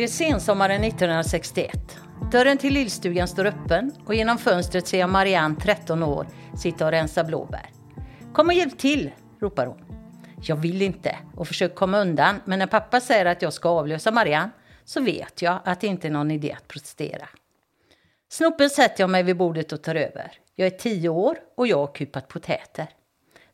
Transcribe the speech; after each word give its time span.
Det 0.00 0.04
är 0.04 0.08
sensommaren 0.08 0.84
1961. 0.84 1.98
Dörren 2.32 2.58
till 2.58 2.74
lillstugan 2.74 3.28
står 3.28 3.44
öppen 3.44 3.92
och 4.06 4.14
genom 4.14 4.38
fönstret 4.38 4.86
ser 4.86 5.00
jag 5.00 5.10
Marianne, 5.10 5.56
13 5.60 6.02
år, 6.02 6.26
sitta 6.56 6.84
och 6.84 6.90
rensa 6.90 7.24
blåbär. 7.24 7.70
Kom 8.34 8.46
och 8.46 8.52
hjälp 8.52 8.78
till, 8.78 9.10
ropar 9.40 9.66
hon. 9.66 9.84
Jag 10.42 10.56
vill 10.56 10.82
inte 10.82 11.18
och 11.36 11.48
försöker 11.48 11.74
komma 11.74 11.98
undan, 11.98 12.40
men 12.44 12.58
när 12.58 12.66
pappa 12.66 13.00
säger 13.00 13.26
att 13.26 13.42
jag 13.42 13.52
ska 13.52 13.68
avlösa 13.68 14.10
Marianne 14.10 14.50
så 14.84 15.00
vet 15.00 15.42
jag 15.42 15.58
att 15.64 15.80
det 15.80 15.86
inte 15.86 16.08
är 16.08 16.12
någon 16.12 16.30
idé 16.30 16.52
att 16.52 16.68
protestera. 16.68 17.28
Snopen 18.28 18.70
sätter 18.70 19.02
jag 19.02 19.10
mig 19.10 19.22
vid 19.22 19.36
bordet 19.36 19.72
och 19.72 19.82
tar 19.82 19.94
över. 19.94 20.32
Jag 20.54 20.66
är 20.66 20.78
tio 20.78 21.08
år 21.08 21.38
och 21.56 21.66
jag 21.66 21.78
har 21.78 21.94
kupat 21.94 22.28
potäter. 22.28 22.86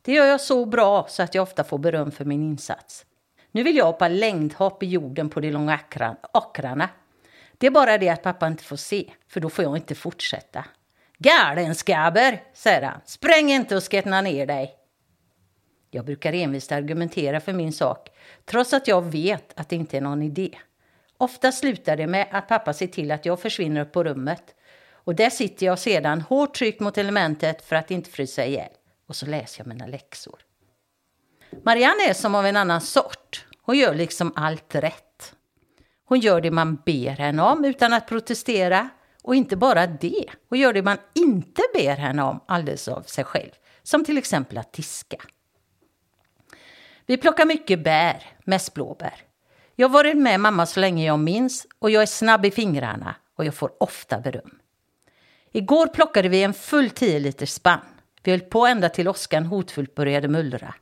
Det 0.01 0.13
gör 0.13 0.25
jag 0.25 0.41
så 0.41 0.65
bra 0.65 1.05
så 1.09 1.23
att 1.23 1.35
jag 1.35 1.43
ofta 1.43 1.63
får 1.63 1.77
beröm 1.77 2.11
för 2.11 2.25
min 2.25 2.43
insats. 2.43 3.05
Nu 3.51 3.63
vill 3.63 3.75
jag 3.75 3.85
hoppa 3.85 4.07
längdhopp 4.07 4.83
i 4.83 4.85
jorden 4.85 5.29
på 5.29 5.39
de 5.39 5.51
långa 5.51 5.79
åkrarna. 6.33 6.89
Det 7.57 7.67
är 7.67 7.71
bara 7.71 7.97
det 7.97 8.09
att 8.09 8.23
pappa 8.23 8.47
inte 8.47 8.63
får 8.63 8.75
se, 8.75 9.11
för 9.27 9.39
då 9.39 9.49
får 9.49 9.63
jag 9.63 9.77
inte 9.77 9.95
fortsätta. 9.95 10.65
Galenskabber, 11.17 12.43
säger 12.53 12.81
han. 12.81 13.01
Spräng 13.05 13.51
inte 13.51 13.75
och 13.75 13.91
skettna 13.91 14.21
ner 14.21 14.45
dig. 14.45 14.75
Jag 15.91 16.05
brukar 16.05 16.33
envist 16.33 16.71
argumentera 16.71 17.39
för 17.39 17.53
min 17.53 17.73
sak, 17.73 18.09
trots 18.45 18.73
att 18.73 18.87
jag 18.87 19.01
vet 19.01 19.59
att 19.59 19.69
det 19.69 19.75
inte 19.75 19.97
är 19.97 20.01
någon 20.01 20.23
idé. 20.23 20.57
Ofta 21.17 21.51
slutar 21.51 21.97
det 21.97 22.07
med 22.07 22.27
att 22.31 22.47
pappa 22.47 22.73
ser 22.73 22.87
till 22.87 23.11
att 23.11 23.25
jag 23.25 23.39
försvinner 23.39 23.81
upp 23.81 23.91
på 23.91 24.03
rummet. 24.03 24.55
Och 24.91 25.15
där 25.15 25.29
sitter 25.29 25.65
jag 25.65 25.79
sedan 25.79 26.21
hårt 26.21 26.55
tryckt 26.55 26.79
mot 26.79 26.97
elementet 26.97 27.61
för 27.61 27.75
att 27.75 27.91
inte 27.91 28.09
frysa 28.09 28.45
ihjäl. 28.45 28.71
Och 29.07 29.15
så 29.15 29.25
läser 29.25 29.59
jag 29.59 29.67
mina 29.67 29.87
läxor. 29.87 30.39
Marianne 31.63 32.09
är 32.09 32.13
som 32.13 32.35
av 32.35 32.45
en 32.45 32.57
annan 32.57 32.81
sort. 32.81 33.45
Hon 33.61 33.77
gör 33.77 33.95
liksom 33.95 34.33
allt 34.35 34.75
rätt. 34.75 35.35
Hon 36.05 36.19
gör 36.19 36.41
det 36.41 36.51
man 36.51 36.75
ber 36.85 37.09
henne 37.09 37.41
om 37.41 37.65
utan 37.65 37.93
att 37.93 38.07
protestera. 38.07 38.89
Och 39.23 39.35
inte 39.35 39.55
bara 39.55 39.87
det, 39.87 40.25
hon 40.49 40.59
gör 40.59 40.73
det 40.73 40.81
man 40.81 40.97
inte 41.15 41.61
ber 41.73 41.95
henne 41.95 42.23
om 42.23 42.43
alldeles 42.47 42.87
av 42.87 43.01
sig 43.01 43.23
själv. 43.23 43.51
Som 43.83 44.05
till 44.05 44.17
exempel 44.17 44.57
att 44.57 44.73
diska. 44.73 45.17
Vi 47.05 47.17
plockar 47.17 47.45
mycket 47.45 47.83
bär, 47.83 48.23
mest 48.43 48.73
blåbär. 48.73 49.15
Jag 49.75 49.87
har 49.87 49.93
varit 49.93 50.17
med 50.17 50.39
mamma 50.39 50.65
så 50.65 50.79
länge 50.79 51.05
jag 51.05 51.19
minns 51.19 51.67
och 51.79 51.91
jag 51.91 52.01
är 52.01 52.07
snabb 52.07 52.45
i 52.45 52.51
fingrarna 52.51 53.15
och 53.35 53.45
jag 53.45 53.55
får 53.55 53.83
ofta 53.83 54.19
beröm. 54.19 54.59
Igår 55.51 55.87
plockade 55.87 56.29
vi 56.29 56.43
en 56.43 56.53
full 56.53 56.89
10 56.89 57.19
liters 57.19 57.49
spann. 57.49 57.79
Vi 58.23 58.31
höll 58.31 58.39
på 58.39 58.67
ända 58.67 58.89
till 58.89 59.07
åskan 59.07 59.45
hotfullt 59.45 59.95
började 59.95 60.27
mullra. 60.27 60.73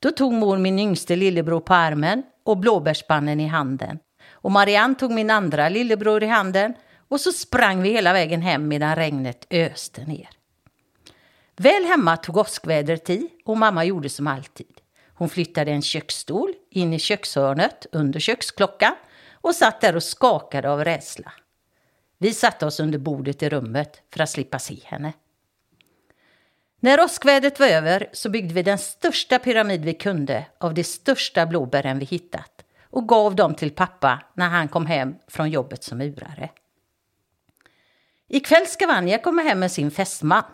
Då 0.00 0.10
tog 0.10 0.32
mor 0.32 0.58
min 0.58 0.78
yngste 0.78 1.16
lillebror 1.16 1.60
på 1.60 1.74
armen 1.74 2.22
och 2.44 2.58
blåbärsspannen 2.58 3.40
i 3.40 3.46
handen. 3.46 3.98
Och 4.32 4.52
Marianne 4.52 4.94
tog 4.94 5.10
min 5.10 5.30
andra 5.30 5.68
lillebror 5.68 6.22
i 6.22 6.26
handen 6.26 6.74
och 7.08 7.20
så 7.20 7.32
sprang 7.32 7.82
vi 7.82 7.90
hela 7.90 8.12
vägen 8.12 8.42
hem 8.42 8.68
medan 8.68 8.96
regnet 8.96 9.46
öste 9.50 10.04
ner. 10.04 10.28
Väl 11.56 11.84
hemma 11.84 12.16
tog 12.16 12.36
åskvädret 12.36 13.10
i 13.10 13.28
och 13.44 13.56
mamma 13.56 13.84
gjorde 13.84 14.08
som 14.08 14.26
alltid. 14.26 14.80
Hon 15.14 15.28
flyttade 15.28 15.70
en 15.70 15.82
köksstol 15.82 16.54
in 16.70 16.92
i 16.92 16.98
kökshörnet 16.98 17.86
under 17.92 18.20
köksklockan 18.20 18.92
och 19.32 19.54
satt 19.54 19.80
där 19.80 19.96
och 19.96 20.02
skakade 20.02 20.70
av 20.70 20.84
rädsla. 20.84 21.32
Vi 22.18 22.34
satte 22.34 22.66
oss 22.66 22.80
under 22.80 22.98
bordet 22.98 23.42
i 23.42 23.48
rummet 23.48 24.02
för 24.12 24.22
att 24.22 24.30
slippa 24.30 24.58
se 24.58 24.78
henne. 24.84 25.12
När 26.82 27.04
åskvädret 27.04 27.60
var 27.60 27.66
över 27.66 28.08
så 28.12 28.30
byggde 28.30 28.54
vi 28.54 28.62
den 28.62 28.78
största 28.78 29.38
pyramid 29.38 29.84
vi 29.84 29.94
kunde 29.94 30.46
av 30.58 30.74
de 30.74 30.84
största 30.84 31.46
blåbären 31.46 31.98
vi 31.98 32.04
hittat 32.04 32.64
och 32.82 33.08
gav 33.08 33.36
dem 33.36 33.54
till 33.54 33.70
pappa 33.70 34.22
när 34.34 34.48
han 34.48 34.68
kom 34.68 34.86
hem 34.86 35.14
från 35.28 35.50
jobbet 35.50 35.82
som 35.84 35.98
murare. 35.98 36.50
Ikväll 38.28 38.66
ska 38.66 38.86
Vanja 38.86 39.18
komma 39.18 39.42
hem 39.42 39.58
med 39.58 39.72
sin 39.72 39.90
fästman. 39.90 40.44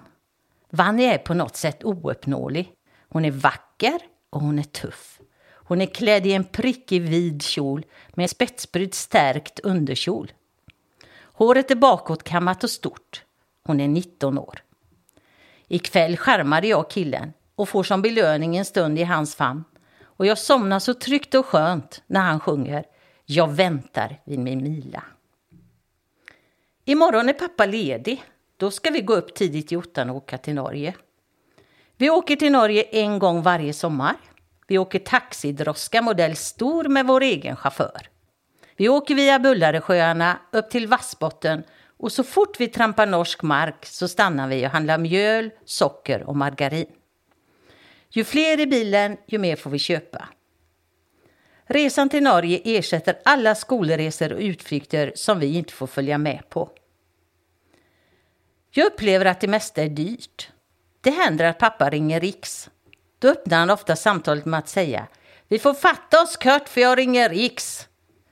Vanja 0.70 1.14
är 1.14 1.18
på 1.18 1.34
något 1.34 1.56
sätt 1.56 1.84
ouppnåelig. 1.84 2.72
Hon 3.08 3.24
är 3.24 3.30
vacker 3.30 3.98
och 4.30 4.40
hon 4.40 4.58
är 4.58 4.62
tuff. 4.62 5.20
Hon 5.48 5.80
är 5.80 5.86
klädd 5.86 6.26
i 6.26 6.32
en 6.32 6.44
prickig 6.44 7.02
vid 7.02 7.42
kjol 7.42 7.86
med 8.14 8.30
spetsbrydd 8.30 8.94
stärkt 8.94 9.58
underkjol. 9.58 10.32
Håret 11.22 11.70
är 11.70 11.74
bakåtkammat 11.74 12.64
och 12.64 12.70
stort. 12.70 13.24
Hon 13.64 13.80
är 13.80 13.88
19 13.88 14.38
år. 14.38 14.62
Ikväll 15.68 16.16
skärmade 16.16 16.66
jag 16.66 16.90
killen 16.90 17.32
och 17.56 17.68
får 17.68 17.82
som 17.82 18.02
belöning 18.02 18.56
en 18.56 18.64
stund 18.64 18.98
i 18.98 19.04
hans 19.04 19.34
famn. 19.34 19.64
Och 20.02 20.26
jag 20.26 20.38
somnar 20.38 20.78
så 20.78 20.94
tryggt 20.94 21.34
och 21.34 21.46
skönt 21.46 22.02
när 22.06 22.20
han 22.20 22.40
sjunger 22.40 22.84
Jag 23.24 23.50
väntar 23.50 24.20
vid 24.24 24.38
min 24.38 24.62
mila. 24.62 25.02
Imorgon 26.84 27.28
är 27.28 27.32
pappa 27.32 27.66
ledig. 27.66 28.24
Då 28.56 28.70
ska 28.70 28.90
vi 28.90 29.00
gå 29.00 29.14
upp 29.14 29.34
tidigt 29.34 29.72
i 29.72 29.76
ottan 29.76 30.10
och 30.10 30.16
åka 30.16 30.38
till 30.38 30.54
Norge. 30.54 30.94
Vi 31.96 32.10
åker 32.10 32.36
till 32.36 32.52
Norge 32.52 32.82
en 32.82 33.18
gång 33.18 33.42
varje 33.42 33.72
sommar. 33.72 34.16
Vi 34.66 34.78
åker 34.78 34.98
taxidroska 34.98 36.02
modell 36.02 36.36
stor 36.36 36.84
med 36.84 37.06
vår 37.06 37.20
egen 37.20 37.56
chaufför. 37.56 38.08
Vi 38.76 38.88
åker 38.88 39.14
via 39.14 39.38
Bullaresjöarna 39.38 40.38
upp 40.52 40.70
till 40.70 40.86
Vassbotten 40.86 41.64
och 41.98 42.12
så 42.12 42.24
fort 42.24 42.60
vi 42.60 42.68
trampar 42.68 43.06
norsk 43.06 43.42
mark 43.42 43.86
så 43.86 44.08
stannar 44.08 44.48
vi 44.48 44.66
och 44.66 44.70
handlar 44.70 44.98
mjöl, 44.98 45.50
socker 45.64 46.22
och 46.22 46.36
margarin. 46.36 46.86
Ju 48.10 48.24
fler 48.24 48.60
i 48.60 48.66
bilen, 48.66 49.16
ju 49.26 49.38
mer 49.38 49.56
får 49.56 49.70
vi 49.70 49.78
köpa. 49.78 50.28
Resan 51.64 52.08
till 52.08 52.22
Norge 52.22 52.60
ersätter 52.64 53.18
alla 53.24 53.54
skolresor 53.54 54.32
och 54.32 54.40
utflykter 54.40 55.12
som 55.14 55.40
vi 55.40 55.54
inte 55.56 55.72
får 55.72 55.86
följa 55.86 56.18
med 56.18 56.48
på. 56.48 56.70
Jag 58.70 58.86
upplever 58.86 59.24
att 59.24 59.40
det 59.40 59.48
mesta 59.48 59.82
är 59.82 59.88
dyrt. 59.88 60.50
Det 61.00 61.10
händer 61.10 61.44
att 61.44 61.58
pappa 61.58 61.90
ringer 61.90 62.20
Riks. 62.20 62.70
Då 63.18 63.28
öppnar 63.28 63.58
han 63.58 63.70
ofta 63.70 63.96
samtalet 63.96 64.44
med 64.44 64.58
att 64.58 64.68
säga 64.68 65.06
Vi 65.48 65.58
får 65.58 65.74
fatta 65.74 66.22
oss 66.22 66.36
Kurt 66.36 66.68
för 66.68 66.80
jag 66.80 66.98
ringer 66.98 67.28
Riks. 67.28 67.88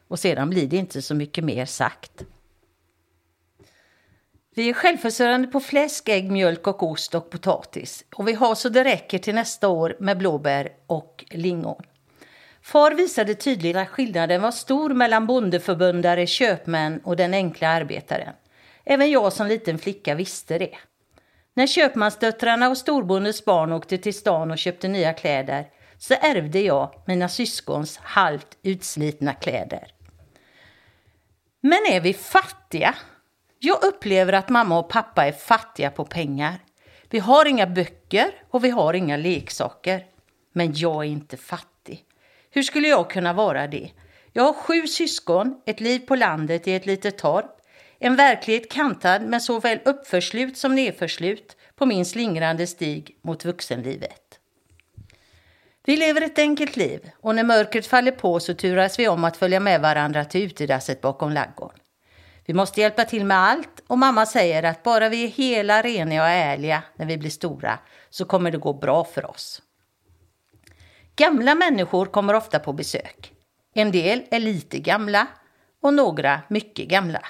Och 0.08 0.18
sedan 0.18 0.50
blir 0.50 0.66
det 0.66 0.76
inte 0.76 1.02
så 1.02 1.14
mycket 1.14 1.44
mer 1.44 1.66
sagt. 1.66 2.24
Vi 4.56 4.68
är 4.68 4.72
självförsörjande 4.72 5.48
på 5.48 5.60
fläsk, 5.60 6.08
ägg, 6.08 6.30
mjölk 6.30 6.66
och 6.66 6.82
ost 6.82 7.14
och 7.14 7.30
potatis. 7.30 8.04
Och 8.14 8.28
vi 8.28 8.32
har 8.32 8.54
så 8.54 8.68
det 8.68 8.84
räcker 8.84 9.18
till 9.18 9.34
nästa 9.34 9.68
år 9.68 9.96
med 10.00 10.18
blåbär 10.18 10.68
och 10.86 11.24
lingon. 11.30 11.82
Far 12.62 12.90
visade 12.90 13.34
tydligt 13.34 13.76
att 13.76 13.88
skillnaden 13.88 14.42
var 14.42 14.50
stor 14.50 14.90
mellan 14.90 15.26
bondeförbundare, 15.26 16.26
köpmän 16.26 17.00
och 17.04 17.16
den 17.16 17.34
enkla 17.34 17.68
arbetaren. 17.68 18.34
Även 18.84 19.10
jag 19.10 19.32
som 19.32 19.46
liten 19.46 19.78
flicka 19.78 20.14
visste 20.14 20.58
det. 20.58 20.76
När 21.54 21.66
köpmansdöttrarna 21.66 22.68
och 22.68 22.78
storbondens 22.78 23.44
barn 23.44 23.72
åkte 23.72 23.98
till 23.98 24.14
stan 24.14 24.50
och 24.50 24.58
köpte 24.58 24.88
nya 24.88 25.12
kläder 25.12 25.66
så 25.98 26.14
ärvde 26.14 26.60
jag 26.60 27.02
mina 27.06 27.28
syskons 27.28 27.96
halvt 27.96 28.58
utslitna 28.62 29.34
kläder. 29.34 29.86
Men 31.60 31.80
är 31.92 32.00
vi 32.00 32.14
fattiga 32.14 32.94
jag 33.64 33.84
upplever 33.84 34.32
att 34.32 34.48
mamma 34.48 34.78
och 34.78 34.88
pappa 34.88 35.26
är 35.26 35.32
fattiga 35.32 35.90
på 35.90 36.04
pengar. 36.04 36.54
Vi 37.10 37.18
har 37.18 37.46
inga 37.46 37.66
böcker 37.66 38.30
och 38.50 38.64
vi 38.64 38.70
har 38.70 38.94
inga 38.94 39.16
leksaker. 39.16 40.04
Men 40.52 40.72
jag 40.74 41.04
är 41.04 41.08
inte 41.08 41.36
fattig. 41.36 42.04
Hur 42.50 42.62
skulle 42.62 42.88
jag 42.88 43.10
kunna 43.10 43.32
vara 43.32 43.66
det? 43.66 43.90
Jag 44.32 44.42
har 44.42 44.52
sju 44.52 44.86
syskon, 44.86 45.60
ett 45.66 45.80
liv 45.80 45.98
på 45.98 46.16
landet 46.16 46.68
i 46.68 46.74
ett 46.74 46.86
litet 46.86 47.18
torp, 47.18 47.60
en 47.98 48.16
verklighet 48.16 48.70
kantad 48.70 49.22
med 49.22 49.42
såväl 49.42 49.78
uppförslut 49.84 50.58
som 50.58 50.74
nedförslut 50.74 51.56
på 51.76 51.86
min 51.86 52.04
slingrande 52.04 52.66
stig 52.66 53.18
mot 53.22 53.44
vuxenlivet. 53.44 54.38
Vi 55.86 55.96
lever 55.96 56.20
ett 56.20 56.38
enkelt 56.38 56.76
liv 56.76 57.10
och 57.20 57.34
när 57.34 57.44
mörkret 57.44 57.86
faller 57.86 58.12
på 58.12 58.40
så 58.40 58.54
turas 58.54 58.98
vi 58.98 59.08
om 59.08 59.24
att 59.24 59.36
följa 59.36 59.60
med 59.60 59.80
varandra 59.80 60.24
till 60.24 60.42
utedasset 60.42 61.00
bakom 61.00 61.32
laggården. 61.32 61.83
Vi 62.46 62.54
måste 62.54 62.80
hjälpa 62.80 63.04
till 63.04 63.24
med 63.24 63.38
allt 63.38 63.82
och 63.86 63.98
mamma 63.98 64.26
säger 64.26 64.62
att 64.62 64.82
bara 64.82 65.08
vi 65.08 65.24
är 65.24 65.28
hela, 65.28 65.82
rena 65.82 66.22
och 66.22 66.28
ärliga 66.28 66.82
när 66.96 67.06
vi 67.06 67.18
blir 67.18 67.30
stora 67.30 67.78
så 68.10 68.24
kommer 68.24 68.50
det 68.50 68.58
gå 68.58 68.72
bra 68.72 69.04
för 69.04 69.30
oss. 69.30 69.62
Gamla 71.16 71.54
människor 71.54 72.06
kommer 72.06 72.34
ofta 72.34 72.58
på 72.58 72.72
besök. 72.72 73.32
En 73.74 73.90
del 73.90 74.22
är 74.30 74.40
lite 74.40 74.78
gamla 74.78 75.26
och 75.82 75.94
några 75.94 76.40
mycket 76.48 76.88
gamla. 76.88 77.22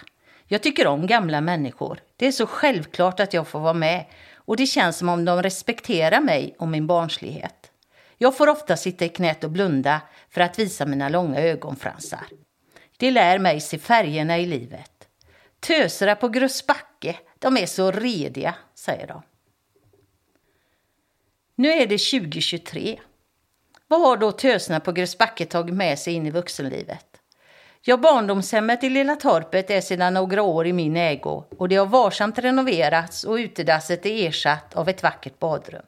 Jag 0.46 0.62
tycker 0.62 0.86
om 0.86 1.06
gamla 1.06 1.40
människor. 1.40 1.98
Det 2.16 2.26
är 2.26 2.32
så 2.32 2.46
självklart 2.46 3.20
att 3.20 3.34
jag 3.34 3.48
får 3.48 3.60
vara 3.60 3.74
med 3.74 4.04
och 4.34 4.56
det 4.56 4.66
känns 4.66 4.98
som 4.98 5.08
om 5.08 5.24
de 5.24 5.42
respekterar 5.42 6.20
mig 6.20 6.56
och 6.58 6.68
min 6.68 6.86
barnslighet. 6.86 7.70
Jag 8.18 8.36
får 8.36 8.48
ofta 8.48 8.76
sitta 8.76 9.04
i 9.04 9.08
knät 9.08 9.44
och 9.44 9.50
blunda 9.50 10.00
för 10.30 10.40
att 10.40 10.58
visa 10.58 10.86
mina 10.86 11.08
långa 11.08 11.40
ögonfransar. 11.40 12.26
Det 12.96 13.10
lär 13.10 13.38
mig 13.38 13.60
se 13.60 13.78
färgerna 13.78 14.38
i 14.38 14.46
livet. 14.46 14.93
Töserna 15.66 16.14
på 16.14 16.28
Grusbacke, 16.28 17.16
de 17.38 17.56
är 17.56 17.66
så 17.66 17.90
rediga, 17.90 18.54
säger 18.74 19.06
de. 19.06 19.22
Nu 21.54 21.72
är 21.72 21.86
det 21.86 21.98
2023. 21.98 23.00
Vad 23.88 24.00
har 24.00 24.16
då 24.16 24.32
töserna 24.32 24.80
på 24.80 24.92
Grusbacke 24.92 25.46
tagit 25.46 25.74
med 25.74 25.98
sig 25.98 26.14
in 26.14 26.26
i 26.26 26.30
vuxenlivet? 26.30 27.06
Ja, 27.82 27.96
barndomshemmet 27.96 28.84
i 28.84 28.90
Lilla 28.90 29.16
Torpet 29.16 29.70
är 29.70 29.80
sedan 29.80 30.14
några 30.14 30.42
år 30.42 30.66
i 30.66 30.72
min 30.72 30.96
ägo 30.96 31.44
och 31.58 31.68
det 31.68 31.76
har 31.76 31.86
varsamt 31.86 32.38
renoverats 32.38 33.24
och 33.24 33.34
utedasset 33.34 34.06
är 34.06 34.28
ersatt 34.28 34.74
av 34.74 34.88
ett 34.88 35.02
vackert 35.02 35.38
badrum. 35.38 35.86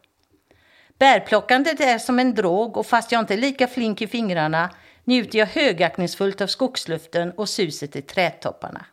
Bärplockandet 0.98 1.80
är 1.80 1.98
som 1.98 2.18
en 2.18 2.34
drog 2.34 2.76
och 2.76 2.86
fast 2.86 3.12
jag 3.12 3.20
inte 3.20 3.34
är 3.34 3.38
lika 3.38 3.66
flink 3.66 4.02
i 4.02 4.06
fingrarna 4.06 4.70
njuter 5.04 5.38
jag 5.38 5.46
högaktningsfullt 5.46 6.40
av 6.40 6.46
skogsluften 6.46 7.32
och 7.32 7.48
suset 7.48 7.96
i 7.96 8.02
trädtopparna. 8.02 8.86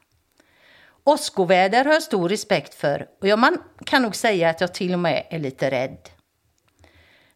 Åskoväder 1.06 1.86
har 1.86 1.94
jag 1.94 2.04
stor 2.04 2.30
respekt 2.30 2.74
för 2.74 3.08
och 3.22 3.28
jag 3.28 3.40
man 3.40 3.58
kan 3.86 4.02
nog 4.02 4.16
säga 4.16 4.50
att 4.50 4.62
jag 4.62 4.74
till 4.74 4.94
och 4.94 5.00
med 5.00 5.28
är 5.30 5.40
lite 5.40 5.72
rädd. 5.72 6.10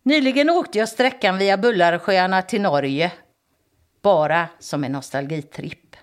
Nyligen 0.04 0.50
åkte 0.50 0.78
jag 0.78 0.90
sträckan 0.90 1.38
via 1.38 1.58
Bullarsjöarna 1.58 2.42
till 2.42 2.62
Norge. 2.62 3.12
Bara 4.02 4.48
som 4.60 4.84
en 4.84 4.92
nostalgitripp. 4.92 5.96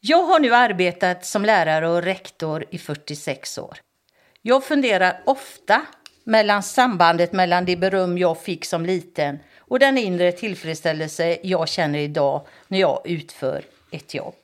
Jag 0.00 0.22
har 0.22 0.40
nu 0.40 0.54
arbetat 0.54 1.24
som 1.24 1.44
lärare 1.44 1.88
och 1.88 2.02
rektor 2.02 2.64
i 2.70 2.78
46 2.78 3.58
år. 3.58 3.78
Jag 4.42 4.64
funderar 4.64 5.22
ofta 5.26 5.82
mellan 6.24 6.62
sambandet 6.62 7.32
mellan 7.32 7.64
det 7.64 7.76
beröm 7.76 8.18
jag 8.18 8.42
fick 8.42 8.64
som 8.64 8.86
liten 8.86 9.38
och 9.58 9.78
den 9.78 9.98
inre 9.98 10.32
tillfredsställelse 10.32 11.38
jag 11.42 11.68
känner 11.68 11.98
idag 11.98 12.46
när 12.68 12.78
jag 12.78 13.02
utför 13.04 13.64
ett 13.90 14.14
jobb. 14.14 14.41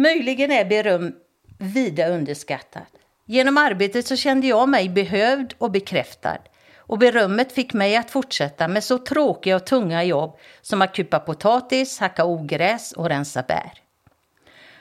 Möjligen 0.00 0.50
är 0.50 0.64
beröm 0.64 1.14
vida 1.58 2.08
underskattat. 2.08 2.88
Genom 3.26 3.58
arbetet 3.58 4.06
så 4.06 4.16
kände 4.16 4.46
jag 4.46 4.68
mig 4.68 4.88
behövd 4.88 5.54
och 5.58 5.70
bekräftad. 5.70 6.38
Och 6.76 6.98
berömmet 6.98 7.52
fick 7.52 7.72
mig 7.72 7.96
att 7.96 8.10
fortsätta 8.10 8.68
med 8.68 8.84
så 8.84 8.98
tråkiga 8.98 9.56
och 9.56 9.66
tunga 9.66 10.04
jobb 10.04 10.38
som 10.60 10.82
att 10.82 10.94
kupa 10.94 11.18
potatis, 11.18 11.98
hacka 11.98 12.24
ogräs 12.24 12.92
och 12.92 13.08
rensa 13.08 13.42
bär. 13.42 13.72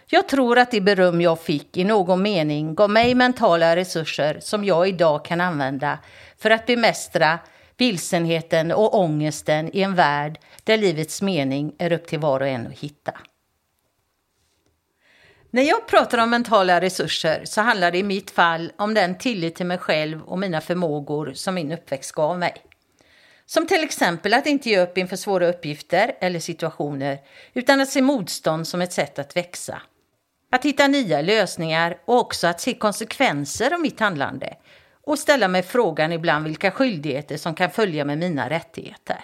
Jag 0.08 0.28
tror 0.28 0.58
att 0.58 0.72
det 0.72 0.82
beröm 0.82 1.22
jag 1.22 1.40
fick 1.40 1.78
i 1.78 1.84
någon 1.84 2.22
mening 2.22 2.76
gav 2.76 2.90
mig 2.90 3.16
mentala 3.16 3.76
resurser 3.76 4.38
som 4.42 4.66
jag 4.66 4.88
idag 4.90 5.26
kan 5.26 5.42
använda 5.42 6.00
för 6.38 6.50
att 6.50 6.66
bemästra 6.66 7.40
vilsenheten 7.78 8.72
och 8.72 9.00
ångesten 9.00 9.76
i 9.76 9.82
en 9.82 9.96
värld 9.96 10.40
där 10.64 10.78
livets 10.78 11.22
mening 11.22 11.74
är 11.78 11.92
upp 11.92 12.08
till 12.08 12.20
var 12.20 12.40
och 12.40 12.48
en 12.48 12.68
att 12.68 12.80
hitta. 12.80 13.14
När 15.58 15.64
jag 15.64 15.88
pratar 15.88 16.18
om 16.18 16.30
mentala 16.30 16.82
resurser 16.82 17.42
så 17.46 17.62
handlar 17.62 17.92
det 17.92 17.98
i 17.98 18.04
mitt 18.04 18.32
fall 18.32 18.72
om 18.78 18.94
den 18.94 19.18
tillit 19.18 19.56
till 19.56 19.66
mig 19.66 19.78
själv 19.78 20.22
och 20.22 20.40
mina 20.40 20.62
förmågor 20.62 21.34
som 21.34 21.56
min 21.56 21.72
uppväxt 21.72 22.12
gav 22.12 22.40
mig. 22.40 22.54
Som 23.46 23.68
till 23.68 23.84
exempel 23.84 24.34
att 24.34 24.46
inte 24.46 24.70
ge 24.70 24.80
upp 24.80 24.98
inför 24.98 25.16
svåra 25.16 25.48
uppgifter 25.48 26.16
eller 26.22 26.40
situationer 26.40 27.20
utan 27.54 27.82
att 27.82 27.90
se 27.90 28.02
motstånd 28.02 28.68
som 28.68 28.82
ett 28.82 28.94
sätt 28.94 29.20
att 29.20 29.38
växa. 29.38 29.82
Att 30.52 30.66
hitta 30.66 30.88
nya 30.88 31.22
lösningar 31.22 31.98
och 32.06 32.20
också 32.20 32.48
att 32.48 32.62
se 32.62 32.74
konsekvenser 32.74 33.74
av 33.74 33.82
mitt 33.82 34.00
handlande 34.00 34.54
och 35.06 35.20
ställa 35.20 35.48
mig 35.48 35.64
frågan 35.64 36.12
ibland 36.12 36.46
vilka 36.46 36.72
skyldigheter 36.72 37.38
som 37.38 37.56
kan 37.56 37.72
följa 37.72 38.06
med 38.06 38.18
mina 38.18 38.50
rättigheter. 38.50 39.24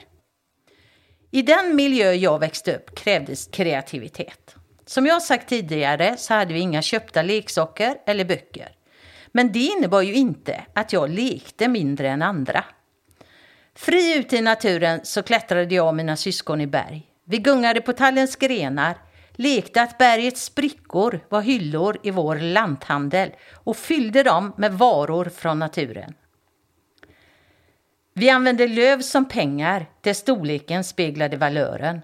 I 1.31 1.41
den 1.41 1.75
miljö 1.75 2.11
jag 2.11 2.39
växte 2.39 2.75
upp 2.75 2.95
krävdes 2.95 3.47
kreativitet. 3.47 4.55
Som 4.85 5.05
jag 5.05 5.21
sagt 5.21 5.49
tidigare 5.49 6.17
så 6.17 6.33
hade 6.33 6.53
vi 6.53 6.59
inga 6.59 6.81
köpta 6.81 7.21
leksaker 7.21 7.95
eller 8.05 8.25
böcker. 8.25 8.69
Men 9.31 9.51
det 9.51 9.59
innebar 9.59 10.01
ju 10.01 10.13
inte 10.13 10.65
att 10.73 10.93
jag 10.93 11.09
lekte 11.09 11.67
mindre 11.67 12.09
än 12.09 12.21
andra. 12.21 12.65
Fri 13.75 14.17
ute 14.17 14.37
i 14.37 14.41
naturen 14.41 14.99
så 15.03 15.23
klättrade 15.23 15.75
jag 15.75 15.87
och 15.87 15.95
mina 15.95 16.15
syskon 16.15 16.61
i 16.61 16.67
berg. 16.67 17.09
Vi 17.25 17.37
gungade 17.37 17.81
på 17.81 17.93
tallens 17.93 18.35
grenar, 18.35 18.97
lekte 19.31 19.81
att 19.81 19.97
bergets 19.97 20.43
sprickor 20.43 21.19
var 21.29 21.41
hyllor 21.41 21.97
i 22.03 22.11
vår 22.11 22.35
lanthandel 22.35 23.31
och 23.53 23.77
fyllde 23.77 24.23
dem 24.23 24.53
med 24.57 24.73
varor 24.73 25.25
från 25.25 25.59
naturen. 25.59 26.13
Vi 28.13 28.29
använde 28.29 28.67
löv 28.67 29.01
som 29.01 29.27
pengar 29.27 29.85
där 30.01 30.13
storleken 30.13 30.83
speglade 30.83 31.37
valören 31.37 32.01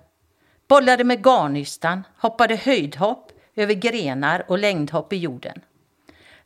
bollade 0.69 1.03
med 1.03 1.25
garnnystan, 1.25 2.03
hoppade 2.17 2.55
höjdhopp 2.55 3.31
över 3.55 3.73
grenar 3.73 4.45
och 4.47 4.59
längdhopp 4.59 5.13
i 5.13 5.17
jorden. 5.17 5.61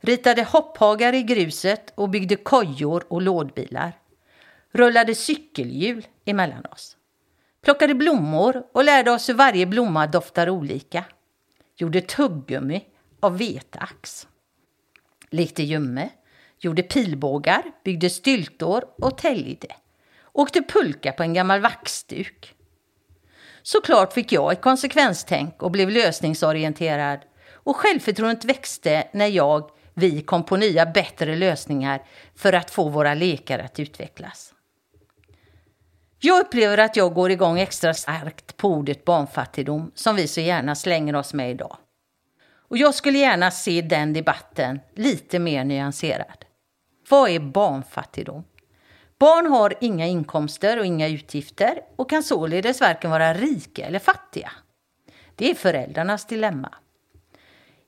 Ritade 0.00 0.42
hopphagar 0.42 1.12
i 1.12 1.22
gruset 1.22 1.92
och 1.94 2.10
byggde 2.10 2.36
kojor 2.36 3.04
och 3.08 3.22
lådbilar. 3.22 3.92
Rullade 4.72 5.14
cykelhjul 5.14 6.06
emellan 6.24 6.66
oss. 6.66 6.96
Plockade 7.62 7.94
blommor 7.94 8.62
och 8.72 8.84
lärde 8.84 9.10
oss 9.10 9.28
hur 9.28 9.34
varje 9.34 9.66
blomma 9.66 10.06
doftar 10.06 10.50
olika. 10.50 11.04
Gjorde 11.76 12.00
tuggummi 12.00 12.84
av 13.20 13.38
vetax. 13.38 14.28
Lekte 15.30 15.62
gömme. 15.62 16.08
Gjorde 16.58 16.82
pilbågar, 16.82 17.62
byggde 17.84 18.10
styltor 18.10 18.84
och 18.98 19.18
täljde. 19.18 19.68
Åkte 20.32 20.62
pulka 20.62 21.12
på 21.12 21.22
en 21.22 21.34
gammal 21.34 21.60
vaxduk. 21.60 22.54
Såklart 23.66 24.12
fick 24.12 24.32
jag 24.32 24.52
ett 24.52 24.60
konsekvenstänk 24.60 25.62
och 25.62 25.70
blev 25.70 25.90
lösningsorienterad. 25.90 27.20
Och 27.52 27.76
självförtroendet 27.76 28.44
växte 28.44 29.08
när 29.12 29.26
jag, 29.26 29.70
vi 29.94 30.22
kom 30.22 30.44
på 30.44 30.56
nya 30.56 30.86
bättre 30.86 31.36
lösningar 31.36 32.02
för 32.34 32.52
att 32.52 32.70
få 32.70 32.88
våra 32.88 33.14
lekar 33.14 33.58
att 33.58 33.80
utvecklas. 33.80 34.54
Jag 36.18 36.40
upplever 36.40 36.78
att 36.78 36.96
jag 36.96 37.14
går 37.14 37.30
igång 37.30 37.60
extra 37.60 37.94
starkt 37.94 38.56
på 38.56 38.68
ordet 38.68 39.04
barnfattigdom 39.04 39.90
som 39.94 40.16
vi 40.16 40.28
så 40.28 40.40
gärna 40.40 40.74
slänger 40.74 41.16
oss 41.16 41.34
med 41.34 41.50
idag. 41.50 41.76
Och 42.68 42.76
jag 42.76 42.94
skulle 42.94 43.18
gärna 43.18 43.50
se 43.50 43.82
den 43.82 44.12
debatten 44.12 44.80
lite 44.94 45.38
mer 45.38 45.64
nyanserad. 45.64 46.44
Vad 47.08 47.30
är 47.30 47.40
barnfattigdom? 47.40 48.44
Barn 49.18 49.46
har 49.46 49.74
inga 49.80 50.06
inkomster 50.06 50.78
och 50.78 50.86
inga 50.86 51.08
utgifter 51.08 51.80
och 51.96 52.10
kan 52.10 52.22
således 52.22 52.80
varken 52.80 53.10
vara 53.10 53.34
rika 53.34 53.86
eller 53.86 53.98
fattiga. 53.98 54.50
Det 55.36 55.50
är 55.50 55.54
föräldrarnas 55.54 56.26
dilemma. 56.26 56.74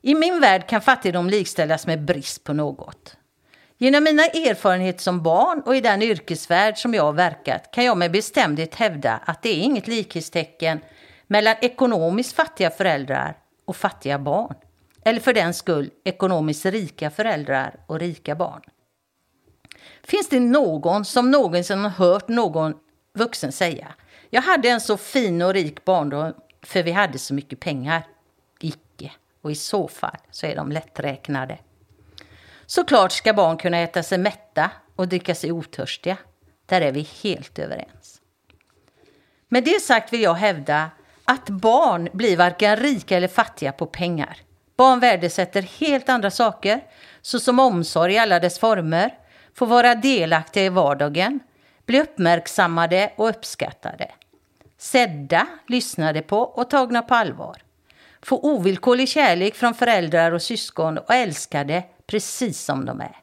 I 0.01 0.15
min 0.15 0.39
värld 0.39 0.67
kan 0.67 0.81
fattigdom 0.81 1.29
likställas 1.29 1.87
med 1.87 2.05
brist 2.05 2.43
på 2.43 2.53
något. 2.53 3.17
Genom 3.77 4.03
mina 4.03 4.23
erfarenheter 4.23 4.99
som 4.99 5.23
barn 5.23 5.61
och 5.61 5.75
i 5.75 5.81
den 5.81 6.01
yrkesvärld 6.01 6.77
som 6.77 6.93
jag 6.93 7.03
har 7.03 7.13
verkat 7.13 7.71
kan 7.71 7.85
jag 7.85 7.97
med 7.97 8.11
bestämdhet 8.11 8.75
hävda 8.75 9.19
att 9.25 9.41
det 9.41 9.49
är 9.49 9.61
inget 9.61 9.87
likhetstecken 9.87 10.79
mellan 11.27 11.55
ekonomiskt 11.61 12.35
fattiga 12.35 12.69
föräldrar 12.69 13.37
och 13.65 13.75
fattiga 13.75 14.19
barn. 14.19 14.55
Eller 15.05 15.19
för 15.19 15.33
den 15.33 15.53
skull 15.53 15.89
ekonomiskt 16.03 16.65
rika 16.65 17.09
föräldrar 17.09 17.79
och 17.87 17.99
rika 17.99 18.35
barn. 18.35 18.61
Finns 20.07 20.29
det 20.29 20.39
någon 20.39 21.05
som 21.05 21.31
någonsin 21.31 21.79
har 21.79 21.89
hört 21.89 22.27
någon 22.27 22.73
vuxen 23.13 23.51
säga 23.51 23.87
jag 24.29 24.41
hade 24.41 24.69
en 24.69 24.81
så 24.81 24.97
fin 24.97 25.41
och 25.41 25.53
rik 25.53 25.85
barndom 25.85 26.33
för 26.61 26.83
vi 26.83 26.91
hade 26.91 27.19
så 27.19 27.33
mycket 27.33 27.59
pengar? 27.59 28.07
Icke. 28.59 29.11
Och 29.41 29.51
i 29.51 29.55
så 29.55 29.87
fall 29.87 30.17
så 30.31 30.45
är 30.45 30.55
de 30.55 30.71
lätträknade. 30.71 31.57
Såklart 32.65 33.11
ska 33.11 33.33
barn 33.33 33.57
kunna 33.57 33.77
äta 33.77 34.03
sig 34.03 34.17
mätta 34.17 34.71
och 34.95 35.07
dricka 35.07 35.35
sig 35.35 35.51
otörstiga. 35.51 36.17
Där 36.65 36.81
är 36.81 36.91
vi 36.91 37.07
helt 37.23 37.59
överens. 37.59 38.21
Med 39.47 39.63
det 39.63 39.81
sagt 39.81 40.13
vill 40.13 40.21
jag 40.21 40.33
hävda 40.33 40.89
att 41.25 41.49
barn 41.49 42.09
blir 42.13 42.37
varken 42.37 42.75
rika 42.75 43.17
eller 43.17 43.27
fattiga 43.27 43.71
på 43.71 43.85
pengar. 43.85 44.37
Barn 44.77 44.99
värdesätter 44.99 45.61
helt 45.61 46.09
andra 46.09 46.31
saker, 46.31 46.81
såsom 47.21 47.59
omsorg 47.59 48.13
i 48.13 48.17
alla 48.17 48.39
dess 48.39 48.59
former, 48.59 49.17
få 49.57 49.65
vara 49.65 49.95
delaktiga 49.95 50.65
i 50.65 50.69
vardagen, 50.69 51.39
bli 51.85 52.01
uppmärksammade 52.01 53.13
och 53.15 53.29
uppskattade. 53.29 54.11
Sedda, 54.77 55.47
lyssnade 55.67 56.21
på 56.21 56.39
och 56.39 56.69
tagna 56.69 57.01
på 57.01 57.15
allvar. 57.15 57.57
Få 58.21 58.39
ovillkorlig 58.39 59.09
kärlek 59.09 59.55
från 59.55 59.73
föräldrar 59.73 60.31
och 60.31 60.41
syskon 60.41 60.97
och 60.97 61.13
älskade 61.13 61.83
precis 62.07 62.61
som 62.61 62.85
de 62.85 63.01
är. 63.01 63.15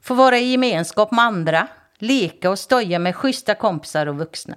Få 0.00 0.14
vara 0.14 0.38
i 0.38 0.50
gemenskap 0.50 1.10
med 1.10 1.24
andra, 1.24 1.68
leka 1.98 2.50
och 2.50 2.58
stoja 2.58 2.98
med 2.98 3.16
schyssta 3.16 3.54
kompisar 3.54 4.06
och 4.06 4.16
vuxna. 4.16 4.56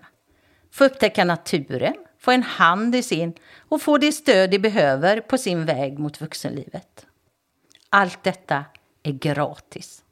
Få 0.71 0.85
upptäcka 0.85 1.25
naturen, 1.25 1.95
få 2.19 2.31
en 2.31 2.43
hand 2.43 2.95
i 2.95 3.03
sin 3.03 3.33
och 3.69 3.81
få 3.81 3.97
det 3.97 4.11
stöd 4.11 4.49
de 4.49 4.59
behöver 4.59 5.21
på 5.21 5.37
sin 5.37 5.65
väg 5.65 5.99
mot 5.99 6.21
vuxenlivet. 6.21 7.05
Allt 7.89 8.23
detta 8.23 8.65
är 9.03 9.11
gratis. 9.11 10.03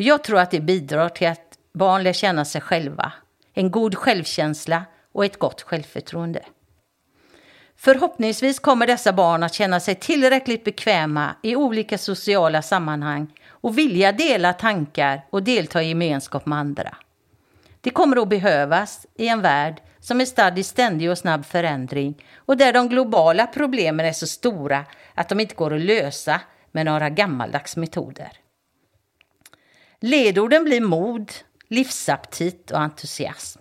Jag 0.00 0.24
tror 0.24 0.38
att 0.38 0.50
det 0.50 0.60
bidrar 0.60 1.08
till 1.08 1.28
att 1.28 1.58
barn 1.72 2.02
lär 2.02 2.12
känna 2.12 2.44
sig 2.44 2.60
själva, 2.60 3.12
en 3.54 3.70
god 3.70 3.94
självkänsla 3.94 4.84
och 5.12 5.24
ett 5.24 5.38
gott 5.38 5.62
självförtroende. 5.62 6.42
Förhoppningsvis 7.76 8.58
kommer 8.58 8.86
dessa 8.86 9.12
barn 9.12 9.42
att 9.42 9.54
känna 9.54 9.80
sig 9.80 9.94
tillräckligt 9.94 10.64
bekväma 10.64 11.34
i 11.42 11.56
olika 11.56 11.98
sociala 11.98 12.62
sammanhang 12.62 13.32
och 13.48 13.78
vilja 13.78 14.12
dela 14.12 14.52
tankar 14.52 15.26
och 15.30 15.42
delta 15.42 15.82
i 15.82 15.88
gemenskap 15.88 16.46
med 16.46 16.58
andra. 16.58 16.96
Det 17.80 17.90
kommer 17.90 18.22
att 18.22 18.28
behövas 18.28 19.06
i 19.14 19.28
en 19.28 19.42
värld 19.42 19.82
som 20.00 20.20
är 20.20 20.24
stadd 20.24 20.58
i 20.58 20.62
ständig 20.62 21.10
och 21.10 21.18
snabb 21.18 21.44
förändring 21.46 22.24
och 22.36 22.56
där 22.56 22.72
de 22.72 22.88
globala 22.88 23.46
problemen 23.46 24.06
är 24.06 24.12
så 24.12 24.26
stora 24.26 24.84
att 25.14 25.28
de 25.28 25.40
inte 25.40 25.54
går 25.54 25.74
att 25.74 25.80
lösa 25.80 26.40
med 26.72 26.86
några 26.86 27.10
gammaldags 27.10 27.76
metoder. 27.76 28.32
Ledorden 30.00 30.64
blir 30.64 30.80
mod, 30.80 31.32
livsaptit 31.68 32.70
och 32.70 32.78
entusiasm. 32.78 33.60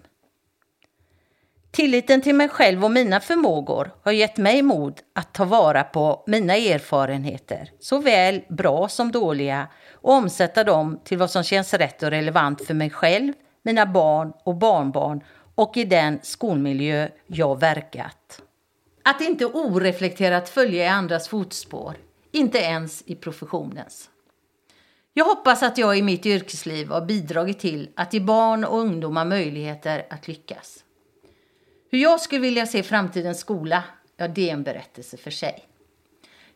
Tilliten 1.72 2.22
till 2.22 2.36
mig 2.36 2.50
själv 2.50 2.86
och 2.86 2.92
mina 2.92 3.20
förmågor 3.20 3.92
har 4.04 4.12
gett 4.12 4.38
mig 4.38 4.62
mod 4.62 5.02
att 5.16 5.34
ta 5.34 5.46
vara 5.46 5.84
på 5.84 6.24
mina 6.28 6.56
erfarenheter, 6.56 7.72
såväl 7.80 8.42
bra 8.50 8.88
som 8.88 9.12
dåliga, 9.12 9.68
och 9.94 10.14
omsätta 10.14 10.64
dem 10.64 11.00
till 11.04 11.18
vad 11.18 11.32
som 11.32 11.44
känns 11.44 11.74
rätt 11.74 12.04
och 12.04 12.10
relevant 12.10 12.66
för 12.66 12.74
mig 12.74 12.90
själv, 12.90 13.34
mina 13.64 13.86
barn 13.86 14.34
och 14.44 14.56
barnbarn 14.56 15.24
och 15.56 15.78
i 15.78 15.86
den 15.86 16.20
skolmiljö 16.24 17.10
jag 17.28 17.60
verkat. 17.60 18.42
Att 19.04 19.22
inte 19.22 19.46
oreflekterat 19.46 20.50
följa 20.50 20.84
i 20.84 20.88
andras 20.88 21.28
fotspår, 21.28 21.96
inte 22.32 22.58
ens 22.58 23.04
i 23.06 23.16
professionens. 23.16 24.10
Jag 25.18 25.26
hoppas 25.26 25.64
att 25.64 25.78
jag 25.78 25.98
i 25.98 26.02
mitt 26.02 26.26
yrkesliv 26.26 26.90
har 26.90 27.02
bidragit 27.02 27.60
till 27.60 27.90
att 27.96 28.14
ge 28.14 28.20
barn 28.20 28.64
och 28.64 28.80
ungdomar 28.80 29.26
möjligheter 29.26 30.06
att 30.10 30.28
lyckas. 30.28 30.84
Hur 31.92 32.00
jag 32.00 32.22
skulle 32.22 32.42
vilja 32.42 32.66
se 32.66 32.84
framtidens 32.84 33.40
skola, 33.40 33.84
ja 34.18 34.28
det 34.28 34.50
är 34.50 34.54
en 34.54 34.64
berättelse 34.64 35.18
för 35.18 35.32
sig. 35.32 35.66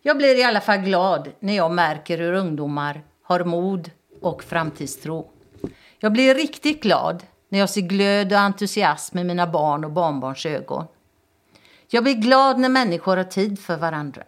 Jag 0.01 0.17
blir 0.17 0.39
i 0.39 0.43
alla 0.43 0.61
fall 0.61 0.77
glad 0.77 1.29
när 1.39 1.55
jag 1.55 1.71
märker 1.71 2.17
hur 2.17 2.33
ungdomar 2.33 3.03
har 3.23 3.43
mod 3.43 3.91
och 4.21 4.43
framtidstro. 4.43 5.31
Jag 5.99 6.13
blir 6.13 6.35
riktigt 6.35 6.83
glad 6.83 7.23
när 7.49 7.59
jag 7.59 7.69
ser 7.69 7.81
glöd 7.81 8.33
och 8.33 8.39
entusiasm 8.39 9.17
i 9.17 9.23
mina 9.23 9.47
barn 9.47 9.85
och 9.85 9.91
barnbarns 9.91 10.45
ögon. 10.45 10.85
Jag 11.87 12.03
blir 12.03 12.15
glad 12.15 12.59
när 12.59 12.69
människor 12.69 13.17
har 13.17 13.23
tid 13.23 13.59
för 13.59 13.77
varandra. 13.77 14.23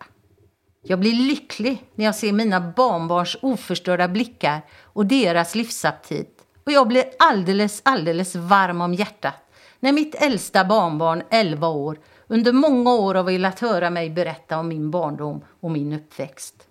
Jag 0.86 1.00
blir 1.00 1.14
lycklig 1.14 1.86
när 1.96 2.06
jag 2.06 2.16
ser 2.16 2.34
mina 2.34 2.62
barnbarns 2.62 3.38
oförstörda 3.42 4.08
blickar 4.08 4.62
och 4.84 5.06
deras 5.06 5.56
livsaptit. 5.56 6.40
Och 6.66 6.72
jag 6.72 6.88
blir 6.88 7.06
alldeles, 7.20 7.82
alldeles 7.86 8.36
varm 8.36 8.82
om 8.82 8.94
hjärtat 8.94 9.44
när 9.80 9.92
mitt 9.92 10.16
äldsta 10.16 10.66
barnbarn, 10.66 11.24
11 11.30 11.68
år, 11.68 12.00
under 12.28 12.52
många 12.52 12.94
år 12.94 13.16
har 13.16 13.24
velat 13.24 13.60
höra 13.60 13.90
mig 13.90 14.10
berätta 14.10 14.60
om 14.60 14.68
min 14.68 14.92
barndom 14.92 15.46
och 15.60 15.72
min 15.72 15.94
uppväxt. 15.94 16.68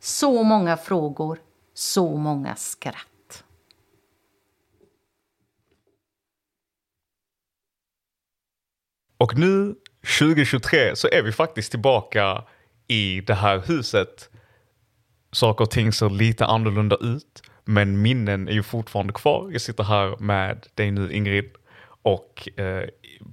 Så 0.00 0.42
många 0.42 0.76
frågor, 0.76 1.38
så 1.74 2.16
många 2.16 2.56
skratt. 2.56 3.44
Och 9.16 9.38
nu 9.38 9.74
2023 10.18 10.96
så 10.96 11.08
är 11.08 11.22
vi 11.22 11.32
faktiskt 11.32 11.70
tillbaka 11.70 12.44
i 12.88 13.20
det 13.20 13.34
här 13.34 13.62
huset. 13.66 14.30
Saker 15.32 15.64
och 15.64 15.70
ting 15.70 15.92
ser 15.92 16.10
lite 16.10 16.46
annorlunda 16.46 16.96
ut, 17.00 17.42
men 17.64 18.02
minnen 18.02 18.48
är 18.48 18.52
ju 18.52 18.62
fortfarande 18.62 19.12
kvar. 19.12 19.48
Jag 19.52 19.60
sitter 19.60 19.84
här 19.84 20.16
med 20.16 20.66
dig 20.74 20.90
nu 20.90 21.12
Ingrid 21.12 21.50
och 22.02 22.48
eh, 22.58 22.88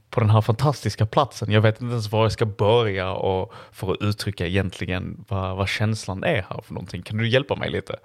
på 0.09 0.19
den 0.19 0.29
här 0.29 0.41
fantastiska 0.41 1.05
platsen. 1.05 1.51
Jag 1.51 1.61
vet 1.61 1.81
inte 1.81 1.91
ens 1.91 2.11
var 2.11 2.23
jag 2.23 2.31
ska 2.31 2.45
börja 2.45 3.11
och 3.11 3.53
för 3.71 3.91
att 3.91 4.01
uttrycka 4.01 4.47
egentligen 4.47 5.25
vad, 5.27 5.57
vad 5.57 5.69
känslan 5.69 6.23
är 6.23 6.45
här 6.49 6.61
för 6.61 6.73
någonting. 6.73 7.01
Kan 7.01 7.17
du 7.17 7.29
hjälpa 7.29 7.55
mig 7.55 7.69
lite? 7.69 7.99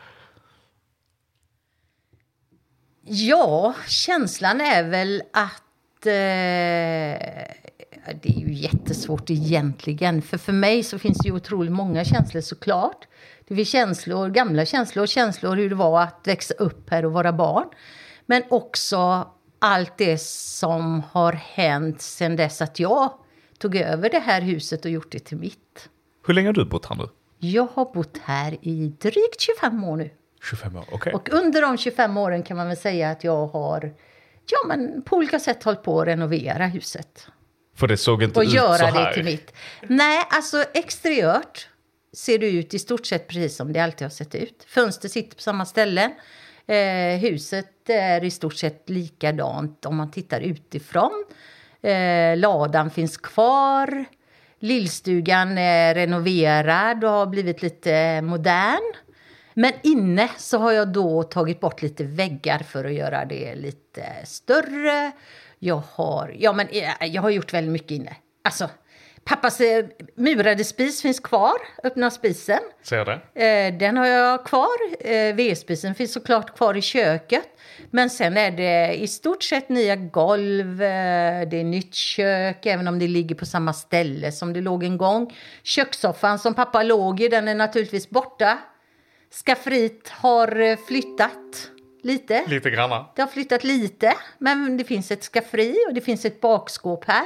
Ja, 3.08 3.74
känslan 3.86 4.60
är 4.60 4.82
väl 4.90 5.22
att 5.32 6.06
eh, 6.06 7.65
det 8.22 8.28
är 8.28 8.40
ju 8.40 8.52
jättesvårt 8.52 9.30
egentligen. 9.30 10.22
För 10.22 10.38
för 10.38 10.52
mig 10.52 10.82
så 10.82 10.98
finns 10.98 11.18
det 11.18 11.28
ju 11.28 11.34
otroligt 11.34 11.72
många 11.72 12.04
känslor 12.04 12.40
såklart. 12.40 13.08
Det 13.48 13.54
finns 13.54 13.68
känslor, 13.68 14.28
gamla 14.28 14.64
känslor, 14.64 15.06
känslor 15.06 15.56
hur 15.56 15.68
det 15.68 15.74
var 15.74 16.02
att 16.02 16.20
växa 16.24 16.54
upp 16.54 16.90
här 16.90 17.04
och 17.04 17.12
vara 17.12 17.32
barn. 17.32 17.68
Men 18.26 18.42
också 18.50 19.28
allt 19.58 19.98
det 19.98 20.20
som 20.20 21.02
har 21.10 21.32
hänt 21.32 22.00
sedan 22.00 22.36
dess 22.36 22.62
att 22.62 22.80
jag 22.80 23.12
tog 23.58 23.76
över 23.76 24.10
det 24.10 24.18
här 24.18 24.40
huset 24.40 24.84
och 24.84 24.90
gjort 24.90 25.12
det 25.12 25.18
till 25.18 25.36
mitt. 25.36 25.88
Hur 26.26 26.34
länge 26.34 26.48
har 26.48 26.52
du 26.52 26.64
bott 26.64 26.86
här 26.86 26.96
nu? 26.96 27.08
Jag 27.38 27.68
har 27.74 27.92
bott 27.94 28.18
här 28.18 28.56
i 28.62 28.88
drygt 29.00 29.40
25 29.40 29.84
år 29.84 29.96
nu. 29.96 30.10
25 30.42 30.76
år. 30.76 30.84
Okay. 30.92 31.12
Och 31.12 31.32
under 31.32 31.62
de 31.62 31.78
25 31.78 32.16
åren 32.16 32.42
kan 32.42 32.56
man 32.56 32.68
väl 32.68 32.76
säga 32.76 33.10
att 33.10 33.24
jag 33.24 33.46
har 33.46 33.94
ja, 34.50 34.58
men 34.68 35.02
på 35.02 35.16
olika 35.16 35.38
sätt 35.38 35.62
hållit 35.62 35.82
på 35.82 36.00
att 36.00 36.06
renovera 36.06 36.66
huset. 36.66 37.28
För 37.76 37.86
det 37.86 37.96
såg 37.96 38.22
inte 38.22 38.38
och 38.38 38.44
ut 38.44 38.52
göra 38.52 38.78
så 38.78 38.84
här? 38.84 39.08
det 39.08 39.14
till 39.14 39.24
mitt. 39.24 39.52
Nej, 39.82 40.22
alltså 40.30 40.64
exteriört 40.74 41.68
ser 42.12 42.38
det 42.38 42.50
ut 42.50 42.74
i 42.74 42.78
stort 42.78 43.06
sett 43.06 43.28
precis 43.28 43.56
som 43.56 43.72
det 43.72 43.80
alltid 43.80 44.04
har 44.04 44.10
sett 44.10 44.34
ut. 44.34 44.64
Fönster 44.68 45.08
sitter 45.08 45.36
på 45.36 45.42
samma 45.42 45.64
ställen. 45.64 46.12
Eh, 46.66 47.18
huset 47.20 47.90
är 47.90 48.24
i 48.24 48.30
stort 48.30 48.54
sett 48.54 48.90
likadant 48.90 49.86
om 49.86 49.96
man 49.96 50.10
tittar 50.10 50.40
utifrån. 50.40 51.24
Eh, 51.82 52.36
ladan 52.36 52.90
finns 52.90 53.16
kvar. 53.16 54.04
Lillstugan 54.58 55.58
är 55.58 55.94
renoverad 55.94 57.04
och 57.04 57.10
har 57.10 57.26
blivit 57.26 57.62
lite 57.62 58.22
modern. 58.22 58.94
Men 59.54 59.72
inne 59.82 60.28
så 60.38 60.58
har 60.58 60.72
jag 60.72 60.92
då 60.92 61.22
tagit 61.22 61.60
bort 61.60 61.82
lite 61.82 62.04
väggar 62.04 62.58
för 62.58 62.84
att 62.84 62.92
göra 62.92 63.24
det 63.24 63.54
lite 63.54 64.06
större. 64.24 65.12
Jag 65.58 65.82
har, 65.92 66.34
ja, 66.38 66.52
men 66.52 66.68
eh, 66.68 67.06
jag 67.06 67.22
har 67.22 67.30
gjort 67.30 67.52
väldigt 67.52 67.72
mycket 67.72 67.90
inne. 67.90 68.16
Alltså, 68.44 68.70
Pappas 69.24 69.60
eh, 69.60 69.84
murade 70.14 70.64
spis 70.64 71.02
finns 71.02 71.20
kvar, 71.20 71.56
öppna 71.84 72.10
spisen. 72.10 72.58
Ser 72.82 73.04
det. 73.04 73.44
Eh, 73.46 73.78
den 73.78 73.96
har 73.96 74.06
jag 74.06 74.44
kvar. 74.44 74.96
Vedspisen 75.32 75.94
finns 75.94 76.12
såklart 76.12 76.56
kvar 76.56 76.76
i 76.76 76.80
köket. 76.80 77.48
Men 77.90 78.10
sen 78.10 78.36
är 78.36 78.50
det 78.50 78.94
i 78.94 79.08
stort 79.08 79.42
sett 79.42 79.68
nya 79.68 79.96
golv, 79.96 80.76
det 80.76 81.60
är 81.60 81.64
nytt 81.64 81.94
kök, 81.94 82.66
även 82.66 82.88
om 82.88 82.98
det 82.98 83.08
ligger 83.08 83.34
på 83.34 83.46
samma 83.46 83.72
ställe 83.72 84.32
som 84.32 84.52
det 84.52 84.60
låg 84.60 84.84
en 84.84 84.98
gång. 84.98 85.34
Kökssoffan 85.62 86.38
som 86.38 86.54
pappa 86.54 86.82
låg 86.82 87.20
i, 87.20 87.28
den 87.28 87.48
är 87.48 87.54
naturligtvis 87.54 88.10
borta. 88.10 88.58
Skafferiet 89.44 90.08
har 90.08 90.76
flyttat 90.86 91.70
lite. 92.06 92.44
Lite 92.46 92.70
granna. 92.70 93.06
Det 93.14 93.22
har 93.22 93.28
flyttat 93.28 93.64
lite, 93.64 94.14
men 94.38 94.76
det 94.76 94.84
finns 94.84 95.10
ett 95.10 95.24
skafferi 95.24 95.76
och 95.88 95.94
det 95.94 96.00
finns 96.00 96.24
ett 96.24 96.40
bakskåp 96.40 97.04
här. 97.04 97.24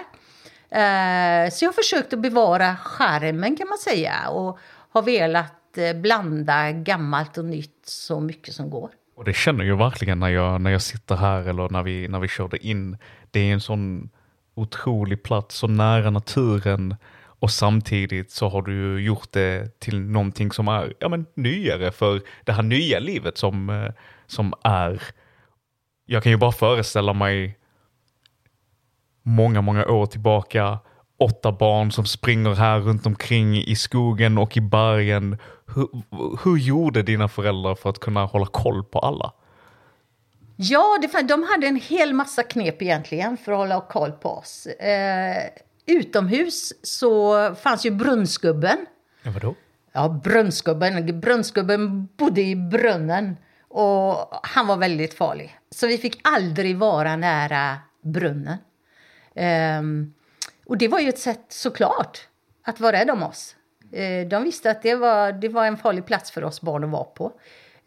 Eh, 0.71 1.51
så 1.51 1.65
jag 1.65 1.69
har 1.69 1.73
försökt 1.83 2.13
att 2.13 2.19
bevara 2.19 2.77
skärmen 2.77 3.57
kan 3.57 3.69
man 3.69 3.79
säga 3.79 4.29
och 4.29 4.59
har 4.91 5.03
velat 5.03 5.79
eh, 5.79 5.97
blanda 5.97 6.73
gammalt 6.73 7.39
och 7.39 7.45
nytt 7.45 7.83
så 7.85 8.21
mycket 8.21 8.55
som 8.55 8.71
går. 8.71 8.91
Och 9.17 9.25
det 9.25 9.33
känner 9.33 9.65
jag 9.65 9.77
verkligen 9.77 10.21
när 10.21 10.29
jag, 10.29 10.61
när 10.61 10.71
jag 10.71 10.83
sitter 10.83 11.17
här 11.17 11.49
eller 11.49 11.69
när 11.69 11.83
vi, 11.83 12.09
när 12.09 12.21
vi 12.21 12.29
körde 12.29 12.67
in. 12.67 12.97
Det 13.31 13.41
är 13.41 13.53
en 13.53 13.61
sån 13.61 14.11
otrolig 14.55 15.23
plats, 15.23 15.57
så 15.57 15.67
nära 15.67 16.11
naturen 16.11 16.97
och 17.41 17.51
samtidigt 17.51 18.31
så 18.31 18.49
har 18.49 18.63
du 18.63 19.03
gjort 19.03 19.33
det 19.33 19.81
till 19.81 20.01
någonting 20.01 20.53
som 20.53 20.69
är 20.69 20.95
ja, 20.99 21.09
men, 21.09 21.27
nyare 21.35 21.93
för 21.93 22.21
det 22.45 22.53
här 22.53 22.63
nya 22.63 22.99
livet 22.99 23.39
som, 23.39 23.71
eh, 23.71 23.93
som 24.31 24.55
är. 24.65 25.03
Jag 26.07 26.23
kan 26.23 26.33
ju 26.33 26.39
bara 26.39 26.53
föreställa 26.53 27.13
mig 27.13 27.59
många, 29.23 29.61
många 29.61 29.87
år 29.87 30.07
tillbaka. 30.07 30.79
Åtta 31.19 31.53
barn 31.53 31.93
som 31.93 32.05
springer 32.07 32.55
här 32.55 32.81
runt 32.81 33.07
omkring 33.07 33.57
i 33.57 33.77
skogen 33.77 34.39
och 34.39 34.57
i 34.57 34.61
bergen. 34.61 35.39
Hur, 35.75 35.89
hur 36.45 36.57
gjorde 36.57 37.03
dina 37.03 37.29
föräldrar 37.29 37.75
för 37.75 37.91
att 37.91 37.99
kunna 37.99 38.25
hålla 38.25 38.47
koll 38.47 38.85
på 38.85 38.99
alla? 38.99 39.33
Ja, 40.57 40.99
det, 41.03 41.23
de 41.23 41.43
hade 41.43 41.67
en 41.67 41.77
hel 41.77 42.13
massa 42.13 42.43
knep 42.43 42.83
egentligen 42.83 43.37
för 43.37 43.53
att 43.53 43.59
hålla 43.59 43.81
koll 43.81 44.13
på 44.13 44.29
oss. 44.29 44.67
Eh, 44.67 45.51
utomhus 45.87 46.73
så 46.83 47.35
fanns 47.55 47.87
ju 47.87 47.91
brunnsgubben. 47.91 48.87
Ja, 49.23 49.31
vadå? 49.31 49.55
Ja, 49.93 50.21
brunnsgubben. 50.25 51.21
Brunnsgubben 51.21 52.09
bodde 52.17 52.41
i 52.41 52.57
brunnen 52.57 53.37
och 53.71 54.41
han 54.43 54.67
var 54.67 54.77
väldigt 54.77 55.15
farlig. 55.15 55.59
Så 55.71 55.87
vi 55.87 55.99
fick 55.99 56.21
aldrig 56.23 56.77
vara 56.77 57.17
nära 57.17 57.79
brunnen. 58.03 58.57
Um, 59.81 60.15
och 60.67 60.79
det 60.79 60.89
var 60.89 61.01
ju 61.01 61.09
ett 61.09 61.19
sätt 61.19 61.45
såklart 61.49 62.29
att 62.65 62.81
vara 62.81 62.93
rädd 62.93 63.11
om 63.11 63.23
oss. 63.23 63.57
Uh, 63.99 64.29
de 64.29 64.45
visste 64.45 64.71
att 64.71 64.83
det 64.83 64.95
var, 64.95 65.33
det 65.33 65.49
var 65.49 65.67
en 65.67 65.77
farlig 65.77 66.07
plats 66.07 66.31
för 66.31 66.45
oss 66.45 66.61
barn 66.61 66.85
att 66.85 66.91
vara 66.91 67.05
på. 67.05 67.25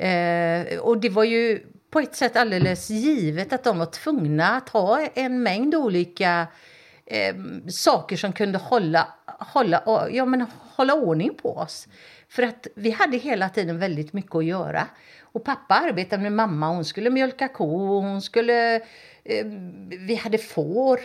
Uh, 0.04 0.80
och 0.80 0.98
det 0.98 1.10
var 1.10 1.24
ju 1.24 1.60
på 1.92 2.00
ett 2.00 2.16
sätt 2.16 2.36
alldeles 2.36 2.90
givet 2.90 3.54
att 3.54 3.64
de 3.64 3.80
var 3.80 3.86
tvungna 3.86 4.50
att 4.50 4.70
ha 4.70 5.08
en 5.14 5.44
mängd 5.44 5.76
olika 5.76 6.48
uh, 7.12 7.68
saker 7.68 8.18
som 8.18 8.34
kunde 8.34 8.58
hålla, 8.58 9.08
hålla, 9.48 10.08
ja, 10.12 10.26
men 10.26 10.46
hålla 10.76 10.94
ordning 10.94 11.34
på 11.42 11.56
oss. 11.58 11.88
För 12.30 12.44
att 12.44 12.68
vi 12.76 12.92
hade 12.92 13.18
hela 13.18 13.50
tiden 13.50 13.80
väldigt 13.80 14.14
mycket 14.14 14.36
att 14.36 14.46
göra. 14.46 14.88
Och 15.22 15.44
pappa 15.44 15.76
arbetade 15.76 16.24
med 16.24 16.32
mamma, 16.32 16.68
hon 16.68 16.86
skulle 16.86 17.10
mjölka 17.10 17.48
ko, 17.48 18.00
hon 18.02 18.22
skulle... 18.22 18.76
Eh, 19.26 19.46
vi 20.00 20.16
hade 20.16 20.38
får, 20.38 21.00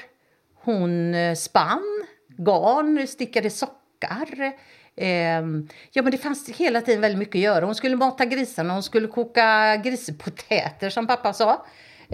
hon 0.55 1.15
eh, 1.15 1.35
spann, 1.35 2.07
garn, 2.29 3.07
stickade 3.07 3.51
sockar. 3.51 4.53
Eh, 4.97 5.43
ja, 5.91 6.03
men 6.03 6.11
det 6.11 6.19
fanns 6.19 6.49
hela 6.49 6.81
tiden 6.81 7.01
väldigt 7.01 7.19
mycket 7.19 7.35
att 7.35 7.41
göra. 7.41 7.65
Hon 7.65 7.75
skulle 7.75 7.97
mata 7.97 8.25
grisarna, 8.25 8.73
hon 8.73 8.83
skulle 8.83 9.09
koka 9.09 9.77
grispotäter 9.77 10.91
som 10.91 11.07
pappa 11.07 11.33
sa. 11.33 11.67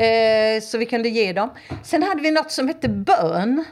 Eh, 0.03 0.61
så 0.63 0.79
vi 0.79 0.87
kunde 0.87 1.09
ge 1.09 1.33
dem. 1.33 1.51
Sen 1.83 2.03
hade 2.03 2.23
vi 2.23 2.31
något 2.31 2.51
som 2.51 2.69
hette 2.69 2.89
bön. 2.89 3.65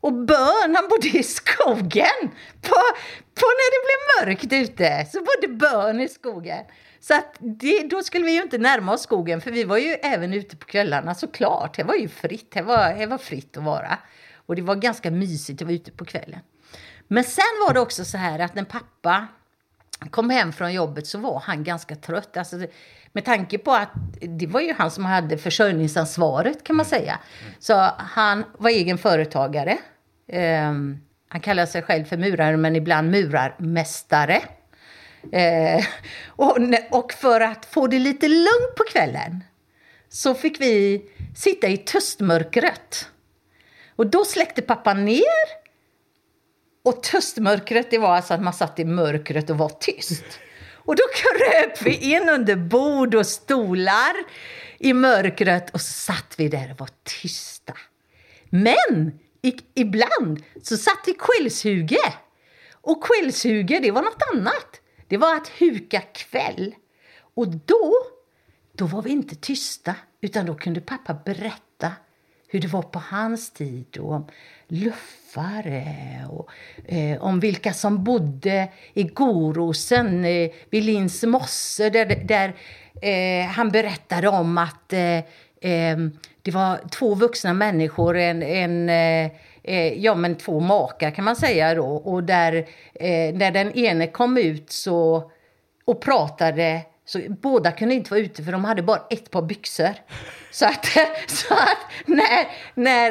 Och 0.00 0.12
bön, 0.12 0.74
han 0.76 0.88
bodde 0.88 1.08
i 1.18 1.22
skogen. 1.22 2.30
På, 2.60 2.80
på 3.34 3.46
när 3.46 3.70
det 3.70 3.86
blev 3.86 4.26
mörkt 4.26 4.52
ute 4.52 5.06
så 5.12 5.18
bodde 5.18 5.48
bön 5.48 6.00
i 6.00 6.08
skogen. 6.08 6.64
Så 7.00 7.14
att 7.14 7.36
det, 7.38 7.82
då 7.82 8.02
skulle 8.02 8.24
vi 8.24 8.32
ju 8.32 8.42
inte 8.42 8.58
närma 8.58 8.92
oss 8.92 9.02
skogen 9.02 9.40
för 9.40 9.50
vi 9.50 9.64
var 9.64 9.78
ju 9.78 9.90
även 9.90 10.34
ute 10.34 10.56
på 10.56 10.66
kvällarna 10.66 11.14
såklart. 11.14 11.76
Det 11.76 11.82
var 11.82 11.94
ju 11.94 12.08
fritt, 12.08 12.50
det 12.50 12.62
var, 12.62 12.94
det 12.94 13.06
var 13.06 13.18
fritt 13.18 13.56
att 13.56 13.64
vara. 13.64 13.98
Och 14.46 14.56
det 14.56 14.62
var 14.62 14.74
ganska 14.74 15.10
mysigt 15.10 15.62
att 15.62 15.66
vara 15.66 15.74
ute 15.74 15.90
på 15.90 16.04
kvällen. 16.04 16.40
Men 17.08 17.24
sen 17.24 17.44
var 17.66 17.74
det 17.74 17.80
också 17.80 18.04
så 18.04 18.16
här 18.18 18.38
att 18.38 18.54
när 18.54 18.64
pappa 18.64 19.26
kom 20.10 20.30
hem 20.30 20.52
från 20.52 20.72
jobbet 20.72 21.06
så 21.06 21.18
var 21.18 21.40
han 21.40 21.64
ganska 21.64 21.96
trött. 21.96 22.36
Alltså, 22.36 22.56
med 23.12 23.24
tanke 23.24 23.58
på 23.58 23.72
att 23.72 23.90
det 24.20 24.46
var 24.46 24.60
ju 24.60 24.72
han 24.72 24.90
som 24.90 25.04
hade 25.04 25.38
försörjningsansvaret 25.38 26.64
kan 26.64 26.76
man 26.76 26.86
säga. 26.86 27.18
Så 27.58 27.74
han 27.98 28.44
var 28.58 28.70
egen 28.70 28.98
företagare. 28.98 29.78
Um, 30.32 31.00
han 31.28 31.40
kallar 31.40 31.66
sig 31.66 31.82
själv 31.82 32.04
för 32.04 32.16
murare 32.16 32.56
men 32.56 32.76
ibland 32.76 33.10
murarmästare. 33.10 34.42
Uh, 35.24 35.84
och, 36.26 36.58
och 36.90 37.12
för 37.12 37.40
att 37.40 37.64
få 37.64 37.86
det 37.86 37.98
lite 37.98 38.28
lugnt 38.28 38.74
på 38.76 38.84
kvällen 38.92 39.44
så 40.08 40.34
fick 40.34 40.60
vi 40.60 41.02
sitta 41.36 41.68
i 41.68 41.76
töstmörkret. 41.76 43.08
Och 43.96 44.06
då 44.06 44.24
släckte 44.24 44.62
pappa 44.62 44.94
ner 44.94 45.60
och 46.84 47.02
töstmörkret, 47.02 47.90
det 47.90 47.98
var 47.98 48.16
alltså 48.16 48.34
att 48.34 48.42
man 48.42 48.52
satt 48.52 48.78
i 48.78 48.84
mörkret 48.84 49.50
och 49.50 49.58
var 49.58 49.68
tyst. 49.68 50.24
Och 50.90 50.96
då 50.96 51.02
kröp 51.14 51.82
vi 51.82 52.14
in 52.14 52.28
under 52.28 52.56
bord 52.56 53.14
och 53.14 53.26
stolar 53.26 54.14
i 54.78 54.92
mörkret 54.92 55.70
och 55.70 55.80
så 55.80 55.92
satt 55.92 56.34
vi 56.36 56.48
där 56.48 56.70
och 56.70 56.80
var 56.80 56.88
tysta. 57.22 57.72
Men 58.48 59.18
i, 59.42 59.56
ibland 59.74 60.42
så 60.62 60.76
satt 60.76 61.02
vi 61.06 61.14
kvällshuge. 61.14 62.14
Och 62.72 63.04
kvällshuge 63.04 63.78
det 63.82 63.90
var 63.90 64.02
något 64.02 64.22
annat. 64.34 64.80
Det 65.08 65.16
var 65.16 65.36
att 65.36 65.48
huka 65.48 66.00
kväll. 66.00 66.74
Och 67.34 67.48
då, 67.48 67.92
då 68.76 68.86
var 68.86 69.02
vi 69.02 69.10
inte 69.10 69.34
tysta 69.34 69.94
utan 70.20 70.46
då 70.46 70.54
kunde 70.54 70.80
pappa 70.80 71.14
berätta 71.14 71.69
hur 72.50 72.60
det 72.60 72.68
var 72.68 72.82
på 72.82 72.98
hans 72.98 73.50
tid 73.50 73.98
och 73.98 74.12
om 74.12 74.26
luffare 74.68 75.84
och 76.30 76.50
eh, 76.86 77.22
om 77.22 77.40
vilka 77.40 77.72
som 77.72 78.04
bodde 78.04 78.68
i 78.94 79.02
Gorosen 79.02 80.24
eh, 80.24 80.50
vid 80.70 80.84
Lins 80.84 81.22
mosse 81.22 81.90
där, 81.90 82.06
där 82.24 82.52
eh, 83.02 83.46
han 83.46 83.70
berättade 83.70 84.28
om 84.28 84.58
att 84.58 84.92
eh, 84.92 85.18
eh, 85.60 85.98
det 86.42 86.50
var 86.50 86.88
två 86.90 87.14
vuxna 87.14 87.54
människor, 87.54 88.16
en, 88.16 88.42
en 88.42 88.88
eh, 88.88 89.30
eh 89.62 89.92
ja 89.92 90.14
men 90.14 90.34
två 90.34 90.60
makar 90.60 91.10
kan 91.10 91.24
man 91.24 91.36
säga 91.36 91.74
då. 91.74 91.86
Och 91.86 92.24
där 92.24 92.54
eh, 92.94 93.34
när 93.34 93.50
den 93.50 93.72
ene 93.72 94.06
kom 94.06 94.38
ut 94.38 94.70
så 94.70 95.30
och 95.84 96.00
pratade 96.00 96.80
så 97.12 97.20
båda 97.28 97.72
kunde 97.72 97.94
inte 97.94 98.10
vara 98.10 98.20
ute 98.20 98.42
för 98.44 98.52
de 98.52 98.64
hade 98.64 98.82
bara 98.82 99.02
ett 99.10 99.30
par 99.30 99.42
byxor. 99.42 99.94
Så 100.50 100.66
att, 100.66 100.86
så 101.26 101.54
att 101.54 101.78
när, 102.06 102.48
när 102.74 103.10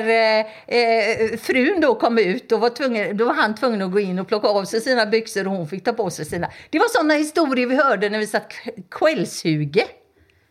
eh, 0.68 1.38
frun 1.38 1.82
då 1.82 1.96
kom 1.96 2.18
ut 2.18 2.50
då 2.50 2.58
var, 2.58 2.70
tvungen, 2.70 3.18
då 3.18 3.26
var 3.26 3.34
han 3.34 3.56
tvungen 3.56 3.82
att 3.82 3.92
gå 3.92 4.00
in 4.00 4.20
och 4.20 4.28
plocka 4.28 4.48
av 4.48 4.66
sig 4.66 4.82
sina 4.82 5.06
byxor 5.06 5.48
och 5.48 5.54
hon 5.54 5.68
fick 5.68 5.84
ta 5.84 5.94
på 5.94 6.10
sig 6.10 6.26
sina. 6.26 6.50
Det 6.70 6.80
var 6.80 6.88
sådana 6.88 7.14
historier 7.14 7.68
vi 7.68 7.76
hörde 7.76 8.10
när 8.10 8.20
vi 8.20 8.28
satt 8.28 8.54
kvällshuge. 8.92 9.86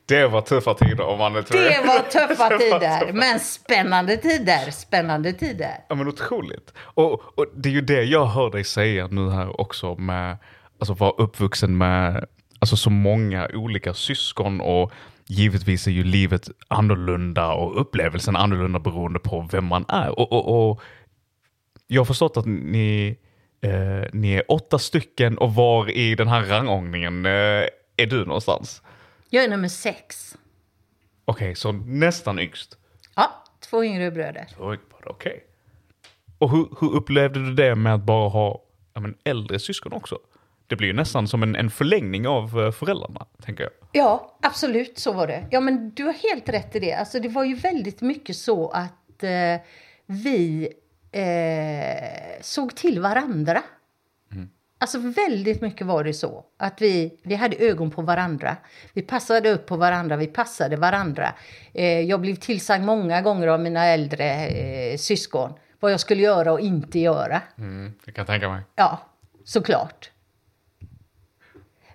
Det 0.07 0.27
var 0.27 0.41
tuffa 0.41 0.75
tider 0.75 1.05
om 1.05 1.19
man 1.19 1.37
är 1.37 1.43
Det 1.43 1.87
var 1.87 1.99
tuffa 2.29 2.59
tider, 2.59 3.13
men 3.13 3.41
spännande 3.41 4.17
tider. 4.17 4.71
Spännande 4.71 5.33
tider. 5.33 5.85
Ja 5.89 5.95
men 5.95 6.09
otroligt. 6.09 6.73
Och, 6.79 7.39
och 7.39 7.47
det 7.55 7.69
är 7.69 7.73
ju 7.73 7.81
det 7.81 8.03
jag 8.03 8.27
hör 8.27 8.51
dig 8.51 8.65
säga 8.65 9.07
nu 9.07 9.31
här 9.31 9.61
också 9.61 9.95
med, 9.95 10.37
alltså 10.79 10.95
vara 10.95 11.11
uppvuxen 11.11 11.79
med 11.79 12.25
alltså 12.59 12.77
så 12.77 12.91
många 12.91 13.49
olika 13.55 13.95
syskon 13.95 14.61
och 14.61 14.93
givetvis 15.27 15.87
är 15.87 15.91
ju 15.91 16.05
livet 16.05 16.49
annorlunda 16.69 17.53
och 17.53 17.81
upplevelsen 17.81 18.37
annorlunda 18.37 18.79
beroende 18.79 19.19
på 19.19 19.49
vem 19.53 19.65
man 19.65 19.85
är. 19.89 20.19
Och, 20.19 20.33
och, 20.33 20.71
och 20.71 20.83
jag 21.87 22.01
har 22.01 22.07
förstått 22.07 22.37
att 22.37 22.47
ni, 22.47 23.19
eh, 23.61 24.09
ni 24.13 24.33
är 24.33 24.53
åtta 24.53 24.79
stycken 24.79 25.39
och 25.39 25.55
var 25.55 25.91
i 25.91 26.15
den 26.15 26.29
här 26.29 26.43
rangordningen 26.43 27.27
eh, 27.27 27.65
är 27.97 28.07
du 28.07 28.25
någonstans? 28.25 28.83
Jag 29.31 29.45
är 29.45 29.49
nummer 29.49 29.69
sex. 29.69 30.37
Okej, 31.25 31.47
okay, 31.47 31.55
så 31.55 31.73
nästan 31.73 32.39
yngst? 32.39 32.79
Ja, 33.17 33.45
två 33.71 33.85
yngre 33.85 34.11
bröder. 34.11 34.47
Okej. 34.59 34.79
Okay. 35.07 35.41
Och 36.39 36.51
hur, 36.51 36.69
hur 36.81 36.95
upplevde 36.95 37.45
du 37.45 37.55
det 37.55 37.75
med 37.75 37.95
att 37.95 38.03
bara 38.03 38.29
ha 38.29 38.63
ja, 38.95 39.01
men, 39.01 39.15
äldre 39.25 39.59
syskon 39.59 39.93
också? 39.93 40.19
Det 40.69 40.77
blir 40.77 40.89
ju 40.89 40.95
nästan 40.95 41.29
som 41.29 41.43
en, 41.43 41.57
en 41.57 41.71
förlängning 41.71 42.29
av 42.29 42.61
eh, 42.61 42.71
föräldrarna, 42.71 43.27
tänker 43.43 43.65
jag. 43.65 43.73
Ja, 43.93 44.39
absolut 44.43 44.99
så 44.99 45.13
var 45.13 45.27
det. 45.27 45.47
Ja, 45.51 45.61
men 45.61 45.91
du 45.91 46.05
har 46.05 46.13
helt 46.13 46.49
rätt 46.49 46.77
i 46.77 46.79
det. 46.79 46.93
Alltså, 46.93 47.21
det 47.21 47.29
var 47.29 47.45
ju 47.45 47.55
väldigt 47.55 48.01
mycket 48.01 48.37
så 48.37 48.71
att 48.71 49.23
eh, 49.23 49.61
vi 50.07 50.69
eh, 51.13 52.41
såg 52.41 52.77
till 52.77 53.01
varandra. 53.01 53.63
Mm. 54.33 54.49
Alltså 54.79 54.99
väldigt 54.99 55.61
mycket 55.61 55.87
var 55.87 56.05
det 56.05 56.15
så. 56.15 56.45
Att 56.59 56.83
vi, 56.83 57.19
vi 57.23 57.35
hade 57.35 57.57
ögon 57.57 57.91
på 57.91 58.03
varandra. 58.03 58.57
Vi 58.93 59.03
passade 59.03 59.51
upp 59.51 59.67
på 59.67 59.77
varandra, 59.77 60.17
vi 60.17 60.27
passade 60.27 60.77
varandra. 60.77 61.35
Eh, 61.75 62.01
jag 62.01 62.21
blev 62.21 62.35
tillsagd 62.35 62.85
många 62.85 63.23
gånger 63.23 63.47
av 63.47 63.61
mina 63.61 63.85
äldre 63.85 64.47
eh, 64.47 64.97
syskon. 64.97 65.53
Vad 65.81 65.93
jag 65.93 66.01
skulle 66.01 66.23
göra 66.23 66.53
och 66.53 66.61
inte 66.61 66.99
göra. 66.99 67.43
Mm, 67.59 67.93
det 68.05 68.13
kan 68.13 68.23
jag 68.23 68.27
tänka 68.27 68.49
mig. 68.49 68.63
Ja, 68.75 68.99
såklart. 69.45 70.11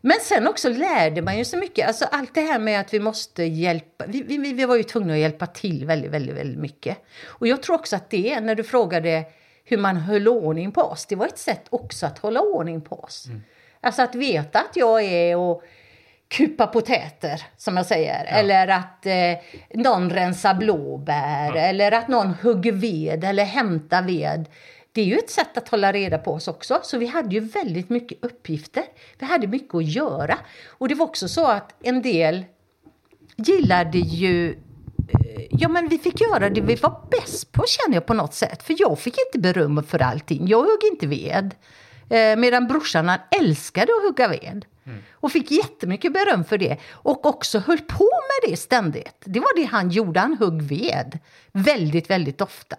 Men 0.06 0.18
sen 0.22 0.48
också 0.48 0.70
lärde 0.70 1.22
man 1.22 1.38
ju 1.38 1.46
så 1.46 1.58
mycket. 1.58 1.88
Alltså 1.88 2.06
allt 2.12 2.36
det 2.36 2.42
här 2.42 2.60
med 2.60 2.80
att 2.80 2.94
vi 2.94 3.00
måste 3.00 3.44
hjälpa. 3.44 4.06
Vi, 4.08 4.22
vi, 4.22 4.54
vi 4.54 4.66
var 4.66 4.76
ju 4.76 4.84
tvungna 4.84 5.14
att 5.14 5.20
hjälpa 5.20 5.48
till 5.48 5.86
väldigt, 5.86 6.12
väldigt, 6.12 6.36
väldigt 6.36 6.60
mycket. 6.60 6.98
Och 7.26 7.48
jag 7.48 7.64
tror 7.64 7.76
också 7.76 7.96
att 7.96 8.10
det, 8.10 8.40
när 8.40 8.56
du 8.56 8.64
frågade 8.64 9.24
hur 9.66 9.78
man 9.78 9.98
höll 9.98 10.28
ordning 10.28 10.72
på 10.72 10.82
oss, 10.82 11.06
det 11.06 11.16
var 11.16 11.26
ett 11.26 11.38
sätt 11.38 11.66
också 11.70 12.06
att 12.06 12.20
hålla 12.20 12.42
ordning 12.42 12.82
på 12.82 13.00
oss. 13.00 13.26
Mm. 13.26 13.44
Alltså 13.82 14.02
att 14.02 14.16
veta 14.16 14.60
att 14.60 14.76
jag 14.76 15.04
är 15.04 15.38
och 15.38 15.64
kupa 16.28 16.68
potäter, 16.68 17.42
som 17.58 17.78
jag 17.78 17.86
säger. 17.86 18.26
Ja. 18.26 18.38
Eller 18.38 18.68
att 18.68 19.06
eh, 19.06 19.14
någon 19.74 20.10
rensar 20.10 20.54
blåbär, 20.54 21.52
ja. 21.56 21.62
eller 21.62 21.92
att 21.92 22.08
någon 22.08 22.34
hugger 22.34 22.72
ved 22.72 23.24
eller 23.24 23.44
hämtar 23.44 24.02
ved 24.02 24.46
det 24.94 25.02
är 25.02 25.06
ju 25.06 25.18
ett 25.18 25.30
sätt 25.30 25.58
att 25.58 25.70
hålla 25.70 25.94
reda 25.94 26.18
på 26.18 26.34
oss 26.34 26.48
också. 26.48 26.80
Så 26.84 26.98
vi 26.98 27.06
hade 27.06 27.36
ju 27.36 27.40
väldigt 27.40 27.90
mycket 27.90 28.24
uppgifter. 28.24 28.84
Vi 29.20 29.26
hade 29.26 29.48
mycket 29.48 29.76
att 29.76 29.86
göra. 29.86 30.38
Och 30.68 30.88
det 30.88 30.96
var 30.96 31.06
också 31.06 31.28
så 31.28 31.48
att 31.48 31.76
en 31.84 32.02
del 32.02 32.46
gillade 33.36 33.98
ju 33.98 34.50
eh, 34.50 35.48
Ja, 35.50 35.70
men 35.70 35.88
vi 35.88 35.98
fick 35.98 36.22
göra 36.22 36.50
det 36.50 36.62
vi 36.62 36.76
var 36.76 37.08
bäst 37.12 37.52
på 37.52 37.64
känner 37.68 37.96
jag 37.96 38.06
på 38.06 38.14
något 38.14 38.34
sätt. 38.34 38.64
För 38.64 38.76
jag 38.80 39.00
fick 39.00 39.16
inte 39.28 39.40
beröm 39.40 39.84
för 39.84 40.02
allting. 40.02 40.48
Jag 40.48 40.60
högg 40.60 40.92
inte 40.92 41.08
ved. 41.08 41.56
Eh, 42.14 42.38
medan 42.38 42.68
brorsan 42.68 43.10
han 43.10 43.20
älskade 43.40 43.92
att 43.98 44.04
hugga 44.08 44.28
ved. 44.28 44.66
Och 45.14 45.32
fick 45.32 45.52
jättemycket 45.52 46.14
beröm 46.14 46.44
för 46.44 46.58
det. 46.58 46.78
Och 46.92 47.26
också 47.26 47.60
höll 47.60 47.78
på 47.78 48.04
med 48.04 48.52
det 48.52 48.58
ständigt. 48.58 49.24
Det 49.26 49.40
var 49.40 49.56
det 49.56 49.66
han 49.66 49.90
gjorde, 49.90 50.20
han 50.20 50.38
högg 50.38 50.62
ved. 50.62 51.20
Väldigt, 51.52 52.10
väldigt 52.10 52.42
ofta. 52.42 52.76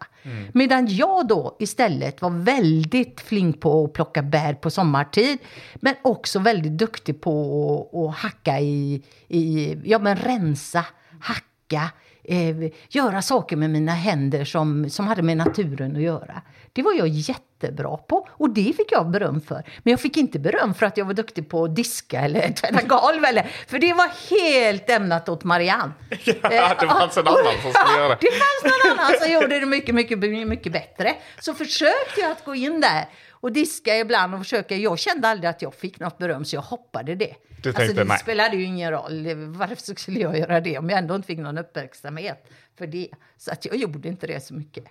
Medan 0.53 0.87
jag 0.87 1.29
då 1.29 1.57
istället 1.59 2.23
var 2.23 2.31
väldigt 2.31 3.21
flink 3.21 3.61
på 3.61 3.85
att 3.85 3.93
plocka 3.93 4.23
bär 4.23 4.55
på 4.55 4.71
sommartid. 4.71 5.39
Men 5.75 5.95
också 6.03 6.39
väldigt 6.39 6.79
duktig 6.79 7.21
på 7.21 7.89
att, 7.93 7.99
att 7.99 8.17
hacka 8.17 8.61
i, 8.61 9.03
i, 9.29 9.77
ja 9.85 9.99
men 9.99 10.17
rensa, 10.17 10.85
hacka. 11.21 11.91
Eh, 12.25 12.57
göra 12.89 13.23
saker 13.23 13.57
med 13.57 13.71
mina 13.71 13.93
händer 13.93 14.45
som, 14.45 14.91
som 14.91 15.07
hade 15.07 15.23
med 15.23 15.37
naturen 15.37 15.97
att 15.97 16.03
göra. 16.03 16.43
Det 16.75 16.83
var 16.83 16.93
jag 16.93 17.09
jättebra 17.09 17.97
på 17.97 18.29
och 18.31 18.51
det 18.51 18.73
fick 18.77 18.93
jag 18.93 19.11
beröm 19.11 19.41
för. 19.41 19.63
Men 19.83 19.91
jag 19.91 20.01
fick 20.01 20.17
inte 20.17 20.39
beröm 20.39 20.75
för 20.75 20.87
att 20.87 20.97
jag 20.97 21.05
var 21.05 21.15
duktig 21.15 21.49
på 21.49 21.65
att 21.65 21.77
diska 21.77 22.21
eller 22.21 22.53
tvätta 22.53 22.83
golv. 22.83 23.25
Eller, 23.25 23.51
för 23.67 23.79
det 23.79 23.93
var 23.93 24.11
helt 24.31 24.91
ämnat 24.91 25.29
åt 25.29 25.45
Marianne. 25.45 25.93
Ja, 26.43 26.77
det 26.81 26.87
fanns 26.87 27.17
en 27.17 27.27
annan 27.27 27.45
som 27.63 27.73
skulle 27.73 27.99
göra 27.99 28.09
det. 28.09 28.19
Det 28.21 28.31
fanns 28.31 28.75
någon 28.75 28.99
annan 28.99 29.13
som 29.21 29.33
gjorde 29.33 29.61
det 29.61 29.67
mycket, 29.67 29.95
mycket, 29.95 30.19
mycket 30.49 30.73
bättre. 30.73 31.15
Så 31.41 31.55
försökte 31.55 32.21
jag 32.21 32.31
att 32.31 32.45
gå 32.45 32.55
in 32.55 32.81
där 32.81 33.09
och 33.31 33.53
diska 33.53 33.99
ibland 33.99 34.35
och 34.35 34.41
försöka. 34.41 34.77
Jag 34.77 34.99
kände 34.99 35.29
aldrig 35.29 35.51
att 35.51 35.63
jag 35.63 35.75
fick 35.75 36.01
något 36.01 36.19
beröm 36.19 36.45
så 36.45 36.57
jag 36.57 36.63
hoppade 36.63 37.15
det. 37.15 37.35
Du 37.63 37.69
alltså, 37.69 37.83
tänkte, 37.83 38.03
det 38.03 38.09
nej. 38.09 38.19
spelade 38.19 38.57
ju 38.57 38.65
ingen 38.65 38.91
roll. 38.91 39.35
Varför 39.35 39.95
skulle 39.95 40.21
jag 40.21 40.39
göra 40.39 40.61
det 40.61 40.79
om 40.79 40.91
jag 40.91 40.99
ändå 40.99 41.15
inte 41.15 41.27
fick 41.27 41.39
någon 41.39 41.59
uppmärksamhet 41.59 42.51
för 42.79 42.87
det? 42.87 43.09
Så 43.37 43.53
att 43.53 43.65
jag 43.65 43.77
gjorde 43.77 44.09
inte 44.09 44.27
det 44.27 44.45
så 44.45 44.55
mycket. 44.55 44.85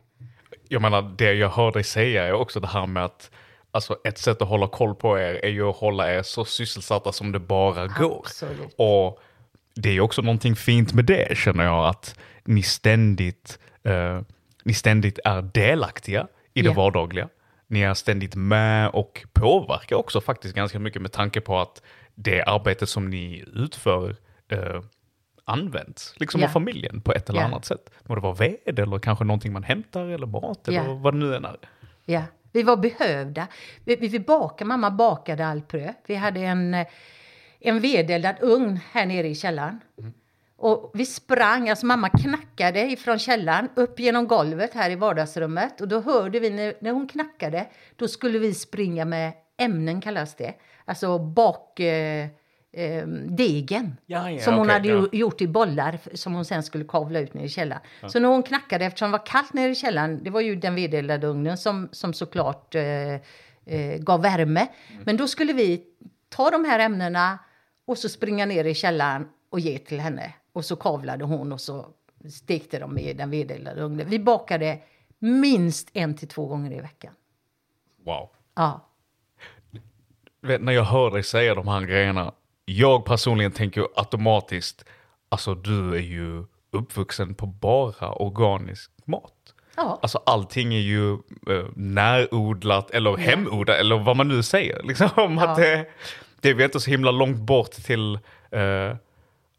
Jag 0.68 0.82
menar, 0.82 1.02
det 1.18 1.34
jag 1.34 1.50
hör 1.50 1.72
dig 1.72 1.84
säga 1.84 2.24
är 2.24 2.34
också 2.34 2.60
det 2.60 2.68
här 2.68 2.86
med 2.86 3.06
att 3.06 3.32
alltså, 3.72 3.98
ett 4.04 4.18
sätt 4.18 4.42
att 4.42 4.48
hålla 4.48 4.68
koll 4.68 4.96
på 4.96 5.20
er 5.20 5.40
är 5.46 5.50
ju 5.50 5.70
att 5.70 5.76
hålla 5.76 6.14
er 6.14 6.22
så 6.24 6.46
sysselsatta 6.46 7.12
som 7.12 7.32
det 7.32 7.40
bara 7.40 7.88
går. 7.88 8.22
Absolut. 8.26 8.74
Och 8.78 9.20
det 9.76 9.90
är 9.90 10.00
också 10.02 10.22
någonting 10.22 10.56
fint 10.56 10.94
med 10.94 11.06
det 11.06 11.38
känner 11.38 11.64
jag, 11.64 11.88
att 11.88 12.16
ni 12.46 12.64
ständigt, 12.64 13.60
eh, 13.84 14.22
ni 14.64 14.74
ständigt 14.74 15.20
är 15.26 15.42
delaktiga 15.42 16.28
i 16.54 16.62
det 16.62 16.68
Ja. 16.68 16.74
vardagliga. 16.74 17.30
Ni 17.68 17.82
är 17.82 17.94
ständigt 17.94 18.36
med 18.36 18.90
och 18.90 19.26
påverkar 19.34 19.96
också 19.96 20.22
faktiskt 20.22 20.56
ganska 20.56 20.80
mycket 20.80 21.02
med 21.02 21.12
tanke 21.12 21.42
på 21.42 21.60
att 21.60 21.82
det 22.16 22.42
arbetet 22.44 22.90
som 22.90 23.10
ni 23.10 23.44
utför 23.54 24.16
eh, 24.52 24.82
används 25.46 26.14
liksom 26.18 26.42
Ja. 26.42 26.48
av 26.48 26.52
familjen 26.52 27.02
på 27.02 27.14
ett 27.14 27.30
eller 27.30 27.40
Ja. 27.40 27.46
annat 27.46 27.66
sätt. 27.66 27.90
Må 28.04 28.16
det 28.16 28.22
vara 28.22 28.34
ved 28.34 28.80
eller 28.80 29.00
kanske 29.00 29.24
någonting 29.24 29.54
man 29.54 29.64
hämtar 29.64 30.06
eller 30.06 30.28
mat 30.28 30.68
eller 30.68 30.94
vad 30.94 31.14
det 31.14 31.18
nu 31.18 31.36
än 31.36 31.46
är. 31.46 31.58
Ja, 32.06 32.24
vi 32.52 32.64
var 32.64 32.78
behövda. 32.78 33.48
Vi, 33.86 33.96
vi, 33.96 34.08
vi 34.08 34.20
bakade, 34.20 34.68
mamma 34.68 34.92
bakade 34.92 35.46
allt 35.48 35.68
bröd. 35.68 35.94
Vi 36.08 36.16
hade 36.16 36.40
en, 36.40 36.74
eh, 36.74 36.88
en 37.60 37.80
vedeldad 37.80 38.36
ugn 38.42 38.80
här 38.92 39.06
nere 39.06 39.28
i 39.28 39.36
källaren. 39.36 39.80
Och 40.58 40.92
vi 40.94 41.06
sprang, 41.06 41.70
alltså 41.70 41.86
mamma 41.86 42.10
knackade 42.10 42.82
ifrån 42.92 43.20
källaren 43.20 43.70
upp 43.76 44.00
genom 44.00 44.28
golvet 44.28 44.74
här 44.74 44.90
i 44.90 44.96
vardagsrummet. 44.96 45.82
Och 45.82 45.88
då 45.88 46.02
hörde 46.02 46.40
vi 46.40 46.50
när, 46.50 46.74
när 46.82 46.92
hon 46.92 47.08
knackade, 47.08 47.68
då 47.96 48.08
skulle 48.08 48.40
vi 48.40 48.54
springa 48.54 49.06
med 49.06 49.34
ämnen 49.58 50.02
kallas 50.02 50.36
det. 50.36 50.54
Alltså 50.86 51.20
bak... 51.20 51.80
Eh, 51.80 52.28
eh, 52.74 53.08
degen. 53.08 53.98
Ja, 54.06 54.32
ja, 54.32 54.42
som 54.42 54.56
hon 54.56 54.70
hade 54.70 54.88
ja. 54.88 55.08
gjort 55.12 55.42
i 55.42 55.48
bollar 55.48 56.00
som 56.14 56.34
hon 56.34 56.46
sen 56.46 56.64
skulle 56.64 56.84
kavla 56.84 57.20
ut 57.20 57.34
ner 57.34 57.44
i 57.44 57.50
källaren. 57.50 57.82
Så 58.08 58.20
när 58.20 58.30
hon 58.30 58.44
knackade, 58.44 58.86
eftersom 58.86 59.12
det 59.12 59.18
var 59.18 59.26
kallt 59.26 59.54
nere 59.54 59.72
i 59.72 59.76
källaren, 59.76 60.24
det 60.24 60.30
var 60.30 60.42
ju 60.42 60.56
den 60.56 60.76
vedeldade 60.76 61.28
ugnen 61.28 61.58
som, 61.58 61.90
som 61.92 62.14
såklart 62.14 62.76
eh, 62.76 63.14
eh, 63.66 63.98
gav 64.00 64.22
värme. 64.22 64.68
Men 65.04 65.18
då 65.18 65.28
skulle 65.28 65.54
vi 65.54 65.84
ta 66.30 66.50
de 66.50 66.66
här 66.66 66.80
ämnena 66.80 67.40
och 67.86 67.98
så 67.98 68.10
springa 68.10 68.46
ner 68.46 68.66
i 68.66 68.74
källaren 68.74 69.28
och 69.50 69.60
ge 69.60 69.78
till 69.78 70.00
henne. 70.00 70.34
Och 70.54 70.66
så 70.66 70.76
kavlade 70.76 71.26
hon 71.26 71.52
och 71.52 71.62
så 71.62 71.86
stekte 72.30 72.80
de 72.80 72.98
i 72.98 73.14
den 73.14 73.30
vedeldade 73.30 73.82
ugnen. 73.82 74.10
Vi 74.10 74.20
bakade 74.20 74.80
minst 75.20 75.90
en 75.94 76.16
till 76.16 76.28
två 76.28 76.48
gånger 76.48 76.72
i 76.72 76.82
veckan. 76.82 77.14
Wow. 78.06 78.30
Ja. 78.56 78.90
Vet, 80.42 80.62
när 80.62 80.74
jag 80.74 80.84
hör 80.84 81.12
dig 81.12 81.24
säga 81.24 81.56
de 81.56 81.68
här 81.68 81.82
grejerna, 81.82 82.34
jag 82.66 83.06
personligen 83.06 83.52
tänker 83.52 83.88
automatiskt, 83.96 84.86
alltså 85.30 85.56
du 85.56 85.96
är 85.96 86.00
ju 86.02 86.44
uppvuxen 86.72 87.36
på 87.36 87.46
bara 87.46 88.12
organisk 88.14 88.92
mat. 89.06 89.34
Ja. 89.76 90.00
Alltså 90.02 90.22
allting 90.26 90.74
är 90.74 90.80
ju 90.80 91.14
eh, 91.14 91.66
närodlat 91.76 92.92
eller 92.92 93.18
hemodlat 93.18 93.78
eller 93.78 94.00
vad 94.00 94.18
man 94.18 94.28
nu 94.28 94.44
säger. 94.44 94.84
Liksom, 94.88 95.10
Ja. 95.18 95.44
att 95.50 95.56
det, 95.56 95.86
det 96.42 96.50
är 96.50 96.62
inte 96.62 96.80
så 96.80 96.90
himla 96.90 97.12
långt 97.12 97.38
bort 97.40 97.72
till 97.72 98.20
eh, 98.52 98.96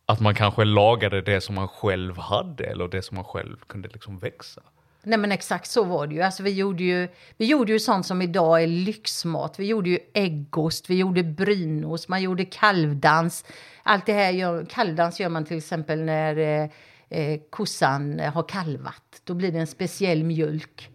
att 0.07 0.21
man 0.21 0.35
kanske 0.35 0.65
lagade 0.65 1.21
det 1.21 1.41
som 1.41 1.55
man 1.55 1.69
själv 1.69 2.19
hade 2.19 2.65
eller 2.65 2.89
det 2.89 3.03
som 3.03 3.15
man 3.15 3.25
själv 3.25 3.57
kunde 3.67 3.89
liksom 3.89 4.19
växa. 4.19 4.61
Nej 5.05 5.19
men 5.19 5.33
exakt 5.33 5.71
så 5.71 5.85
var 5.85 6.07
det 6.07 6.15
ju. 6.15 6.23
Alltså, 6.23 6.43
vi, 6.43 6.51
gjorde 6.51 6.85
ju 6.85 7.09
vi 7.37 7.47
gjorde 7.47 7.73
ju 7.73 7.79
sånt 7.79 8.07
som 8.07 8.23
idag 8.23 8.63
är 8.63 8.67
lyxmat. 8.67 9.59
Vi 9.59 9.67
gjorde 9.67 9.91
ju 9.91 9.99
äggost, 10.15 10.91
vi 10.91 10.95
gjorde 10.95 11.23
brynost, 11.23 12.09
man 12.09 12.23
gjorde 12.23 12.45
kalvdans. 12.45 13.45
Allt 13.83 14.07
det 14.07 14.13
här 14.13 14.31
gör, 14.31 14.65
kalvdans 14.65 15.21
gör 15.21 15.29
man 15.29 15.45
till 15.45 15.57
exempel 15.57 16.03
när 16.03 16.37
eh, 16.37 16.71
eh, 17.09 17.41
kossan 17.51 18.21
har 18.21 18.49
kalvat. 18.49 19.21
Då 19.25 19.35
blir 19.35 19.53
det 19.53 19.59
en 19.59 19.67
speciell 19.67 20.25
mjölk. 20.25 20.91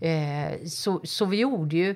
Eh, 0.00 0.66
så, 0.66 1.00
så 1.04 1.24
vi 1.24 1.36
gjorde 1.36 1.76
ju 1.76 1.94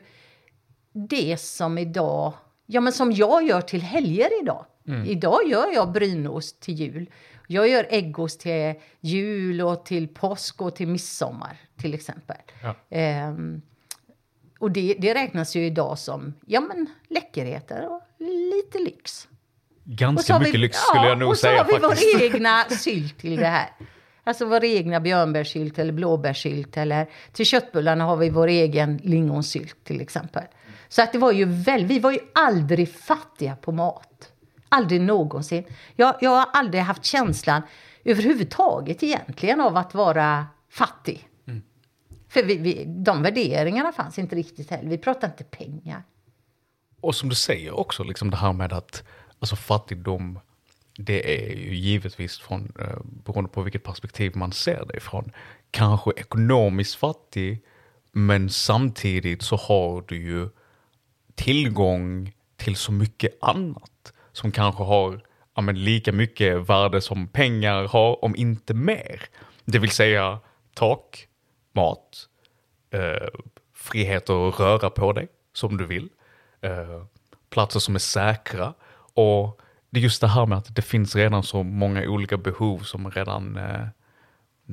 det 0.92 1.40
som 1.40 1.78
idag, 1.78 2.32
ja 2.66 2.80
men 2.80 2.92
som 2.92 3.12
jag 3.12 3.48
gör 3.48 3.60
till 3.60 3.82
helger 3.82 4.42
idag. 4.42 4.66
Idag 5.06 5.40
gör 5.46 5.74
jag 5.74 5.92
brynost 5.92 6.60
till 6.60 6.74
jul. 6.74 7.10
Jag 7.46 7.68
gör 7.68 7.86
äggost 7.90 8.40
till 8.40 8.74
jul 9.00 9.60
och 9.60 9.84
till 9.84 10.08
påsk 10.08 10.62
och 10.62 10.76
till 10.76 10.88
midsommar 10.88 11.56
till 11.76 11.94
exempel. 11.94 12.36
Ja. 12.62 12.74
Ehm, 12.90 13.62
och 14.58 14.70
det, 14.70 14.96
det 14.98 15.14
räknas 15.14 15.56
ju 15.56 15.66
idag 15.66 15.98
som 15.98 16.34
ja, 16.46 16.60
men, 16.60 16.86
läckerheter 17.08 17.88
och 17.88 18.00
lite 18.18 18.78
lyx. 18.78 19.28
Ganska 19.84 20.38
mycket 20.38 20.54
vi, 20.54 20.58
lyx 20.58 20.76
skulle 20.76 21.02
ja, 21.02 21.08
jag 21.08 21.18
nog 21.18 21.28
och 21.28 21.36
så 21.36 21.40
säga 21.40 21.62
har 21.62 21.64
vi 21.64 21.78
faktiskt. 21.78 22.14
vår 22.14 22.22
egna 22.22 22.64
sylt 22.64 23.18
till 23.18 23.36
det 23.36 23.46
här. 23.46 23.68
Alltså 24.24 24.44
vår 24.44 24.64
egna 24.64 25.00
björnbärssylt 25.00 25.78
eller 25.78 25.92
blåbärssylt. 25.92 26.76
Eller 26.76 27.06
till 27.32 27.46
köttbullarna 27.46 28.04
har 28.04 28.16
vi 28.16 28.30
vår 28.30 28.48
egen 28.48 28.96
lingonsylt 28.96 29.84
till 29.84 30.00
exempel. 30.00 30.44
Så 30.88 31.02
att 31.02 31.12
det 31.12 31.18
var 31.18 31.32
ju 31.32 31.44
väl, 31.44 31.86
vi 31.86 31.98
var 31.98 32.12
ju 32.12 32.18
aldrig 32.34 32.94
fattiga 32.94 33.56
på 33.56 33.72
mat. 33.72 34.32
Aldrig 34.68 35.00
någonsin. 35.00 35.64
Jag, 35.96 36.14
jag 36.20 36.30
har 36.30 36.46
aldrig 36.52 36.82
haft 36.82 37.04
känslan 37.04 37.62
överhuvudtaget 38.04 39.02
egentligen 39.02 39.60
av 39.60 39.76
att 39.76 39.94
vara 39.94 40.46
fattig. 40.70 41.28
För 42.28 42.42
vi, 42.42 42.56
vi, 42.56 42.84
de 42.86 43.22
värderingarna 43.22 43.92
fanns 43.92 44.18
inte 44.18 44.36
riktigt 44.36 44.70
heller. 44.70 44.90
Vi 44.90 44.98
pratade 44.98 45.26
inte 45.26 45.44
pengar. 45.44 46.02
Och 47.00 47.14
som 47.14 47.28
du 47.28 47.34
säger 47.34 47.78
också, 47.78 48.04
liksom 48.04 48.30
det 48.30 48.36
här 48.36 48.52
med 48.52 48.72
att 48.72 49.04
alltså 49.38 49.56
fattigdom, 49.56 50.38
det 50.96 51.48
är 51.48 51.56
ju 51.56 51.74
givetvis 51.74 52.38
från, 52.38 52.72
eh, 52.80 52.98
beroende 53.24 53.50
på 53.50 53.62
vilket 53.62 53.84
perspektiv 53.84 54.36
man 54.36 54.52
ser 54.52 54.84
det 54.88 54.96
ifrån, 54.96 55.32
kanske 55.70 56.10
ekonomiskt 56.16 56.94
fattig, 56.94 57.62
men 58.12 58.50
samtidigt 58.50 59.42
så 59.42 59.56
har 59.56 60.04
du 60.08 60.22
ju 60.22 60.48
tillgång 61.34 62.32
till 62.56 62.76
så 62.76 62.92
mycket 62.92 63.38
annat 63.40 64.12
som 64.36 64.52
kanske 64.52 64.82
har 64.82 65.20
ja, 65.54 65.62
men 65.62 65.84
lika 65.84 66.12
mycket 66.12 66.68
värde 66.68 67.00
som 67.00 67.28
pengar 67.28 67.88
har, 67.88 68.24
om 68.24 68.36
inte 68.36 68.74
mer. 68.74 69.22
Det 69.64 69.78
vill 69.78 69.90
säga 69.90 70.38
tak, 70.74 71.28
mat, 71.72 72.28
eh, 72.90 73.28
frihet 73.74 74.30
att 74.30 74.60
röra 74.60 74.90
på 74.90 75.12
dig 75.12 75.28
som 75.52 75.76
du 75.76 75.86
vill, 75.86 76.08
eh, 76.60 77.04
platser 77.50 77.80
som 77.80 77.94
är 77.94 77.98
säkra 77.98 78.74
och 79.14 79.60
det 79.90 80.00
är 80.00 80.02
just 80.02 80.20
det 80.20 80.28
här 80.28 80.46
med 80.46 80.58
att 80.58 80.76
det 80.76 80.82
finns 80.82 81.16
redan 81.16 81.42
så 81.42 81.62
många 81.62 82.02
olika 82.08 82.36
behov 82.36 82.78
som 82.78 83.10
redan 83.10 83.56
eh, 83.56 83.86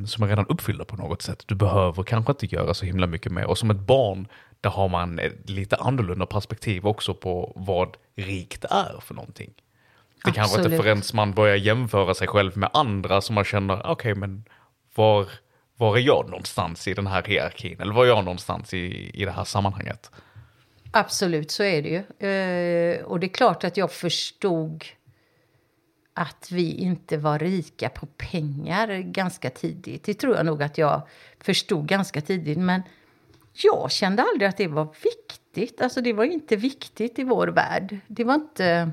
som 0.07 0.23
är 0.23 0.27
redan 0.27 0.47
uppfyllda 0.47 0.85
på 0.85 0.95
något 0.95 1.21
sätt. 1.21 1.43
Du 1.45 1.55
behöver 1.55 2.03
kanske 2.03 2.31
inte 2.31 2.45
göra 2.45 2.73
så 2.73 2.85
himla 2.85 3.07
mycket 3.07 3.31
mer. 3.31 3.45
Och 3.45 3.57
som 3.57 3.71
ett 3.71 3.79
barn, 3.79 4.27
där 4.61 4.69
har 4.69 4.89
man 4.89 5.19
ett 5.19 5.49
lite 5.49 5.75
annorlunda 5.75 6.25
perspektiv 6.25 6.87
också 6.87 7.13
på 7.13 7.53
vad 7.55 7.97
rikt 8.15 8.63
är 8.63 8.99
för 9.01 9.13
någonting. 9.13 9.53
Det 10.25 10.31
kanske 10.31 10.57
inte 10.57 10.75
Absolut. 10.75 10.81
förrän 10.81 11.01
man 11.13 11.33
börjar 11.33 11.55
jämföra 11.55 12.13
sig 12.13 12.27
själv 12.27 12.57
med 12.57 12.69
andra 12.73 13.21
som 13.21 13.35
man 13.35 13.43
känner, 13.43 13.91
okej 13.91 14.15
men 14.15 14.43
var, 14.95 15.27
var 15.77 15.97
är 15.97 16.01
jag 16.01 16.29
någonstans 16.29 16.87
i 16.87 16.93
den 16.93 17.07
här 17.07 17.23
hierarkin? 17.23 17.81
Eller 17.81 17.93
var 17.93 18.03
är 18.03 18.09
jag 18.09 18.23
någonstans 18.23 18.73
i, 18.73 19.11
i 19.13 19.25
det 19.25 19.31
här 19.31 19.43
sammanhanget? 19.43 20.11
Absolut, 20.91 21.51
så 21.51 21.63
är 21.63 21.81
det 21.81 21.89
ju. 21.89 22.27
Eh, 22.29 23.03
och 23.03 23.19
det 23.19 23.25
är 23.25 23.33
klart 23.33 23.63
att 23.63 23.77
jag 23.77 23.91
förstod 23.91 24.85
att 26.13 26.51
vi 26.51 26.73
inte 26.73 27.17
var 27.17 27.39
rika 27.39 27.89
på 27.89 28.05
pengar 28.05 28.97
ganska 28.97 29.49
tidigt. 29.49 30.03
Det 30.03 30.13
tror 30.13 30.35
jag 30.35 30.45
nog 30.45 30.63
att 30.63 30.77
jag 30.77 31.01
förstod 31.39 31.87
ganska 31.87 32.21
tidigt. 32.21 32.57
Men 32.57 32.81
jag 33.53 33.91
kände 33.91 34.23
aldrig 34.23 34.49
att 34.49 34.57
det 34.57 34.67
var 34.67 34.95
viktigt. 35.03 35.81
Alltså 35.81 36.01
det 36.01 36.13
var 36.13 36.23
inte 36.23 36.55
viktigt 36.55 37.19
i 37.19 37.23
vår 37.23 37.47
värld. 37.47 37.97
Det 38.07 38.23
var 38.23 38.35
inte... 38.35 38.91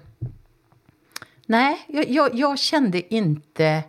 Nej, 1.46 1.84
jag, 1.88 2.10
jag, 2.10 2.34
jag 2.34 2.58
kände 2.58 3.14
inte 3.14 3.82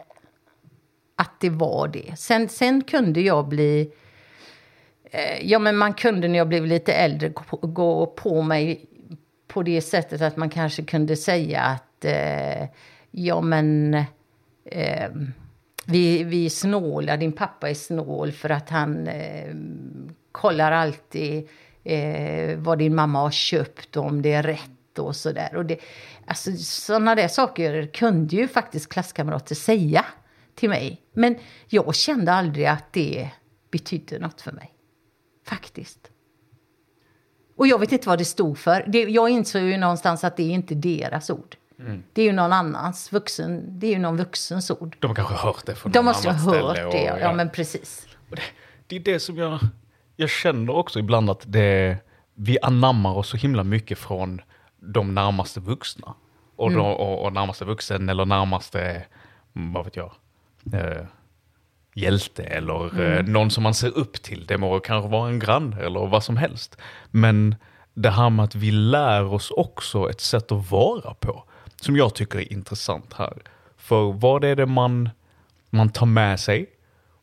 att 1.15 1.39
det 1.39 1.49
var 1.49 1.87
det. 1.87 2.19
Sen, 2.19 2.49
sen 2.49 2.81
kunde 2.81 3.21
jag 3.21 3.47
bli... 3.47 3.91
Eh, 5.03 5.45
ja, 5.49 5.59
men 5.59 5.77
man 5.77 5.93
kunde 5.93 6.27
när 6.27 6.37
jag 6.37 6.47
blev 6.47 6.65
lite 6.65 6.93
äldre 6.93 7.29
gå, 7.29 7.57
gå 7.61 8.05
på 8.05 8.41
mig 8.41 8.85
på 9.47 9.63
det 9.63 9.81
sättet 9.81 10.21
att 10.21 10.37
man 10.37 10.49
kanske 10.49 10.83
kunde 10.83 11.15
säga 11.15 11.61
att 11.61 12.05
eh, 12.05 12.67
ja, 13.11 13.41
men 13.41 13.93
eh, 14.65 15.09
vi, 15.85 16.23
vi 16.23 16.45
är 16.45 16.49
snåla, 16.49 17.17
din 17.17 17.31
pappa 17.31 17.69
är 17.69 17.73
snål 17.73 18.31
för 18.31 18.49
att 18.49 18.69
han 18.69 19.07
eh, 19.07 19.55
kollar 20.31 20.71
alltid 20.71 21.49
eh, 21.83 22.57
vad 22.57 22.77
din 22.77 22.95
mamma 22.95 23.19
har 23.19 23.31
köpt 23.31 23.97
och 23.97 24.05
om 24.05 24.21
det 24.21 24.33
är 24.33 24.43
rätt 24.43 24.99
och 24.99 25.15
sådär. 25.15 25.55
Och 25.55 25.65
det, 25.65 25.77
alltså, 26.25 26.51
sådana 26.57 27.15
där 27.15 27.27
saker 27.27 27.87
kunde 27.93 28.35
ju 28.35 28.47
faktiskt 28.47 28.89
klasskamrater 28.89 29.55
säga 29.55 30.05
till 30.55 30.69
mig. 30.69 31.01
Men 31.13 31.35
jag 31.67 31.95
kände 31.95 32.31
aldrig 32.31 32.65
att 32.65 32.93
det 32.93 33.29
betydde 33.71 34.19
något 34.19 34.41
för 34.41 34.51
mig. 34.51 34.73
Faktiskt. 35.45 36.11
Och 37.55 37.67
jag 37.67 37.79
vet 37.79 37.91
inte 37.91 38.09
vad 38.09 38.17
det 38.17 38.25
stod 38.25 38.57
för. 38.57 38.85
Det, 38.87 39.03
jag 39.03 39.29
insåg 39.29 39.61
ju 39.61 39.77
någonstans 39.77 40.23
att 40.23 40.37
det 40.37 40.43
är 40.43 40.51
inte 40.51 40.75
deras 40.75 41.29
ord. 41.29 41.55
Mm. 41.85 42.03
Det 42.13 42.21
är 42.21 42.25
ju 42.25 42.31
någon 42.31 42.53
annans 42.53 43.13
vuxen, 43.13 43.79
det 43.79 43.87
är 43.87 43.91
ju 43.91 43.99
någon 43.99 44.17
vuxens 44.17 44.71
ord. 44.71 44.95
De 44.99 45.07
har 45.07 45.15
kanske 45.15 45.35
hört 45.35 45.65
det 45.65 45.75
från 45.75 45.91
De 45.91 46.05
måste 46.05 46.29
ha 46.29 46.53
hört 46.53 46.85
och, 46.85 46.91
det, 46.91 47.03
ja, 47.03 47.19
ja. 47.19 47.33
men 47.33 47.49
precis. 47.49 48.07
Det, 48.29 48.41
det, 48.87 48.95
är 48.95 48.99
det 48.99 49.19
som 49.19 49.37
jag, 49.37 49.59
jag 50.15 50.29
känner 50.29 50.75
också 50.75 50.99
ibland 50.99 51.29
att 51.29 51.43
det, 51.45 51.97
vi 52.35 52.57
anammar 52.61 53.17
oss 53.17 53.29
så 53.29 53.37
himla 53.37 53.63
mycket 53.63 53.97
från 53.97 54.41
de 54.79 55.15
närmaste 55.15 55.59
vuxna. 55.59 56.13
Och, 56.55 56.67
mm. 56.67 56.79
de, 56.79 56.85
och, 56.85 57.25
och 57.25 57.33
närmaste 57.33 57.65
vuxen 57.65 58.09
eller 58.09 58.25
närmaste, 58.25 59.05
vad 59.53 59.85
vet 59.85 59.95
jag, 59.95 60.11
eh, 60.73 61.05
hjälte 61.95 62.43
eller 62.43 62.89
mm. 62.89 63.17
eh, 63.17 63.23
någon 63.23 63.51
som 63.51 63.63
man 63.63 63.73
ser 63.73 63.97
upp 63.97 64.21
till. 64.21 64.45
Det 64.45 64.57
må 64.57 64.79
kanske 64.79 65.09
vara 65.09 65.29
en 65.29 65.39
granne 65.39 65.81
eller 65.81 66.07
vad 66.07 66.23
som 66.23 66.37
helst. 66.37 66.77
Men 67.11 67.55
det 67.93 68.09
här 68.09 68.29
med 68.29 68.45
att 68.45 68.55
vi 68.55 68.71
lär 68.71 69.33
oss 69.33 69.51
också 69.51 70.09
ett 70.09 70.21
sätt 70.21 70.51
att 70.51 70.71
vara 70.71 71.13
på 71.13 71.43
som 71.83 71.97
jag 71.97 72.15
tycker 72.15 72.39
är 72.39 72.53
intressant 72.53 73.13
här. 73.13 73.33
För 73.77 74.11
vad 74.11 74.43
är 74.43 74.55
det 74.55 74.65
man, 74.65 75.09
man 75.69 75.89
tar 75.89 76.05
med 76.05 76.39
sig 76.39 76.69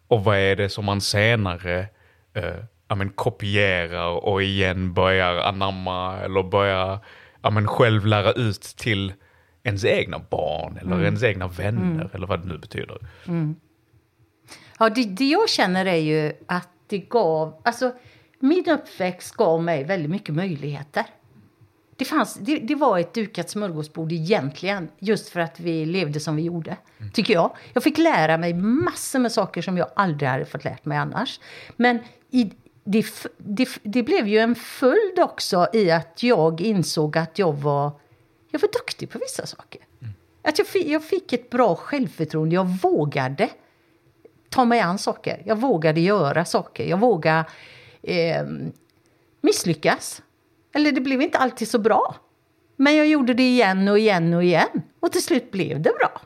och 0.09 0.25
vad 0.25 0.37
är 0.37 0.57
det 0.57 0.69
som 0.69 0.85
man 0.85 1.01
senare 1.01 1.89
eh, 2.35 2.55
ja, 2.89 2.95
men, 2.95 3.11
kopierar 3.11 4.25
och 4.25 4.43
igen 4.43 4.95
börjar 4.95 5.37
anamma 5.37 6.19
eller 6.19 6.43
börjar 6.43 6.99
ja, 7.43 7.51
men, 7.51 7.67
själv 7.67 8.07
lära 8.07 8.33
ut 8.33 8.63
till 8.63 9.13
ens 9.63 9.85
egna 9.85 10.19
barn 10.31 10.77
eller 10.77 10.93
mm. 10.93 11.05
ens 11.05 11.23
egna 11.23 11.49
vänner 11.49 12.03
mm. 12.03 12.09
eller 12.13 12.27
vad 12.27 12.41
det 12.41 12.49
nu 12.49 12.59
betyder. 12.59 12.99
Mm. 13.27 13.57
Ja, 14.79 14.89
det, 14.89 15.05
det 15.05 15.29
jag 15.29 15.49
känner 15.49 15.87
är 15.87 15.97
ju 15.97 16.33
att 16.47 16.69
det 16.87 16.99
gav, 16.99 17.63
alltså 17.65 17.93
min 18.39 18.71
uppväxt 18.71 19.37
gav 19.37 19.63
mig 19.63 19.85
väldigt 19.85 20.11
mycket 20.11 20.35
möjligheter. 20.35 21.05
Det, 21.99 22.05
fanns, 22.05 22.35
det, 22.35 22.59
det, 22.59 22.75
var 22.75 22.99
ett 22.99 23.15
dukat 23.15 23.51
smörgåsbord 23.51 24.13
egentligen, 24.13 24.89
just 24.99 25.29
för 25.29 25.41
att 25.41 25.61
vi 25.61 25.87
levde 25.87 26.21
som 26.21 26.37
vi 26.37 26.43
gjorde. 26.43 26.77
Mm. 26.99 27.13
Tycker 27.13 27.35
jag. 27.35 27.57
Jag 27.73 27.83
fick 27.83 27.99
lära 27.99 28.39
mig 28.39 28.55
massor 28.55 29.19
med 29.19 29.33
saker 29.33 29.63
som 29.63 29.77
jag 29.77 29.89
aldrig 29.97 30.31
hade 30.31 30.45
fått 30.45 30.65
lärt 30.65 30.85
mig 30.85 30.99
annars. 30.99 31.41
Men 31.77 31.99
i, 32.31 32.53
det, 32.85 33.07
det, 33.39 33.69
det, 33.83 34.03
blev 34.03 34.29
ju 34.29 34.39
en 34.39 34.55
följd 34.55 35.19
också 35.19 35.69
i 35.73 35.91
att 35.91 36.23
jag 36.23 36.61
insåg 36.61 37.19
att 37.19 37.39
jag 37.39 37.53
var, 37.53 37.93
jag 38.51 38.61
var 38.61 38.69
duktig 38.73 39.11
på 39.11 39.19
vissa 39.19 39.47
saker. 39.47 39.81
Mm. 40.01 40.15
Att 40.43 40.59
jag 40.59 40.67
fick, 40.67 40.87
jag 40.87 41.05
fick 41.05 41.33
ett 41.33 41.51
bra 41.51 41.77
självförtroende, 41.77 42.55
jag 42.55 42.65
vågade 42.65 43.49
ta 44.49 44.65
mig 44.65 44.81
an 44.81 44.99
saker. 44.99 45.43
Jag 45.45 45.57
vågade 45.57 46.01
göra 46.01 46.45
saker. 46.45 46.85
Jag 46.85 47.01
vågade 47.01 47.45
eh, 48.03 48.47
misslyckas. 49.41 50.23
Eller 50.75 50.93
det 50.93 51.01
blev 51.01 51.23
inte 51.23 51.39
alltid 51.39 51.69
så 51.69 51.79
bra. 51.79 52.17
Men 52.77 52.97
jag 52.97 53.07
gjorde 53.07 53.35
det 53.35 53.43
igen 53.43 53.89
och 53.89 53.99
igen 53.99 54.35
och 54.35 54.45
igen. 54.45 54.83
Och 55.01 55.13
till 55.13 55.23
slut 55.23 55.51
blev 55.51 55.83
det 55.83 55.93
bra. 55.99 56.21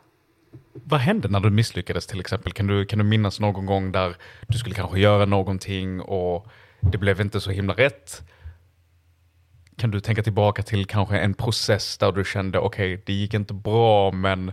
Vad 0.72 1.00
hände 1.00 1.28
när 1.28 1.40
du 1.40 1.50
misslyckades 1.50 2.07
till 2.07 2.20
exempel? 2.20 2.52
Kan 2.52 2.66
du, 2.66 2.87
kan 2.87 2.98
du 2.98 3.05
minnas 3.05 3.40
någon 3.40 3.66
gång 3.66 3.92
där 3.92 4.16
du 4.48 4.59
skulle 4.59 4.74
kanske 4.74 5.00
göra 5.00 5.24
någonting 5.24 6.00
och 6.00 6.46
det 6.81 6.98
blev 6.98 7.20
inte 7.20 7.40
så 7.40 7.50
himla 7.50 7.74
rätt? 7.74 8.22
Kan 9.76 9.90
du 9.90 10.00
tänka 10.00 10.22
tillbaka 10.22 10.62
till 10.62 10.87
kanske 10.87 11.18
en 11.18 11.35
process 11.35 11.98
där 11.98 12.12
du 12.12 12.24
kände 12.24 12.59
okej, 12.59 12.94
okay, 12.94 13.02
det 13.07 13.12
gick 13.12 13.35
inte 13.35 13.55
bra 13.55 14.12
men 14.12 14.52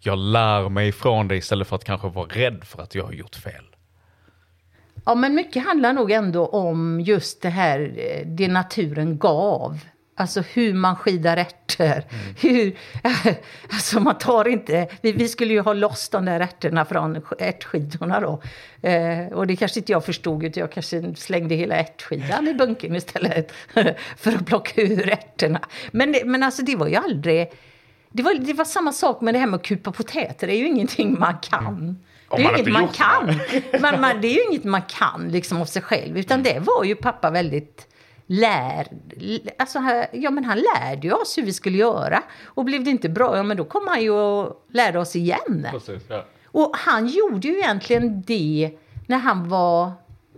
jag 0.00 0.18
lär 0.18 0.68
mig 0.68 0.88
ifrån 0.88 1.28
det 1.28 1.36
istället 1.36 1.68
för 1.68 1.76
att 1.76 1.84
kanske 1.84 2.08
vara 2.08 2.26
rädd 2.26 2.64
för 2.64 2.82
att 2.82 2.94
jag 2.94 3.04
har 3.04 3.12
gjort 3.12 3.36
fel? 3.36 3.73
Ja, 5.06 5.14
men 5.14 5.34
mycket 5.34 5.64
handlar 5.64 5.92
nog 5.92 6.10
ändå 6.10 6.46
om 6.46 7.00
just 7.00 7.42
det 7.42 7.48
här, 7.48 7.94
eh, 7.96 8.26
det 8.26 8.48
naturen 8.48 9.18
gav. 9.18 9.78
Alltså 10.16 10.40
hur 10.40 10.74
man 10.74 10.96
skidar 10.96 11.36
ärtor. 11.36 11.84
Mm. 11.84 12.34
Hur, 12.40 12.76
alltså 13.72 14.00
man 14.00 14.18
tar 14.18 14.48
inte, 14.48 14.88
vi, 15.00 15.12
vi, 15.12 15.28
skulle 15.28 15.52
ju 15.52 15.60
ha 15.60 15.72
loss 15.72 16.08
de 16.08 16.24
där 16.24 16.40
ärtorna 16.40 16.84
från 16.84 17.22
ärtskidorna 17.38 18.20
då. 18.20 18.42
Eh, 18.88 19.26
och 19.26 19.46
det 19.46 19.56
kanske 19.56 19.80
inte 19.80 19.92
jag 19.92 20.04
förstod, 20.04 20.44
utan 20.44 20.60
jag 20.60 20.72
kanske 20.72 21.14
slängde 21.16 21.54
hela 21.54 21.74
ärtskidan 21.76 22.48
i 22.48 22.54
bunken 22.54 22.96
istället. 22.96 23.52
för 24.16 24.32
att 24.32 24.46
plocka 24.46 24.82
ur 24.82 25.08
ärtorna. 25.08 25.60
Men, 25.90 26.14
men 26.24 26.42
alltså 26.42 26.62
det 26.62 26.76
var 26.76 26.88
ju 26.88 26.96
aldrig, 26.96 27.52
det 28.16 28.22
var, 28.22 28.34
det 28.34 28.52
var 28.52 28.64
samma 28.64 28.92
sak 28.92 29.20
med 29.20 29.34
det 29.34 29.38
här 29.38 29.46
med 29.46 29.54
att 29.54 29.62
kupa 29.62 29.92
potäter, 29.92 30.46
det 30.46 30.54
är 30.54 30.58
ju 30.58 30.66
ingenting 30.66 31.18
man 31.18 31.38
kan. 31.38 31.66
Mm. 31.66 31.96
Det 32.30 32.36
är 32.36 32.50
ju 32.50 32.58
inget 32.58 32.72
man 32.72 32.88
kan. 32.88 33.40
man, 33.80 34.00
man, 34.00 34.20
det 34.20 34.28
är 34.28 34.34
ju 34.34 34.44
inget 34.50 34.64
man 34.64 34.82
kan 34.82 35.28
liksom 35.28 35.60
av 35.60 35.64
sig 35.64 35.82
själv. 35.82 36.18
Utan 36.18 36.42
det 36.42 36.58
var 36.60 36.84
ju 36.84 36.94
pappa 36.94 37.30
väldigt 37.30 37.88
lär... 38.26 38.88
Alltså, 39.58 39.78
ja, 40.12 40.30
men 40.30 40.44
han 40.44 40.58
lärde 40.58 41.06
ju 41.06 41.12
oss 41.12 41.38
hur 41.38 41.42
vi 41.42 41.52
skulle 41.52 41.78
göra. 41.78 42.22
Och 42.44 42.64
blev 42.64 42.84
det 42.84 42.90
inte 42.90 43.08
bra, 43.08 43.36
ja 43.36 43.42
men 43.42 43.56
då 43.56 43.64
kom 43.64 43.86
han 43.88 44.02
ju 44.02 44.10
och 44.10 44.66
lärde 44.72 44.98
oss 44.98 45.16
igen. 45.16 45.68
Precis, 45.70 46.02
ja. 46.08 46.24
Och 46.46 46.76
han 46.76 47.06
gjorde 47.06 47.48
ju 47.48 47.58
egentligen 47.58 48.22
det 48.22 48.70
när 49.06 49.18
han 49.18 49.48
var 49.48 49.92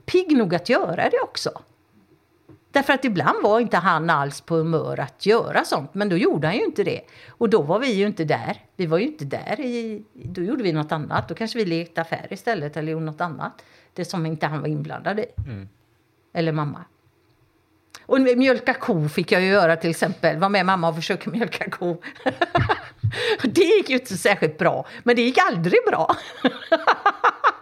pigg 0.06 0.36
nog 0.36 0.54
att 0.54 0.68
göra 0.68 1.10
det 1.10 1.20
också. 1.22 1.50
Därför 2.76 2.92
att 2.92 3.04
ibland 3.04 3.42
var 3.42 3.60
inte 3.60 3.76
han 3.76 4.10
alls 4.10 4.40
på 4.40 4.56
humör 4.56 5.00
att 5.00 5.26
göra 5.26 5.64
sånt, 5.64 5.94
men 5.94 6.08
då 6.08 6.16
gjorde 6.16 6.46
han 6.46 6.56
ju 6.56 6.64
inte 6.64 6.84
det. 6.84 7.00
Och 7.28 7.48
då 7.50 7.62
var 7.62 7.78
vi 7.78 7.92
ju 7.92 8.06
inte 8.06 8.24
där. 8.24 8.56
Vi 8.76 8.86
var 8.86 8.98
ju 8.98 9.04
inte 9.04 9.24
där. 9.24 9.60
I, 9.60 10.04
då 10.12 10.42
gjorde 10.42 10.62
vi 10.62 10.72
något 10.72 10.92
annat. 10.92 11.28
Då 11.28 11.34
kanske 11.34 11.58
vi 11.58 11.64
lekte 11.64 12.00
affär 12.00 12.26
istället 12.30 12.76
eller 12.76 12.92
gjorde 12.92 13.04
något 13.04 13.20
annat. 13.20 13.62
Det 13.92 14.04
som 14.04 14.26
inte 14.26 14.46
han 14.46 14.60
var 14.60 14.68
inblandad 14.68 15.20
i. 15.20 15.26
Mm. 15.46 15.68
Eller 16.32 16.52
mamma. 16.52 16.84
Och 18.06 18.20
mjölka 18.20 18.74
ko 18.74 19.08
fick 19.08 19.32
jag 19.32 19.42
ju 19.42 19.48
göra 19.48 19.76
till 19.76 19.90
exempel. 19.90 20.38
Var 20.38 20.48
med 20.48 20.66
mamma 20.66 20.88
och 20.88 20.96
försöka 20.96 21.30
mjölka 21.30 21.70
ko. 21.70 22.02
det 23.42 23.64
gick 23.64 23.90
ju 23.90 23.96
inte 23.96 24.16
särskilt 24.16 24.58
bra. 24.58 24.86
Men 25.02 25.16
det 25.16 25.22
gick 25.22 25.38
aldrig 25.38 25.78
bra. 25.86 26.16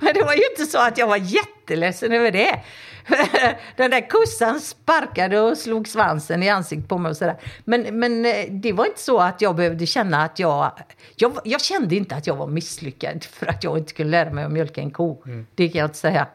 men 0.00 0.14
det 0.14 0.22
var 0.22 0.34
ju 0.34 0.42
inte 0.50 0.66
så 0.70 0.78
att 0.78 0.98
jag 0.98 1.06
var 1.06 1.16
jätteledsen 1.16 2.12
över 2.12 2.30
det. 2.30 2.60
Den 3.76 3.90
där 3.90 4.10
kussan 4.10 4.60
sparkade 4.60 5.40
och 5.40 5.58
slog 5.58 5.88
svansen 5.88 6.42
i 6.42 6.48
ansiktet 6.48 6.88
på 6.88 6.98
mig 6.98 7.10
och 7.10 7.16
sådär. 7.16 7.36
Men, 7.64 7.98
men 7.98 8.26
eh, 8.26 8.32
det 8.50 8.72
var 8.72 8.86
inte 8.86 9.00
så 9.00 9.18
att 9.18 9.40
jag 9.40 9.56
behövde 9.56 9.86
känna 9.86 10.22
att 10.22 10.38
jag, 10.38 10.72
jag... 11.16 11.38
Jag 11.44 11.60
kände 11.60 11.96
inte 11.96 12.14
att 12.14 12.26
jag 12.26 12.36
var 12.36 12.46
misslyckad 12.46 13.24
för 13.24 13.46
att 13.46 13.64
jag 13.64 13.78
inte 13.78 13.92
kunde 13.92 14.10
lära 14.10 14.30
mig 14.30 14.44
att 14.44 14.52
mjölka 14.52 14.80
en 14.80 14.90
ko. 14.90 15.22
Mm. 15.26 15.46
Det 15.54 15.68
kan 15.68 15.78
jag 15.78 15.86
inte 15.86 15.98
säga. 15.98 16.26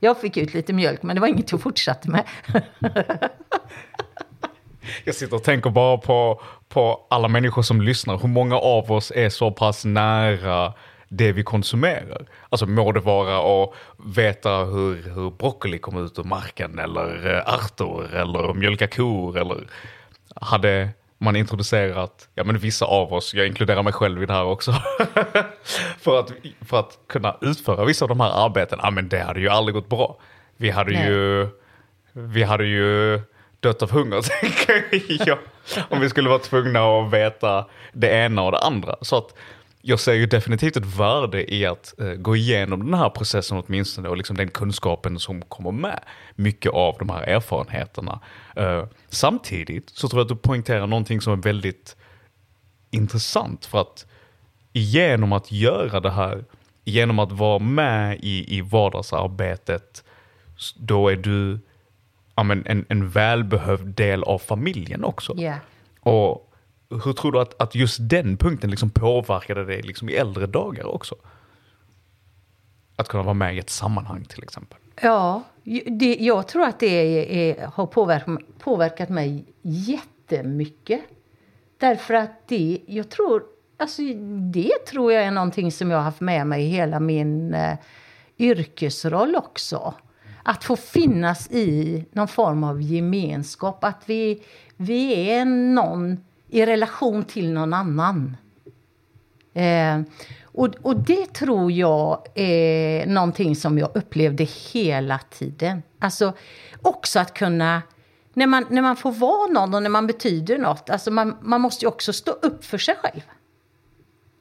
Jag 0.00 0.20
fick 0.20 0.36
ut 0.36 0.54
lite 0.54 0.72
mjölk, 0.72 1.02
men 1.02 1.16
det 1.16 1.20
var 1.20 1.28
inget 1.28 1.52
jag 1.52 1.60
fortsatte 1.60 2.10
med. 2.10 2.24
jag 5.04 5.14
sitter 5.14 5.36
och 5.36 5.44
tänker 5.44 5.70
bara 5.70 5.98
på, 5.98 6.42
på 6.68 7.06
alla 7.10 7.28
människor 7.28 7.62
som 7.62 7.80
lyssnar. 7.80 8.18
Hur 8.18 8.28
många 8.28 8.56
av 8.56 8.92
oss 8.92 9.12
är 9.14 9.28
så 9.28 9.50
pass 9.50 9.84
nära 9.84 10.72
det 11.16 11.32
vi 11.32 11.42
konsumerar. 11.42 12.26
Alltså 12.48 12.66
må 12.66 12.92
det 12.92 13.00
vara 13.00 13.62
att 13.62 13.70
veta 14.16 14.64
hur, 14.64 15.14
hur 15.14 15.30
broccoli 15.30 15.78
kommer 15.78 16.04
ut 16.04 16.18
ur 16.18 16.24
marken 16.24 16.78
eller 16.78 17.26
eh, 17.26 17.54
ärtor 17.54 18.14
eller 18.14 18.54
mjölka 18.54 18.86
kor 18.86 19.38
eller 19.38 19.66
hade 20.34 20.88
man 21.18 21.36
introducerat, 21.36 22.28
ja 22.34 22.44
men 22.44 22.58
vissa 22.58 22.84
av 22.84 23.12
oss, 23.12 23.34
jag 23.34 23.46
inkluderar 23.46 23.82
mig 23.82 23.92
själv 23.92 24.22
i 24.22 24.26
det 24.26 24.32
här 24.32 24.44
också, 24.44 24.72
för, 25.98 26.20
att, 26.20 26.32
för 26.68 26.80
att 26.80 26.98
kunna 27.06 27.36
utföra 27.40 27.84
vissa 27.84 28.04
av 28.04 28.08
de 28.08 28.20
här 28.20 28.44
arbetena, 28.46 28.82
ja 28.84 28.90
men 28.90 29.08
det 29.08 29.18
hade 29.18 29.40
ju 29.40 29.48
aldrig 29.48 29.74
gått 29.74 29.88
bra. 29.88 30.18
Vi 30.56 30.70
hade 30.70 30.92
Nej. 30.92 31.06
ju, 31.06 31.48
vi 32.12 32.42
hade 32.42 32.64
ju 32.64 33.20
dött 33.60 33.82
av 33.82 33.90
hunger 33.90 34.22
tänker 34.40 35.28
jag. 35.28 35.38
Om 35.88 36.00
vi 36.00 36.08
skulle 36.08 36.28
vara 36.28 36.38
tvungna 36.38 36.80
att 36.80 37.12
veta 37.12 37.66
det 37.92 38.08
ena 38.08 38.42
och 38.42 38.52
det 38.52 38.58
andra. 38.58 38.96
Så 39.00 39.16
att 39.16 39.34
jag 39.86 40.00
ser 40.00 40.12
ju 40.12 40.26
definitivt 40.26 40.76
ett 40.76 40.98
värde 40.98 41.54
i 41.54 41.66
att 41.66 42.00
eh, 42.00 42.12
gå 42.12 42.36
igenom 42.36 42.84
den 42.84 42.94
här 42.94 43.10
processen 43.10 43.62
åtminstone 43.66 44.08
och 44.08 44.16
liksom 44.16 44.36
den 44.36 44.48
kunskapen 44.48 45.18
som 45.18 45.42
kommer 45.42 45.72
med. 45.72 46.00
Mycket 46.34 46.72
av 46.72 46.96
de 46.98 47.10
här 47.10 47.22
erfarenheterna. 47.22 48.20
Eh, 48.56 48.84
samtidigt 49.08 49.90
så 49.90 50.08
tror 50.08 50.20
jag 50.20 50.24
att 50.24 50.28
du 50.28 50.36
poängterar 50.36 50.86
någonting 50.86 51.20
som 51.20 51.32
är 51.32 51.36
väldigt 51.36 51.96
intressant 52.90 53.66
för 53.66 53.80
att 53.80 54.06
genom 54.72 55.32
att 55.32 55.52
göra 55.52 56.00
det 56.00 56.10
här, 56.10 56.44
genom 56.84 57.18
att 57.18 57.32
vara 57.32 57.58
med 57.58 58.18
i, 58.22 58.56
i 58.56 58.60
vardagsarbetet, 58.60 60.04
då 60.76 61.08
är 61.08 61.16
du 61.16 61.60
ja, 62.34 62.42
men 62.42 62.66
en, 62.66 62.84
en 62.88 63.08
välbehövd 63.08 63.86
del 63.86 64.22
av 64.22 64.38
familjen 64.38 65.04
också. 65.04 65.34
Ja. 65.36 65.54
Och 66.00 66.53
hur 66.90 67.12
tror 67.12 67.32
du 67.32 67.40
att, 67.40 67.62
att 67.62 67.74
just 67.74 67.98
den 68.00 68.36
punkten 68.36 68.70
liksom 68.70 68.90
påverkade 68.90 69.64
dig 69.64 69.82
liksom 69.82 70.08
i 70.08 70.12
äldre 70.12 70.46
dagar 70.46 70.84
också? 70.84 71.14
Att 72.96 73.08
kunna 73.08 73.22
vara 73.22 73.34
med 73.34 73.56
i 73.56 73.58
ett 73.58 73.70
sammanhang 73.70 74.24
till 74.24 74.42
exempel. 74.42 74.78
Ja, 75.02 75.42
det, 75.86 76.16
jag 76.20 76.48
tror 76.48 76.62
att 76.62 76.80
det 76.80 76.86
är, 76.86 77.26
är, 77.26 77.66
har 77.66 77.86
påverkat, 77.86 78.38
påverkat 78.58 79.08
mig 79.08 79.44
jättemycket. 79.62 81.00
Därför 81.78 82.14
att 82.14 82.48
det, 82.48 82.80
jag 82.86 83.10
tror, 83.10 83.42
alltså 83.76 84.02
det 84.52 84.86
tror 84.88 85.12
jag 85.12 85.24
är 85.24 85.30
någonting 85.30 85.72
som 85.72 85.90
jag 85.90 85.98
har 85.98 86.04
haft 86.04 86.20
med 86.20 86.46
mig 86.46 86.64
i 86.64 86.68
hela 86.68 87.00
min 87.00 87.54
eh, 87.54 87.76
yrkesroll 88.38 89.36
också. 89.36 89.94
Att 90.42 90.64
få 90.64 90.76
finnas 90.76 91.50
i 91.50 92.04
någon 92.12 92.28
form 92.28 92.64
av 92.64 92.82
gemenskap. 92.82 93.84
Att 93.84 94.02
vi, 94.06 94.42
vi 94.76 95.30
är 95.30 95.44
någon 95.44 96.24
i 96.54 96.66
relation 96.66 97.24
till 97.24 97.52
någon 97.52 97.72
annan. 97.74 98.36
Eh, 99.54 100.00
och, 100.44 100.68
och 100.82 100.96
det 100.96 101.32
tror 101.34 101.72
jag 101.72 102.26
är 102.34 103.06
någonting 103.06 103.56
som 103.56 103.78
jag 103.78 103.90
upplevde 103.94 104.44
hela 104.44 105.18
tiden. 105.18 105.82
Alltså 105.98 106.32
också 106.82 107.20
att 107.20 107.34
kunna, 107.34 107.82
när 108.32 108.46
man, 108.46 108.66
när 108.70 108.82
man 108.82 108.96
får 108.96 109.12
vara 109.12 109.46
någon 109.46 109.74
och 109.74 109.82
när 109.82 109.90
man 109.90 110.06
betyder 110.06 110.58
något, 110.58 110.90
alltså 110.90 111.10
man, 111.10 111.36
man 111.42 111.60
måste 111.60 111.84
ju 111.84 111.88
också 111.88 112.12
stå 112.12 112.30
upp 112.30 112.64
för 112.64 112.78
sig 112.78 112.96
själv. 112.96 113.22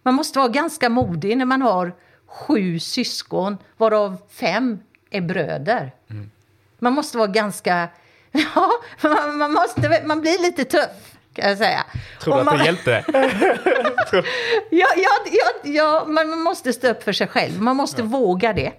Man 0.04 0.14
måste 0.14 0.40
vara 0.40 0.50
ganska 0.50 0.90
modig 0.90 1.38
när 1.38 1.46
man 1.46 1.62
har 1.62 1.96
sju 2.26 2.80
syskon, 2.80 3.58
varav 3.78 4.18
fem 4.30 4.80
är 5.10 5.22
bröder. 5.22 5.92
Man 6.80 6.94
måste 6.94 7.18
vara 7.18 7.28
ganska, 7.28 7.90
ja, 8.32 8.72
man, 9.02 9.38
man, 9.38 9.54
måste, 9.54 10.02
man 10.06 10.22
blir 10.22 10.42
lite 10.42 10.64
tuff 10.64 11.13
kan 11.34 11.50
jag 11.50 11.58
säga. 11.58 11.86
Tror 12.22 12.34
du 12.34 12.40
att 12.40 12.46
man- 12.46 12.58
det 12.58 12.66
hjälpte? 12.66 13.06
Ja, 14.72 14.88
ja, 14.98 15.10
ja, 15.32 15.70
ja, 15.72 16.06
man 16.08 16.30
man 16.30 16.40
måste 16.42 16.74
stå 16.74 16.88
upp 16.88 17.04
för 17.04 17.14
sig 17.14 17.28
själv. 17.28 17.62
Man 17.62 17.76
måste 17.76 18.04
våga 18.04 18.54
det. 18.54 18.74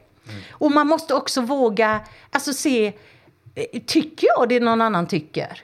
Och 0.51 0.71
man 0.73 0.87
måste 0.87 1.15
också 1.15 1.41
våga 1.41 2.01
alltså 2.31 2.53
se, 2.53 2.87
eh, 3.55 3.81
tycker 3.87 4.27
jag 4.37 4.49
det 4.49 4.61
någon 4.61 4.81
annan 4.81 5.07
tycker? 5.07 5.63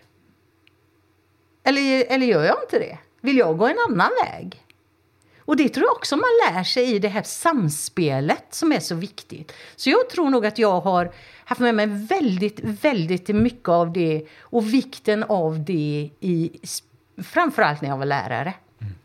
Eller, 1.64 2.05
eller 2.12 2.26
gör 2.26 2.44
jag 2.44 2.57
inte 2.64 2.79
det? 2.79 2.98
Vill 3.20 3.38
jag 3.38 3.59
gå 3.59 3.66
en 3.66 3.76
annan 3.88 4.11
väg? 4.24 4.64
Och 5.44 5.57
det 5.57 5.68
tror 5.68 5.87
jag 5.87 5.92
också 5.96 6.16
man 6.16 6.31
lär 6.55 6.64
sig 6.64 6.94
i 6.94 6.98
det 6.98 7.09
här 7.09 7.22
samspelet 7.22 8.44
som 8.50 8.72
är 8.72 8.81
så 8.81 8.94
viktigt. 8.94 9.53
Så 9.76 9.90
jag 9.90 10.11
tror 10.11 10.31
nog 10.31 10.46
att 10.46 10.59
jag 10.59 10.81
har 10.81 11.12
haft 11.51 11.61
med 11.61 11.75
mig 11.75 11.87
väldigt, 11.87 12.61
väldigt 12.61 13.29
mycket 13.29 13.69
av 13.69 13.93
det 13.93 14.27
och 14.41 14.75
vikten 14.75 15.23
av 15.23 15.65
det 15.65 16.11
i 16.21 16.51
framförallt 17.23 17.81
när 17.83 17.89
jag 17.89 17.99
var 17.99 18.07
lärare. 18.07 18.55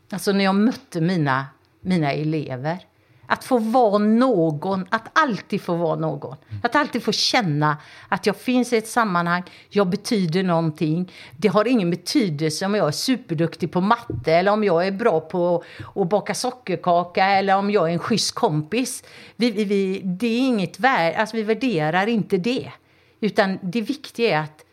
Alltså 0.10 0.32
när 0.32 0.44
jag 0.44 0.56
mötte 0.56 1.02
mina, 1.02 1.46
mina 1.82 2.12
elever. 2.12 2.80
Att 3.28 3.44
få 3.44 3.58
vara 3.58 3.98
någon, 3.98 4.86
att 4.90 5.10
alltid 5.14 5.62
få 5.62 5.76
vara 5.76 5.96
någon. 5.96 6.36
Att 6.64 6.76
alltid 6.76 7.04
få 7.04 7.12
känna 7.12 7.78
att 8.10 8.26
jag 8.26 8.36
finns 8.36 8.74
i 8.74 8.78
ett 8.78 8.88
sammanhang, 8.88 9.44
jag 9.70 9.90
betyder 9.90 10.44
någonting. 10.44 11.12
Det 11.38 11.48
har 11.48 11.68
ingen 11.68 11.90
betydelse 11.90 12.66
om 12.66 12.76
jag 12.76 12.88
är 12.88 12.92
superduktig 12.92 13.72
på 13.72 13.82
matte 13.82 14.34
eller 14.34 14.52
om 14.52 14.64
jag 14.64 14.88
är 14.88 14.92
bra 14.92 15.20
på 15.20 15.64
att 15.96 16.10
baka 16.10 16.36
sockerkaka 16.36 17.26
eller 17.26 17.58
om 17.58 17.72
jag 17.72 17.90
är 17.90 17.94
en 17.94 18.00
schysst 18.00 18.36
kompis. 18.36 19.04
Vi, 19.36 19.52
vi, 19.52 19.66
vi, 19.66 20.02
det 20.04 20.28
är 20.28 20.40
inget 20.40 20.80
värde, 20.80 21.18
alltså 21.18 21.36
vi 21.36 21.44
värderar 21.44 22.08
inte 22.08 22.38
det. 22.38 22.72
Utan 23.20 23.60
det 23.62 23.82
viktiga 23.82 24.38
är 24.40 24.44
att 24.44 24.66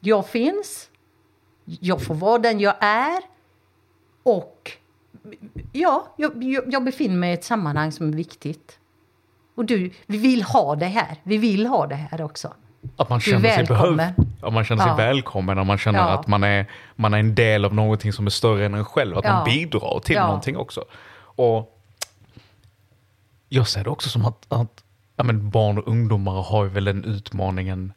jag 0.00 0.28
finns, 0.28 0.90
jag 1.64 2.02
får 2.02 2.14
vara 2.14 2.38
den 2.38 2.60
jag 2.60 2.74
är 2.80 3.22
och 4.22 4.72
ja, 5.72 6.14
jag, 6.16 6.64
jag, 6.68 6.84
befinner 6.84 7.16
mig 7.16 7.30
i 7.30 7.34
ett 7.34 7.44
sammanhang 7.44 7.92
som 7.92 8.08
är 8.08 8.12
viktigt. 8.12 8.78
Och 9.54 9.64
du, 9.64 9.90
vi 10.06 10.18
vill 10.18 10.42
ha 10.42 10.76
det 10.76 10.86
här. 10.86 11.16
Vi 11.22 11.38
vill 11.38 11.66
ha 11.66 11.86
det 11.86 11.94
här 11.94 12.22
också. 12.22 12.54
Att 12.96 13.08
man 13.08 13.20
känner 13.20 13.54
sig 13.54 13.64
behövd. 13.64 14.00
Att 14.42 14.52
man 14.52 14.64
känner 14.64 14.82
sig 14.82 14.90
Ja. 14.90 14.96
välkommen 14.96 15.58
och 15.58 15.66
man 15.66 15.78
känner 15.78 15.98
Ja. 15.98 16.08
att 16.08 16.26
man 16.26 16.44
är, 16.44 16.66
man 16.96 17.14
är 17.14 17.18
en 17.18 17.34
del 17.34 17.64
av 17.64 17.74
någonting 17.74 18.12
som 18.12 18.26
är 18.26 18.30
större 18.30 18.66
än 18.66 18.74
en 18.74 18.84
själv. 18.84 19.18
Att 19.18 19.24
man 19.24 19.38
Ja. 19.38 19.44
bidrar 19.44 20.00
till 20.00 20.14
Ja. 20.14 20.26
någonting 20.26 20.56
också. 20.56 20.84
Och 21.16 21.80
jag 23.48 23.68
ser 23.68 23.84
det 23.84 23.90
också 23.90 24.08
som 24.08 24.24
att, 24.24 24.46
att 24.52 24.84
ja, 25.16 25.24
men 25.24 25.50
barn 25.50 25.78
och 25.78 25.88
ungdomar 25.88 26.42
har 26.42 26.64
ju 26.64 26.70
väl 26.70 26.84
den 26.84 27.04
utmaningen 27.04 27.92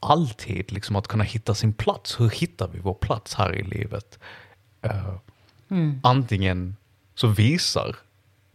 alltid, 0.00 0.72
liksom 0.72 0.96
att 0.96 1.08
kunna 1.08 1.24
hitta 1.24 1.54
sin 1.54 1.72
plats. 1.72 2.20
Hur 2.20 2.28
hittar 2.30 2.68
vi 2.68 2.78
vår 2.78 2.94
plats 2.94 3.34
här 3.34 3.54
i 3.54 3.62
livet? 3.62 4.18
Eh, 5.70 5.92
Antingen 6.02 6.76
så 7.14 7.26
visar 7.26 7.96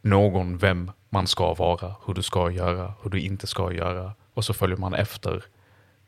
någon 0.01 0.57
vem 0.57 0.91
man 1.09 1.27
ska 1.27 1.53
vara, 1.53 1.95
hur 2.05 2.13
du 2.13 2.21
ska 2.23 2.51
göra, 2.51 2.93
hur 3.03 3.09
du 3.09 3.19
inte 3.19 3.47
ska 3.47 3.73
göra 3.73 4.13
och 4.33 4.45
så 4.45 4.53
följer 4.53 4.77
man 4.77 4.93
efter 4.93 5.43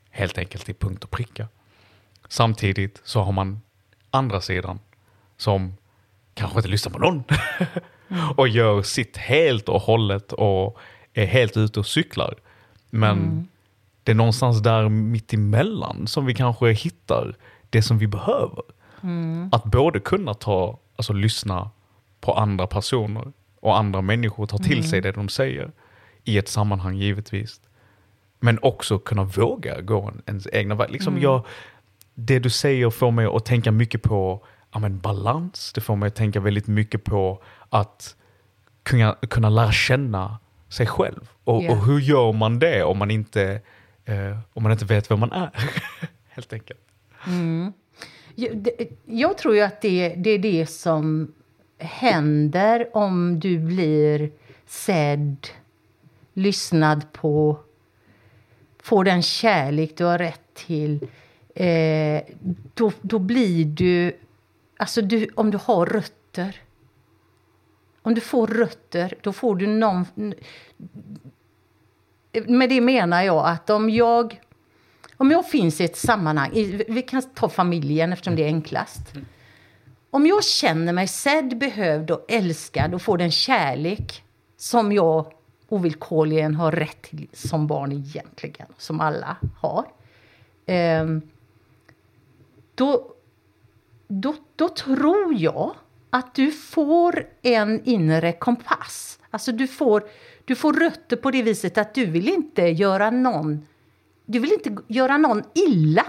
helt 0.10 0.38
enkelt 0.38 0.70
i 0.70 0.74
punkt 0.74 1.04
och 1.04 1.12
pricka. 1.12 1.48
Samtidigt 2.28 3.02
så 3.04 3.22
har 3.22 3.32
man 3.32 3.62
andra 4.12 4.42
sidan 4.42 4.80
som 5.38 5.74
kanske 6.34 6.60
inte 6.60 6.70
lyssnar 6.70 6.92
på 6.94 7.00
någon 7.00 7.24
och 8.36 8.48
gör 8.48 8.82
sitt 8.82 9.18
helt 9.18 9.70
och 9.70 9.82
hållet 9.82 10.32
och 10.34 10.78
är 11.14 11.26
helt 11.26 11.58
ute 11.58 11.80
och 11.80 11.86
cyklar. 11.88 12.36
Men 12.90 13.48
det 14.04 14.12
är 14.12 14.16
någonstans 14.16 14.62
där 14.64 14.90
mitt 14.90 15.34
emellan 15.34 16.08
som 16.08 16.26
vi 16.26 16.34
kanske 16.36 16.72
hittar 16.72 17.36
det 17.70 17.82
som 17.82 17.98
vi 17.98 18.08
behöver. 18.08 18.64
Att 19.52 19.64
både 19.64 20.00
kunna 20.00 20.34
ta, 20.34 20.80
alltså 20.98 21.14
lyssna 21.14 21.70
på 22.22 22.34
andra 22.34 22.68
personer 22.68 23.32
och 23.60 23.78
andra 23.78 24.02
människor, 24.02 24.46
ta 24.46 24.58
till 24.58 24.90
sig 24.90 25.02
det 25.02 25.12
de 25.12 25.30
säger 25.30 25.72
i 26.24 26.38
ett 26.38 26.48
sammanhang 26.48 26.96
givetvis. 26.96 27.62
Men 28.40 28.60
också 28.62 29.00
kunna 29.00 29.24
våga 29.24 29.82
gå 29.82 30.02
en, 30.02 30.22
ens 30.26 30.48
egna 30.54 30.76
väg. 30.76 30.92
Liksom 30.92 31.22
jag, 31.22 31.46
det 32.14 32.40
du 32.40 32.50
säger 32.50 32.90
får 32.90 33.12
mig 33.12 33.26
att 33.26 33.46
tänka 33.46 33.72
mycket 33.72 34.02
på 34.04 34.46
ja, 34.72 34.80
men 34.80 35.00
balans. 35.00 35.74
Det 35.74 35.82
får 35.82 35.96
mig 35.96 36.08
att 36.08 36.16
tänka 36.16 36.40
väldigt 36.40 36.68
mycket 36.68 37.04
på 37.04 37.44
att 37.70 38.16
kunna, 38.84 39.16
kunna 39.30 39.50
lära 39.50 39.72
känna 39.72 40.38
sig 40.70 40.88
själv. 40.88 41.30
Och, 41.44 41.64
Ja. 41.64 41.72
och 41.72 41.86
hur 41.86 42.00
gör 42.00 42.34
man 42.34 42.60
det 42.60 42.84
om 42.84 42.98
man 42.98 43.12
inte, 43.12 43.62
eh, 44.06 44.38
om 44.54 44.64
man 44.64 44.72
inte 44.72 44.86
vet 44.86 45.12
vem 45.12 45.20
man 45.20 45.32
är? 45.32 45.50
Helt 46.30 46.54
enkelt. 46.54 46.80
Det- 47.26 47.72
jag 49.06 49.38
tror 49.38 49.56
ju 49.56 49.62
att 49.62 49.82
det, 49.82 50.10
det 50.18 50.30
är 50.30 50.40
det 50.40 50.66
som 50.66 51.34
händer 51.78 52.98
om 52.98 53.40
du 53.40 53.60
blir 53.60 54.32
sedd, 54.66 55.48
lyssnad 56.34 57.12
på, 57.12 57.60
får 58.80 59.04
den 59.04 59.22
kärlek 59.22 59.98
du 59.98 60.04
har 60.04 60.18
rätt 60.18 60.54
till. 60.54 61.08
Eh, 61.56 62.22
då, 62.74 62.92
då 63.02 63.20
blir 63.20 63.66
du, 63.66 64.18
alltså 64.78 65.02
du, 65.02 65.30
om 65.36 65.52
du 65.52 65.60
har 65.64 65.86
rötter. 65.86 66.62
Om 68.02 68.14
du 68.14 68.22
får 68.22 68.48
rötter, 68.48 69.14
då 69.22 69.34
får 69.34 69.56
du 69.56 69.68
någon... 69.68 70.06
Med 72.48 72.70
det 72.70 72.82
menar 72.82 73.24
jag 73.24 73.48
att 73.48 73.70
om 73.70 73.90
jag 73.90 74.40
om 75.18 75.32
jag 75.32 75.50
finns 75.50 75.82
i 75.82 75.84
ett 75.84 75.98
sammanhang, 75.98 76.52
i- 76.54 76.86
vi 76.88 77.02
kan 77.02 77.22
ta 77.22 77.50
familjen 77.50 78.14
eftersom 78.14 78.36
det 78.36 78.44
är 78.44 78.48
enklast. 78.48 79.02
Om 80.10 80.26
jag 80.28 80.44
känner 80.44 80.94
mig 80.94 81.08
sedd, 81.08 81.58
behövd 81.58 82.12
och 82.12 82.26
älskad 82.28 82.94
och 82.94 83.02
får 83.02 83.18
den 83.18 83.32
kärlek 83.32 84.24
som 84.58 84.92
jag 84.92 85.34
ovillkorligen 85.70 86.56
har 86.56 86.72
rätt 86.72 87.02
till 87.02 87.28
som 87.34 87.68
barn 87.68 87.92
egentligen, 87.92 88.68
som 88.78 89.00
alla 89.02 89.38
har. 89.60 89.86
ehm, 90.66 91.22
då, 92.76 93.12
då, 94.08 94.36
då 94.56 94.70
tror 94.70 95.34
jag 95.38 95.74
att 96.10 96.36
du 96.36 96.52
får 96.52 97.28
en 97.42 97.84
inre 97.84 98.32
kompass. 98.34 99.20
Alltså 99.30 99.52
du 99.52 99.68
får, 99.68 100.04
du 100.46 100.56
får 100.56 100.74
rötter 100.74 101.16
på 101.18 101.32
det 101.32 101.44
viset 101.44 101.78
att 101.78 101.94
du 101.94 102.06
vill 102.06 102.30
inte 102.30 102.62
göra 102.62 103.10
någon 103.12 103.68
du 104.28 104.40
vill 104.40 104.54
inte 104.54 104.78
göra 104.88 105.18
någon 105.18 105.44
illa. 105.54 106.06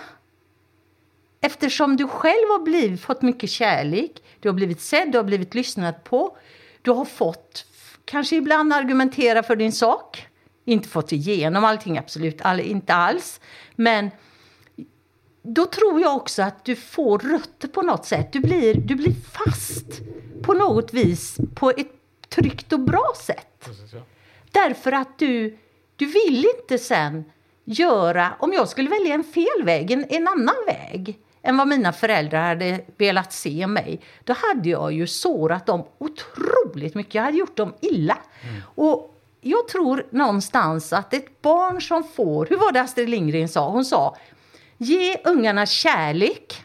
Eftersom 1.41 1.97
du 1.97 2.09
själv 2.09 2.49
har 2.49 2.65
blivit, 2.65 3.01
fått 3.01 3.23
mycket 3.23 3.51
kärlek, 3.51 4.23
du 4.41 4.49
har 4.49 4.55
blivit 4.55 4.81
sedd, 4.81 5.13
du 5.13 5.19
har 5.19 5.25
blivit 5.25 5.55
lyssnad 5.55 6.05
på. 6.05 6.37
Du 6.83 6.91
har 6.91 7.05
fått, 7.05 7.67
kanske 8.05 8.37
ibland 8.37 8.73
argumentera 8.73 9.43
för 9.43 9.57
din 9.57 9.73
sak. 9.73 10.27
Inte 10.65 10.89
fått 10.89 11.13
igenom 11.13 11.65
allting, 11.65 11.99
absolut 11.99 12.41
all, 12.43 12.61
inte 12.61 12.95
alls. 12.95 13.41
Men 13.77 14.11
då 15.43 15.67
tror 15.67 16.01
jag 16.01 16.17
också 16.17 16.43
att 16.43 16.65
du 16.65 16.77
får 16.77 17.19
rötter 17.19 17.69
på 17.69 17.83
något 17.83 18.07
sätt. 18.07 18.33
Du 18.33 18.41
blir, 18.41 18.75
du 18.75 18.95
blir 18.95 19.15
fast 19.15 19.87
på 20.43 20.53
något 20.53 20.95
vis 20.95 21.37
på 21.55 21.71
ett 21.71 21.93
tryggt 22.29 22.73
och 22.73 22.81
bra 22.81 23.13
sätt. 23.27 23.65
Precis, 23.65 23.93
ja. 23.93 24.01
Därför 24.53 24.93
att 24.93 25.19
du, 25.19 25.59
du 25.97 26.07
vill 26.07 26.47
inte 26.57 26.79
sen 26.79 27.25
göra, 27.69 28.33
om 28.39 28.53
jag 28.53 28.69
skulle 28.69 28.91
välja 28.91 29.15
en 29.15 29.25
fel 29.25 29.65
väg, 29.65 29.91
en, 29.91 30.07
en 30.09 30.29
annan 30.29 30.55
väg 30.67 31.19
än 31.43 31.57
vad 31.57 31.69
mina 31.69 31.93
föräldrar 31.93 32.49
hade 32.49 32.81
velat 32.97 33.33
se 33.33 33.67
mig, 33.67 34.01
då 34.25 34.33
hade 34.33 34.69
jag 34.69 34.93
ju 34.93 35.07
sårat 35.07 35.67
dem 35.67 35.85
otroligt 35.99 36.95
mycket. 36.95 37.15
Jag 37.15 37.23
hade 37.23 37.39
gjort 37.39 37.57
dem 37.57 37.75
illa. 37.81 38.19
Och 38.75 39.15
jag 39.41 39.69
tror 39.69 40.07
någonstans 40.11 40.93
att 40.93 41.15
ett 41.15 41.43
barn 41.43 41.83
som 41.83 42.05
får, 42.05 42.47
hur 42.47 42.57
var 42.57 42.73
det 42.73 42.81
Astrid 42.81 43.09
Lindgren 43.09 43.49
sa? 43.49 43.71
Hon 43.71 43.85
sa, 43.85 44.17
ge 44.77 45.17
ungarna 45.25 45.67
kärlek, 45.67 46.63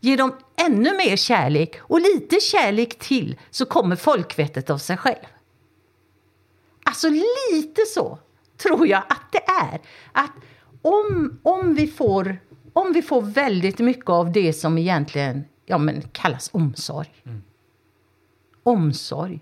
ge 0.00 0.16
dem 0.16 0.34
ännu 0.56 0.96
mer 0.96 1.16
kärlek 1.16 1.76
och 1.80 2.00
lite 2.00 2.40
kärlek 2.40 2.98
till 2.98 3.38
så 3.50 3.66
kommer 3.66 3.96
folkvettet 3.96 4.70
av 4.70 4.78
sig 4.78 4.96
själv. 4.96 5.26
Alltså 6.84 7.08
lite 7.08 7.82
så 7.94 8.18
tror 8.62 8.86
jag 8.86 9.02
att 9.08 9.32
det 9.32 9.44
är. 9.60 9.80
Att 10.12 10.32
om, 10.82 11.40
om, 11.42 11.74
vi, 11.74 11.86
får, 11.86 12.36
om 12.72 12.92
vi 12.92 13.02
får 13.02 13.22
väldigt 13.22 13.78
mycket 13.78 14.10
av 14.10 14.32
det 14.32 14.52
som 14.52 14.78
egentligen 14.78 15.44
ja, 15.66 15.78
men 15.78 16.02
kallas 16.02 16.50
omsorg. 16.52 17.10
Omsorg. 18.62 19.40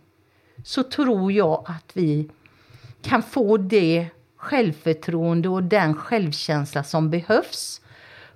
Så 0.64 0.82
tror 0.82 1.32
jag 1.32 1.64
att 1.66 1.90
vi 1.96 2.30
kan 3.02 3.22
få 3.22 3.56
det 3.56 4.06
självförtroende 4.36 5.48
och 5.48 5.62
den 5.62 5.94
självkänsla 5.94 6.84
som 6.84 7.10
behövs 7.10 7.80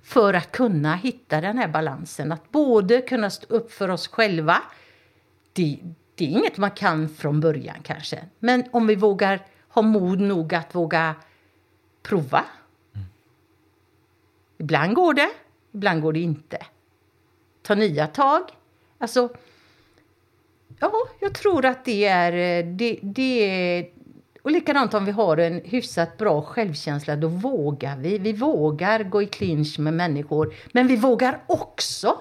för 0.03 0.33
att 0.33 0.51
kunna 0.51 0.95
hitta 0.95 1.41
den 1.41 1.57
här 1.57 1.67
balansen. 1.67 2.31
Att 2.31 2.51
både 2.51 3.01
kunna 3.01 3.29
stå 3.29 3.55
upp 3.55 3.71
för 3.71 3.89
oss 3.89 4.07
själva. 4.07 4.57
Det, 5.53 5.79
det 6.15 6.25
är 6.25 6.29
inget 6.29 6.57
man 6.57 6.71
kan 6.71 7.09
från 7.09 7.39
början 7.39 7.75
kanske. 7.83 8.19
Men 8.39 8.63
om 8.71 8.87
vi 8.87 8.95
vågar 8.95 9.39
ha 9.75 9.81
mod 9.81 10.19
nog 10.19 10.53
att 10.53 10.75
våga 10.75 11.15
prova. 12.01 12.45
Ibland 14.57 14.95
går 14.95 15.13
det, 15.13 15.29
ibland 15.71 16.01
går 16.01 16.13
det 16.13 16.19
inte. 16.19 16.65
Ta 17.61 17.75
nya 17.75 18.07
tag. 18.07 18.41
Alltså, 18.97 19.29
ja, 20.79 20.91
jag 21.19 21.33
tror 21.33 21.65
att 21.65 21.85
det 21.85 22.05
är... 22.05 22.63
Det, 22.63 22.99
det 23.01 23.43
är 23.43 23.89
och 24.41 24.51
likadant 24.51 24.93
om 24.93 25.05
vi 25.05 25.11
har 25.11 25.37
en 25.37 25.61
hyfsat 25.63 26.17
bra 26.17 26.41
självkänsla, 26.41 27.15
då 27.15 27.27
vågar 27.27 27.97
vi. 27.97 28.17
Vi 28.17 28.33
vågar 28.33 29.03
gå 29.03 29.21
i 29.21 29.27
clinch 29.27 29.79
med 29.79 29.93
människor. 29.93 30.53
Men 30.71 30.87
vi 30.87 30.95
vågar 30.95 31.43
också 31.47 32.17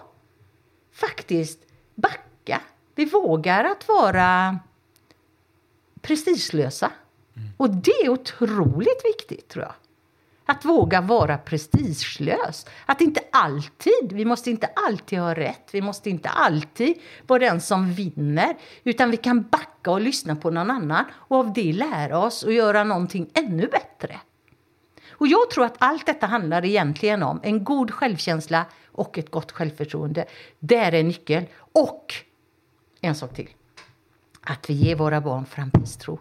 faktiskt 0.93 1.59
backa. 1.95 2.61
Vi 2.95 3.05
vågar 3.05 3.65
att 3.65 3.89
vara 3.89 4.59
prestigelösa. 6.01 6.93
Mm. 7.37 7.49
Och 7.57 7.71
det 7.71 7.91
är 7.91 8.09
otroligt 8.09 9.05
viktigt 9.05 9.49
tror 9.49 9.65
jag. 9.65 9.75
Att 10.47 10.65
våga 10.65 11.01
vara 11.01 11.39
prestigelös. 11.39 12.67
Att 12.87 13.01
inte 13.01 13.21
alltid, 13.33 14.13
vi 14.13 14.25
måste 14.25 14.51
inte 14.51 14.67
alltid 14.87 15.19
ha 15.19 15.35
rätt. 15.35 15.69
Vi 15.73 15.81
måste 15.81 16.11
inte 16.11 16.29
alltid 16.29 16.95
vara 17.27 17.39
den 17.39 17.61
som 17.61 17.93
vinner. 17.93 18.57
Utan 18.85 19.11
vi 19.11 19.17
kan 19.17 19.43
backa 19.43 19.91
och 19.91 20.01
lyssna 20.01 20.37
på 20.37 20.51
någon 20.51 20.71
annan 20.71 21.05
och 21.13 21.37
av 21.37 21.53
det 21.53 21.73
lära 21.73 22.19
oss 22.19 22.43
och 22.43 22.53
göra 22.53 22.85
någonting 22.85 23.31
ännu 23.35 23.67
bättre. 23.67 24.21
Och 25.11 25.27
jag 25.27 25.51
tror 25.51 25.65
att 25.65 25.77
allt 25.79 26.07
detta 26.07 26.27
handlar 26.27 26.65
egentligen 26.65 27.23
om 27.23 27.41
en 27.43 27.65
god 27.65 27.91
självkänsla 27.91 28.65
och 28.93 29.19
ett 29.19 29.31
gott 29.31 29.53
självförtroende. 29.53 30.25
Det 30.59 30.77
är 30.77 30.93
en 30.93 31.09
nyckel. 31.09 31.45
Och 31.57 32.15
en 33.01 33.15
sak 33.15 33.35
till. 33.35 33.49
Att 34.41 34.71
vi 34.71 34.75
ger 34.75 34.97
våra 34.97 35.21
barn 35.21 35.47
framtidstro. 35.47 36.19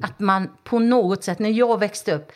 Att 0.00 0.20
man 0.20 0.48
på 0.64 0.78
något 0.78 1.24
sätt, 1.24 1.38
när 1.38 1.50
jag 1.50 1.80
växte 1.80 2.14
upp, 2.14 2.32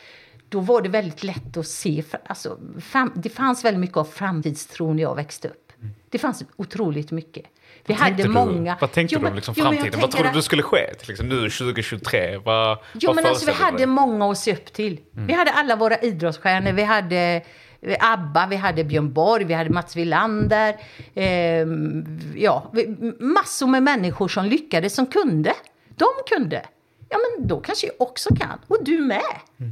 då 0.49 0.59
var 0.59 0.81
det 0.81 0.89
väldigt 0.89 1.23
lätt 1.23 1.57
att 1.57 1.67
se, 1.67 2.03
alltså, 2.25 2.57
fram, 2.81 3.11
det 3.15 3.29
fanns 3.29 3.65
väldigt 3.65 3.79
mycket 3.79 3.97
av 3.97 4.03
framtidstro 4.03 4.93
när 4.93 5.03
jag 5.03 5.15
växte 5.15 5.47
upp. 5.47 5.71
Det 6.09 6.17
fanns 6.19 6.43
otroligt 6.55 7.11
mycket. 7.11 7.45
Vi 7.85 7.93
Vad 7.93 7.97
hade 7.97 8.27
många... 8.29 8.73
Du, 8.73 8.77
vad 8.81 8.91
tänkte 8.91 9.15
Jo, 9.15 9.19
du 9.19 9.23
men- 9.23 9.31
om 9.31 9.35
liksom 9.35 9.53
jo, 9.57 9.63
framtiden? 9.63 9.83
Vad 9.91 10.01
tänker 10.01 10.07
trodde 10.17 10.29
att- 10.29 10.35
du 10.35 10.41
skulle 10.41 10.63
ske? 10.63 10.77
Exempel 10.77 11.25
nu 11.27 11.49
2023? 11.49 12.37
Vad, 12.37 12.77
Jo, 12.93 13.13
vad 13.13 13.25
alltså, 13.25 13.45
vi 13.45 13.51
du 13.51 13.57
hade 13.63 13.77
dig? 13.77 13.85
många 13.85 14.31
att 14.31 14.37
se 14.37 14.53
upp 14.53 14.73
till. 14.73 14.99
Vi 15.11 15.33
hade 15.33 15.51
alla 15.51 15.75
våra 15.75 15.97
idrottsstjärnor. 15.97 16.71
Vi 16.71 16.83
hade 16.83 17.41
eh, 17.81 18.11
ABBA, 18.13 18.47
vi 18.49 18.55
hade 18.55 18.83
Björn 18.83 19.13
Borg, 19.13 19.43
vi 19.43 19.53
hade 19.53 19.69
Mats 19.69 19.95
Wilander. 19.95 20.75
ehm, 21.15 22.19
ja, 22.35 22.71
massor 23.19 23.67
med 23.67 23.83
människor 23.83 24.27
som 24.27 24.45
lyckades, 24.45 24.95
som 24.95 25.05
kunde. 25.07 25.53
De 25.89 26.05
kunde. 26.35 26.65
Ja, 27.11 27.17
men 27.17 27.47
då 27.47 27.59
kanske 27.59 27.87
jag 27.87 27.95
också 27.99 28.35
kan. 28.35 28.59
Och 28.67 28.83
du 28.83 28.99
med. 28.99 29.21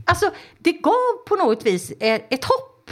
Alltså, 0.06 0.32
det 0.58 0.72
gav 0.72 1.26
på 1.28 1.36
något 1.36 1.66
vis 1.66 1.92
eh, 1.92 2.22
ett 2.30 2.46
hopp. 2.46 2.92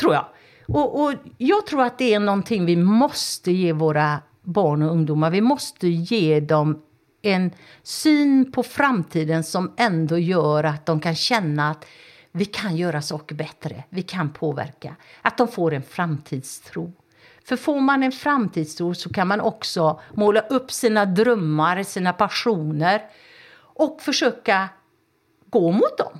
Tror 0.00 0.14
jag. 0.14 0.26
Och, 0.68 1.02
och 1.02 1.14
jag 1.38 1.66
tror 1.66 1.82
att 1.82 1.98
det 1.98 2.14
är 2.14 2.20
någonting 2.20 2.66
vi 2.66 2.76
måste 2.76 3.52
ge 3.52 3.72
våra 3.72 4.22
barn 4.42 4.82
och 4.82 4.92
ungdomar. 4.92 5.30
Vi 5.30 5.40
måste 5.40 5.88
ge 5.88 6.40
dem 6.40 6.82
en 7.22 7.50
syn 7.82 8.52
på 8.52 8.62
framtiden 8.62 9.44
som 9.44 9.74
ändå 9.76 10.18
gör 10.18 10.64
att 10.64 10.86
de 10.86 11.00
kan 11.00 11.14
känna 11.14 11.70
att 11.70 11.86
vi 12.32 12.44
kan 12.44 12.76
göra 12.76 13.02
saker 13.02 13.34
bättre, 13.34 13.84
vi 13.90 14.02
kan 14.02 14.32
påverka. 14.32 14.96
Att 15.22 15.38
de 15.38 15.48
får 15.48 15.74
en 15.74 15.82
framtidstro. 15.82 16.92
För 17.48 17.56
får 17.56 17.80
man 17.80 18.02
en 18.02 18.12
framtidstro 18.12 18.94
så 18.94 19.10
kan 19.10 19.28
man 19.28 19.40
också 19.40 20.00
måla 20.14 20.40
upp 20.40 20.72
sina 20.72 21.04
drömmar, 21.04 21.82
sina 21.82 22.12
passioner 22.12 23.02
och 23.60 24.02
försöka 24.02 24.68
gå 25.46 25.70
mot 25.70 25.98
dem. 25.98 26.18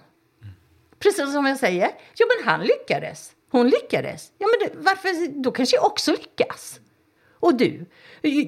Precis 0.98 1.32
som 1.32 1.46
jag 1.46 1.58
säger. 1.58 1.90
Jo, 2.14 2.26
men 2.36 2.48
han 2.48 2.60
lyckades. 2.60 3.32
Hon 3.50 3.68
lyckades. 3.68 4.32
Ja, 4.38 4.46
men 4.46 4.68
det, 4.68 4.78
varför? 4.84 5.42
Då 5.42 5.50
kanske 5.50 5.76
jag 5.76 5.86
också 5.86 6.10
lyckas. 6.10 6.80
Och 7.32 7.54
du? 7.54 7.86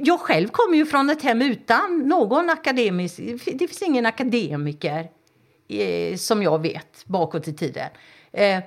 Jag 0.04 0.20
själv 0.20 0.48
kommer 0.48 0.76
ju 0.76 0.86
från 0.86 1.10
ett 1.10 1.22
hem 1.22 1.42
utan 1.42 1.98
någon 1.98 2.50
akademisk... 2.50 3.16
Det 3.44 3.68
finns 3.68 3.82
ingen 3.82 4.06
akademiker 4.06 5.10
eh, 5.68 6.16
som 6.16 6.42
jag 6.42 6.62
vet 6.62 7.04
bakåt 7.06 7.48
i 7.48 7.52
tiden. 7.52 7.88
Eh, 8.32 8.58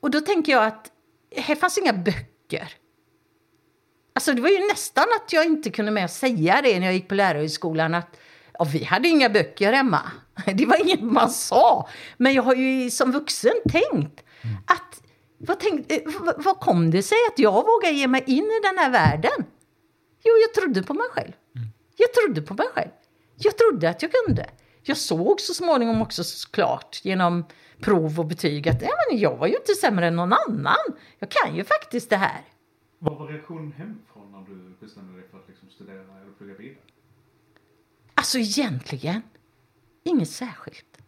och 0.00 0.10
då 0.10 0.20
tänker 0.20 0.52
jag 0.52 0.66
att 0.66 0.92
här 1.36 1.54
fanns 1.54 1.78
inga 1.78 1.92
böcker. 1.92 2.74
Alltså 4.16 4.32
det 4.32 4.42
var 4.42 4.48
ju 4.48 4.66
nästan 4.68 5.04
att 5.16 5.32
jag 5.32 5.44
inte 5.44 5.70
kunde 5.70 5.90
med 5.90 6.04
att 6.04 6.12
säga 6.12 6.60
det 6.62 6.78
när 6.78 6.86
jag 6.86 6.94
gick 6.94 7.08
på 7.08 7.14
lärarhögskolan 7.14 7.94
att 7.94 8.16
ja, 8.58 8.64
vi 8.72 8.84
hade 8.84 9.08
inga 9.08 9.28
böcker 9.28 9.72
hemma. 9.72 10.00
Det 10.54 10.66
var 10.66 10.80
inget 10.80 11.02
man 11.02 11.30
sa. 11.30 11.88
Men 12.16 12.34
jag 12.34 12.42
har 12.42 12.54
ju 12.54 12.90
som 12.90 13.12
vuxen 13.12 13.52
tänkt 13.68 14.20
att 14.66 15.02
vad, 15.38 15.60
tänk, 15.60 15.92
eh, 15.92 15.98
vad- 16.20 16.44
vad 16.44 16.60
kom 16.60 16.90
det 16.90 17.02
sig 17.02 17.18
att 17.32 17.38
jag 17.38 17.52
vågade 17.66 17.94
ge 17.94 18.06
mig 18.06 18.24
in 18.26 18.44
i 18.44 18.60
den 18.62 18.78
här 18.78 18.90
världen? 18.90 19.44
Jo, 20.24 20.32
jag 20.42 20.54
trodde 20.62 20.82
på 20.82 20.94
mig 20.94 21.06
själv. 21.10 21.32
Jag 21.96 22.12
trodde 22.14 22.42
på 22.42 22.54
mig 22.54 22.66
själv. 22.74 22.90
Jag 23.36 23.58
trodde 23.58 23.90
att 23.90 24.02
jag 24.02 24.10
kunde. 24.12 24.46
Jag 24.82 24.96
såg 24.96 25.40
så 25.40 25.54
småningom 25.54 26.02
också 26.02 26.22
klart 26.50 27.00
genom 27.02 27.46
prov 27.80 28.18
och 28.20 28.26
betyg 28.26 28.68
att 28.68 28.82
ja, 28.82 28.88
men 29.10 29.18
jag 29.18 29.36
var 29.36 29.46
ju 29.46 29.54
inte 29.56 29.74
sämre 29.74 30.06
än 30.06 30.16
någon 30.16 30.32
annan. 30.32 30.76
Jag 31.18 31.30
kan 31.30 31.56
ju 31.56 31.64
faktiskt 31.64 32.10
det 32.10 32.16
här. 32.16 32.40
Vad 33.06 33.18
var 33.18 33.26
reaktionen 33.26 33.72
hemifrån 33.72 34.32
när 34.32 34.54
du 34.54 34.76
bestämde 34.80 35.20
dig 35.20 35.28
för 35.30 35.38
att 35.38 35.48
liksom 35.48 35.70
studera 35.70 36.00
eller 36.00 36.32
plugga 36.38 36.54
vidare? 36.54 36.78
Alltså 38.14 38.38
egentligen, 38.38 39.22
inget 40.04 40.30
särskilt. 40.30 40.98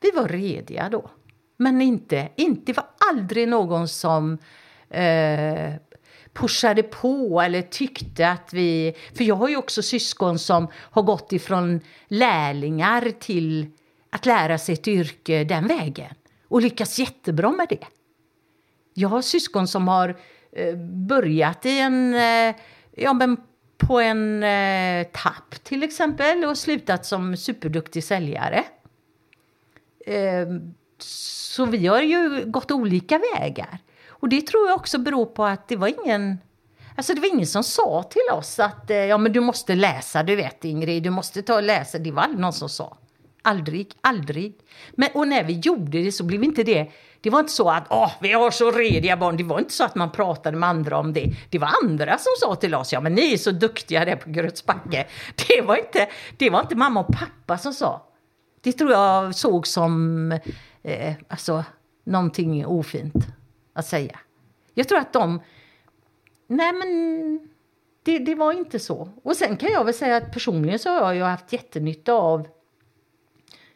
Vi 0.00 0.10
var 0.10 0.28
rediga 0.28 0.88
då. 0.88 1.10
Men 1.56 1.82
inte, 1.82 2.28
inte, 2.36 2.62
det 2.66 2.76
var 2.76 2.86
aldrig 3.10 3.48
någon 3.48 3.88
som 3.88 4.38
eh, 4.88 5.72
pushade 6.32 6.82
på 6.82 7.40
eller 7.40 7.62
tyckte 7.62 8.28
att 8.28 8.52
vi... 8.52 8.94
För 9.14 9.24
jag 9.24 9.34
har 9.34 9.48
ju 9.48 9.56
också 9.56 9.82
syskon 9.82 10.38
som 10.38 10.68
har 10.74 11.02
gått 11.02 11.32
ifrån 11.32 11.80
lärlingar 12.08 13.12
till 13.20 13.70
att 14.10 14.26
lära 14.26 14.58
sig 14.58 14.72
ett 14.72 14.88
yrke 14.88 15.44
den 15.44 15.66
vägen. 15.66 16.14
Och 16.48 16.62
lyckats 16.62 16.98
jättebra 16.98 17.52
med 17.52 17.66
det. 17.68 17.86
Jag 18.94 19.08
har 19.08 19.22
syskon 19.22 19.68
som 19.68 19.88
har 19.88 20.16
Eh, 20.56 20.76
börjat 20.76 21.66
i 21.66 21.78
en, 21.78 22.14
eh, 22.14 22.54
ja, 22.90 23.12
men 23.12 23.36
på 23.76 24.00
en 24.00 24.42
eh, 24.42 25.06
tapp 25.12 25.64
till 25.64 25.82
exempel 25.82 26.44
och 26.44 26.58
slutat 26.58 27.06
som 27.06 27.36
superduktig 27.36 28.04
säljare. 28.04 28.64
Eh, 30.06 30.46
så 30.98 31.66
vi 31.66 31.86
har 31.86 32.00
ju 32.00 32.44
gått 32.46 32.70
olika 32.70 33.20
vägar. 33.34 33.78
Och 34.08 34.28
det 34.28 34.46
tror 34.46 34.68
jag 34.68 34.76
också 34.76 34.98
beror 34.98 35.26
på 35.26 35.44
att 35.44 35.68
det 35.68 35.76
var 35.76 36.04
ingen... 36.04 36.38
Alltså 36.96 37.14
det 37.14 37.20
var 37.20 37.28
ingen 37.28 37.46
som 37.46 37.64
sa 37.64 38.02
till 38.02 38.38
oss 38.38 38.58
att 38.58 38.90
eh, 38.90 38.96
ja, 38.96 39.18
men 39.18 39.32
du 39.32 39.40
måste 39.40 39.74
läsa, 39.74 40.22
du 40.22 40.36
vet 40.36 40.64
Ingrid, 40.64 41.02
du 41.02 41.10
måste 41.10 41.42
ta 41.42 41.54
och 41.54 41.62
läsa. 41.62 41.98
Det 41.98 42.10
var 42.10 42.22
aldrig 42.22 42.40
någon 42.40 42.52
som 42.52 42.68
sa. 42.68 42.96
Aldrig, 43.42 43.94
aldrig. 44.00 44.54
Men, 44.94 45.08
och 45.14 45.28
när 45.28 45.44
vi 45.44 45.52
gjorde 45.52 46.02
det 46.02 46.12
så 46.12 46.24
blev 46.24 46.44
inte 46.44 46.62
det 46.62 46.92
det 47.22 47.30
var 47.30 47.40
inte 47.40 47.52
så 47.52 47.70
att 47.70 47.86
Åh, 47.90 48.12
vi 48.20 48.32
har 48.32 48.50
så 48.50 48.70
rediga 48.70 49.16
barn. 49.16 49.36
Det 49.36 49.44
var 49.44 49.58
inte 49.58 49.72
så 49.72 49.84
att 49.84 49.94
man 49.94 50.12
pratade 50.12 50.56
med 50.56 50.68
andra 50.68 50.98
om 50.98 51.12
det. 51.12 51.32
Det 51.50 51.58
var 51.58 51.70
andra 51.82 52.18
som 52.18 52.32
sa 52.40 52.54
till 52.54 52.74
oss, 52.74 52.92
ja 52.92 53.00
men 53.00 53.14
ni 53.14 53.32
är 53.32 53.36
så 53.36 53.50
duktiga 53.50 54.04
där 54.04 54.16
på 54.16 54.30
Grötsbacke. 54.30 55.06
Det 55.48 55.60
var 55.62 55.76
inte, 55.76 56.08
det 56.36 56.50
var 56.50 56.60
inte 56.60 56.76
mamma 56.76 57.00
och 57.00 57.14
pappa 57.14 57.58
som 57.58 57.72
sa. 57.72 58.06
Det 58.60 58.72
tror 58.72 58.90
jag 58.90 59.34
såg 59.34 59.66
som 59.66 60.32
eh, 60.82 61.14
alltså, 61.28 61.64
någonting 62.04 62.66
ofint 62.66 63.14
att 63.74 63.86
säga. 63.86 64.18
Jag 64.74 64.88
tror 64.88 64.98
att 64.98 65.12
de... 65.12 65.40
Nej, 66.46 66.72
men 66.72 66.88
det, 68.02 68.18
det 68.18 68.34
var 68.34 68.52
inte 68.52 68.78
så. 68.78 69.08
Och 69.22 69.36
sen 69.36 69.56
kan 69.56 69.72
jag 69.72 69.84
väl 69.84 69.94
säga 69.94 70.16
att 70.16 70.32
personligen 70.32 70.78
så 70.78 70.90
har 70.90 71.12
jag 71.12 71.26
haft 71.26 71.52
jättenytta 71.52 72.12
av 72.12 72.48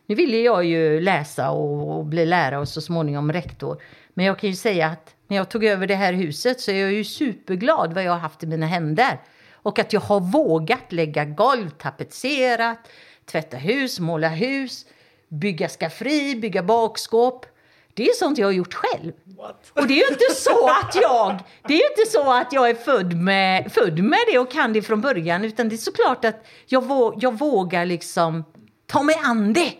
nu 0.07 0.15
ville 0.15 0.37
jag 0.37 0.65
ju 0.65 1.01
läsa 1.01 1.51
och, 1.51 1.99
och 1.99 2.05
bli 2.05 2.27
lärare 2.27 2.61
och 2.61 2.69
så 2.69 2.81
småningom 2.81 3.33
rektor. 3.33 3.83
Men 4.15 4.27
jag 4.27 4.39
kan 4.39 4.51
ju 4.51 4.57
säga 4.57 4.87
att 4.87 5.15
när 5.29 5.37
jag 5.37 5.49
tog 5.49 5.65
över 5.65 5.87
det 5.87 5.95
här 5.95 6.13
huset 6.13 6.61
så 6.61 6.71
är 6.71 6.81
jag 6.81 6.93
ju 6.93 7.05
superglad 7.05 7.95
vad 7.95 8.05
jag 8.05 8.13
har 8.13 8.19
haft 8.19 8.43
i 8.43 8.47
mina 8.47 8.67
händer. 8.67 9.21
Och 9.53 9.79
att 9.79 9.93
jag 9.93 10.01
har 10.01 10.21
vågat 10.21 10.93
lägga 10.93 11.25
golv, 11.25 11.71
tapetserat, 11.71 12.79
tvätta 13.25 13.57
hus, 13.57 14.01
måla 14.01 14.29
hus, 14.29 14.87
bygga 15.29 15.69
skafferi, 15.69 16.37
bygga 16.37 16.63
bakskåp. 16.63 17.47
Det 17.95 18.09
är 18.09 18.13
sånt 18.13 18.39
jag 18.39 18.47
har 18.47 18.53
gjort 18.53 18.75
själv. 18.75 19.13
What? 19.25 19.71
Och 19.73 19.87
det 19.87 19.93
är 19.93 20.09
ju 20.09 20.15
inte 20.15 20.35
så 20.35 20.69
att 20.69 20.95
jag, 21.03 21.39
det 21.69 21.75
är 21.75 21.91
inte 21.91 22.11
så 22.13 22.33
att 22.33 22.53
jag 22.53 22.71
är 22.71 22.75
född 22.75 23.17
med, 23.17 23.73
född 23.73 23.99
med 23.99 24.19
det 24.33 24.39
och 24.39 24.51
kan 24.51 24.73
det 24.73 24.83
från 24.83 25.01
början. 25.01 25.45
Utan 25.45 25.69
det 25.69 25.75
är 25.75 25.77
såklart 25.77 26.25
att 26.25 26.47
jag, 26.67 26.85
vå, 26.85 27.15
jag 27.17 27.39
vågar 27.39 27.87
liksom 27.87 28.45
ta 28.87 29.03
mig 29.03 29.17
an 29.25 29.53
det. 29.53 29.75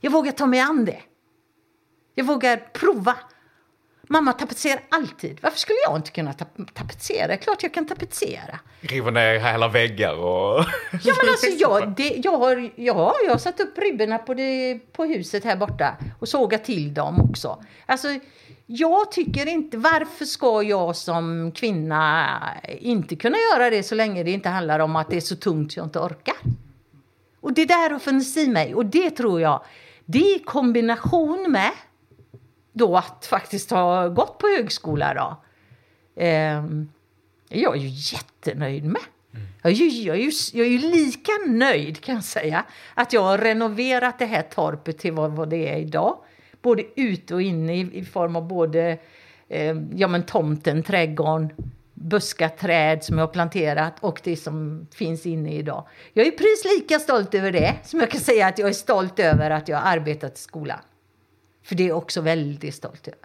Jag 0.00 0.10
vågar 0.10 0.32
ta 0.32 0.46
mig 0.46 0.60
an 0.60 0.84
det. 0.84 1.00
Jag 2.14 2.24
vågar 2.24 2.56
prova. 2.56 3.16
Mamma 4.08 4.32
tapetserar 4.32 4.80
alltid. 4.88 5.38
Varför 5.42 5.58
skulle 5.58 5.78
jag 5.86 5.96
inte 5.96 6.10
kunna 6.10 6.32
tap 6.32 6.48
tapetsera? 6.74 7.36
Klart 7.36 7.62
jag 7.62 7.74
kan 7.74 7.86
tapetsera. 7.86 8.58
Riva 8.80 9.10
ner 9.10 9.38
hela 9.38 9.68
väggar 9.68 10.14
och... 10.14 10.64
ja, 11.02 11.14
men 11.18 11.28
alltså 11.28 11.46
jag, 11.46 11.96
det, 11.96 12.20
jag, 12.24 12.38
har, 12.38 12.70
ja, 12.76 13.14
jag 13.24 13.30
har 13.30 13.38
satt 13.38 13.60
upp 13.60 13.78
ribborna 13.78 14.18
på, 14.18 14.34
det, 14.34 14.78
på 14.92 15.04
huset 15.04 15.44
här 15.44 15.56
borta 15.56 15.96
och 16.18 16.28
sågat 16.28 16.64
till 16.64 16.94
dem 16.94 17.20
också. 17.20 17.62
Alltså, 17.86 18.08
jag 18.66 19.12
tycker 19.12 19.46
inte, 19.46 19.76
varför 19.76 20.24
ska 20.24 20.62
jag 20.62 20.96
som 20.96 21.52
kvinna 21.52 22.38
inte 22.78 23.16
kunna 23.16 23.36
göra 23.52 23.70
det 23.70 23.82
så 23.82 23.94
länge 23.94 24.22
det 24.22 24.30
inte 24.30 24.48
handlar 24.48 24.78
om 24.78 24.96
att 24.96 25.10
det 25.10 25.16
är 25.16 25.20
så 25.20 25.36
tungt 25.36 25.72
så 25.72 25.78
jag 25.78 25.86
inte 25.86 25.98
orkar? 25.98 26.36
Och 27.42 27.52
det 27.52 27.64
där 27.64 27.90
har 27.90 27.98
funnits 27.98 28.36
i 28.36 28.48
mig 28.48 28.74
och 28.74 28.86
det 28.86 29.10
tror 29.10 29.40
jag, 29.40 29.62
det 30.04 30.18
i 30.18 30.42
kombination 30.44 31.52
med 31.52 31.72
då 32.72 32.96
att 32.96 33.26
faktiskt 33.26 33.70
ha 33.70 34.08
gått 34.08 34.38
på 34.38 34.46
högskola 34.46 35.14
då. 35.14 35.36
Eh, 36.22 36.64
jag 37.48 37.76
är 37.76 37.80
ju 37.80 37.88
jättenöjd 37.88 38.84
med. 38.84 39.02
Mm. 39.34 39.46
Jag, 39.62 39.72
är 39.72 39.76
ju, 39.76 39.88
jag, 39.88 40.16
är 40.16 40.20
ju, 40.20 40.30
jag 40.52 40.66
är 40.66 40.70
ju 40.70 40.78
lika 40.78 41.32
nöjd 41.46 42.00
kan 42.00 42.14
jag 42.14 42.24
säga 42.24 42.64
att 42.94 43.12
jag 43.12 43.22
har 43.22 43.38
renoverat 43.38 44.18
det 44.18 44.26
här 44.26 44.42
torpet 44.42 44.98
till 44.98 45.12
vad, 45.12 45.30
vad 45.30 45.48
det 45.48 45.68
är 45.68 45.78
idag. 45.78 46.16
Både 46.62 46.84
ute 47.00 47.34
och 47.34 47.42
inne 47.42 47.76
i, 47.76 47.98
i 47.98 48.04
form 48.04 48.36
av 48.36 48.48
både 48.48 48.98
eh, 49.48 49.76
ja, 49.94 50.08
men 50.08 50.22
tomten, 50.22 50.82
trädgården, 50.82 51.50
buskaträd 52.02 53.04
som 53.04 53.18
jag 53.18 53.26
har 53.26 53.32
planterat 53.32 53.94
och 54.00 54.20
det 54.24 54.36
som 54.36 54.86
finns 54.94 55.26
inne 55.26 55.54
idag. 55.54 55.86
Jag 56.12 56.26
är 56.26 56.30
precis 56.30 56.64
lika 56.78 56.98
stolt 56.98 57.34
över 57.34 57.52
det 57.52 57.76
som 57.84 58.00
jag 58.00 58.10
kan 58.10 58.20
säga 58.20 58.46
att 58.46 58.58
jag 58.58 58.68
är 58.68 58.72
stolt 58.72 59.18
över 59.18 59.50
att 59.50 59.68
jag 59.68 59.78
har 59.78 59.92
arbetat 59.92 60.38
i 60.38 60.40
skolan. 60.40 60.78
För 61.64 61.74
det 61.74 61.82
är 61.82 61.88
jag 61.88 61.98
också 61.98 62.20
väldigt 62.20 62.74
stolt 62.74 63.08
över. 63.08 63.18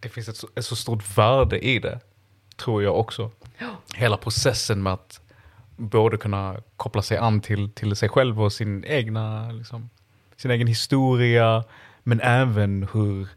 Det 0.00 0.08
finns 0.08 0.28
ett 0.28 0.36
så, 0.36 0.48
ett 0.54 0.64
så 0.64 0.76
stort 0.76 1.18
värde 1.18 1.58
i 1.66 1.78
det, 1.78 2.00
tror 2.56 2.82
jag 2.82 2.98
också. 2.98 3.30
Ja. 3.58 3.68
Hela 3.94 4.16
processen 4.16 4.82
med 4.82 4.92
att 4.92 5.20
både 5.76 6.16
kunna 6.16 6.62
koppla 6.76 7.02
sig 7.02 7.18
an 7.18 7.40
till, 7.40 7.70
till 7.70 7.96
sig 7.96 8.08
själv 8.08 8.42
och 8.42 8.52
sin 8.52 8.84
egna, 8.84 9.50
liksom, 9.52 9.90
sin 10.36 10.50
egen 10.50 10.66
historia, 10.66 11.64
men 12.02 12.20
även 12.20 12.88
hur 12.92 13.28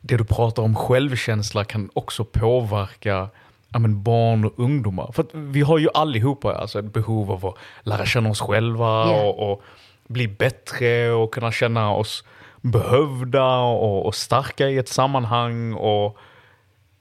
det 0.00 0.16
du 0.16 0.24
pratar 0.24 0.62
om 0.62 0.76
självkänsla 0.76 1.64
kan 1.64 1.90
också 1.94 2.24
påverka 2.24 3.28
ja, 3.72 3.78
men 3.78 4.02
barn 4.02 4.44
och 4.44 4.52
ungdomar. 4.56 5.12
För 5.12 5.26
vi 5.32 5.60
har 5.60 5.78
ju 5.78 5.88
allihopa 5.94 6.54
alltså, 6.54 6.78
ett 6.78 6.92
behov 6.92 7.30
av 7.30 7.46
att 7.46 7.54
lära 7.82 8.06
känna 8.06 8.30
oss 8.30 8.40
själva 8.40 9.06
yeah. 9.08 9.26
och, 9.26 9.52
och, 9.52 9.62
bli 10.08 10.28
bättre 10.28 11.10
och 11.10 11.34
kunna 11.34 11.52
känna 11.52 11.94
oss 11.94 12.24
behövda 12.60 13.56
och, 13.56 14.06
och, 14.06 14.14
starka 14.14 14.68
i 14.68 14.78
ett 14.78 14.88
sammanhang. 14.88 15.72
Och 15.72 16.18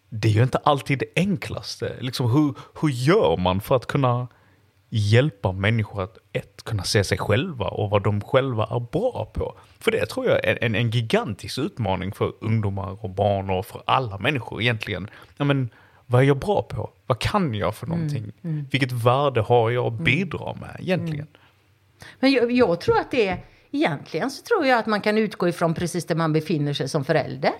det 0.09 0.27
är 0.27 0.31
ju 0.31 0.43
inte 0.43 0.57
alltid 0.57 0.99
det 0.99 1.21
enklaste. 1.21 1.95
Liksom, 1.99 2.31
hur, 2.31 2.53
hur 2.81 2.89
gör 2.89 3.37
man 3.37 3.61
för 3.61 3.75
att 3.75 3.85
kunna 3.85 4.27
hjälpa 4.89 5.51
människor 5.51 6.03
att 6.03 6.17
ett, 6.33 6.63
kunna 6.63 6.83
se 6.83 7.03
sig 7.03 7.17
själva 7.17 7.67
och 7.67 7.89
vad 7.89 8.03
de 8.03 8.21
själva 8.21 8.63
är 8.63 8.79
bra 8.79 9.31
på? 9.33 9.57
För 9.79 9.91
det 9.91 10.05
tror 10.05 10.27
jag 10.27 10.45
är 10.45 10.63
en, 10.63 10.75
en 10.75 10.89
gigantisk 10.89 11.57
utmaning 11.57 12.11
för 12.11 12.33
ungdomar 12.41 13.05
och 13.05 13.09
barn 13.09 13.49
och 13.49 13.65
för 13.65 13.83
alla 13.85 14.17
människor 14.17 14.61
egentligen. 14.61 15.09
Ja, 15.37 15.45
men, 15.45 15.69
vad 16.11 16.21
är 16.21 16.25
jag 16.25 16.39
bra 16.39 16.61
på? 16.61 16.89
Vad 17.07 17.19
kan 17.19 17.53
jag 17.53 17.75
för 17.75 17.85
mm, 17.85 17.97
någonting? 17.97 18.33
Mm. 18.43 18.67
Vilket 18.71 18.91
värde 18.91 19.41
har 19.41 19.69
jag 19.69 19.85
att 19.85 19.91
mm. 19.91 20.03
bidra 20.03 20.53
med 20.53 20.77
egentligen? 20.79 21.27
Mm. 21.27 21.41
Men 22.19 22.31
jag, 22.31 22.51
jag, 22.51 22.81
tror 22.81 22.97
att 22.97 23.11
det 23.11 23.27
är, 23.27 23.45
egentligen 23.71 24.31
så 24.31 24.43
tror 24.43 24.65
jag 24.65 24.79
att 24.79 24.85
man 24.85 25.01
kan 25.01 25.17
utgå 25.17 25.47
ifrån 25.47 25.73
precis 25.73 26.05
där 26.05 26.15
man 26.15 26.33
befinner 26.33 26.73
sig 26.73 26.89
som 26.89 27.05
förälder. 27.05 27.51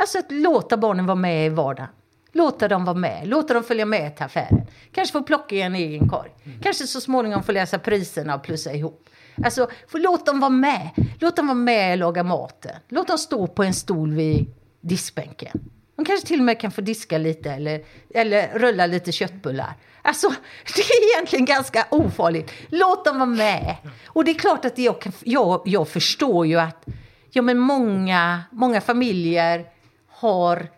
Alltså 0.00 0.18
att 0.18 0.32
låta 0.32 0.76
barnen 0.76 1.06
vara 1.06 1.14
med 1.14 1.46
i 1.46 1.48
vardagen. 1.48 1.88
Låta 2.32 2.68
dem 2.68 2.84
vara 2.84 2.96
med, 2.96 3.28
låta 3.28 3.54
dem 3.54 3.64
följa 3.64 3.86
med 3.86 4.16
till 4.16 4.24
affären. 4.24 4.66
Kanske 4.92 5.12
få 5.12 5.22
plocka 5.22 5.54
i 5.54 5.62
en 5.62 5.74
egen 5.74 6.08
korg. 6.08 6.30
Kanske 6.62 6.86
så 6.86 7.00
småningom 7.00 7.42
få 7.42 7.52
läsa 7.52 7.78
priserna 7.78 8.34
och 8.34 8.42
plussa 8.42 8.72
ihop. 8.72 9.08
Alltså, 9.44 9.68
för 9.88 9.98
låt 9.98 10.26
dem 10.26 10.40
vara 10.40 10.50
med. 10.50 10.90
Låt 11.20 11.36
dem 11.36 11.46
vara 11.46 11.54
med 11.54 11.92
och 11.92 11.98
laga 11.98 12.22
maten. 12.22 12.76
Låt 12.88 13.08
dem 13.08 13.18
stå 13.18 13.46
på 13.46 13.62
en 13.62 13.74
stol 13.74 14.14
vid 14.14 14.54
diskbänken. 14.80 15.70
De 15.96 16.04
kanske 16.04 16.26
till 16.26 16.40
och 16.40 16.44
med 16.44 16.60
kan 16.60 16.70
få 16.70 16.80
diska 16.80 17.18
lite 17.18 17.50
eller, 17.50 17.84
eller 18.14 18.58
rulla 18.58 18.86
lite 18.86 19.12
köttbullar. 19.12 19.74
Alltså, 20.02 20.28
det 20.76 20.80
är 20.80 21.14
egentligen 21.14 21.44
ganska 21.44 21.86
ofarligt. 21.90 22.52
Låt 22.68 23.04
dem 23.04 23.18
vara 23.18 23.26
med. 23.26 23.76
Och 24.06 24.24
det 24.24 24.30
är 24.30 24.34
klart 24.38 24.64
att 24.64 24.78
jag, 24.78 25.00
kan, 25.00 25.12
jag, 25.24 25.62
jag 25.64 25.88
förstår 25.88 26.46
ju 26.46 26.60
att 26.60 26.84
ja, 27.30 27.42
men 27.42 27.58
många, 27.58 28.42
många 28.50 28.80
familjer 28.80 29.66
har, 30.08 30.68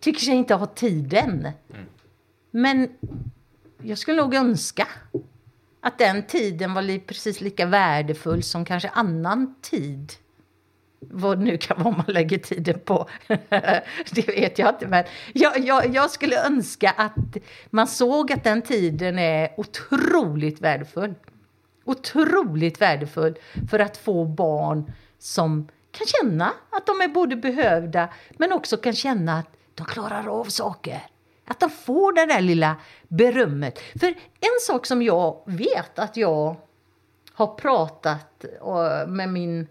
tycker 0.00 0.20
sig 0.20 0.34
inte 0.34 0.54
ha 0.54 0.66
tiden. 0.66 1.48
Mm. 1.74 1.86
Men 2.50 2.88
jag 3.82 3.98
skulle 3.98 4.22
nog 4.22 4.34
önska 4.34 4.88
att 5.80 5.98
den 5.98 6.22
tiden 6.22 6.74
var 6.74 6.82
li, 6.82 6.98
precis 6.98 7.40
lika 7.40 7.66
värdefull 7.66 8.42
som 8.42 8.64
kanske 8.64 8.88
annan 8.88 9.54
tid 9.60 10.12
vad 11.00 11.38
nu 11.38 11.56
kan 11.58 11.82
vara 11.82 11.96
man 11.96 12.06
lägger 12.08 12.38
tiden 12.38 12.80
på, 12.80 13.08
det 14.10 14.28
vet 14.28 14.58
jag 14.58 14.68
inte. 14.68 14.86
Men 14.86 15.04
jag, 15.32 15.58
jag, 15.58 15.94
jag, 15.94 16.10
skulle 16.10 16.46
önska 16.46 16.90
att 16.90 17.36
man 17.70 17.86
såg 17.86 18.32
att 18.32 18.44
den 18.44 18.62
tiden 18.62 19.18
är 19.18 19.50
otroligt 19.56 20.60
värdefull. 20.60 21.14
Otroligt 21.84 22.80
värdefull 22.80 23.38
för 23.70 23.78
att 23.78 23.96
få 23.96 24.24
barn 24.24 24.92
som 25.18 25.68
kan 25.90 26.06
känna 26.06 26.52
att 26.70 26.86
de 26.86 27.00
är 27.00 27.08
både 27.08 27.36
behövda 27.36 28.08
men 28.30 28.52
också 28.52 28.76
kan 28.76 28.92
känna 28.92 29.38
att 29.38 29.56
de 29.74 29.86
klarar 29.86 30.40
av 30.40 30.44
saker. 30.44 31.00
Att 31.44 31.60
de 31.60 31.70
får 31.70 32.12
det 32.12 32.26
där 32.26 32.40
lilla 32.40 32.76
berömmet. 33.08 33.78
För 34.00 34.06
en 34.40 34.60
sak 34.60 34.86
som 34.86 35.02
jag 35.02 35.42
vet 35.46 35.98
att 35.98 36.16
jag 36.16 36.56
har 37.32 37.46
pratat 37.46 38.44
eh, 38.44 39.06
med 39.08 39.28
min 39.28 39.68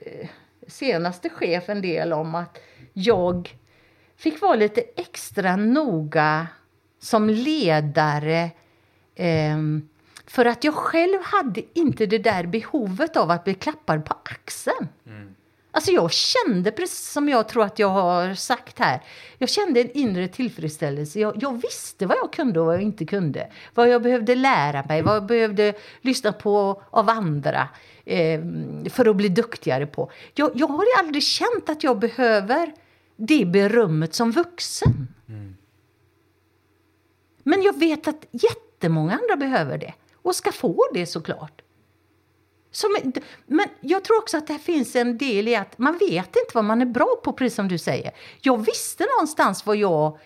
eh, 0.00 0.28
senaste 0.68 1.28
chef 1.28 1.68
en 1.68 1.82
del 1.82 2.12
om 2.12 2.34
att 2.34 2.58
jag 2.92 3.54
fick 4.16 4.40
vara 4.42 4.54
lite 4.54 4.80
extra 4.96 5.56
noga 5.56 6.46
som 7.00 7.30
ledare 7.30 8.50
eh, 9.14 9.56
för 10.26 10.44
att 10.44 10.64
jag 10.64 10.74
själv 10.74 11.18
hade 11.22 11.62
inte 11.74 12.06
det 12.06 12.18
där 12.18 12.46
behovet 12.46 13.16
av 13.16 13.30
att 13.30 13.44
bli 13.44 13.54
klappad 13.54 14.04
på 14.04 14.14
axeln. 14.24 14.88
Mm. 15.06 15.34
Alltså 15.70 15.90
jag 15.90 16.12
kände, 16.12 16.70
precis 16.70 17.12
som 17.12 17.28
jag 17.28 17.48
tror 17.48 17.64
att 17.64 17.78
jag 17.78 17.88
har 17.88 18.34
sagt 18.34 18.78
här, 18.78 19.02
jag 19.38 19.48
kände 19.48 19.80
en 19.80 19.90
inre 19.90 20.28
tillfredsställelse. 20.28 21.20
Jag, 21.20 21.42
jag, 21.42 21.62
visste 21.62 22.06
vad 22.06 22.16
jag 22.16 22.32
kunde 22.32 22.60
och 22.60 22.66
vad 22.66 22.74
jag 22.74 22.82
inte 22.82 23.04
kunde. 23.04 23.48
Vad 23.74 23.88
jag 23.88 24.02
behövde 24.02 24.34
lära 24.34 24.84
mig, 24.88 25.02
vad 25.02 25.16
jag 25.16 25.26
behövde 25.26 25.74
lyssna 26.00 26.32
på 26.32 26.82
av 26.90 27.08
andra 27.08 27.68
eh, 28.08 28.40
för 28.90 29.08
att 29.08 29.16
bli 29.16 29.28
duktigare 29.28 29.86
på. 29.86 30.10
Jag, 30.34 30.50
jag 30.54 30.66
har 30.66 30.84
aldrig 30.98 31.22
känt 31.22 31.68
att 31.68 31.84
jag 31.84 31.98
behöver 31.98 32.72
det 33.16 33.44
berömmet 33.44 34.14
som 34.14 34.30
vuxen. 34.30 35.08
Mm. 35.28 35.56
Men 37.42 37.62
jag 37.62 37.78
vet 37.78 38.08
att 38.08 38.26
jättemånga 38.30 39.12
andra 39.12 39.36
behöver 39.36 39.78
det 39.78 39.94
och 40.22 40.34
ska 40.34 40.52
få 40.52 40.88
det 40.94 41.06
såklart. 41.06 41.62
Som, 42.70 42.96
men 43.46 43.66
jag 43.80 44.04
tror 44.04 44.18
också 44.18 44.36
att 44.36 44.46
det 44.46 44.58
finns 44.58 44.96
en 44.96 45.18
del 45.18 45.48
i 45.48 45.56
att 45.56 45.78
man 45.78 45.98
vet 45.98 46.26
inte 46.26 46.50
vad 46.54 46.64
man 46.64 46.80
är 46.80 46.86
bra 46.86 47.20
på, 47.24 47.32
precis 47.32 47.56
som 47.56 47.68
du 47.68 47.78
säger. 47.78 48.12
Jag 48.40 48.64
visste 48.64 49.06
någonstans 49.16 49.66
vad 49.66 49.76
jag, 49.76 50.18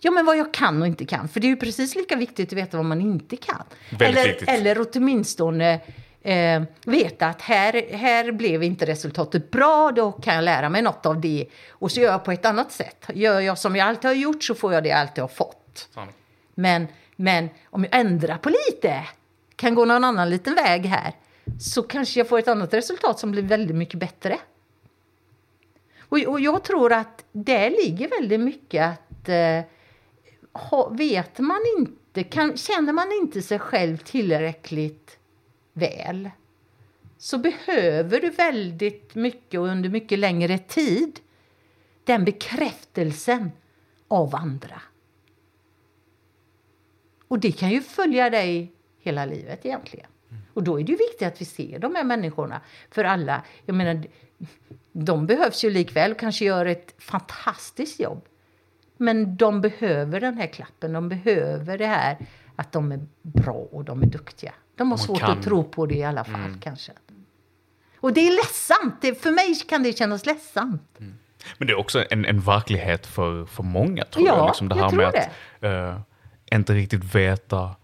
ja, 0.00 0.10
men 0.10 0.26
vad 0.26 0.36
jag 0.36 0.54
kan 0.54 0.82
och 0.82 0.88
inte 0.88 1.04
kan. 1.04 1.28
För 1.28 1.40
det 1.40 1.46
är 1.46 1.48
ju 1.48 1.56
precis 1.56 1.94
lika 1.94 2.16
viktigt 2.16 2.48
att 2.48 2.58
veta 2.58 2.76
vad 2.76 2.86
man 2.86 3.00
inte 3.00 3.36
kan. 3.36 3.62
Väldigt 3.90 4.08
eller, 4.08 4.28
viktigt. 4.28 4.48
eller 4.48 4.86
åtminstone 4.92 5.80
eh, 6.22 6.62
veta 6.84 7.26
att 7.26 7.42
här, 7.42 7.96
här 7.96 8.32
blev 8.32 8.62
inte 8.62 8.86
resultatet 8.86 9.50
bra, 9.50 9.92
då 9.96 10.12
kan 10.12 10.34
jag 10.34 10.44
lära 10.44 10.68
mig 10.68 10.82
något 10.82 11.06
av 11.06 11.20
det. 11.20 11.46
Och 11.70 11.92
så 11.92 12.00
gör 12.00 12.12
jag 12.12 12.24
på 12.24 12.32
ett 12.32 12.44
annat 12.44 12.72
sätt. 12.72 13.06
Gör 13.14 13.40
jag 13.40 13.58
som 13.58 13.76
jag 13.76 13.88
alltid 13.88 14.04
har 14.04 14.14
gjort 14.14 14.42
så 14.42 14.54
får 14.54 14.74
jag 14.74 14.82
det 14.82 14.88
jag 14.88 14.98
alltid 14.98 15.22
har 15.22 15.28
fått. 15.28 15.88
Men, 16.54 16.86
men 17.16 17.48
om 17.64 17.84
jag 17.84 18.00
ändrar 18.00 18.38
på 18.38 18.48
lite, 18.48 19.06
kan 19.56 19.74
gå 19.74 19.84
någon 19.84 20.04
annan 20.04 20.30
liten 20.30 20.54
väg 20.54 20.86
här, 20.86 21.12
så 21.60 21.82
kanske 21.82 22.20
jag 22.20 22.28
får 22.28 22.38
ett 22.38 22.48
annat 22.48 22.74
resultat 22.74 23.18
som 23.18 23.30
blir 23.30 23.42
väldigt 23.42 23.76
mycket 23.76 24.00
bättre. 24.00 24.38
Och, 26.00 26.18
och 26.18 26.40
jag 26.40 26.64
tror 26.64 26.92
att 26.92 27.24
det 27.32 27.70
ligger 27.70 28.08
väldigt 28.08 28.40
mycket 28.40 28.92
att 28.92 29.28
eh, 29.28 29.60
ha, 30.52 30.88
vet 30.88 31.38
man 31.38 31.60
inte, 31.78 32.22
kan, 32.22 32.56
känner 32.56 32.92
man 32.92 33.12
inte 33.12 33.42
sig 33.42 33.58
själv 33.58 33.96
tillräckligt 33.96 35.17
väl 35.78 36.30
så 37.18 37.38
behöver 37.38 38.20
du 38.20 38.30
väldigt 38.30 39.14
mycket 39.14 39.60
och 39.60 39.66
under 39.66 39.88
mycket 39.88 40.18
längre 40.18 40.58
tid 40.58 41.20
den 42.04 42.24
bekräftelsen 42.24 43.50
av 44.08 44.36
andra. 44.36 44.82
Och 47.28 47.38
det 47.38 47.52
kan 47.52 47.70
ju 47.70 47.80
följa 47.80 48.30
dig 48.30 48.72
hela 48.98 49.24
livet 49.24 49.66
egentligen. 49.66 50.10
Och 50.54 50.62
då 50.62 50.80
är 50.80 50.84
det 50.84 50.92
ju 50.92 50.98
viktigt 50.98 51.28
att 51.28 51.40
vi 51.40 51.44
ser 51.44 51.78
de 51.78 51.94
här 51.94 52.04
människorna. 52.04 52.60
För 52.90 53.04
alla, 53.04 53.44
jag 53.66 53.76
menar, 53.76 54.04
de 54.92 55.26
behövs 55.26 55.64
ju 55.64 55.70
likväl 55.70 56.12
och 56.12 56.18
kanske 56.18 56.44
gör 56.44 56.66
ett 56.66 56.94
fantastiskt 56.98 58.00
jobb. 58.00 58.24
Men 58.96 59.36
de 59.36 59.60
behöver 59.60 60.20
den 60.20 60.34
här 60.34 60.46
klappen, 60.46 60.92
de 60.92 61.08
behöver 61.08 61.78
det 61.78 61.86
här 61.86 62.26
att 62.56 62.72
de 62.72 62.92
är 62.92 63.06
bra 63.22 63.68
och 63.72 63.84
de 63.84 64.02
är 64.02 64.06
duktiga. 64.06 64.54
De 64.78 64.90
har 64.90 64.98
Man 64.98 64.98
svårt 64.98 65.18
kan. 65.18 65.38
att 65.38 65.44
tro 65.44 65.64
på 65.64 65.86
det 65.86 65.94
i 65.94 66.04
alla 66.04 66.24
fall 66.24 66.56
kanske. 66.60 66.92
Och 68.00 68.12
det 68.12 68.20
är 68.28 68.30
ledsamt, 68.30 69.02
det, 69.02 69.22
för 69.22 69.30
mig 69.30 69.54
kan 69.68 69.82
det 69.82 69.98
kännas 69.98 70.26
ledsamt. 70.26 70.98
Men 71.58 71.66
det 71.66 71.72
är 71.72 71.78
också 71.78 72.04
en, 72.10 72.24
en 72.24 72.40
verklighet 72.40 73.06
för, 73.06 73.44
för 73.44 73.62
många 73.62 74.04
tror 74.04 74.26
Ja, 74.26 74.36
jag. 74.36 74.46
Liksom 74.46 74.68
det 74.68 74.76
jag 74.76 74.82
här 74.82 74.90
tror 74.90 74.98
med 74.98 75.08
att 75.08 75.94
eh, 75.96 76.00
inte 76.58 76.74
riktigt 76.74 77.14
veta 77.14 77.74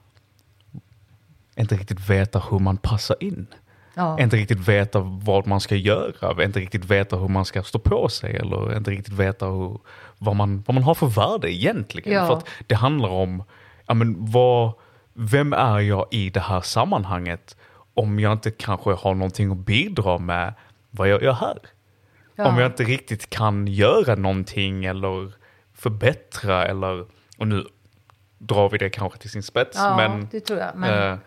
inte 1.57 1.74
riktigt 1.74 2.11
veta 2.11 2.38
hur 2.51 2.59
man 2.59 2.76
passar 2.76 3.16
in. 3.20 3.47
Ja. 3.95 4.20
Inte 4.20 4.36
riktigt 4.36 4.68
veta 4.68 5.01
vad 5.01 5.47
man 5.47 5.61
ska 5.61 5.76
göra, 5.76 6.45
inte 6.45 6.61
riktigt 6.61 6.84
veta 6.84 7.16
hur 7.16 7.28
man 7.28 7.45
ska 7.45 7.62
stå 7.62 7.78
på 7.78 8.09
sig 8.09 8.36
eller 8.36 8.76
inte 8.76 8.90
riktigt 8.90 9.14
veta 9.14 9.47
hur, 9.47 9.78
vad, 10.18 10.36
man, 10.36 10.64
vad 10.66 10.74
man 10.74 10.84
har 10.84 10.95
för 10.95 11.07
värde 11.07 11.53
egentligen. 11.55 12.12
Ja. 12.12 12.26
För 12.26 12.34
att 12.34 12.49
det 12.66 12.74
handlar 12.74 13.09
om, 13.09 13.45
ja, 13.86 13.95
men 13.95 14.16
vad, 14.18 14.72
vem 15.15 15.53
är 15.53 15.81
jag 15.81 16.07
i 16.11 16.31
det 16.31 16.41
här 16.41 16.61
sammanhanget 16.61 17.57
om 17.95 18.19
jag 18.19 18.33
inte 18.33 18.51
kanske 18.51 18.93
har 18.93 19.15
någonting 19.15 19.51
att 19.51 19.59
bidra 19.59 20.19
med 20.19 20.55
vad 20.91 21.09
jag 21.09 21.23
gör 21.23 21.33
här? 21.33 21.59
Ja. 22.37 22.49
Om 22.49 22.59
jag 22.59 22.67
inte 22.67 22.85
riktigt 22.85 23.31
kan 23.31 23.67
göra 23.67 24.15
någonting 24.15 24.85
eller 24.85 25.33
förbättra 25.75 26.67
eller, 26.67 27.07
och 27.39 27.49
nu 27.49 27.65
drar 28.39 28.69
vi 28.69 28.79
det 28.79 28.91
kanske 28.91 29.19
till 29.19 29.31
sin 29.31 29.43
spets, 29.43 29.77
Ja, 29.77 29.97
men, 29.97 30.29
jag. 30.49 30.77
Men, 30.77 31.12
eh, 31.12 31.19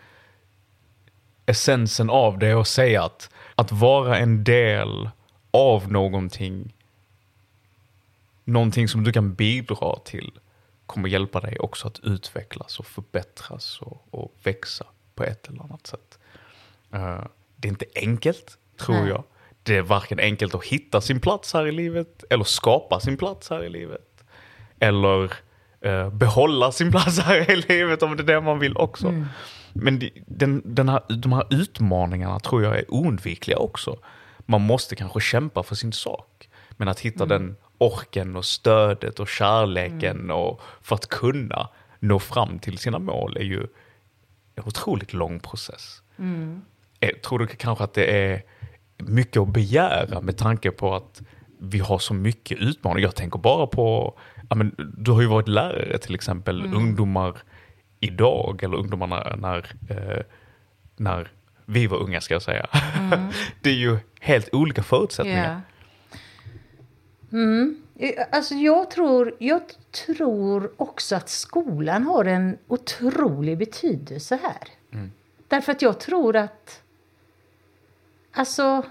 essensen 1.46 2.10
av 2.10 2.38
det 2.38 2.48
är 2.48 2.62
att 2.62 2.68
säga 2.68 3.04
att, 3.04 3.30
att 3.56 3.72
vara 3.72 4.18
en 4.18 4.44
del 4.44 5.10
av 5.52 5.92
någonting, 5.92 6.74
någonting 8.44 8.88
som 8.88 9.04
du 9.04 9.12
kan 9.12 9.34
bidra 9.34 10.00
till, 10.06 10.32
kommer 10.88 11.10
hjälpa 11.10 11.40
dig 11.40 11.60
också 11.60 11.88
att 11.88 12.00
utvecklas 12.00 12.80
och 12.80 12.86
förbättras 12.86 13.80
och, 13.82 14.08
och 14.12 14.36
växa 14.44 14.86
på 15.16 15.24
ett 15.24 15.48
eller 15.48 15.64
annat 15.64 15.88
sätt. 15.88 16.20
Eh, 16.94 17.22
det 17.56 17.68
är 17.68 17.70
inte 17.72 17.86
enkelt, 17.96 18.58
tror 18.80 18.96
Nej. 18.96 19.10
jag. 19.10 19.24
Det 19.64 19.76
är 19.78 19.82
varken 19.82 20.20
enkelt 20.20 20.56
att 20.56 20.64
hitta 20.66 21.02
sin 21.02 21.20
plats 21.20 21.54
här 21.54 21.66
i 21.68 21.72
livet 21.72 22.24
eller 22.30 22.44
skapa 22.44 23.00
sin 23.00 23.18
plats 23.18 23.50
här 23.50 23.64
i 23.64 23.70
livet. 23.70 24.24
Eller 24.80 25.34
eh, 25.82 26.10
behålla 26.10 26.72
sin 26.72 26.92
plats 26.92 27.20
här 27.20 27.52
i 27.52 27.56
livet 27.56 28.04
om 28.04 28.18
det 28.18 28.24
är 28.24 28.28
det 28.28 28.42
man 28.42 28.60
vill 28.60 28.78
också. 28.78 29.08
Mm. 29.08 29.26
Men 29.74 30.00
det- 30.00 30.12
den, 30.28 30.62
den 30.66 30.90
här, 30.90 31.02
de 31.10 31.34
här 31.34 31.44
utmaningarna 31.50 32.40
tror 32.40 32.64
jag 32.64 32.78
är 32.78 32.86
oundvikliga 32.94 33.58
också. 33.58 33.98
Man 34.46 34.62
måste 34.62 34.96
kanske 34.96 35.20
kämpa 35.22 35.64
för 35.64 35.76
sin 35.76 35.94
sak. 35.94 36.47
Men 36.78 36.88
att 36.88 37.00
hitta 37.00 37.26
den 37.26 37.56
orken 37.78 38.36
och 38.36 38.46
stödet 38.46 39.20
och 39.20 39.28
kärleken 39.28 40.32
och 40.32 40.62
för 40.82 40.96
att 40.96 41.10
kunna 41.10 41.70
nå 42.00 42.20
fram 42.20 42.60
till 42.60 42.78
sina 42.78 43.00
mål 43.00 43.38
är 43.38 43.44
ju 43.44 43.68
en 44.56 44.64
otroligt 44.66 45.14
lång 45.14 45.40
process. 45.40 46.02
Eh, 47.00 47.10
Tror 47.10 47.40
du 47.40 47.48
kanske 47.48 47.84
att 47.84 47.94
det 47.94 48.06
är 48.32 48.42
mycket 48.98 49.42
att 49.42 49.48
begära 49.48 50.22
med 50.22 50.38
tanke 50.38 50.72
på 50.72 50.96
att 50.96 51.22
vi 51.60 51.80
har 51.80 52.00
så 52.00 52.14
mycket 52.14 52.58
utmaningar? 52.58 53.08
Jag 53.08 53.16
tänker 53.16 53.40
bara 53.40 53.68
på, 53.68 54.18
ja, 54.50 54.56
men, 54.56 54.76
du 54.98 55.12
har 55.12 55.22
ju 55.22 55.28
varit 55.28 55.48
lärare 55.48 55.98
till 55.98 56.16
exempel, 56.16 56.74
ungdomar 56.76 57.38
idag 58.00 58.64
eller 58.64 58.78
ungdomarna 58.78 59.36
när, 59.38 59.58
eh, 59.90 60.24
när 60.96 61.32
vi 61.66 61.88
var 61.88 61.98
unga 61.98 62.22
ska 62.22 62.34
jag 62.36 62.42
säga. 62.42 62.68
det 63.62 63.70
är 63.70 63.74
ju 63.76 63.98
helt 64.20 64.50
olika 64.54 64.84
förutsättningar. 64.84 65.54
Ja. 65.54 65.62
Mm. 67.32 67.82
Eh, 67.96 68.26
Alltså 68.32 68.54
jag 68.56 68.92
tror, 68.92 69.36
jag 69.40 69.62
tror 70.06 70.72
också 70.78 71.16
att 71.16 71.30
skolan 71.30 72.04
har 72.04 72.26
en 72.26 72.58
otrolig 72.68 73.58
betydelse 73.58 74.40
här. 74.44 74.68
Därför 75.48 75.72
att 75.72 75.82
jag 75.82 76.00
tror 76.00 76.36
att... 76.36 76.82
Alltså, 78.32 78.84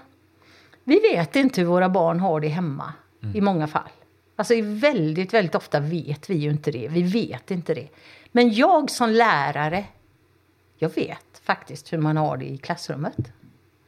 vi 0.83 0.99
vet 0.99 1.35
inte 1.35 1.61
hur 1.61 1.67
våra 1.67 1.89
barn 1.89 2.19
har 2.19 2.39
det 2.39 2.47
hemma 2.47 2.93
i 3.35 3.41
många 3.41 3.67
fall. 3.67 3.89
Alltså 4.35 4.53
väldigt, 4.61 5.33
väldigt 5.33 5.55
ofta 5.55 5.79
vet 5.79 6.29
vi 6.29 6.33
ju 6.35 6.49
inte 6.49 6.71
det. 6.71 6.87
Vi 6.87 7.03
vet 7.03 7.51
inte 7.51 7.73
det. 7.73 7.87
Men 8.31 8.53
jag 8.53 8.89
som 8.89 9.09
lärare, 9.09 9.85
jag 10.77 10.95
vet 10.95 11.41
faktiskt 11.43 11.93
hur 11.93 11.97
man 11.97 12.17
har 12.17 12.37
det 12.37 12.45
i 12.45 12.57
klassrummet. 12.57 13.17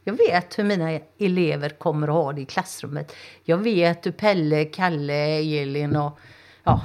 Jag 0.04 0.12
vet 0.12 0.58
hur 0.58 0.64
mina 0.64 1.00
elever 1.18 1.68
kommer 1.68 2.08
att 2.08 2.14
ha 2.14 2.32
det 2.32 2.40
i 2.40 2.46
klassrummet. 2.46 3.12
Jag 3.44 3.56
vet 3.56 4.06
hur 4.06 4.12
Pelle, 4.12 4.64
Kalle, 4.64 5.40
Elin 5.62 5.96
och 5.96 6.18
ja, 6.64 6.84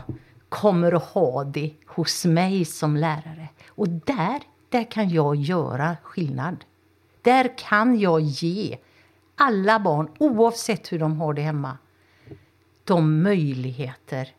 kommer 0.50 0.92
att 0.92 1.04
ha 1.04 1.44
det 1.44 1.74
hos 1.86 2.26
mig 2.26 2.66
som 2.66 2.98
lärare. 2.98 3.50
Och 3.68 3.90
där, 3.90 4.42
där 4.70 4.92
kan 4.92 5.10
jag 5.10 5.36
göra 5.36 5.98
skillnad. 6.04 6.66
Där 7.22 7.58
kan 7.58 8.00
jag 8.00 8.22
ge 8.22 8.78
alla 9.36 9.80
barn, 9.80 10.10
oavsett 10.20 10.92
hur 10.92 11.00
de 11.00 11.22
har 11.22 11.34
det 11.34 11.42
hemma, 11.42 11.78
de 12.84 13.24
möjligheter 13.24 14.30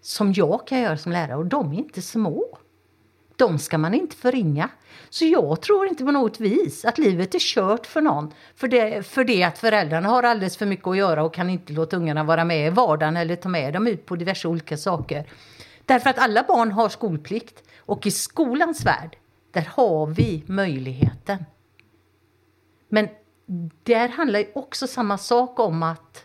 som 0.00 0.32
jag 0.32 0.66
kan 0.66 0.80
göra 0.80 0.96
som 0.96 1.12
lärare. 1.12 1.36
Och 1.36 1.46
de 1.46 1.72
är 1.72 1.76
inte 1.76 2.02
små. 2.02 2.58
De 3.42 3.58
ska 3.58 3.78
man 3.78 3.94
inte 3.94 4.16
förringa. 4.16 4.68
Så 5.10 5.24
jag 5.24 5.62
tror 5.62 5.86
inte 5.88 6.04
på 6.04 6.10
något 6.10 6.40
vis 6.40 6.84
att 6.84 6.98
livet 6.98 7.34
är 7.34 7.38
kört 7.38 7.86
för 7.86 8.00
någon. 8.00 8.32
För 8.54 8.68
det, 8.68 9.06
för 9.06 9.24
det 9.24 9.42
att 9.42 9.58
föräldrarna 9.58 10.08
har 10.08 10.22
alldeles 10.22 10.56
för 10.56 10.66
mycket 10.66 10.86
att 10.86 10.96
göra 10.96 11.24
och 11.24 11.34
kan 11.34 11.50
inte 11.50 11.72
låta 11.72 11.96
ungarna 11.96 12.24
vara 12.24 12.44
med 12.44 12.66
i 12.66 12.70
vardagen 12.70 13.16
eller 13.16 13.36
ta 13.36 13.48
med 13.48 13.72
dem 13.72 13.86
ut 13.86 14.06
på 14.06 14.16
diverse 14.16 14.48
olika 14.48 14.76
saker. 14.76 15.30
Därför 15.86 16.10
att 16.10 16.18
alla 16.18 16.42
barn 16.42 16.72
har 16.72 16.88
skolplikt. 16.88 17.62
Och 17.78 18.06
i 18.06 18.10
skolans 18.10 18.84
värld, 18.84 19.16
där 19.50 19.68
har 19.74 20.06
vi 20.06 20.44
möjligheten. 20.46 21.44
Men 22.88 23.08
där 23.82 24.08
handlar 24.08 24.38
ju 24.38 24.46
också 24.54 24.86
samma 24.86 25.18
sak 25.18 25.60
om 25.60 25.82
att, 25.82 26.24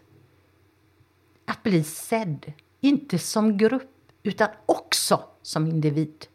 att 1.46 1.64
bli 1.64 1.84
sedd. 1.84 2.54
Inte 2.82 3.20
som 3.20 3.58
grupp, 3.58 4.12
utan 4.24 4.48
också 4.66 5.24
som 5.42 5.68
individ. 5.68 6.28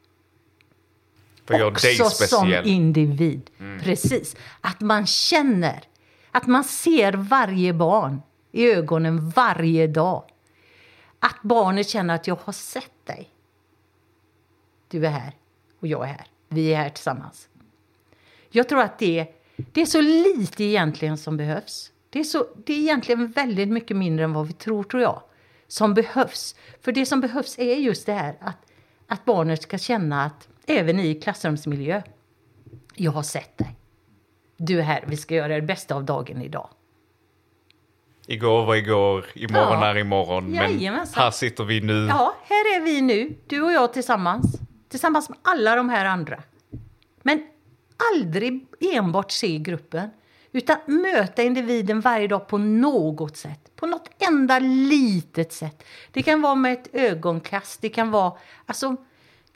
Också 1.62 1.86
som 1.86 2.10
speciell. 2.10 2.52
Mm. 2.52 2.66
individ. 2.66 3.50
Precis. 3.82 4.36
Att 4.60 4.80
man 4.80 5.06
känner, 5.06 5.82
att 6.30 6.46
man 6.46 6.64
ser 6.64 7.12
varje 7.12 7.72
barn 7.72 8.22
i 8.52 8.66
ögonen 8.66 9.30
varje 9.30 9.86
dag. 9.86 10.24
Att 11.18 11.42
barnet 11.42 11.88
känner 11.88 12.14
att 12.14 12.26
jag 12.26 12.38
har 12.44 12.52
sett 12.52 13.06
dig. 13.06 13.28
Du 14.88 15.06
är 15.06 15.10
här 15.10 15.32
och 15.80 15.86
jag 15.86 16.02
är 16.02 16.06
här. 16.06 16.26
Vi 16.48 16.74
är 16.74 16.76
här 16.76 16.90
tillsammans. 16.90 17.48
Jag 18.50 18.68
tror 18.68 18.80
att 18.80 18.98
det, 18.98 19.26
det 19.56 19.80
är 19.80 19.86
så 19.86 20.00
lite 20.00 20.64
egentligen 20.64 21.18
som 21.18 21.36
behövs. 21.36 21.92
Det 22.10 22.20
är, 22.20 22.24
så, 22.24 22.46
det 22.64 22.72
är 22.72 22.78
egentligen 22.78 23.30
väldigt 23.30 23.68
mycket 23.68 23.96
mindre 23.96 24.24
än 24.24 24.32
vad 24.32 24.46
vi 24.46 24.52
tror, 24.52 24.84
tror 24.84 25.02
jag, 25.02 25.22
som 25.68 25.94
behövs. 25.94 26.54
För 26.80 26.92
det 26.92 27.06
som 27.06 27.20
behövs 27.20 27.58
är 27.58 27.74
just 27.74 28.06
det 28.06 28.12
här 28.12 28.36
att, 28.40 28.56
att 29.06 29.24
barnet 29.24 29.62
ska 29.62 29.78
känna 29.78 30.24
att 30.24 30.48
även 30.66 31.00
i 31.00 31.14
klassrumsmiljö, 31.14 32.02
jag 32.94 33.12
har 33.12 33.22
sett 33.22 33.58
dig. 33.58 33.76
Du 34.56 34.78
är 34.78 34.82
här, 34.82 35.04
vi 35.06 35.16
ska 35.16 35.34
göra 35.34 35.54
det 35.54 35.62
bästa 35.62 35.94
av 35.94 36.04
dagen 36.04 36.42
idag. 36.42 36.68
Igår 38.26 38.64
var 38.66 38.74
igår, 38.74 39.24
imorgon 39.34 39.80
Ja. 39.80 39.86
är 39.86 39.98
imorgon. 39.98 40.44
Men 40.50 40.54
Jajamensan. 40.72 41.22
här 41.22 41.30
sitter 41.30 41.64
vi 41.64 41.80
nu. 41.80 42.06
Ja, 42.10 42.34
här 42.44 42.76
är 42.76 42.80
vi 42.84 43.00
nu, 43.00 43.34
du 43.46 43.62
och 43.62 43.72
jag 43.72 43.92
tillsammans. 43.92 44.58
Tillsammans 44.88 45.28
med 45.28 45.38
alla 45.42 45.76
de 45.76 45.88
här 45.88 46.04
andra. 46.04 46.42
Men 47.22 47.46
aldrig 48.14 48.66
enbart 48.94 49.30
se 49.30 49.58
gruppen. 49.58 50.10
Utan 50.52 50.76
möta 50.86 51.42
individen 51.42 52.00
varje 52.00 52.28
dag 52.28 52.48
på 52.48 52.58
något 52.58 53.36
sätt. 53.36 53.70
På 53.76 53.86
något 53.86 54.10
enda 54.18 54.58
litet 54.58 55.52
sätt. 55.52 55.82
Det 56.12 56.22
kan 56.22 56.42
vara 56.42 56.54
med 56.54 56.72
ett 56.72 56.88
ögonkast. 56.92 57.80
Det 57.82 57.88
kan 57.88 58.10
vara, 58.10 58.32
alltså, 58.66 58.96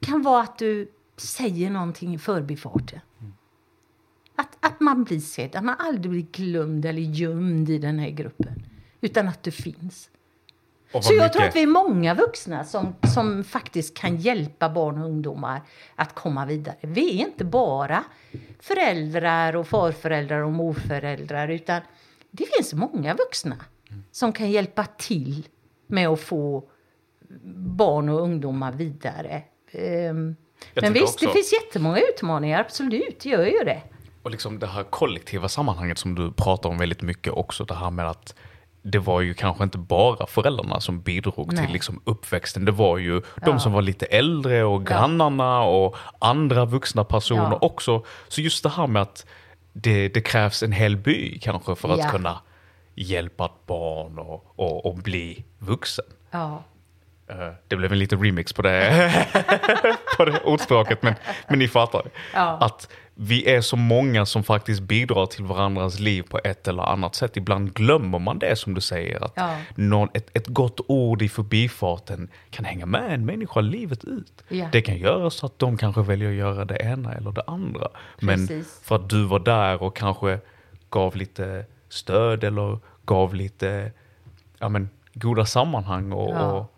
kan 0.00 0.22
vara 0.22 0.42
att 0.42 0.58
du 0.58 0.92
säger 1.16 1.70
någonting 1.70 2.14
i 2.14 2.18
förbifarten. 2.18 3.00
Att, 4.36 4.56
att 4.66 4.80
man 4.80 5.04
blir 5.04 5.20
sedd, 5.20 5.56
att 5.56 5.64
man 5.64 5.76
aldrig 5.78 6.10
blir 6.10 6.22
glömd 6.22 6.84
eller 6.84 7.02
gömd 7.02 7.70
i 7.70 7.78
den 7.78 7.98
här 7.98 8.10
gruppen. 8.10 8.62
Utan 9.00 9.28
att 9.28 9.42
du 9.42 9.50
finns. 9.50 10.10
Så 10.92 10.98
jag 11.12 11.12
mycket- 11.14 11.32
tror 11.32 11.44
att 11.44 11.56
vi 11.56 11.62
är 11.62 11.66
många 11.66 12.14
vuxna 12.14 12.64
som, 12.64 12.94
som 13.14 13.44
faktiskt 13.44 13.94
kan 13.96 14.16
hjälpa 14.16 14.68
barn 14.68 14.98
och 14.98 15.04
ungdomar 15.08 15.60
att 15.94 16.14
komma 16.14 16.46
vidare. 16.46 16.76
Vi 16.80 17.20
är 17.22 17.26
inte 17.26 17.44
bara 17.44 18.04
föräldrar 18.60 19.56
och 19.56 19.66
farföräldrar 19.68 20.40
och 20.40 20.52
morföräldrar 20.52 21.48
utan 21.48 21.80
det 22.30 22.44
finns 22.56 22.74
många 22.74 23.14
vuxna 23.14 23.56
som 24.10 24.32
kan 24.32 24.50
hjälpa 24.50 24.84
till 24.84 25.48
med 25.86 26.08
att 26.08 26.20
få 26.20 26.68
barn 27.54 28.08
och 28.08 28.20
ungdomar 28.20 28.72
vidare. 28.72 29.42
Ehm, 29.76 30.36
Men 30.74 30.92
visst, 30.92 31.20
det 31.20 31.26
också- 31.26 31.34
finns 31.36 31.52
jättemånga 31.52 31.98
utmaningar, 32.00 32.60
absolut, 32.60 33.20
det 33.22 33.28
gör 33.28 33.44
ju 33.44 33.64
det. 33.64 33.82
Och 34.22 34.30
liksom 34.30 34.58
det 34.58 34.66
här 34.66 34.82
kollektiva 34.84 35.48
sammanhanget 35.48 35.98
som 35.98 36.14
du 36.14 36.32
pratar 36.32 36.68
om 36.68 36.78
väldigt 36.78 37.02
mycket 37.02 37.32
också. 37.32 37.64
Det 37.64 37.74
här 37.74 37.90
med 37.90 38.10
att 38.10 38.34
det 38.82 38.98
var 38.98 39.20
ju 39.20 39.34
kanske 39.34 39.64
inte 39.64 39.78
bara 39.78 40.26
föräldrarna 40.26 40.80
som 40.80 41.00
bidrog 41.00 41.52
Nej. 41.52 41.64
till 41.64 41.72
liksom 41.72 42.00
uppväxten. 42.04 42.64
Det 42.64 42.72
var 42.72 42.98
ju 42.98 43.14
Ja. 43.14 43.42
de 43.44 43.60
som 43.60 43.72
var 43.72 43.82
lite 43.82 44.06
äldre 44.06 44.64
och 44.64 44.86
grannarna 44.86 45.62
och 45.62 45.96
andra 46.18 46.64
vuxna 46.64 47.04
personer 47.04 47.42
Ja. 47.50 47.58
också. 47.60 48.04
Så 48.28 48.40
just 48.40 48.62
det 48.62 48.68
här 48.68 48.86
med 48.86 49.02
att 49.02 49.26
det, 49.72 50.08
det 50.08 50.20
krävs 50.20 50.62
en 50.62 50.72
hel 50.72 50.96
by 50.96 51.38
kanske 51.38 51.74
för 51.74 51.88
att 51.88 51.98
Ja. 51.98 52.08
kunna 52.10 52.38
hjälpa 52.94 53.44
ett 53.44 53.66
barn 53.66 54.18
och, 54.18 54.52
och, 54.56 54.86
och 54.86 54.94
bli 54.94 55.44
vuxen. 55.58 56.04
Ja. 56.30 56.62
Eh, 57.28 57.48
Det 57.68 57.76
blev 57.76 57.92
en 57.92 57.98
liten 57.98 58.24
remix 58.24 58.52
på 58.52 58.62
det, 58.62 59.26
på 60.16 60.24
det 60.24 60.40
ordspråket, 60.44 61.02
men, 61.02 61.14
men 61.48 61.58
ni 61.58 61.68
fattar. 61.68 62.02
Ja. 62.34 62.58
Att 62.60 62.88
vi 63.14 63.50
är 63.50 63.60
så 63.60 63.76
många 63.76 64.26
som 64.26 64.44
faktiskt 64.44 64.80
bidrar 64.82 65.26
till 65.26 65.44
varandras 65.44 65.98
liv 65.98 66.22
på 66.22 66.40
ett 66.44 66.68
eller 66.68 66.82
annat 66.82 67.14
sätt. 67.14 67.36
Ibland 67.36 67.74
glömmer 67.74 68.18
man 68.18 68.38
det 68.38 68.56
som 68.56 68.74
du 68.74 68.80
säger. 68.80 69.24
Att 69.24 69.32
Ja. 69.36 69.56
någon, 69.74 70.08
ett, 70.14 70.30
ett 70.36 70.46
gott 70.46 70.80
ord 70.88 71.22
i 71.22 71.28
förbifarten 71.28 72.28
kan 72.50 72.64
hänga 72.64 72.86
med 72.86 73.12
en 73.14 73.26
människa 73.26 73.60
livet 73.60 74.04
ut. 74.04 74.44
Ja. 74.48 74.68
Det 74.72 74.80
kan 74.82 74.96
göra 74.96 75.30
så 75.30 75.46
att 75.46 75.58
de 75.58 75.76
kanske 75.76 76.02
väljer 76.02 76.28
att 76.28 76.34
göra 76.36 76.64
det 76.64 76.76
ena 76.76 77.14
eller 77.14 77.32
det 77.32 77.42
andra. 77.46 77.88
Men 78.20 78.46
Precis. 78.46 78.80
för 78.84 78.96
att 78.96 79.08
du 79.10 79.24
var 79.24 79.38
där 79.38 79.82
och 79.82 79.96
kanske 79.96 80.38
gav 80.90 81.16
lite 81.16 81.64
stöd 81.88 82.44
eller 82.44 82.78
gav 83.04 83.34
lite 83.34 83.92
ja, 84.58 84.68
men, 84.68 84.90
goda 85.14 85.46
sammanhang 85.46 86.12
och, 86.12 86.56
och 86.56 86.72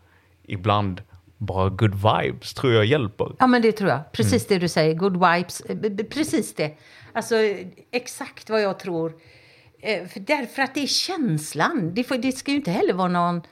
ibland 0.49 1.03
bara 1.37 1.69
good 1.69 1.95
vibes 1.95 2.55
tror 2.55 2.73
jag 2.73 2.85
hjälper. 2.85 3.33
Ja, 3.39 3.47
men 3.47 3.63
det 3.63 3.73
tror 3.73 3.91
jag. 3.91 4.13
Precis 4.13 4.47
det 4.47 4.59
du 4.59 4.69
säger. 4.69 4.95
Good 4.95 5.13
vibes. 5.13 5.61
Eh, 5.61 6.07
Precis 6.11 6.55
det. 6.55 6.79
Alltså, 7.13 7.35
exakt 7.93 8.51
vad 8.51 8.63
jag 8.63 8.79
tror. 8.79 9.13
Eh, 9.83 10.07
För 10.07 10.21
därför 10.21 10.63
att 10.63 10.75
det 10.75 10.83
är 10.83 10.87
känslan. 10.87 11.91
Det, 11.95 12.05
får, 12.05 12.17
det 12.19 12.33
ska 12.33 12.51
ju 12.51 12.57
inte 12.57 12.71
heller 12.71 12.93
vara 12.93 13.09
någon, 13.09 13.43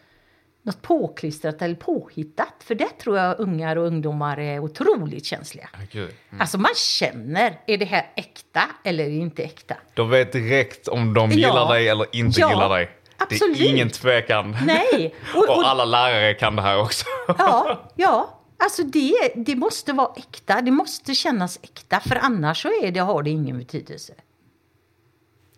något 0.62 0.82
påklistrat 0.82 1.62
eller 1.62 1.74
påhittat. 1.74 2.54
För 2.64 2.74
det 2.74 2.98
tror 3.00 3.18
jag 3.18 3.40
ungar 3.40 3.76
och 3.76 3.86
ungdomar 3.86 4.38
är 4.38 4.58
otroligt 4.60 5.24
känsliga. 5.24 5.68
Gud. 5.92 6.10
Alltså 6.38 6.58
man 6.58 6.70
känner, 6.76 7.60
är 7.66 7.78
det 7.78 7.84
här 7.84 8.06
äkta 8.16 8.62
eller 8.84 9.04
är 9.04 9.08
det 9.08 9.14
inte 9.16 9.42
äkta? 9.42 9.76
De 9.94 10.10
vet 10.10 10.32
direkt 10.32 10.88
om 10.88 11.14
de 11.14 11.30
Ja. 11.30 11.36
gillar 11.36 11.72
dig 11.74 11.88
eller 11.88 12.06
inte 12.12 12.40
Ja, 12.40 12.50
gillar 12.50 12.68
dig. 12.68 12.90
Absolut. 13.18 13.58
Det 13.58 13.64
är 13.64 13.70
ingen 13.70 13.90
tvekan. 13.90 14.56
Nej. 14.66 15.14
Och, 15.34 15.42
Och, 15.42 15.56
och, 15.56 15.68
alla 15.68 15.84
lärare 15.84 16.34
kan 16.34 16.56
det 16.56 16.62
här 16.62 16.80
också. 16.80 17.04
ja, 17.38 17.90
ja. 17.96 18.32
Alltså 18.58 18.82
det, 18.82 19.32
det 19.36 19.56
måste 19.56 19.92
vara 19.92 20.12
äkta. 20.16 20.60
Det 20.60 20.70
måste 20.70 21.14
kännas 21.14 21.58
äkta. 21.62 22.00
För 22.00 22.16
annars 22.16 22.62
så 22.62 22.68
är 22.82 22.90
det, 22.90 23.00
har 23.00 23.22
det 23.22 23.30
ingen 23.30 23.58
betydelse. 23.58 24.14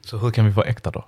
Så 0.01 0.17
hur 0.17 0.31
kan 0.31 0.45
vi 0.45 0.51
vara 0.51 0.67
äkta 0.67 0.91
då? 0.91 1.05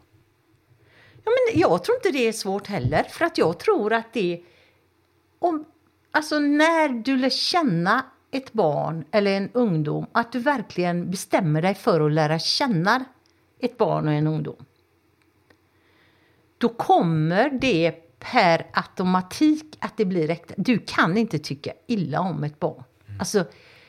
Ja, 1.24 1.30
men 1.30 1.61
jag 1.61 1.84
tror 1.84 1.96
inte 1.96 2.11
det 2.11 2.28
är 2.28 2.32
svårt 2.32 2.66
heller. 2.66 3.03
För 3.03 3.24
att 3.24 3.38
jag 3.38 3.59
tror 3.59 3.92
att 3.92 4.12
det... 4.12 4.40
Om, 5.38 5.64
alltså 6.11 6.38
när 6.38 6.88
du 6.88 7.16
lär 7.16 7.30
känna 7.30 8.05
ett 8.30 8.53
barn 8.53 9.05
eller 9.11 9.30
en 9.36 9.51
ungdom, 9.53 10.07
att 10.12 10.32
du 10.32 10.38
verkligen 10.38 11.11
bestämmer 11.11 11.62
dig 11.62 11.74
för 11.74 12.01
att 12.01 12.12
lära 12.12 12.38
känna 12.38 13.05
ett 13.59 13.78
barn 13.78 14.09
och 14.09 14.14
en 14.14 14.26
ungdom. 14.26 14.64
Då 16.61 16.69
kommer 16.69 17.51
det 17.51 17.93
per 18.19 18.67
automatik 18.73 19.77
att 19.79 19.97
det 19.97 20.05
blir 20.05 20.31
äkta. 20.31 20.55
Du 20.57 20.79
kan 20.79 21.17
inte 21.17 21.39
tycka 21.39 21.73
illa 21.87 22.21
om 22.21 22.45
ett 22.45 22.61
barn. 22.61 22.85
Alltså, 23.19 23.45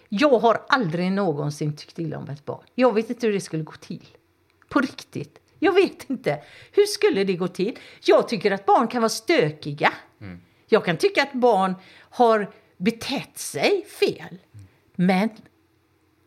jag 0.10 0.40
har 0.40 0.62
aldrig 0.68 1.12
någonsin 1.12 1.76
tyckt 1.76 2.00
illa 2.00 2.18
om 2.18 2.30
ett 2.30 2.46
barn. 2.46 2.64
Jag 2.76 2.94
vet 2.94 3.10
inte 3.10 3.28
hur 3.28 3.34
det 3.34 3.42
skulle 3.42 3.64
gå 3.64 3.72
till. 3.72 4.08
På 4.70 4.80
riktigt. 4.80 5.40
Jag 5.60 5.74
vet 5.74 6.10
inte. 6.10 6.42
Hur 6.72 6.86
skulle 6.86 7.24
det 7.24 7.34
gå 7.34 7.48
till? 7.48 7.80
Jag 8.04 8.28
tycker 8.28 8.52
att 8.52 8.66
barn 8.66 8.88
kan 8.88 9.02
vara 9.02 9.10
stökiga. 9.10 9.94
Jag 10.68 10.86
kan 10.86 10.98
tycka 10.98 11.24
att 11.24 11.34
barn 11.34 11.76
har 12.10 12.52
betett 12.78 13.38
sig 13.38 13.86
fel. 14.00 14.38
Men 14.96 15.30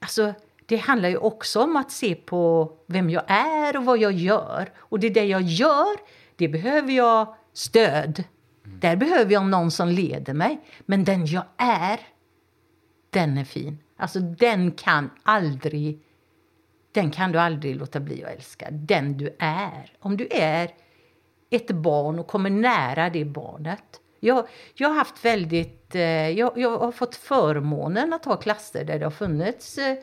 alltså, 0.01 0.35
det 0.67 0.77
handlar 0.77 1.09
ju 1.09 1.17
också 1.17 1.63
om 1.63 1.77
att 1.77 1.93
se 1.93 2.15
på 2.15 2.73
vem 2.87 3.11
jag 3.11 3.25
är 3.27 3.77
och 3.77 3.85
vad 3.85 3.99
jag 3.99 4.13
gör. 4.13 4.73
Och 4.79 5.01
det 5.01 5.11
där 5.11 5.25
jag 5.25 5.43
gör, 5.43 5.97
det 6.37 6.49
behöver 6.49 6.93
jag 6.93 7.35
stöd. 7.53 8.24
Där 8.62 8.97
behöver 8.97 9.32
jag 9.32 9.47
någon 9.47 9.70
som 9.70 9.89
leder 9.89 10.35
mig. 10.35 10.61
Men 10.87 11.05
den 11.05 11.26
jag 11.26 11.45
är, 11.57 12.01
den 13.11 13.39
är 13.39 13.45
fin. 13.45 13.78
Alltså 13.97 14.20
den 14.20 14.72
kan 14.72 15.11
aldrig 15.22 16.01
den 16.95 17.11
kan 17.11 17.32
du 17.32 17.39
aldrig 17.39 17.76
låta 17.76 18.01
bli 18.01 18.24
att 18.24 18.30
älska. 18.30 18.68
Den 18.70 19.18
du 19.18 19.37
är. 19.39 19.93
Om 19.99 20.16
du 20.16 20.28
är 20.30 20.70
ett 21.51 21.70
barn 21.70 22.18
och 22.18 22.26
kommer 22.26 22.51
nära 22.51 23.11
det 23.11 23.24
barnet. 23.24 24.01
Jag, 24.20 24.49
jag 24.74 24.89
har 24.89 24.95
haft 24.95 25.24
väldigt, 25.24 25.95
eh, 25.95 26.30
jag, 26.30 26.53
jag 26.59 26.78
har 26.78 26.93
fått 26.93 27.14
förmånen 27.14 28.12
att 28.12 28.24
ha 28.24 28.37
klasser 28.37 28.85
där 28.85 28.99
det 28.99 29.05
har 29.05 29.11
funnits 29.11 29.78
eh, 29.78 29.97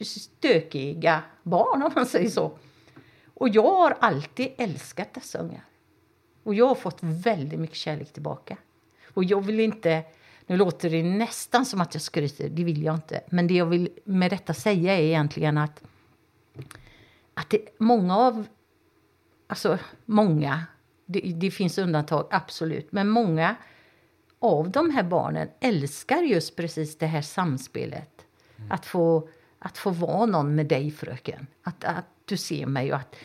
stökiga 0.00 1.22
barn 1.42 1.82
om 1.82 1.92
man 1.94 2.06
säger 2.06 2.30
så. 2.30 2.58
Och 3.38 3.48
jag 3.48 3.76
har 3.76 3.96
alltid 4.00 4.48
älskat 4.58 5.14
dessa 5.14 5.38
ungar. 5.38 5.64
Och 6.42 6.54
jag 6.54 6.66
har 6.66 6.74
fått 6.74 6.98
väldigt 7.02 7.60
mycket 7.60 7.76
kärlek 7.76 8.12
tillbaka. 8.12 8.56
Och 9.14 9.24
jag 9.24 9.44
vill 9.44 9.60
inte, 9.60 10.04
nu 10.46 10.56
låter 10.56 10.90
det 10.90 11.02
nästan 11.02 11.66
som 11.66 11.80
att 11.80 11.94
jag 11.94 12.02
skryter, 12.02 12.48
det 12.48 12.64
vill 12.64 12.82
jag 12.82 12.94
inte. 12.94 13.20
Men 13.30 13.46
det 13.46 13.54
jag 13.54 13.66
vill 13.66 13.88
med 14.04 14.30
detta 14.30 14.54
säga 14.54 14.98
är 14.98 15.02
egentligen 15.02 15.58
att 15.58 15.82
att 17.34 17.50
det, 17.50 17.68
många 17.78 18.16
av, 18.16 18.46
alltså 19.46 19.78
många, 20.04 20.66
det, 21.06 21.20
det 21.20 21.50
finns 21.50 21.78
undantag 21.78 22.26
absolut, 22.30 22.92
men 22.92 23.08
många 23.08 23.56
av 24.38 24.70
de 24.70 24.90
här 24.90 25.02
barnen 25.02 25.48
älskar 25.60 26.22
just 26.22 26.56
precis 26.56 26.98
det 26.98 27.06
här 27.06 27.22
samspelet. 27.22 28.10
Att, 28.70 28.86
få, 28.86 29.28
att 29.58 29.78
få 29.78 29.90
vara 29.90 30.26
någon 30.26 30.54
med 30.54 30.66
dig 30.66 30.90
fröken. 30.90 31.46
Att, 31.62 31.84
att 31.84 32.04
du 32.28 32.36
ser 32.36 32.66
mig 32.66 32.92
och 32.92 32.98
att, 32.98 33.16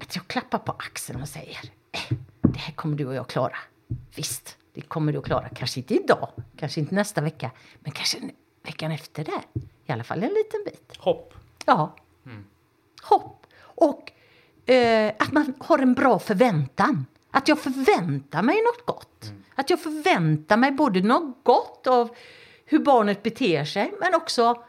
att 0.00 0.16
jag 0.16 0.26
klappar 0.26 0.58
på 0.58 0.72
axeln 0.72 1.22
och 1.22 1.28
säger 1.28 1.60
eh, 1.92 2.16
det 2.40 2.58
här 2.58 2.72
kommer 2.72 2.96
du 2.96 3.06
och 3.06 3.14
jag 3.14 3.28
klara. 3.28 3.56
Visst, 4.16 4.56
det 4.74 4.80
kommer 4.80 5.12
du 5.12 5.18
att 5.18 5.24
klara. 5.24 5.48
Kanske 5.48 5.80
inte 5.80 5.94
idag, 5.94 6.28
kanske 6.56 6.80
inte 6.80 6.94
nästa 6.94 7.20
vecka, 7.20 7.50
men 7.80 7.92
kanske 7.92 8.18
veckan 8.62 8.92
efter 8.92 9.24
det. 9.24 9.60
I 9.86 9.92
alla 9.92 10.04
fall 10.04 10.22
en 10.22 10.34
liten 10.34 10.60
bit. 10.64 10.96
Hopp. 10.98 11.34
Ja. 11.66 11.96
Hopp. 13.02 13.46
Och 13.60 14.12
eh, 14.70 15.12
att 15.18 15.32
man 15.32 15.54
har 15.58 15.78
en 15.78 15.94
bra 15.94 16.18
förväntan. 16.18 17.06
Att 17.30 17.48
jag 17.48 17.58
förväntar 17.58 18.42
mig 18.42 18.56
något 18.56 18.86
gott. 18.86 19.32
Att 19.54 19.70
jag 19.70 19.80
förväntar 19.80 20.56
mig 20.56 20.70
både 20.70 21.00
något 21.00 21.36
gott 21.42 21.86
av 21.86 22.16
hur 22.64 22.78
barnet 22.78 23.22
beter 23.22 23.64
sig 23.64 23.92
men 24.00 24.14
också 24.14 24.64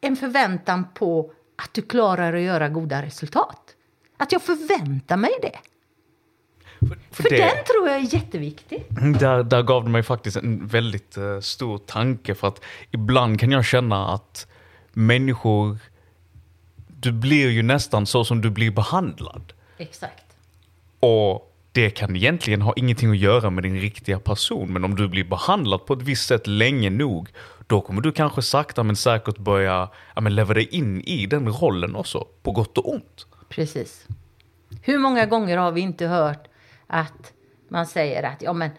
en 0.00 0.16
förväntan 0.16 0.86
på 0.94 1.32
att 1.62 1.74
du 1.74 1.82
klarar 1.82 2.32
att 2.32 2.42
göra 2.42 2.68
goda 2.68 3.02
resultat. 3.02 3.74
Att 4.16 4.32
jag 4.32 4.42
förväntar 4.42 5.16
mig 5.16 5.30
det. 5.42 5.58
För, 6.78 6.98
För 7.10 7.22
det, 7.22 7.36
den 7.36 7.64
tror 7.64 7.88
jag 7.88 7.96
är 7.96 8.14
jätteviktig. 8.14 8.84
där, 9.20 9.42
där 9.42 9.62
gav 9.62 9.84
det 9.84 9.90
mig 9.90 10.02
faktiskt 10.02 10.36
en 10.36 10.66
väldigt 10.66 11.16
eh, 11.16 11.40
stor 11.40 11.78
tanke 11.78 12.34
för 12.34 12.48
att 12.48 12.60
ibland 12.90 13.40
kan 13.40 13.50
jag 13.50 13.64
känna 13.64 14.14
att 14.14 14.46
människor, 14.92 15.78
du 16.86 17.12
blir 17.12 17.50
ju 17.50 17.62
nästan 17.62 18.06
så 18.06 18.24
som 18.24 18.40
du 18.40 18.50
blir 18.50 18.70
behandlad. 18.70 19.52
Exakt. 19.78 20.24
Och 21.00 21.56
det 21.72 21.90
kan 21.90 22.16
egentligen 22.16 22.62
ha 22.62 22.72
ingenting 22.76 23.10
att 23.10 23.18
göra 23.18 23.50
med 23.50 23.64
din 23.64 23.80
riktiga 23.80 24.18
person, 24.18 24.72
men 24.72 24.84
om 24.84 24.94
du 24.96 25.08
blir 25.08 25.24
behandlad 25.24 25.86
på 25.86 25.92
ett 25.92 26.02
visst 26.02 26.26
sätt 26.26 26.46
länge 26.46 26.90
nog, 26.90 27.28
då 27.70 27.80
kommer 27.80 28.00
du 28.02 28.12
kanske 28.12 28.42
sakta 28.42 28.82
men 28.82 28.96
säkert 28.96 29.38
börja 29.38 29.88
ja, 30.14 30.20
men 30.20 30.34
leva 30.34 30.54
dig 30.54 30.68
in 30.68 31.00
i 31.00 31.26
den 31.26 31.48
rollen 31.48 31.96
också, 31.96 32.26
på 32.42 32.52
gott 32.52 32.78
och 32.78 32.92
ont. 32.92 33.26
Precis. 33.48 34.06
Hur 34.82 34.98
många 34.98 35.26
gånger 35.26 35.56
har 35.56 35.72
vi 35.72 35.80
inte 35.80 36.06
hört 36.06 36.48
att 36.86 37.32
man 37.68 37.86
säger 37.86 38.22
att 38.22 38.42
ja 38.42 38.52
men 38.52 38.70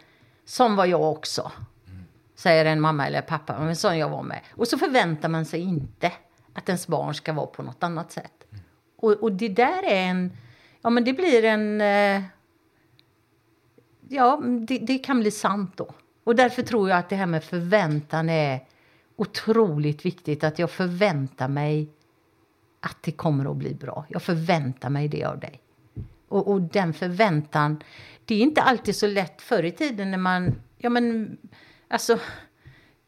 sån 0.45 0.75
var 0.75 0.85
jag 0.85 1.01
också. 1.01 1.51
Säger 2.35 2.65
en 2.65 2.81
mamma 2.81 3.07
eller 3.07 3.21
pappa, 3.21 3.59
men 3.59 3.75
sån 3.75 3.97
jag 3.97 4.09
var 4.09 4.23
med. 4.23 4.39
Och 4.55 4.67
så 4.67 4.77
förväntar 4.77 5.29
man 5.29 5.45
sig 5.45 5.59
inte 5.59 6.11
att 6.53 6.69
ens 6.69 6.87
barn 6.87 7.13
ska 7.13 7.33
vara 7.33 7.47
på 7.47 7.63
något 7.63 7.83
annat 7.83 8.11
sätt. 8.11 8.47
Och, 8.97 9.11
och 9.11 9.31
det 9.31 9.49
där 9.49 9.83
är 9.83 10.03
en, 10.03 10.31
ja 10.81 10.89
men 10.89 11.03
det 11.03 11.13
blir 11.13 11.43
en, 11.43 11.81
eh, 11.81 12.23
ja 14.09 14.41
det, 14.67 14.77
det 14.77 14.97
kan 14.97 15.19
bli 15.19 15.31
sant 15.31 15.77
då. 15.77 15.93
Och 16.23 16.35
därför 16.35 16.61
tror 16.61 16.89
jag 16.89 16.99
att 16.99 17.09
det 17.09 17.15
här 17.15 17.25
med 17.25 17.43
förväntan 17.43 18.29
är 18.29 18.59
otroligt 19.21 20.05
viktigt. 20.05 20.43
Att 20.43 20.59
jag 20.59 20.71
förväntar 20.71 21.47
mig 21.47 21.89
att 22.79 22.97
det 23.03 23.11
kommer 23.11 23.51
att 23.51 23.57
bli 23.57 23.73
bra. 23.73 24.05
Jag 24.09 24.21
förväntar 24.21 24.89
mig 24.89 25.07
det 25.07 25.23
av 25.23 25.39
dig. 25.39 25.61
Och, 26.27 26.47
och 26.47 26.61
den 26.61 26.93
förväntan, 26.93 27.83
det 28.25 28.35
är 28.35 28.39
inte 28.39 28.61
alltid 28.61 28.95
så 28.95 29.07
lätt 29.07 29.41
förr 29.41 29.63
i 29.63 29.71
tiden 29.71 30.11
när 30.11 30.17
man, 30.17 30.61
ja 30.77 30.89
men, 30.89 31.37
alltså, 31.87 32.19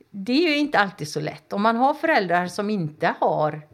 det 0.10 0.32
är 0.32 0.50
ju 0.50 0.58
inte 0.58 0.80
alltid 0.80 1.08
så 1.08 1.20
lätt. 1.20 1.54
Om 1.54 1.62
man 1.62 1.76
har 1.76 1.94
föräldrar 1.94 2.48
som 2.48 2.70
inte 2.70 3.14
har 3.20 3.68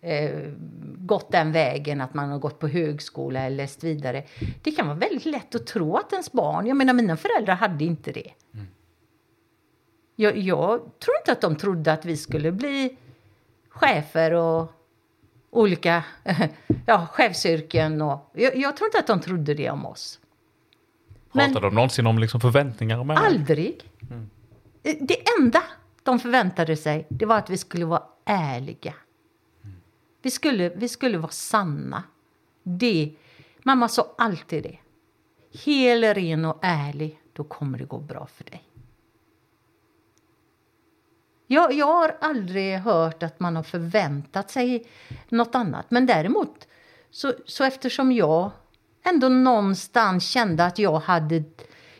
eh, 0.00 0.52
gått 0.96 1.32
den 1.32 1.52
vägen, 1.52 2.00
att 2.00 2.14
man 2.14 2.30
har 2.30 2.38
gått 2.38 2.58
på 2.58 2.68
högskola 2.68 3.40
eller 3.40 3.56
läst 3.56 3.84
vidare. 3.84 4.24
Det 4.62 4.70
kan 4.70 4.86
vara 4.86 4.98
väldigt 4.98 5.24
lätt 5.24 5.54
att 5.54 5.66
tro 5.66 5.96
att 5.96 6.12
ens 6.12 6.32
barn, 6.32 6.66
jag 6.66 6.76
menar 6.76 6.94
mina 6.94 7.16
föräldrar 7.16 7.54
hade 7.54 7.84
inte 7.84 8.12
det. 8.12 8.32
Jag, 10.22 10.36
jag 10.38 10.80
tror 10.98 11.16
inte 11.20 11.32
att 11.32 11.40
de 11.40 11.56
trodde 11.56 11.92
att 11.92 12.04
vi 12.04 12.16
skulle 12.16 12.52
bli 12.52 12.96
chefer 13.68 14.32
och 14.32 14.72
olika 15.50 16.04
ja, 16.86 17.06
chefsyrken. 17.12 18.02
Och, 18.02 18.30
jag, 18.32 18.56
jag 18.56 18.76
tror 18.76 18.86
inte 18.88 18.98
att 18.98 19.06
de 19.06 19.20
trodde 19.20 19.54
det 19.54 19.70
om 19.70 19.86
oss. 19.86 20.20
Men- 21.32 21.46
Pratade 21.46 21.66
de 21.66 21.74
någonsin 21.74 22.06
om 22.06 22.18
liksom 22.18 22.40
förväntningar 22.40 22.98
dig? 23.16 23.26
Aldrig. 23.26 23.90
Det 24.82 25.16
enda 25.40 25.62
de 26.02 26.18
förväntade 26.18 26.76
sig 26.76 27.06
det 27.08 27.26
var 27.26 27.38
att 27.38 27.50
vi 27.50 27.58
skulle 27.58 27.84
vara 27.84 28.02
ärliga. 28.24 28.94
Vi 30.22 30.30
skulle, 30.30 30.68
vi 30.68 30.88
skulle 30.88 31.18
vara 31.18 31.30
sanna. 31.30 32.02
Det, 32.62 33.12
mamma 33.62 33.88
sa 33.88 34.14
alltid 34.18 34.62
det. 34.62 34.78
Hel, 35.64 36.04
ren 36.04 36.44
och 36.44 36.58
ärlig, 36.62 37.18
då 37.32 37.44
kommer 37.44 37.78
det 37.78 37.84
gå 37.84 37.98
bra 37.98 38.26
för 38.26 38.44
dig. 38.44 38.62
Jag, 41.52 41.72
jag 41.72 41.86
har 41.86 42.16
aldrig 42.20 42.78
hört 42.78 43.22
att 43.22 43.40
man 43.40 43.56
har 43.56 43.62
förväntat 43.62 44.50
sig 44.50 44.86
något 45.28 45.54
annat. 45.54 45.86
Men 45.90 46.06
däremot, 46.06 46.68
så, 47.10 47.32
så 47.46 47.64
eftersom 47.64 48.12
jag 48.12 48.50
ändå 49.04 49.28
någonstans 49.28 50.28
kände 50.28 50.64
att 50.64 50.78
jag 50.78 50.98
hade... 50.98 51.44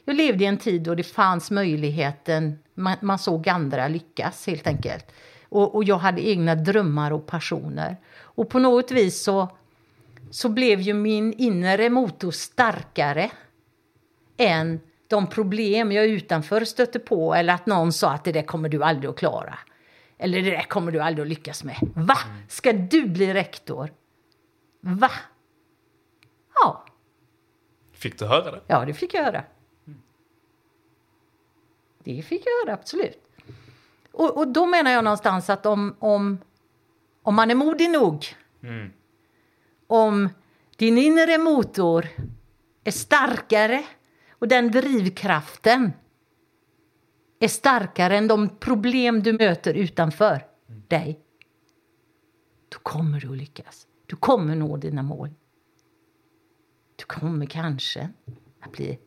Jag 0.05 0.16
levde 0.16 0.44
i 0.44 0.46
en 0.46 0.59
tid 0.59 0.82
då 0.82 0.94
det 0.94 1.03
fanns 1.03 1.50
möjligheten, 1.50 2.59
man, 2.74 2.96
man 3.00 3.18
såg 3.18 3.48
andra 3.48 3.88
lyckas 3.88 4.46
helt 4.46 4.66
enkelt. 4.66 5.12
Och, 5.48 5.74
och 5.74 5.84
jag 5.84 5.98
hade 5.98 6.28
egna 6.28 6.55
drömmar 6.55 7.11
och 7.11 7.26
passioner. 7.26 7.96
Och 8.20 8.50
på 8.50 8.59
något 8.59 8.90
vis 8.90 9.22
så, 9.22 9.48
så 10.30 10.48
blev 10.48 10.80
ju 10.80 10.94
min 10.94 11.32
inre 11.32 11.90
motor 11.90 12.30
starkare 12.30 13.30
än 14.36 14.80
de 15.12 15.26
problem 15.26 15.92
jag 15.92 16.06
utanför 16.06 16.64
stötte 16.64 16.98
på 16.98 17.34
eller 17.34 17.54
att 17.54 17.66
någon 17.66 17.92
sa 17.92 18.10
att 18.12 18.24
det 18.24 18.32
där 18.32 18.42
kommer 18.42 18.68
du 18.68 18.82
aldrig 18.84 19.10
att 19.10 19.16
klara. 19.18 19.58
Eller 20.18 20.42
det 20.42 20.50
där 20.50 20.62
kommer 20.62 20.92
du 20.92 21.00
aldrig 21.00 21.22
att 21.22 21.28
lyckas 21.28 21.64
med. 21.64 21.76
Va? 21.94 22.18
Ska 22.48 22.72
du 22.72 23.06
bli 23.08 23.34
rektor? 23.34 23.92
Va? 24.80 25.10
Ja, 26.54 26.84
Fick 27.92 28.18
du 28.18 28.24
höra 28.26 28.50
det? 28.50 28.60
ja 28.66 28.84
det 28.84 28.94
fick 28.94 29.14
jag 29.14 29.24
höra. 29.24 29.44
Det 32.04 32.22
fick 32.22 32.42
jag 32.46 32.66
höra, 32.66 32.78
absolut. 32.80 33.18
Och, 34.12 34.36
och 34.36 34.48
då 34.48 34.66
menar 34.66 34.90
jag 34.90 35.04
någonstans 35.04 35.50
att 35.50 35.66
om, 35.66 35.96
om, 35.98 36.38
om 37.22 37.34
man 37.34 37.50
är 37.50 37.54
modig 37.54 37.90
nog, 37.90 38.26
om 39.86 40.28
din 40.76 40.98
inre 40.98 41.38
motor 41.38 42.06
är 42.84 42.90
starkare 42.90 43.84
och 44.43 44.49
den 44.49 44.70
drivkraften 44.70 45.93
är 47.38 47.49
starkare 47.49 48.18
än 48.18 48.28
de 48.28 48.49
problem 48.49 49.22
du 49.22 49.32
möter 49.32 49.74
utanför 49.74 50.47
dig. 50.66 51.20
Då 52.68 52.78
kommer 52.78 53.20
du 53.20 53.30
att 53.30 53.36
lyckas. 53.36 53.86
Du 54.07 54.16
kommer 54.16 54.55
nå 54.55 54.76
dina 54.76 55.03
mål. 55.03 55.30
Du 56.97 57.05
kommer 57.05 57.47
kanske 57.47 58.09
att 58.61 58.72
bli 58.72 58.99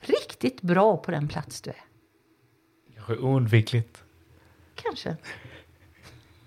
riktigt 0.00 0.62
bra 0.62 0.96
på 0.96 1.10
den 1.10 1.28
plats 1.28 1.60
du 1.60 1.70
är. 1.70 1.84
Kanske 2.94 3.16
oundvikligt. 3.16 4.04
Kanske. 4.74 5.16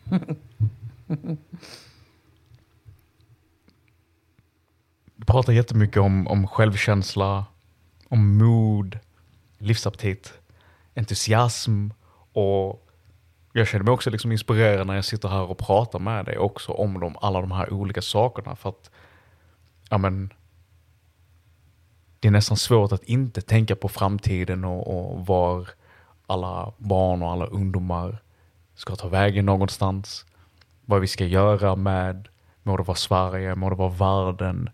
Du 5.15 5.25
pratar 5.25 5.53
jättemycket 5.53 5.97
om, 5.97 6.27
om 6.27 6.47
självkänsla, 6.47 7.45
om 8.09 8.37
mod, 8.37 8.99
livsaptit, 9.57 10.33
entusiasm 10.95 11.89
och 12.33 12.89
jag 13.53 13.67
känner 13.67 13.85
mig 13.85 13.93
också 13.93 14.09
liksom 14.09 14.31
inspirerad 14.31 14.87
när 14.87 14.95
jag 14.95 15.05
sitter 15.05 15.29
här 15.29 15.41
och 15.41 15.57
pratar 15.57 15.99
med 15.99 16.25
dig 16.25 16.37
också 16.37 16.71
om 16.71 16.99
de, 16.99 17.17
alla 17.21 17.41
de 17.41 17.51
här 17.51 17.73
olika 17.73 18.01
sakerna 18.01 18.55
för 18.55 18.69
att 18.69 18.91
ja 19.89 19.97
men, 19.97 20.33
det 22.19 22.27
är 22.27 22.31
nästan 22.31 22.57
svårt 22.57 22.91
att 22.91 23.03
inte 23.03 23.41
tänka 23.41 23.75
på 23.75 23.89
framtiden 23.89 24.65
och, 24.65 24.87
och 24.87 25.25
var 25.25 25.69
alla 26.27 26.73
barn 26.77 27.21
och 27.21 27.31
alla 27.31 27.45
ungdomar 27.45 28.21
ska 28.75 28.95
ta 28.95 29.07
vägen 29.07 29.45
någonstans. 29.45 30.25
Vad 30.85 31.01
vi 31.01 31.07
ska 31.07 31.25
göra 31.25 31.75
med, 31.75 32.27
må 32.63 32.77
det 32.77 32.83
vara 32.83 32.97
Sverige, 32.97 33.55
må 33.55 33.69
det 33.69 33.75
vara 33.75 33.89
världen. 33.89 34.69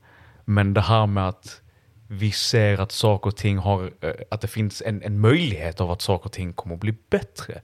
Men 0.45 0.73
det 0.73 0.81
här 0.81 1.07
med 1.07 1.29
att 1.29 1.61
vi 2.07 2.31
ser 2.31 2.79
att 2.79 2.91
saker 2.91 3.27
och 3.27 3.35
ting 3.35 3.57
har, 3.57 3.91
eh, 4.01 4.13
att 4.31 4.41
det 4.41 4.47
finns 4.47 4.81
en, 4.85 5.01
en 5.01 5.19
möjlighet 5.19 5.81
av 5.81 5.91
att 5.91 6.01
saker 6.01 6.25
och 6.25 6.31
ting 6.31 6.53
kommer 6.53 6.75
att 6.75 6.81
bli 6.81 6.95
bättre. 7.09 7.61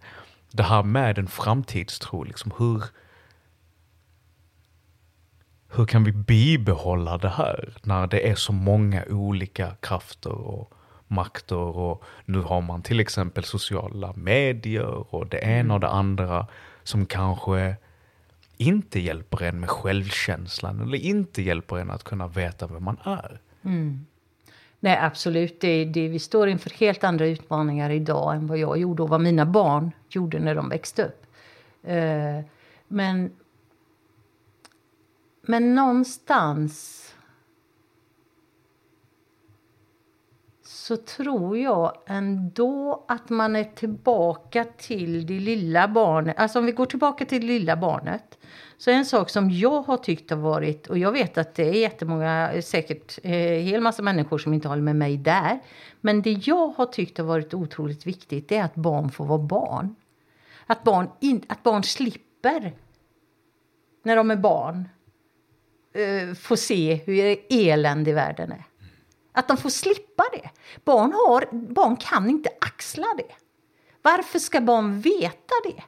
Det 0.52 0.64
här 0.64 0.84
med 0.84 1.18
en 1.18 1.28
framtidstro, 1.28 2.24
liksom 2.24 2.52
hur, 2.58 2.84
hur 5.70 5.86
kan 5.86 6.04
vi 6.04 6.12
bibehålla 6.12 7.18
det 7.18 7.30
här 7.30 7.74
när 7.84 8.08
det 8.08 8.30
är 8.30 8.36
så 8.36 8.54
många 8.54 9.06
olika 9.10 9.76
krafter 9.80 10.32
och 10.32 10.74
makter 11.08 11.56
och 11.56 12.04
nu 12.26 12.42
har 12.42 12.62
man 12.62 12.82
till 12.82 13.00
exempel 13.00 13.44
sociala 13.44 14.14
medier 14.16 15.16
och 15.16 15.28
det 15.28 15.40
ena 15.40 15.74
och 15.74 15.80
det 15.80 15.90
andra 15.90 16.48
som 16.84 17.06
kanske 17.06 17.76
inte 18.58 19.00
hjälper 19.00 19.44
en 19.44 19.60
med 19.60 19.70
självkänslan 19.70 20.82
eller 20.82 20.98
inte 20.98 21.42
hjälper 21.42 21.78
en 21.78 21.92
att 21.92 22.04
kunna 22.04 22.28
veta 22.28 22.68
vem 22.68 22.84
man 22.84 22.98
är. 23.04 23.40
Nej, 24.84 24.98
absolut. 25.02 25.60
Det, 25.60 25.86
det, 25.86 26.08
vi 26.08 26.20
står 26.20 26.50
inför 26.50 26.70
helt 26.70 27.04
andra 27.04 27.28
utmaningar 27.28 27.90
idag 27.90 28.36
än 28.36 28.48
vad 28.48 28.58
jag 28.58 28.78
gjorde 28.78 29.04
och 29.04 29.10
vad 29.10 29.22
mina 29.22 29.46
barn 29.46 29.92
gjorde 30.10 30.40
när 30.40 30.56
de 30.56 30.70
växte 30.70 31.06
upp. 31.06 31.26
Eh, 31.84 32.40
men, 32.88 33.32
men 35.42 35.76
någonstans 35.76 37.01
så 40.92 40.98
tror 40.98 41.58
jag 41.58 41.98
ändå 42.08 43.06
att 43.08 43.30
man 43.30 43.56
är 43.56 43.64
tillbaka 43.64 44.66
till 44.78 45.26
det 45.26 45.40
lilla 45.40 45.88
barnet. 45.88 46.40
Alltså 46.40 46.60
om 46.60 46.66
vi 46.66 46.72
går 46.72 46.86
tillbaka 46.86 47.26
till 47.26 47.42
det 47.42 47.48
lilla 47.48 47.78
barnet. 47.78 48.38
Så 48.78 48.92
en 48.92 49.06
sak 49.06 49.30
som 49.30 49.50
jag 49.50 49.82
har 49.82 49.98
tyckt 49.98 50.30
har 50.30 50.38
varit, 50.38 50.88
och 50.88 50.98
jag 50.98 51.12
vet 51.12 51.38
att 51.38 51.56
det 51.56 51.70
är 51.70 51.74
jättemånga, 51.74 52.62
säkert 52.62 53.20
eh, 53.24 53.32
hel 53.32 53.82
massa 53.82 54.04
människor 54.04 54.38
som 54.38 54.54
inte 54.54 54.68
håller 54.68 54.82
med 54.82 54.96
mig 54.96 55.18
där. 55.18 55.60
Men 56.02 56.22
det 56.22 56.32
jag 56.32 56.68
har 56.68 56.86
tyckt 56.86 57.18
har 57.18 57.26
varit 57.26 57.54
otroligt 57.54 58.08
viktigt 58.08 58.50
det 58.50 58.58
är 58.58 58.64
att 58.64 58.76
barn 58.76 59.12
får 59.12 59.26
vara 59.26 59.40
barn. 59.40 59.96
Att 60.66 60.84
barn, 60.84 61.10
in, 61.20 61.46
att 61.48 61.64
barn 61.64 61.84
slipper, 61.84 62.74
när 64.04 64.16
de 64.16 64.32
är 64.32 64.36
barn, 64.36 64.90
eh, 65.94 66.36
få 66.36 66.58
se 66.58 66.96
hur 66.96 67.38
eländig 67.50 68.16
världen 68.16 68.52
är. 68.52 68.71
Att 69.32 69.48
de 69.48 69.58
får 69.58 69.70
slippa 69.70 70.24
det. 70.34 70.50
Barn, 70.84 71.14
har, 71.14 71.48
barn 71.52 71.96
kan 71.96 72.30
inte 72.30 72.50
axla 72.62 73.08
det. 73.18 73.36
Varför 74.02 74.40
ska 74.40 74.62
barn 74.62 75.02
veta 75.02 75.54
det? 75.64 75.84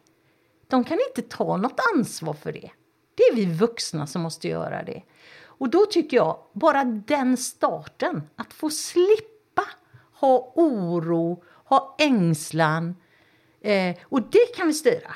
De 0.67 0.83
kan 0.83 0.99
inte 1.09 1.29
ta 1.37 1.57
något 1.57 1.79
ansvar 1.95 2.33
för 2.33 2.51
det. 2.51 2.71
Det 3.15 3.23
är 3.23 3.35
vi 3.35 3.45
vuxna 3.45 4.07
som 4.07 4.21
måste 4.21 4.47
göra 4.47 4.83
det. 4.83 5.03
Och 5.43 5.69
då 5.69 5.85
tycker 5.85 6.17
jag, 6.17 6.37
bara 6.53 6.83
den 6.83 7.37
starten, 7.37 8.21
att 8.35 8.53
få 8.53 8.69
slippa 8.69 9.33
ha 10.23 10.53
oro, 10.55 11.43
ha 11.65 11.95
ängslan. 11.99 12.95
Eh, 13.61 13.95
och 14.03 14.21
det 14.21 14.55
kan 14.55 14.67
vi 14.67 14.73
styra. 14.73 15.15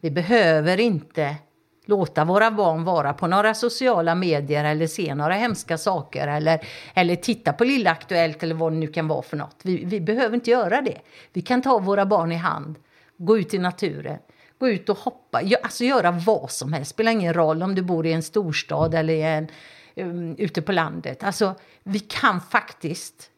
Vi 0.00 0.10
behöver 0.10 0.80
inte 0.80 1.36
låta 1.84 2.24
våra 2.24 2.50
barn 2.50 2.84
vara 2.84 3.12
på 3.12 3.26
några 3.26 3.54
sociala 3.54 4.14
medier 4.14 4.64
eller 4.64 4.86
se 4.86 5.14
några 5.14 5.34
hemska 5.34 5.78
saker 5.78 6.28
eller, 6.28 6.66
eller 6.94 7.16
titta 7.16 7.52
på 7.52 7.64
Lilla 7.64 7.90
Aktuellt 7.90 8.42
eller 8.42 8.54
vad 8.54 8.72
det 8.72 8.76
nu 8.76 8.86
kan 8.86 9.08
vara 9.08 9.22
för 9.22 9.36
något. 9.36 9.56
Vi, 9.62 9.84
vi 9.84 10.00
behöver 10.00 10.34
inte 10.34 10.50
göra 10.50 10.82
det. 10.82 11.00
Vi 11.32 11.40
kan 11.42 11.62
ta 11.62 11.78
våra 11.78 12.06
barn 12.06 12.32
i 12.32 12.36
hand, 12.36 12.76
gå 13.16 13.38
ut 13.38 13.54
i 13.54 13.58
naturen, 13.58 14.18
gå 14.58 14.68
ut 14.68 14.88
och 14.88 14.98
hoppa, 14.98 15.42
alltså 15.62 15.84
göra 15.84 16.10
vad 16.10 16.50
som 16.50 16.72
helst. 16.72 16.90
Spelar 16.90 17.12
ingen 17.12 17.34
roll 17.34 17.62
om 17.62 17.74
du 17.74 17.82
bor 17.82 18.06
i 18.06 18.12
en 18.12 18.22
storstad 18.22 18.94
eller 18.94 19.14
i 19.14 19.22
en, 19.22 19.48
um, 19.96 20.36
ute 20.38 20.62
på 20.62 20.72
landet. 20.72 21.24
Alltså, 21.24 21.54
vi 21.82 21.98
kan 21.98 22.40
faktiskt 22.40 23.30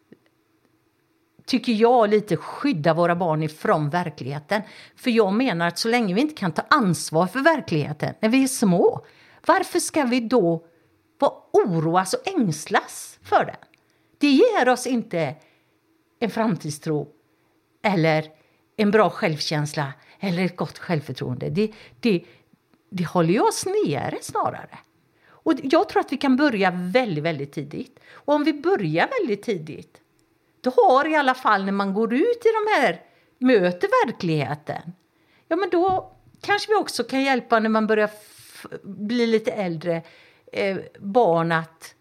tycker 1.46 1.72
jag, 1.72 2.10
lite 2.10 2.36
skydda 2.36 2.94
våra 2.94 3.16
barn 3.16 3.42
ifrån 3.42 3.90
verkligheten. 3.90 4.62
För 4.96 5.10
jag 5.10 5.32
menar 5.32 5.68
att 5.68 5.78
så 5.78 5.88
länge 5.88 6.14
vi 6.14 6.20
inte 6.20 6.34
kan 6.34 6.52
ta 6.52 6.62
ansvar 6.70 7.26
för 7.26 7.40
verkligheten 7.40 8.14
när 8.20 8.28
vi 8.28 8.42
är 8.42 8.48
små, 8.48 9.06
varför 9.46 9.78
ska 9.78 10.04
vi 10.04 10.20
då 10.20 10.64
vara 11.18 11.32
oroas 11.52 12.14
och 12.14 12.28
ängslas 12.28 13.18
för 13.22 13.44
den? 13.44 13.56
Det 14.18 14.26
ger 14.26 14.68
oss 14.68 14.86
inte 14.86 15.34
en 16.20 16.30
framtidstro 16.30 17.08
eller 17.82 18.24
en 18.76 18.90
bra 18.90 19.10
självkänsla 19.10 19.92
eller 20.20 20.44
ett 20.44 20.56
gott 20.56 20.78
självförtroende. 20.78 21.50
Det, 21.50 21.72
det, 22.00 22.24
det 22.90 23.04
håller 23.04 23.32
ju 23.32 23.40
oss 23.40 23.66
nere 23.66 24.18
snarare. 24.22 24.78
Och 25.28 25.52
jag 25.62 25.88
tror 25.88 26.00
att 26.00 26.12
vi 26.12 26.16
kan 26.16 26.36
börja 26.36 26.70
väldigt, 26.70 27.24
väldigt 27.24 27.52
tidigt. 27.52 27.98
Och 28.10 28.34
om 28.34 28.44
vi 28.44 28.52
börjar 28.52 29.08
väldigt 29.20 29.42
tidigt 29.42 30.00
då 30.66 30.72
har 30.76 31.08
i 31.08 31.16
alla 31.16 31.34
fall 31.34 31.64
när 31.64 31.72
man 31.72 31.94
går 31.94 32.14
ut 32.14 32.46
i 32.46 32.48
de 32.48 32.80
här, 32.80 33.00
möter 33.38 34.06
verkligheten, 34.06 34.92
ja 35.48 35.56
men 35.56 35.70
då 35.70 36.12
kanske 36.40 36.72
vi 36.72 36.74
också 36.74 37.04
kan 37.04 37.22
hjälpa 37.22 37.60
när 37.60 37.68
man 37.68 37.86
börjar 37.86 38.10
bli 38.82 39.26
lite 39.26 39.52
äldre, 39.52 40.02
eh, 40.52 40.78
barn 40.98 41.52
att, 41.52 41.94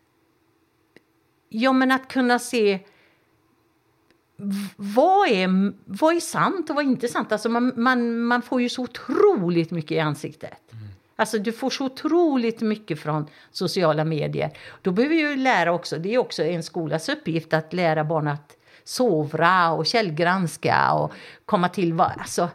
ja 1.49 1.73
men 1.73 1.91
att 1.91 2.07
kunna 2.07 2.39
se 2.39 2.79
vad 4.75 5.29
är, 5.29 5.73
vad 5.85 6.15
är 6.15 6.19
sant 6.19 6.69
och 6.69 6.75
vad 6.75 6.85
är 6.85 6.89
inte 6.89 7.07
sant? 7.07 7.31
Alltså 7.31 7.49
man, 7.49 7.73
man, 7.75 8.19
man 8.19 8.41
får 8.41 8.61
ju 8.61 8.69
så 8.69 8.83
otroligt 8.83 9.71
mycket 9.71 9.91
i 9.91 9.99
ansiktet. 9.99 10.71
Mm. 10.71 10.84
Alltså 11.15 11.39
du 11.39 11.51
får 11.51 11.69
så 11.69 11.85
otroligt 11.85 12.61
mycket 12.61 12.99
från 12.99 13.27
sociala 13.51 14.05
medier. 14.05 14.51
Då 14.81 14.91
behöver 14.91 15.15
vi 15.15 15.21
ju 15.21 15.35
lära 15.35 15.73
också, 15.73 15.97
det 15.97 16.13
är 16.13 16.17
också 16.17 16.43
en 16.43 16.63
skolas 16.63 17.09
uppgift 17.09 17.53
att 17.53 17.73
lära 17.73 18.03
barn 18.03 18.27
att 18.27 18.57
sovra 18.83 19.71
och 19.71 19.85
källgranska 19.85 20.93
och 20.93 21.11
komma 21.45 21.69
till 21.69 21.93
vad, 21.93 22.11
alltså, 22.19 22.49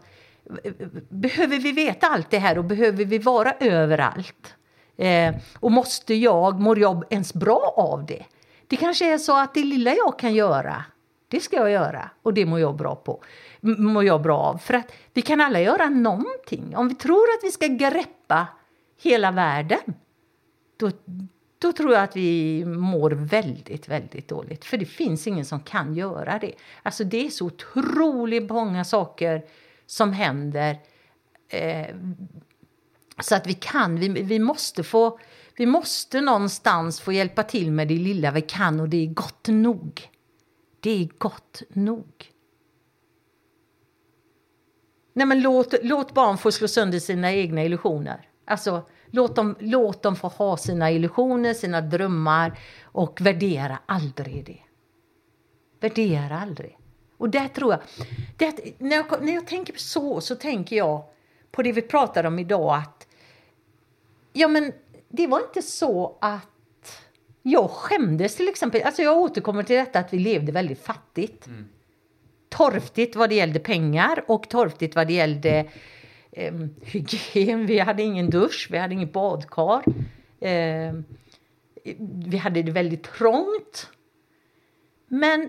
behöver 1.08 1.58
vi 1.58 1.72
veta 1.72 2.06
allt 2.06 2.30
det 2.30 2.38
här 2.38 2.58
och 2.58 2.64
behöver 2.64 3.04
vi 3.04 3.18
vara 3.18 3.52
överallt? 3.60 4.54
Eh, 4.96 5.34
och 5.60 5.72
måste 5.72 6.14
jag, 6.14 6.60
mår 6.60 6.78
jag 6.78 7.04
ens 7.10 7.34
bra 7.34 7.74
av 7.76 8.06
det? 8.06 8.24
Det 8.66 8.76
kanske 8.76 9.14
är 9.14 9.18
så 9.18 9.36
att 9.36 9.54
det 9.54 9.64
lilla 9.64 9.94
jag 9.94 10.18
kan 10.18 10.34
göra, 10.34 10.84
det 11.30 11.40
ska 11.40 11.56
jag 11.56 11.70
göra 11.70 12.10
och 12.22 12.34
det 12.34 12.46
mår 12.46 12.60
jag 12.60 12.76
bra 12.76 12.94
på. 12.94 13.22
Mår 13.60 14.04
jag 14.04 14.22
bra 14.22 14.38
av. 14.38 14.58
För 14.58 14.74
att 14.74 14.92
vi 15.12 15.22
kan 15.22 15.40
alla 15.40 15.60
göra 15.60 15.88
någonting. 15.88 16.76
Om 16.76 16.88
vi 16.88 16.94
tror 16.94 17.24
att 17.38 17.44
vi 17.44 17.50
ska 17.50 17.66
greppa 17.66 18.46
hela 19.02 19.30
världen, 19.30 19.94
då, 20.76 20.90
då 21.58 21.72
tror 21.72 21.92
jag 21.92 22.02
att 22.02 22.16
vi 22.16 22.64
mår 22.64 23.10
väldigt, 23.10 23.88
väldigt 23.88 24.28
dåligt. 24.28 24.64
För 24.64 24.76
det 24.76 24.86
finns 24.86 25.26
ingen 25.26 25.44
som 25.44 25.60
kan 25.60 25.94
göra 25.94 26.38
det. 26.38 26.52
Alltså 26.82 27.04
det 27.04 27.26
är 27.26 27.30
så 27.30 27.46
otroligt 27.46 28.50
många 28.50 28.84
saker 28.84 29.44
som 29.86 30.12
händer. 30.12 30.78
Eh, 31.48 31.96
så 33.22 33.34
att 33.34 33.46
vi 33.46 33.54
kan, 33.54 33.96
vi, 33.96 34.08
vi 34.08 34.38
måste 34.38 34.82
få, 34.82 35.18
vi 35.56 35.66
måste 35.66 36.20
någonstans 36.20 37.00
få 37.00 37.12
hjälpa 37.12 37.42
till 37.42 37.72
med 37.72 37.88
det 37.88 37.94
lilla 37.94 38.30
vi 38.30 38.42
kan 38.42 38.80
och 38.80 38.88
det 38.88 38.96
är 38.96 39.06
gott 39.06 39.48
nog. 39.48 40.10
Det 40.80 40.90
är 40.90 41.08
gott 41.18 41.62
nog. 41.68 42.32
Nej 45.12 45.26
men 45.26 45.42
låt, 45.42 45.74
låt 45.82 46.14
barn 46.14 46.38
få 46.38 46.52
slå 46.52 46.68
sönder 46.68 46.98
sina 46.98 47.32
egna 47.32 47.64
illusioner. 47.64 48.28
Alltså, 48.44 48.82
Låt 49.12 49.36
dem, 49.36 49.56
låt 49.58 50.02
dem 50.02 50.16
få 50.16 50.28
ha 50.28 50.56
sina 50.56 50.90
illusioner, 50.90 51.54
sina 51.54 51.80
drömmar 51.80 52.58
och 52.82 53.20
värdera 53.20 53.78
aldrig 53.86 54.44
det. 54.44 54.58
Värdera 55.80 56.40
aldrig. 56.40 56.78
Och 57.16 57.30
där 57.30 57.48
tror 57.48 57.72
jag, 57.72 57.80
det, 58.36 58.80
när 58.80 58.96
jag, 58.96 59.24
när 59.24 59.34
jag 59.34 59.46
tänker 59.46 59.74
så, 59.76 60.20
så 60.20 60.36
tänker 60.36 60.76
jag 60.76 61.04
på 61.50 61.62
det 61.62 61.72
vi 61.72 61.82
pratade 61.82 62.28
om 62.28 62.38
idag 62.38 62.74
att 62.74 63.06
ja 64.32 64.48
men 64.48 64.72
det 65.08 65.26
var 65.26 65.40
inte 65.40 65.62
så 65.62 66.18
att 66.20 66.49
jag 67.42 67.70
skämdes 67.70 68.36
till 68.36 68.48
exempel. 68.48 68.82
Alltså 68.82 69.02
jag 69.02 69.18
återkommer 69.18 69.62
till 69.62 69.76
detta 69.76 69.98
att 69.98 70.12
vi 70.12 70.18
levde 70.18 70.52
väldigt 70.52 70.82
fattigt. 70.82 71.46
Mm. 71.46 71.68
Torftigt 72.48 73.16
vad 73.16 73.28
det 73.28 73.34
gällde 73.34 73.58
pengar 73.58 74.24
och 74.26 74.48
torftigt 74.48 74.96
vad 74.96 75.06
det 75.06 75.12
gällde 75.12 75.64
eh, 76.32 76.54
hygien. 76.82 77.66
Vi 77.66 77.78
hade 77.78 78.02
ingen 78.02 78.30
dusch, 78.30 78.68
vi 78.70 78.78
hade 78.78 78.94
inget 78.94 79.12
badkar. 79.12 79.84
Eh, 80.40 80.94
vi 82.24 82.36
hade 82.36 82.62
det 82.62 82.72
väldigt 82.72 83.02
trångt. 83.02 83.90
Men 85.08 85.48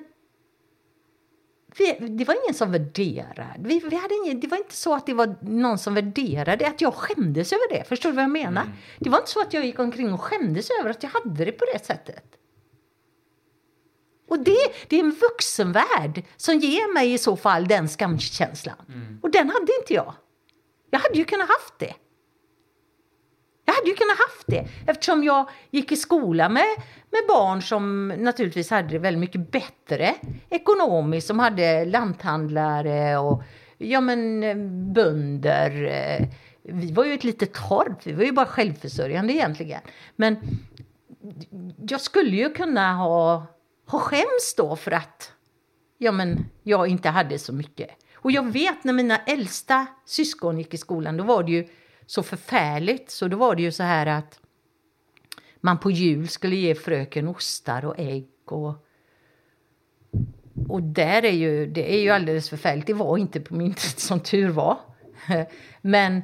vi, 1.78 1.98
det 2.10 2.26
var 2.26 2.44
ingen 2.44 2.54
som 2.54 2.72
värderade. 2.72 3.48
Vi, 3.60 3.80
vi 3.80 3.96
hade 3.96 4.16
ingen, 4.16 4.40
det 4.40 4.48
var 4.48 4.58
inte 4.58 4.76
så 4.76 4.96
att 4.96 5.06
det 5.06 5.14
var 5.14 5.36
någon 5.42 5.78
som 5.78 5.94
värderade 5.94 6.68
att 6.68 6.82
jag 6.82 6.94
skämdes 6.94 7.54
över 7.54 7.70
det. 7.70 7.84
Förstår 7.84 8.10
du 8.10 8.16
vad 8.16 8.24
jag 8.24 8.32
menar? 8.32 8.62
Mm. 8.62 8.74
Det 9.00 9.10
var 9.10 9.18
inte 9.18 9.32
så 9.32 9.42
att 9.42 9.54
jag 9.54 9.66
gick 9.66 9.80
omkring 9.80 10.14
och 10.14 10.22
skämdes 10.22 10.70
över 10.80 10.90
att 10.90 11.04
jag 11.04 11.10
hade 11.10 11.46
det 11.46 11.52
på 11.52 11.66
det 11.74 11.86
sättet. 11.86 12.24
Och 14.30 14.40
det, 14.40 14.58
det 14.88 14.96
är 14.96 15.00
en 15.00 15.12
vuxenvärld 15.12 16.24
som 16.38 16.60
ger 16.60 16.94
mig 16.94 17.14
i 17.14 17.18
så 17.18 17.36
fall 17.36 17.68
den 17.68 17.90
skamkänslan. 17.90 18.76
Mm. 18.88 19.20
Och 19.22 19.32
den 19.32 19.50
hade 19.50 19.78
inte 19.80 19.94
jag. 19.94 20.14
Jag 20.90 21.00
hade 21.00 21.18
ju 21.18 21.24
kunnat 21.24 21.48
haft 21.48 21.80
det. 21.80 21.94
Jag 23.72 23.76
hade 23.76 23.90
ju 23.90 23.96
kunnat 23.96 24.18
haft 24.18 24.48
det 24.48 24.92
eftersom 24.92 25.24
jag 25.24 25.50
gick 25.72 25.92
i 25.92 25.96
skola 25.96 26.50
med, 26.50 26.66
med 27.10 27.22
barn 27.28 27.62
som 27.62 28.08
naturligtvis 28.08 28.70
hade 28.70 28.88
det 28.88 29.00
väldigt 29.00 29.20
mycket 29.20 29.52
bättre 29.52 30.16
ekonomiskt, 30.50 31.28
som 31.28 31.40
hade 31.40 31.86
lanthandlare 31.86 33.18
och 33.18 33.44
ja, 33.78 34.02
men, 34.02 34.94
bönder. 34.94 35.72
Vi 36.64 36.92
var 36.92 37.06
ju 37.06 37.14
ett 37.14 37.24
litet 37.24 37.54
torp, 37.54 38.08
vi 38.08 38.14
var 38.14 38.24
ju 38.24 38.32
bara 38.32 38.46
självförsörjande 38.46 39.34
egentligen. 39.34 39.82
Men 40.16 40.38
jag 41.90 42.02
skulle 42.02 42.36
ju 42.36 42.50
kunna 42.50 42.94
ha, 42.94 43.46
ha 43.88 44.00
skäms 44.00 44.56
då 44.58 44.76
för 44.76 44.92
att 44.92 45.32
ja, 45.98 46.12
men, 46.12 46.46
jag 46.64 46.88
inte 46.88 47.10
hade 47.10 47.40
så 47.40 47.54
mycket. 47.54 47.90
Och 48.16 48.32
jag 48.32 48.52
vet 48.52 48.84
när 48.84 48.94
mina 48.94 49.18
äldsta 49.18 49.88
syskon 50.06 50.58
gick 50.58 50.74
i 50.74 50.78
skolan, 50.78 51.18
då 51.18 51.24
var 51.24 51.44
det 51.44 51.52
ju 51.52 51.68
så 52.12 52.24
förfärligt. 52.24 53.12
Så 53.12 53.28
då 53.28 53.38
var 53.38 53.56
det 53.56 53.62
ju 53.62 53.72
så 53.72 53.84
här 53.84 54.06
att 54.06 54.40
man 55.62 55.80
på 55.80 55.92
jul 55.92 56.28
skulle 56.28 56.56
ge 56.56 56.76
fröken 56.76 57.28
ostar 57.28 57.86
och 57.86 58.00
ägg 58.00 58.28
och 58.46 58.88
och 60.70 60.84
där 60.84 61.26
är 61.26 61.32
ju, 61.32 61.66
det 61.66 61.94
är 61.94 62.00
ju 62.00 62.10
alldeles 62.10 62.50
förfärligt. 62.50 62.88
Det 62.88 62.94
var 62.94 63.18
inte 63.18 63.40
på 63.40 63.56
min 63.56 63.74
tid 63.74 64.00
som 64.00 64.20
tur 64.20 64.50
var. 64.50 64.78
Men 65.82 66.24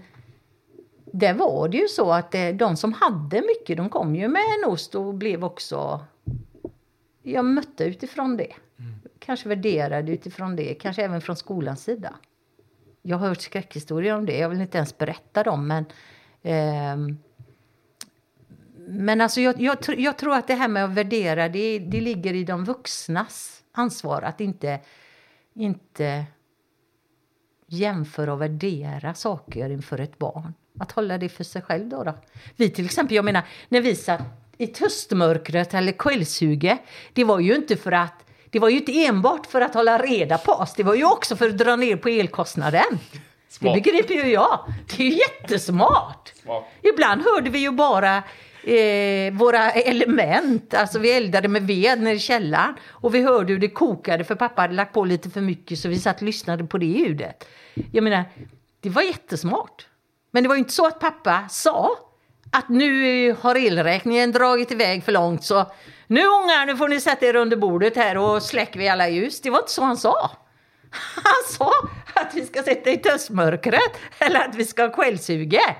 där 1.05 1.33
var 1.33 1.69
det 1.69 1.77
ju 1.77 1.87
så 1.87 2.11
att 2.11 2.31
det, 2.31 2.51
de 2.51 2.77
som 2.77 2.93
hade 2.93 3.41
mycket, 3.41 3.77
de 3.77 3.89
kom 3.89 4.15
ju 4.15 4.27
med 4.27 4.41
en 4.41 4.71
ost 4.71 4.95
och 4.95 5.13
blev 5.13 5.43
också 5.43 6.05
jag 7.23 7.45
mötte 7.45 7.83
utifrån 7.83 8.37
det. 8.37 8.53
Mm. 8.79 8.99
Kanske 9.19 9.49
värderade 9.49 10.11
utifrån 10.11 10.55
det, 10.55 10.73
kanske 10.73 11.03
även 11.03 11.21
från 11.21 11.35
skolans 11.35 11.83
sida. 11.83 12.15
Jag 13.01 13.17
har 13.17 13.27
hört 13.27 13.41
skräckhistorier 13.41 14.15
om 14.15 14.25
det, 14.25 14.37
jag 14.37 14.49
vill 14.49 14.61
inte 14.61 14.77
ens 14.77 14.97
berätta 14.97 15.43
dem 15.43 15.67
men 15.67 15.85
eh, 16.41 17.17
men 18.89 19.21
alltså 19.21 19.41
jag, 19.41 19.61
jag, 19.61 19.77
jag, 19.97 20.17
tror 20.17 20.35
att 20.35 20.47
det 20.47 20.53
här 20.53 20.67
med 20.67 20.85
att 20.85 20.93
värdera, 20.93 21.49
det, 21.49 21.79
det 21.79 22.01
ligger 22.01 22.33
i 22.33 22.43
de 22.43 22.65
vuxnas 22.65 23.63
ansvar 23.71 24.21
att 24.21 24.41
inte, 24.41 24.79
inte 25.53 26.25
jämföra 27.67 28.33
och 28.33 28.41
värdera 28.41 29.13
saker 29.13 29.69
inför 29.69 29.99
ett 29.99 30.17
barn. 30.17 30.53
Att 30.79 30.91
hålla 30.91 31.17
det 31.17 31.29
för 31.29 31.43
sig 31.43 31.61
själv 31.61 31.89
då. 31.89 32.03
då. 32.03 32.13
Vi 32.55 32.69
till 32.69 32.85
exempel, 32.85 33.15
jag 33.15 33.25
menar, 33.25 33.43
när 33.69 33.81
vi 33.81 33.95
satt 33.95 34.21
i 34.57 34.67
tustmörkret 34.67 35.73
eller 35.73 35.91
kvällssuget, 35.91 36.79
det 37.13 37.23
var 37.23 37.39
ju 37.39 37.55
inte 37.55 37.75
för 37.75 37.91
att 37.91 38.26
det 38.49 38.59
var 38.59 38.69
ju 38.69 38.77
inte 38.77 39.05
enbart 39.05 39.45
för 39.45 39.61
att 39.61 39.73
hålla 39.73 39.97
reda 39.97 40.37
på 40.37 40.51
oss, 40.51 40.73
det 40.73 40.83
var 40.83 40.95
ju 40.95 41.05
också 41.05 41.35
för 41.35 41.49
att 41.49 41.57
dra 41.57 41.75
ner 41.75 41.95
på 41.95 42.09
elkostnaden. 42.09 42.99
Smart. 43.49 43.75
Det 43.75 43.81
begriper 43.81 44.13
ju 44.13 44.31
jag. 44.31 44.73
Det 44.87 45.03
är 45.03 45.07
ju 45.07 45.17
jättesmart. 45.17 46.33
Smart. 46.43 46.63
Ibland 46.81 47.21
hörde 47.21 47.49
vi 47.49 47.59
ju 47.59 47.71
bara 47.71 48.17
eh, 48.63 49.33
våra 49.33 49.71
element, 49.71 50.73
alltså 50.73 50.99
vi 50.99 51.11
eldade 51.11 51.47
med 51.47 51.67
ved 51.67 52.01
nere 52.01 52.13
i 52.13 52.19
källaren 52.19 52.75
och 52.87 53.15
vi 53.15 53.21
hörde 53.21 53.53
hur 53.53 53.59
det 53.59 53.69
kokade 53.69 54.23
för 54.23 54.35
pappa 54.35 54.61
hade 54.61 54.73
lagt 54.73 54.93
på 54.93 55.05
lite 55.05 55.29
för 55.29 55.41
mycket 55.41 55.79
så 55.79 55.89
vi 55.89 55.99
satt 55.99 56.15
och 56.15 56.23
lyssnade 56.23 56.63
på 56.63 56.77
det 56.77 56.85
ljudet. 56.85 57.47
Jag 57.91 58.03
menar, 58.03 58.23
det 58.79 58.89
var 58.89 59.01
jättesmart. 59.01 59.87
Men 60.31 60.43
det 60.43 60.49
var 60.49 60.55
ju 60.55 60.59
inte 60.59 60.73
så 60.73 60.87
att 60.87 60.99
pappa 60.99 61.45
sa 61.49 61.89
att 62.51 62.69
nu 62.69 63.31
har 63.41 63.55
elräkningen 63.55 64.31
dragit 64.31 64.71
iväg 64.71 65.03
för 65.03 65.11
långt 65.11 65.43
så 65.43 65.71
nu 66.07 66.19
ungar, 66.19 66.65
nu 66.65 66.77
får 66.77 66.87
ni 66.89 67.01
sätta 67.01 67.25
er 67.25 67.35
under 67.35 67.57
bordet 67.57 67.95
här 67.95 68.17
och 68.17 68.43
släcker 68.43 68.79
vi 68.79 68.89
alla 68.89 69.09
ljus. 69.09 69.41
Det 69.41 69.49
var 69.49 69.59
inte 69.59 69.71
så 69.71 69.83
han 69.83 69.97
sa. 69.97 70.31
Han 71.15 71.43
sa 71.47 71.71
att 72.15 72.33
vi 72.33 72.45
ska 72.45 72.63
sätta 72.63 72.89
i 72.89 72.97
töstmörkret 72.97 73.91
eller 74.19 74.39
att 74.39 74.55
vi 74.55 74.65
ska 74.65 74.81
ha 74.83 74.89
kvällssuge. 74.89 75.75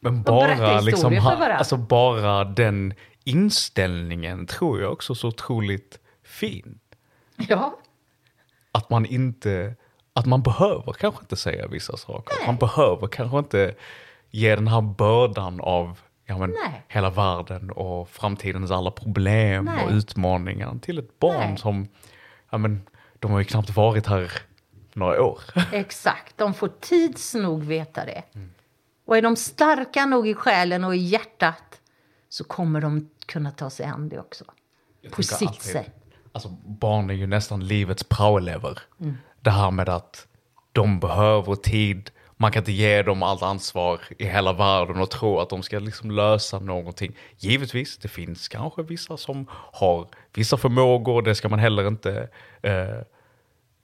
Men 0.00 0.22
bara, 0.22 0.80
liksom, 0.80 1.16
ha, 1.16 1.52
alltså 1.52 1.76
bara 1.76 2.44
den 2.44 2.94
inställningen 3.24 4.46
tror 4.46 4.80
jag 4.80 4.92
också 4.92 5.14
så 5.14 5.28
otroligt 5.28 5.98
fin. 6.24 6.78
Ja, 7.36 7.78
Att 8.72 8.90
man 8.90 9.06
inte, 9.06 9.74
att 10.12 10.26
man 10.26 10.42
behöver 10.42 10.92
kanske 10.92 11.22
inte 11.22 11.36
säga 11.36 11.66
vissa 11.66 11.96
saker. 11.96 12.46
Man 12.46 12.56
behöver 12.56 13.06
kanske 13.06 13.38
inte 13.38 13.74
ge 14.30 14.54
den 14.54 14.68
här 14.68 14.80
bördan 14.80 15.60
av 15.60 15.98
ja, 16.32 16.38
men, 16.38 16.50
Nej. 16.50 16.82
hela 16.88 17.10
världen 17.10 17.70
och 17.70 18.08
framtidens 18.08 18.70
alla 18.70 18.90
problem 18.90 19.64
Nej. 19.64 19.84
och 19.84 19.90
utmaningar 19.92 20.78
till 20.82 20.98
ett 20.98 21.18
barn 21.18 21.48
Nej. 21.48 21.58
som, 21.58 21.88
ja 22.50 22.58
men, 22.58 22.82
de 23.18 23.30
har 23.30 23.38
ju 23.38 23.44
knappt 23.44 23.70
varit 23.70 24.06
här 24.06 24.32
några 24.92 25.22
år. 25.22 25.40
exakt. 25.72 26.38
De 26.38 26.54
får 26.54 26.68
tids 26.80 27.34
nog 27.34 27.62
veta 27.64 28.04
det. 28.04 28.22
Och 29.06 29.16
är 29.16 29.22
de 29.22 29.36
starka 29.36 30.06
nog 30.06 30.28
i 30.28 30.34
själen 30.34 30.84
och 30.84 30.96
i 30.96 30.98
hjärtat 30.98 31.80
så 32.28 32.44
kommer 32.44 32.80
de 32.80 33.10
kunna 33.26 33.50
ta 33.50 33.70
sig 33.70 33.86
an 33.86 34.08
det 34.08 34.18
också. 34.20 34.44
På 34.44 34.52
tycker 35.02 35.22
sitt 35.22 35.48
alltid- 35.48 35.62
sätt. 35.72 35.94
Alltså 36.32 36.48
barn 36.66 37.10
är 37.10 37.14
ju 37.14 37.26
nästan 37.26 37.66
livets 37.66 38.04
praoelever. 38.04 38.78
Mm. 39.00 39.16
Det 39.40 39.50
här 39.50 39.70
med 39.70 39.88
att 39.88 40.26
de 40.72 41.00
behöver 41.00 41.54
tid, 41.54 42.10
man 42.42 42.52
kan 42.52 42.60
inte 42.60 42.72
ge 42.72 43.02
dem 43.02 43.22
allt 43.22 43.42
ansvar 43.42 44.00
i 44.18 44.24
hela 44.24 44.52
världen 44.52 45.00
och 45.00 45.10
tro 45.10 45.40
att 45.40 45.50
de 45.50 45.62
ska 45.62 45.78
liksom 45.78 46.10
lösa 46.10 46.58
någonting. 46.58 47.16
Givetvis, 47.38 47.98
det 47.98 48.08
finns 48.08 48.48
kanske 48.48 48.82
vissa 48.82 49.16
som 49.16 49.46
har 49.50 50.08
vissa 50.34 50.56
förmågor, 50.56 51.22
det 51.22 51.34
ska 51.34 51.48
man 51.48 51.58
heller 51.58 51.88
inte, 51.88 52.28
eh, 52.62 52.98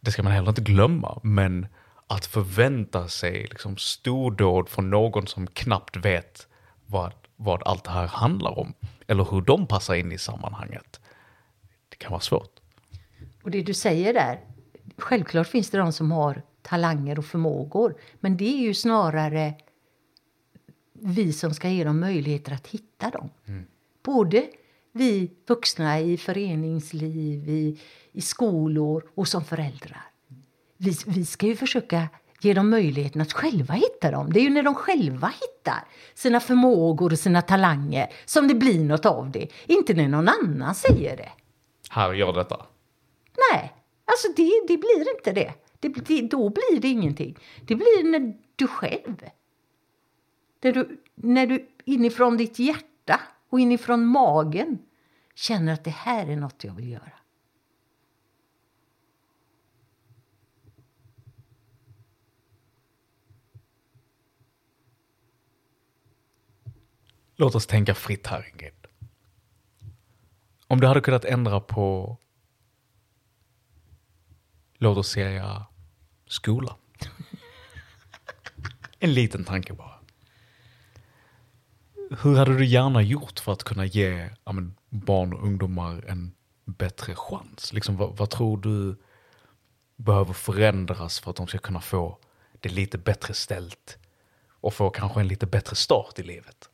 det 0.00 0.10
ska 0.10 0.22
man 0.22 0.32
heller 0.32 0.48
inte 0.48 0.60
glömma. 0.60 1.20
Men 1.22 1.66
att 2.06 2.26
förvänta 2.26 3.08
sig 3.08 3.42
liksom 3.42 3.76
stordåd 3.76 4.68
från 4.68 4.90
någon 4.90 5.26
som 5.26 5.46
knappt 5.46 5.96
vet 5.96 6.46
vad, 6.86 7.12
vad 7.36 7.62
allt 7.62 7.84
det 7.84 7.90
här 7.90 8.06
handlar 8.06 8.58
om, 8.58 8.74
eller 9.06 9.24
hur 9.24 9.40
de 9.40 9.66
passar 9.66 9.94
in 9.94 10.12
i 10.12 10.18
sammanhanget. 10.18 11.00
Det 11.88 11.96
kan 11.96 12.10
vara 12.10 12.20
svårt. 12.20 12.60
Och 13.42 13.50
det 13.50 13.62
du 13.62 13.74
säger 13.74 14.14
där, 14.14 14.40
självklart 14.96 15.46
finns 15.46 15.70
det 15.70 15.78
de 15.78 15.92
som 15.92 16.12
har 16.12 16.42
talanger 16.68 17.18
och 17.18 17.24
förmågor. 17.24 17.94
Men 18.20 18.36
det 18.36 18.44
är 18.44 18.62
ju 18.62 18.74
snarare 18.74 19.54
vi 20.92 21.32
som 21.32 21.54
ska 21.54 21.68
ge 21.68 21.84
dem 21.84 22.00
möjligheter 22.00 22.52
att 22.52 22.66
hitta 22.66 23.10
dem. 23.10 23.30
Både 24.02 24.46
vi 24.92 25.30
vuxna 25.46 26.00
i 26.00 26.16
föreningsliv, 26.16 27.48
i, 27.48 27.80
i 28.12 28.20
skolor 28.20 29.10
och 29.14 29.28
som 29.28 29.44
föräldrar. 29.44 30.02
Vi, 30.76 30.96
vi 31.06 31.24
ska 31.24 31.46
ju 31.46 31.56
försöka 31.56 32.08
ge 32.40 32.54
dem 32.54 32.70
möjligheten 32.70 33.20
att 33.20 33.32
själva 33.32 33.74
hitta 33.74 34.10
dem. 34.10 34.32
Det 34.32 34.40
är 34.40 34.42
ju 34.42 34.50
när 34.50 34.62
de 34.62 34.74
själva 34.74 35.26
hittar 35.26 35.84
sina 36.14 36.40
förmågor 36.40 37.12
och 37.12 37.18
sina 37.18 37.42
talanger 37.42 38.06
som 38.24 38.48
det 38.48 38.54
blir 38.54 38.84
något 38.84 39.06
av 39.06 39.30
det. 39.30 39.48
Inte 39.66 39.94
när 39.94 40.08
någon 40.08 40.28
annan 40.28 40.74
säger 40.74 41.16
det. 41.16 41.32
Här, 41.90 42.12
gör 42.12 42.32
detta. 42.32 42.66
Nej, 43.52 43.72
alltså 44.04 44.28
det, 44.36 44.50
det 44.68 44.76
blir 44.76 45.16
inte 45.16 45.32
det 45.32 45.54
det, 45.80 45.88
det. 45.88 46.22
Då 46.22 46.48
blir 46.48 46.80
det 46.80 46.88
ingenting. 46.88 47.38
Det 47.66 47.74
blir 47.74 48.10
när 48.10 48.36
du 48.56 48.66
själv, 48.66 49.16
när 50.60 50.72
du, 50.72 51.02
när 51.14 51.46
du 51.46 51.68
inifrån 51.84 52.36
ditt 52.36 52.58
hjärta 52.58 53.20
och 53.48 53.60
inifrån 53.60 54.06
magen 54.06 54.78
känner 55.34 55.72
att 55.72 55.84
det 55.84 55.90
här 55.90 56.26
är 56.26 56.36
något 56.36 56.64
jag 56.64 56.72
vill 56.72 56.88
göra. 56.88 57.12
Låt 67.40 67.54
oss 67.54 67.66
tänka 67.66 67.94
fritt 67.94 68.26
här, 68.26 68.48
Ingrid. 68.52 68.72
Om 70.66 70.80
du 70.80 70.86
hade 70.86 71.00
kunnat 71.00 71.24
ändra 71.24 71.60
på, 71.60 72.16
låt 74.78 74.98
oss 74.98 75.08
säga, 75.08 75.66
skolan. 76.26 76.76
En 79.00 79.14
liten 79.14 79.44
tanke 79.44 79.72
bara. 79.72 79.98
Hur 82.22 82.36
hade 82.36 82.58
du 82.58 82.66
gärna 82.66 83.02
gjort 83.02 83.40
för 83.40 83.52
att 83.52 83.64
kunna 83.64 83.84
ge 83.84 84.30
ja, 84.44 84.52
men, 84.52 84.74
barn 84.88 85.32
och 85.32 85.42
ungdomar 85.42 86.04
en 86.08 86.34
bättre 86.64 87.14
chans? 87.14 87.72
Liksom, 87.72 87.96
vad, 87.96 88.16
vad 88.16 88.30
tror 88.30 88.56
du 88.56 88.96
behöver 89.96 90.32
förändras 90.32 91.20
för 91.20 91.30
att 91.30 91.36
de 91.36 91.46
ska 91.46 91.58
kunna 91.58 91.80
få 91.80 92.18
det 92.60 92.68
lite 92.68 92.98
bättre 92.98 93.34
ställt 93.34 93.98
och 94.60 94.74
få 94.74 94.90
kanske 94.90 95.20
en 95.20 95.28
lite 95.28 95.46
bättre 95.46 95.76
start 95.76 96.18
i 96.18 96.22
livet? 96.22 96.68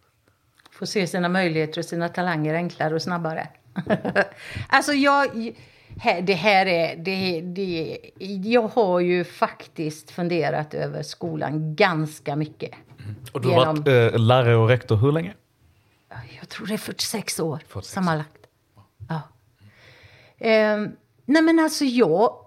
Få 0.70 0.86
se 0.86 1.06
sina 1.06 1.28
möjligheter 1.28 1.78
och 1.78 1.84
sina 1.84 2.08
talanger 2.08 2.54
enklare 2.54 2.94
och 2.94 3.02
snabbare. 3.02 3.48
alltså 4.68 4.92
jag... 4.92 5.54
här- 5.98 6.22
Det 6.22 6.34
här 6.34 6.66
är... 6.66 6.96
Det, 6.96 7.40
det, 7.40 7.98
jag 8.44 8.68
har 8.68 9.00
ju 9.00 9.24
faktiskt 9.24 10.10
funderat 10.10 10.74
över 10.74 11.02
skolan 11.02 11.76
ganska 11.76 12.36
mycket. 12.36 12.70
Och 13.32 13.40
du 13.40 13.48
har 13.48 13.58
Genom- 13.60 13.76
varit 13.82 14.12
eh, 14.14 14.18
lärare 14.20 14.56
och 14.56 14.68
rektor 14.68 14.96
hur 14.96 15.12
länge? 15.12 15.34
Jag 16.40 16.48
tror 16.48 16.66
det 16.66 16.74
är 16.74 16.78
46 16.78 17.40
år 17.40 17.60
46. 17.68 17.92
sammanlagt. 17.94 18.36
Ja. 19.08 19.20
Ehm, 20.38 20.88
nej 21.24 21.42
men 21.42 21.58
alltså 21.58 21.84
jag... 21.84 22.40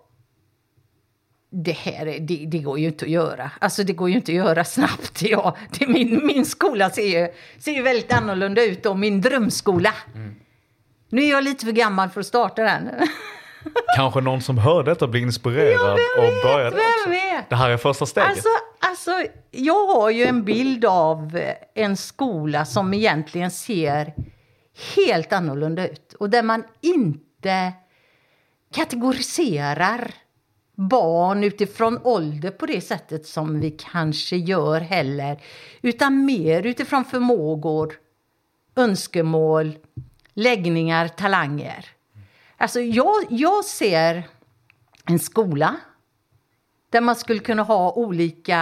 Det 1.49 1.71
här 1.71 2.05
är, 2.07 2.19
det, 2.19 2.45
det 2.47 2.59
går 2.59 2.79
ju 2.79 2.87
inte 2.87 3.05
att 3.05 3.11
göra. 3.11 3.51
Alltså 3.61 3.83
det 3.83 3.93
går 3.93 4.09
ju 4.09 4.15
inte 4.15 4.31
att 4.31 4.35
göra 4.35 4.63
snabbt. 4.63 5.21
Ja, 5.21 5.57
det, 5.79 5.87
min, 5.87 6.25
min 6.25 6.45
skola 6.45 6.89
ser 6.89 7.19
ju, 7.21 7.33
ser 7.59 7.71
ju 7.71 7.81
väldigt 7.81 8.13
annorlunda 8.13 8.63
ut 8.65 8.83
då, 8.83 8.93
min 8.93 9.21
drömskola. 9.21 9.93
Nu 11.09 11.23
är 11.23 11.29
jag 11.29 11.43
lite 11.43 11.65
för 11.65 11.71
gammal 11.71 12.09
för 12.09 12.19
att 12.19 12.25
starta 12.27 12.63
den. 12.63 12.89
Kanske 13.95 14.21
någon 14.21 14.41
som 14.41 14.57
hör 14.57 14.83
detta 14.83 15.07
blir 15.07 15.21
inspirerad 15.21 15.99
Ja, 16.17 16.27
och 16.27 16.43
börjar 16.43 16.71
det 16.71 16.77
vem 16.77 17.11
vet? 17.11 17.49
Det 17.49 17.55
här 17.55 17.69
är 17.69 17.77
första 17.77 18.05
steget. 18.05 18.29
Alltså, 18.29 18.49
alltså, 18.79 19.11
jag 19.51 19.87
har 19.87 20.09
ju 20.09 20.23
en 20.25 20.43
bild 20.43 20.85
av 20.85 21.39
en 21.75 21.97
skola 21.97 22.65
som 22.65 22.93
egentligen 22.93 23.51
ser 23.51 24.13
helt 24.95 25.33
annorlunda 25.33 25.87
ut. 25.87 26.13
Och 26.13 26.29
där 26.29 26.43
man 26.43 26.63
inte 26.81 27.73
kategoriserar 28.73 30.13
barn 30.75 31.43
utifrån 31.43 31.99
ålder 32.03 32.51
på 32.51 32.65
det 32.65 32.81
sättet 32.81 33.25
som 33.25 33.59
vi 33.59 33.71
kanske 33.71 34.35
gör 34.35 34.81
heller. 34.81 35.41
Utan 35.81 36.25
mer 36.25 36.65
utifrån 36.65 37.05
förmågor, 37.05 37.93
önskemål, 38.75 39.77
läggningar, 40.33 41.07
talanger. 41.07 41.85
Alltså 42.57 42.79
jag, 42.81 43.15
jag 43.29 43.65
ser 43.65 44.27
en 45.05 45.19
skola 45.19 45.75
där 46.89 47.01
man 47.01 47.15
skulle 47.15 47.39
kunna 47.39 47.63
ha 47.63 47.91
olika... 47.93 48.59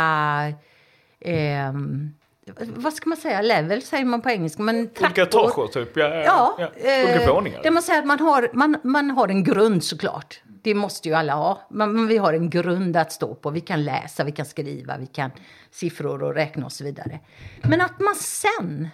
ehm, 1.20 2.14
vad 2.58 2.94
ska 2.94 3.10
man 3.10 3.18
säga? 3.18 3.42
Level 3.42 3.82
säger 3.82 4.06
man 4.06 4.22
på 4.22 4.30
engelska. 4.30 4.64
Men 4.64 4.76
Olika 5.02 5.22
etager 5.24 5.68
typ. 5.68 5.98
Ja, 5.98 6.16
Ja, 6.26 6.56
ja. 6.60 6.68
Olika 7.04 7.22
eh, 7.24 7.34
våningar. 7.34 7.64
Där 7.64 7.72
man 7.72 7.84
säger 7.84 8.00
att 8.00 8.06
man 8.06 8.20
har, 8.20 8.50
man, 8.54 8.78
man 8.84 9.12
har 9.12 9.28
en 9.28 9.44
grund 9.44 9.84
såklart. 9.84 10.42
Det 10.64 10.74
måste 10.76 11.10
ju 11.10 11.16
alla 11.16 11.34
ha. 11.34 11.68
Men, 11.70 11.94
men 11.96 12.08
vi 12.08 12.18
har 12.18 12.34
en 12.34 12.50
grund 12.50 12.98
att 12.98 13.12
stå 13.12 13.36
på. 13.36 13.50
Vi 13.50 13.62
kan 13.62 13.84
läsa, 13.86 14.24
vi 14.24 14.32
kan 14.32 14.46
skriva, 14.46 14.98
vi 14.98 15.08
kan 15.08 15.32
siffror 15.72 16.24
och 16.24 16.34
räkna 16.36 16.66
och 16.66 16.72
så 16.72 16.84
vidare. 16.84 17.20
Men 17.62 17.82
att 17.82 18.00
man 18.00 18.16
sen 18.16 18.90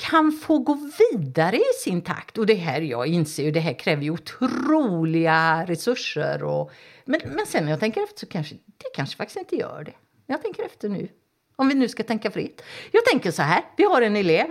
kan 0.00 0.32
få 0.32 0.58
gå 0.58 0.78
vidare 1.12 1.56
i 1.56 1.82
sin 1.84 2.02
takt. 2.02 2.38
Och 2.38 2.46
det 2.46 2.54
här, 2.54 2.80
jag 2.80 3.06
inser 3.06 3.42
ju, 3.42 3.50
det 3.50 3.60
här 3.60 3.78
kräver 3.78 4.02
ju 4.02 4.10
otroliga 4.10 5.64
resurser. 5.66 6.42
Och, 6.42 6.72
men, 7.04 7.20
men 7.24 7.46
sen 7.46 7.64
när 7.64 7.70
jag 7.70 7.80
tänker 7.80 8.02
efter 8.02 8.20
så 8.20 8.26
kanske 8.26 8.54
det 8.54 8.90
kanske 8.94 9.16
faktiskt 9.16 9.38
inte 9.38 9.56
gör 9.56 9.84
det. 9.84 9.94
Jag 10.26 10.42
tänker 10.42 10.62
efter 10.62 10.88
nu. 10.88 11.08
Om 11.56 11.68
vi 11.68 11.74
nu 11.74 11.88
ska 11.88 12.02
tänka 12.02 12.30
fritt. 12.30 12.62
Jag 12.90 13.04
tänker 13.04 13.30
så 13.30 13.42
här, 13.42 13.64
vi 13.76 13.84
har 13.84 14.02
en 14.02 14.16
elev 14.16 14.46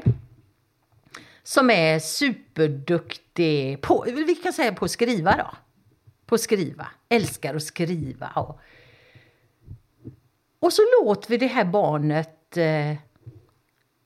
som 1.44 1.70
är 1.70 2.00
superduktig 2.00 3.82
på, 3.82 4.06
vi 4.08 4.36
kan 4.36 4.54
säga 4.54 4.74
på 4.74 4.86
att 4.86 4.92
skriva 4.92 5.38
då. 5.38 5.52
På 6.26 6.36
att 6.36 6.42
skriva, 6.42 6.88
älskar 7.10 7.56
att 7.56 7.64
skriva. 7.64 8.28
Och, 8.28 8.60
och 10.60 10.74
så 10.74 10.82
låter 11.02 11.30
vi 11.30 11.38
det 11.38 11.48
här 11.48 11.66
barnet 11.66 12.58
eh, 12.58 12.96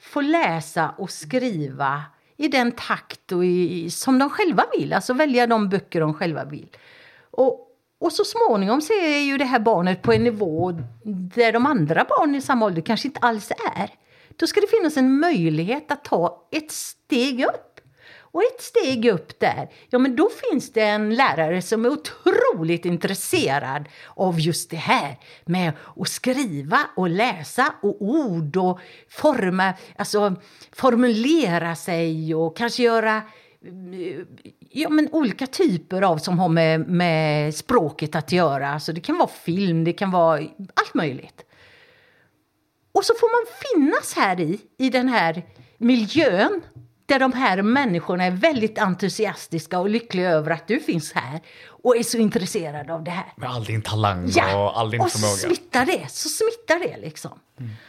få 0.04 0.22
läsa 0.22 0.96
och 0.98 1.12
skriva 1.12 2.04
i 2.38 2.48
den 2.48 2.72
takt 2.72 3.32
och 3.32 3.46
i, 3.46 3.90
som 3.90 4.20
de 4.20 4.30
själva 4.30 4.64
vill, 4.78 4.94
alltså 4.94 5.14
välja 5.14 5.48
de 5.48 5.70
böcker 5.70 6.02
de 6.02 6.14
själva 6.14 6.46
vill. 6.46 6.68
Och, 7.32 7.68
och 8.00 8.12
så 8.12 8.24
småningom 8.24 8.82
så 8.82 8.94
är 8.94 9.20
ju 9.20 9.38
det 9.38 9.46
här 9.46 9.60
barnet 9.60 10.02
på 10.02 10.14
en 10.14 10.24
nivå 10.24 10.72
där 11.36 11.52
de 11.52 11.66
andra 11.66 12.06
barnen 12.10 12.36
i 12.36 12.42
samma 12.42 12.66
ålder 12.66 12.82
kanske 12.82 13.08
inte 13.08 13.20
alls 13.20 13.52
är. 13.76 13.90
Då 14.40 14.48
ska 14.48 14.62
det 14.62 14.68
finnas 14.68 14.98
en 14.98 15.20
möjlighet 15.20 15.92
att 15.92 16.04
ta 16.04 16.48
ett 16.52 16.72
steg 16.72 17.46
upp. 17.46 17.73
Och 18.34 18.44
ett 18.44 18.62
steg 18.62 19.06
upp 19.06 19.40
där, 19.40 19.70
ja 19.90 20.00
men 20.00 20.16
då 20.16 20.30
finns 20.30 20.74
det 20.74 20.82
en 20.82 21.16
lärare 21.16 21.62
som 21.62 21.86
är 21.86 21.90
otroligt 21.90 22.86
intresserad 22.86 23.90
av 24.16 24.40
just 24.40 24.70
det 24.70 24.78
här 24.78 25.20
med 25.46 25.74
att 25.96 26.08
skriva 26.10 26.80
och 26.96 27.10
läsa 27.10 27.74
och 27.82 28.02
ord 28.02 28.58
och 28.58 28.80
forma, 29.10 29.74
alltså 29.96 30.36
formulera 30.72 31.76
sig 31.76 32.36
och 32.36 32.58
kanske 32.58 32.84
göra 32.84 33.22
mm, 33.66 34.28
ja, 34.60 34.90
men 34.90 35.10
olika 35.12 35.48
typer 35.48 36.02
av 36.02 36.18
som 36.18 36.40
har 36.40 36.50
med, 36.50 36.90
med 36.90 37.56
språket 37.56 38.16
att 38.16 38.32
göra. 38.32 38.70
Alltså 38.70 38.94
det 38.94 39.02
kan 39.02 39.18
vara 39.18 39.30
film, 39.30 39.84
det 39.84 39.94
kan 39.94 40.12
vara 40.12 40.38
allt 40.74 40.94
möjligt. 40.94 41.46
Och 42.92 43.06
så 43.06 43.14
får 43.20 43.30
man 43.32 43.54
finnas 43.64 44.14
här 44.16 44.40
i, 44.40 44.62
i 44.78 44.90
den 44.90 45.10
här 45.10 45.44
miljön 45.78 46.62
där 47.14 47.19
de 47.19 47.34
här 47.34 47.61
människorna 47.61 48.23
är 48.23 48.31
väldigt 48.31 48.77
entusiastiska 48.80 49.80
och 49.80 49.90
lyckliga 49.90 50.30
över 50.30 50.52
att 50.52 50.68
du 50.68 50.80
finns 50.80 51.14
här 51.14 51.41
och 51.68 51.98
är 51.98 52.03
så 52.03 52.18
intresserade 52.18 52.94
av 52.94 53.03
det 53.03 53.11
här. 53.11 53.34
Med 53.38 53.49
all 53.49 53.64
din 53.64 53.81
talang 53.81 54.30
Ja, 54.35 54.64
och 54.64 54.80
all 54.80 54.91
din 54.91 55.02
och 55.02 55.11
förmåga. 55.11 55.34
smittar 55.35 55.85
det. 55.85 56.07
Så 56.10 56.30
smittar 56.30 56.80
det 56.80 56.98
liksom. 57.07 57.40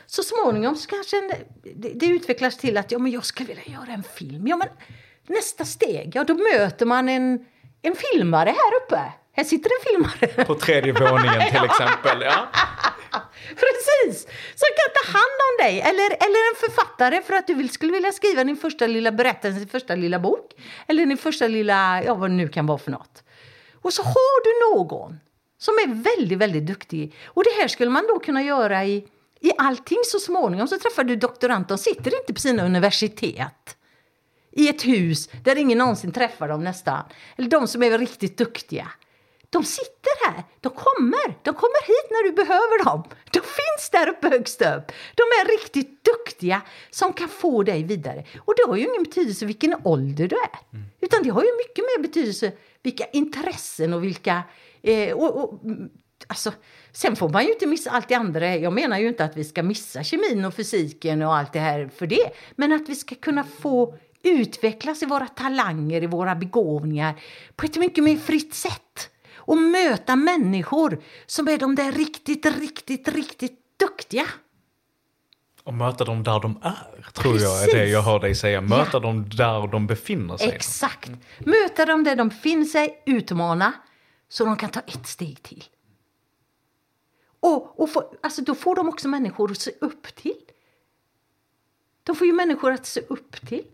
Så 0.06 0.22
småningom 0.22 0.76
så 0.76 0.88
kanske 0.88 1.16
en, 1.18 1.32
det, 1.76 1.88
det 1.94 2.06
utvecklas 2.06 2.58
till 2.58 2.76
att 2.76 2.92
ja, 2.92 2.98
men 2.98 3.12
jag 3.12 3.24
skulle 3.24 3.48
vilja 3.48 3.64
göra 3.66 3.92
en 3.92 4.02
film. 4.02 4.46
Ja, 4.46 4.56
men 4.56 4.68
nästa 5.26 5.64
steg, 5.64 6.12
ja 6.14 6.24
då 6.24 6.34
möter 6.34 6.86
man 6.86 7.08
en, 7.08 7.44
en 7.82 7.94
filmare 8.12 8.48
här 8.50 8.84
uppe. 8.86 9.00
Här 9.36 9.44
sitter 9.44 9.70
en 9.70 9.84
filmare. 9.86 10.44
På 10.44 10.54
tredje 10.54 10.92
våningen 10.92 11.50
till 11.50 11.64
exempel. 11.70 12.22
Ja. 12.22 12.48
Precis! 13.48 14.22
Som 14.54 14.68
kan 14.78 14.90
ta 14.94 15.18
hand 15.18 15.38
om 15.48 15.64
dig. 15.64 15.80
Eller, 15.80 16.06
eller 16.06 16.50
en 16.50 16.56
författare 16.60 17.22
för 17.22 17.34
att 17.34 17.46
du 17.46 17.54
vill, 17.54 17.70
skulle 17.70 17.92
vilja 17.92 18.12
skriva 18.12 18.44
din 18.44 18.56
första 18.56 18.86
lilla 18.86 19.12
berättelse, 19.12 19.58
din 19.58 19.68
första 19.68 19.94
lilla 19.94 20.18
bok. 20.18 20.52
Eller 20.86 21.06
din 21.06 21.16
första 21.16 21.48
lilla, 21.48 22.02
ja 22.04 22.14
vad 22.14 22.30
det 22.30 22.34
nu 22.34 22.48
kan 22.48 22.66
vara 22.66 22.78
för 22.78 22.90
något. 22.90 23.22
Och 23.82 23.92
så 23.92 24.02
har 24.02 24.44
du 24.44 24.76
någon 24.76 25.20
som 25.58 25.74
är 25.74 26.16
väldigt, 26.16 26.38
väldigt 26.38 26.66
duktig. 26.66 27.14
Och 27.24 27.44
det 27.44 27.60
här 27.60 27.68
skulle 27.68 27.90
man 27.90 28.06
då 28.08 28.18
kunna 28.18 28.42
göra 28.42 28.84
i, 28.84 29.04
i 29.40 29.50
allting 29.58 29.98
så 30.04 30.18
småningom. 30.18 30.68
Så 30.68 30.78
träffar 30.78 31.04
du 31.04 31.16
doktoranter, 31.16 31.68
de 31.68 31.78
sitter 31.78 32.20
inte 32.20 32.34
på 32.34 32.40
sina 32.40 32.64
universitet. 32.64 33.76
I 34.52 34.68
ett 34.68 34.86
hus 34.86 35.28
där 35.44 35.56
ingen 35.56 35.78
någonsin 35.78 36.12
träffar 36.12 36.48
dem 36.48 36.64
nästan. 36.64 37.04
Eller 37.36 37.48
de 37.48 37.68
som 37.68 37.82
är 37.82 37.98
riktigt 37.98 38.38
duktiga. 38.38 38.88
De 39.54 39.64
sitter 39.64 40.26
här, 40.26 40.44
de 40.60 40.72
kommer, 40.72 41.26
de 41.42 41.54
kommer 41.54 41.86
hit 41.86 42.08
när 42.10 42.22
du 42.24 42.32
behöver 42.32 42.84
dem. 42.84 43.04
De 43.32 43.40
finns 43.40 43.90
där 43.92 44.08
uppe 44.08 44.28
högst 44.28 44.60
upp. 44.60 44.86
De 45.14 45.22
är 45.22 45.58
riktigt 45.58 46.04
duktiga 46.04 46.62
som 46.90 47.12
kan 47.12 47.28
få 47.28 47.62
dig 47.62 47.82
vidare. 47.82 48.24
Och 48.38 48.54
det 48.56 48.70
har 48.70 48.76
ju 48.76 48.82
ingen 48.82 49.02
betydelse 49.02 49.46
vilken 49.46 49.76
ålder 49.84 50.28
du 50.28 50.36
är. 50.36 50.80
Utan 51.00 51.22
det 51.22 51.30
har 51.30 51.42
ju 51.42 51.48
mycket 51.56 51.84
mer 51.84 52.02
betydelse 52.02 52.52
vilka 52.82 53.04
intressen 53.12 53.92
och 53.94 54.04
vilka... 54.04 54.42
Eh, 54.82 55.12
och, 55.12 55.44
och, 55.44 55.64
mm, 55.64 55.90
alltså, 56.26 56.52
sen 56.92 57.16
får 57.16 57.28
man 57.28 57.44
ju 57.44 57.52
inte 57.52 57.66
missa 57.66 57.90
allt 57.90 58.08
det 58.08 58.14
andra. 58.14 58.56
Jag 58.56 58.72
menar 58.72 58.98
ju 58.98 59.08
inte 59.08 59.24
att 59.24 59.36
vi 59.36 59.44
ska 59.44 59.62
missa 59.62 60.02
kemin 60.02 60.44
och 60.44 60.54
fysiken 60.54 61.22
och 61.22 61.36
allt 61.36 61.52
det 61.52 61.60
här 61.60 61.90
för 61.96 62.06
det. 62.06 62.30
Men 62.56 62.72
att 62.72 62.88
vi 62.88 62.94
ska 62.94 63.14
kunna 63.14 63.44
få 63.44 63.98
utvecklas 64.22 65.02
i 65.02 65.06
våra 65.06 65.26
talanger, 65.26 66.02
i 66.02 66.06
våra 66.06 66.34
begåvningar 66.34 67.20
på 67.56 67.66
ett 67.66 67.76
mycket 67.76 68.04
mer 68.04 68.16
fritt 68.16 68.54
sätt 68.54 69.10
och 69.46 69.56
möta 69.56 70.16
människor 70.16 71.02
som 71.26 71.48
är 71.48 71.58
de 71.58 71.74
där 71.74 71.92
riktigt, 71.92 72.46
riktigt, 72.46 73.08
riktigt 73.08 73.78
duktiga. 73.78 74.26
Och 75.64 75.74
möta 75.74 76.04
dem 76.04 76.22
där 76.22 76.40
de 76.40 76.58
är, 76.62 77.10
tror 77.12 77.38
jag 77.40 77.52
är 77.62 77.64
Precis. 77.64 77.74
det 77.74 77.88
jag 77.88 78.02
hör 78.02 78.20
dig 78.20 78.34
säga. 78.34 78.60
Möta 78.60 78.90
Ja. 78.92 79.00
dem 79.00 79.28
där 79.28 79.66
de 79.66 79.86
befinner 79.86 80.36
sig. 80.36 80.48
Exakt. 80.48 81.10
Möta 81.38 81.86
dem 81.86 82.04
där 82.04 82.16
de 82.16 82.28
befinner 82.28 82.64
sig, 82.64 83.02
utmana, 83.06 83.72
så 84.28 84.44
de 84.44 84.56
kan 84.56 84.70
ta 84.70 84.80
ett 84.80 85.06
steg 85.06 85.42
till. 85.42 85.64
Och, 87.40 87.80
och 87.80 87.90
få, 87.90 88.14
alltså 88.22 88.42
då 88.42 88.54
får 88.54 88.76
de 88.76 88.88
också 88.88 89.08
människor 89.08 89.50
att 89.50 89.60
se 89.60 89.70
upp 89.80 90.14
till. 90.14 90.36
De 92.02 92.16
får 92.16 92.26
ju 92.26 92.32
människor 92.32 92.72
att 92.72 92.86
se 92.86 93.00
upp 93.00 93.46
till. 93.48 93.64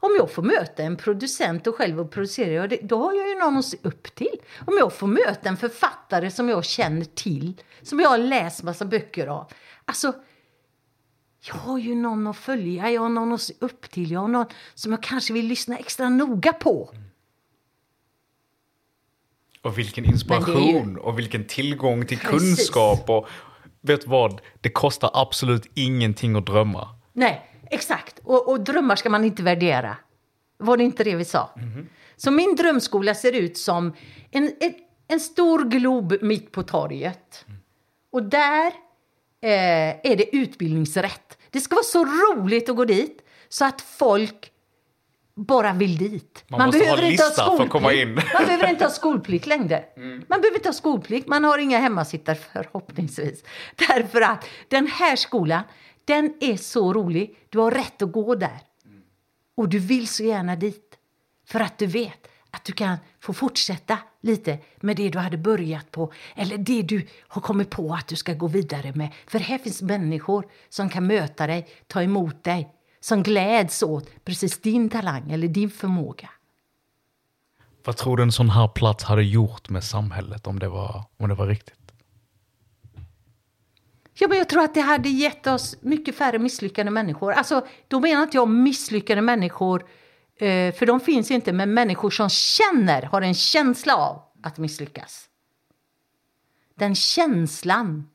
Om 0.00 0.16
jag 0.18 0.30
får 0.30 0.42
möta 0.42 0.82
en 0.82 0.96
producent 0.96 1.66
och 1.66 1.74
själv 1.74 2.00
och 2.00 2.10
producera, 2.10 2.68
då 2.82 3.02
har 3.02 3.12
jag 3.12 3.28
ju 3.28 3.34
någon 3.34 3.56
att 3.56 3.64
se 3.64 3.76
upp 3.82 4.14
till. 4.14 4.36
Om 4.66 4.74
jag 4.78 4.92
får 4.92 5.06
möta 5.06 5.48
en 5.48 5.56
författare 5.56 6.30
som 6.30 6.48
jag 6.48 6.64
känner 6.64 7.04
till, 7.04 7.60
som 7.82 8.00
jag 8.00 8.08
har 8.08 8.18
läst 8.18 8.62
massa 8.62 8.84
böcker 8.84 9.26
av. 9.26 9.52
Alltså, 9.84 10.12
jag 11.46 11.54
har 11.54 11.78
ju 11.78 11.94
någon 11.94 12.26
att 12.26 12.36
följa, 12.36 12.90
jag 12.90 13.00
har 13.00 13.08
någon 13.08 13.32
att 13.32 13.40
se 13.40 13.54
upp 13.58 13.90
till, 13.90 14.10
jag 14.10 14.20
har 14.20 14.28
någon 14.28 14.46
som 14.74 14.92
jag 14.92 15.02
kanske 15.02 15.32
vill 15.32 15.46
lyssna 15.46 15.76
extra 15.78 16.08
noga 16.08 16.52
på. 16.52 16.90
Och 19.62 19.78
vilken 19.78 20.04
inspiration 20.04 20.98
och 20.98 21.18
vilken 21.18 21.46
tillgång 21.46 22.06
till 22.06 22.18
Precis. 22.18 22.56
kunskap. 22.56 23.10
Och 23.10 23.28
vet 23.80 24.06
vad? 24.06 24.40
Det 24.60 24.70
kostar 24.70 25.10
absolut 25.14 25.70
ingenting 25.74 26.36
att 26.36 26.46
drömma. 26.46 26.88
Nej, 27.12 27.55
exakt. 27.70 28.18
Och, 28.24 28.48
och 28.48 28.60
drömmar 28.60 28.96
ska 28.96 29.10
man 29.10 29.24
inte 29.24 29.42
värdera. 29.42 29.96
Var 30.58 30.76
det 30.76 30.84
inte 30.84 31.04
det 31.04 31.14
vi 31.14 31.24
sa? 31.24 31.50
Så 32.16 32.30
min 32.30 32.56
drömskola 32.56 33.14
ser 33.14 33.32
ut 33.32 33.58
som 33.58 33.92
en, 34.30 34.52
en, 34.60 34.74
en 35.08 35.20
stor 35.20 35.64
glob 35.64 36.16
mitt 36.22 36.52
på 36.52 36.62
torget. 36.62 37.44
Och 38.12 38.22
där 38.22 38.66
eh, 39.42 40.10
är 40.10 40.16
det 40.16 40.36
utbildningsrätt. 40.36 41.38
Det 41.50 41.60
ska 41.60 41.74
vara 41.74 41.84
så 41.84 42.04
roligt 42.04 42.68
att 42.68 42.76
gå 42.76 42.84
dit 42.84 43.22
så 43.48 43.64
att 43.64 43.80
folk 43.80 44.52
bara 45.36 45.72
vill 45.72 45.96
dit. 45.96 46.44
Man 46.48 46.66
måste 46.66 46.88
ha 46.88 46.96
lista 46.96 47.56
för 47.56 47.62
att 47.64 47.70
komma 47.70 47.92
in. 47.92 48.14
Man 48.14 48.44
behöver 48.44 48.70
inte 48.70 48.84
ha 48.84 48.90
skolplikt 48.90 49.46
längre. 49.46 49.84
Man 50.28 50.40
behöver 50.40 50.54
inte 50.54 50.68
ha 50.68 50.72
skolplikt, 50.72 51.28
man 51.28 51.44
har 51.44 51.58
inga 51.58 51.78
hemmasittare 51.78 52.36
förhoppningsvis. 52.52 53.44
Därför 53.88 54.20
att 54.20 54.48
den 54.68 54.86
här 54.86 55.16
skolan, 55.16 55.62
den 56.06 56.34
är 56.40 56.56
så 56.56 56.92
rolig. 56.92 57.38
Du 57.48 57.58
har 57.58 57.70
rätt 57.70 58.02
att 58.02 58.12
gå 58.12 58.34
där. 58.34 58.60
Och 59.56 59.68
du 59.68 59.78
vill 59.78 60.08
så 60.08 60.22
gärna 60.22 60.56
dit. 60.56 60.98
För 61.46 61.60
att 61.60 61.78
du 61.78 61.86
vet 61.86 62.28
att 62.50 62.64
du 62.64 62.72
kan 62.72 62.96
få 63.20 63.32
fortsätta 63.32 63.98
lite 64.20 64.58
med 64.80 64.96
det 64.96 65.08
du 65.08 65.18
hade 65.18 65.38
börjat 65.38 65.90
på. 65.90 66.12
Eller 66.34 66.58
det 66.58 66.82
du 66.82 67.06
har 67.28 67.42
kommit 67.42 67.70
på 67.70 67.94
att 67.94 68.06
du 68.06 68.16
ska 68.16 68.34
gå 68.34 68.46
vidare 68.46 68.92
med. 68.94 69.12
För 69.26 69.38
här 69.38 69.58
finns 69.58 69.82
människor 69.82 70.46
som 70.68 70.88
kan 70.88 71.06
möta 71.06 71.46
dig, 71.46 71.68
ta 71.86 72.02
emot 72.02 72.44
dig. 72.44 72.72
Som 73.00 73.22
gläds 73.22 73.82
åt 73.82 74.24
precis 74.24 74.60
din 74.60 74.90
talang 74.90 75.32
eller 75.32 75.48
din 75.48 75.70
förmåga. 75.70 76.30
Vad 77.84 77.96
tror 77.96 78.16
du 78.16 78.22
en 78.22 78.32
sån 78.32 78.50
här 78.50 78.68
plats 78.68 79.04
hade 79.04 79.22
gjort 79.22 79.68
med 79.68 79.84
samhället 79.84 80.46
om 80.46 80.58
det 80.58 80.68
var, 80.68 81.04
om 81.16 81.28
det 81.28 81.34
var 81.34 81.46
riktigt? 81.46 81.85
Ja, 84.18 84.28
men 84.28 84.38
jag 84.38 84.48
tror 84.48 84.62
att 84.62 84.74
det 84.74 84.80
hade 84.80 85.08
gett 85.08 85.46
oss 85.46 85.76
mycket 85.80 86.16
färre 86.16 86.38
misslyckade 86.38 86.90
människor. 86.90 87.32
Alltså, 87.32 87.66
då 87.88 88.00
menar 88.00 88.22
inte 88.22 88.36
jag 88.36 88.48
misslyckade 88.48 89.20
människor, 89.22 89.80
eh, 90.36 90.74
för 90.74 90.86
de 90.86 91.00
finns 91.00 91.30
inte, 91.30 91.52
men 91.52 91.74
människor 91.74 92.10
som 92.10 92.28
känner, 92.28 93.02
har 93.02 93.22
en 93.22 93.34
känsla 93.34 93.96
av 93.96 94.22
att 94.42 94.58
misslyckas. 94.58 95.28
Den 96.74 96.94
känslan, 96.94 98.08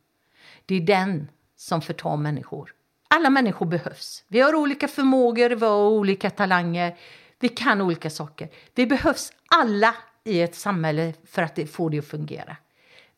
det 0.66 0.76
är 0.76 0.82
den 0.82 1.28
som 1.56 1.82
förtar 1.82 2.18
människor. 2.18 2.74
Alla 3.08 3.30
människor 3.30 3.66
behövs. 3.66 4.24
Vi 4.28 4.40
har 4.40 4.56
olika 4.56 4.88
förmågor, 4.88 5.50
vi 5.50 5.66
har 5.66 5.90
olika 5.90 6.30
talanger, 6.30 6.98
vi 7.40 7.50
kan 7.50 7.82
olika 7.82 8.10
saker. 8.10 8.50
Vi 8.76 8.88
behövs 8.88 9.32
alla 9.48 9.96
i 10.24 10.42
ett 10.42 10.56
samhälle 10.56 11.14
för 11.26 11.42
att 11.42 11.70
få 11.72 11.90
det 11.90 12.00
att 12.00 12.08
fungera. 12.08 12.58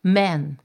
Men 0.02 0.58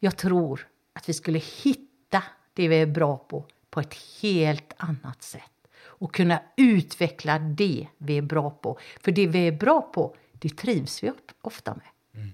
jag 0.00 0.16
tror 0.16 0.69
att 0.92 1.08
vi 1.08 1.12
skulle 1.12 1.38
hitta 1.38 2.22
det 2.54 2.68
vi 2.68 2.76
är 2.76 2.86
bra 2.86 3.16
på 3.16 3.46
på 3.70 3.80
ett 3.80 3.94
helt 4.22 4.72
annat 4.76 5.22
sätt. 5.22 5.42
Och 5.82 6.14
kunna 6.14 6.42
utveckla 6.56 7.38
det 7.38 7.86
vi 7.98 8.18
är 8.18 8.22
bra 8.22 8.50
på. 8.50 8.78
För 9.00 9.12
det 9.12 9.26
vi 9.26 9.46
är 9.46 9.52
bra 9.52 9.82
på, 9.82 10.16
det 10.32 10.56
trivs 10.56 11.02
vi 11.02 11.12
ofta 11.40 11.74
med. 11.74 12.32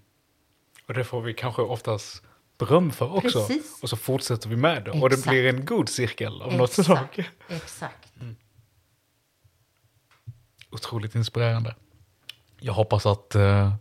Och 0.87 0.95
det 0.95 1.05
får 1.05 1.21
vi 1.21 1.35
kanske 1.35 1.63
oftast 1.63 2.23
beröm 2.59 2.91
för 2.93 3.17
också. 3.17 3.47
Precis. 3.47 3.83
Och 3.83 3.91
så 3.91 3.97
fortsätter 3.97 4.49
vi 4.49 4.57
med 4.57 4.85
det. 4.85 4.91
Och 4.91 5.11
det 5.11 5.15
Exakt. 5.15 5.31
blir 5.31 5.47
en 5.47 5.65
god 5.65 5.89
cirkel 5.89 6.43
av 6.43 6.55
något 6.55 6.73
slag. 6.73 7.31
Exakt. 7.49 8.13
otroligt 10.71 11.15
inspirerande. 11.15 11.75
Jag 12.61 12.73
hoppas 12.73 13.07
att 13.07 13.35
eh, 13.35 13.75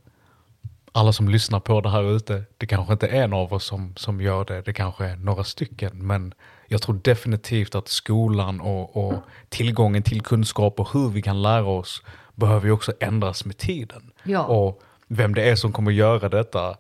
alla 0.96 1.14
som 1.14 1.30
lyssnar 1.30 1.60
på 1.60 1.82
det 1.82 1.90
här 1.90 2.16
ute, 2.16 2.44
det 2.58 2.66
kanske 2.66 2.94
inte 2.94 3.08
är 3.08 3.24
en 3.24 3.34
av 3.34 3.54
oss 3.54 3.66
som, 3.66 3.96
som 3.96 4.22
gör 4.22 4.46
det, 4.46 4.62
det 4.62 4.74
kanske 4.74 5.06
är 5.06 5.16
några 5.16 5.44
stycken, 5.44 6.08
men 6.08 6.34
jag 6.68 6.82
tror 6.82 7.00
definitivt 7.04 7.76
att 7.76 7.88
skolan 7.88 8.62
och, 8.62 9.06
och 9.06 9.14
tillgången 9.50 10.04
till 10.04 10.22
kunskap 10.22 10.80
och 10.80 10.90
hur 10.94 11.10
vi 11.10 11.22
kan 11.22 11.42
lära 11.42 11.66
oss 11.66 12.04
behöver 12.36 12.66
ju 12.66 12.72
också 12.72 12.94
ändras 13.00 13.46
med 13.46 13.58
tiden. 13.58 14.12
Ja. 14.24 14.44
Och 14.44 14.82
vem 15.08 15.36
det 15.36 15.50
är 15.50 15.56
som 15.56 15.74
kommer 15.74 15.92
göra 15.92 16.30
detta, 16.30 16.78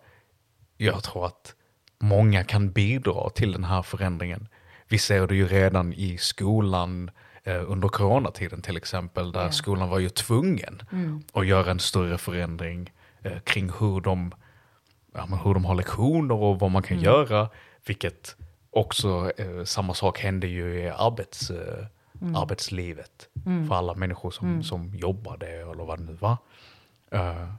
jag 0.78 1.04
tror 1.04 1.26
att 1.26 1.54
många 2.00 2.44
kan 2.44 2.72
bidra 2.72 3.30
till 3.30 3.52
den 3.52 3.64
här 3.64 3.82
förändringen. 3.82 4.48
Vi 4.88 4.98
ser 4.98 5.28
det 5.28 5.36
ju 5.36 5.48
redan 5.48 5.94
i 5.94 6.18
skolan 6.18 7.12
eh, 7.44 7.72
under 7.72 7.88
coronatiden 7.88 8.62
till 8.62 8.78
exempel, 8.78 9.32
där 9.32 9.50
skolan 9.50 9.90
var 9.90 10.00
ju 10.00 10.10
tvungen 10.10 10.82
att 11.34 11.48
göra 11.48 11.72
en 11.72 11.80
större 11.80 12.18
förändring 12.18 12.92
kring 13.43 13.72
hur 13.80 14.02
de, 14.02 14.31
ja, 15.14 15.26
hur 15.43 15.53
de 15.53 15.65
har 15.65 15.76
lektioner 15.76 16.35
och 16.35 16.60
vad 16.60 16.72
man 16.72 16.84
kan 16.84 16.99
göra. 16.99 17.49
Vilket 17.85 18.35
också, 18.69 19.31
eh, 19.38 19.64
samma 19.64 19.93
sak 19.93 20.19
hände 20.19 20.47
ju 20.47 20.80
i 20.80 20.89
arbets, 20.89 21.49
eh, 21.49 21.85
arbetslivet 22.35 23.30
för 23.68 23.76
alla 23.76 23.93
människor 23.95 24.31
som, 24.31 24.64
som 24.64 24.95
jobbade 24.95 25.47
eller 25.47 25.85
vad 25.85 25.99
det 25.99 26.03
nu 26.03 26.14
var. 26.14 26.38
Eh, 27.11 27.49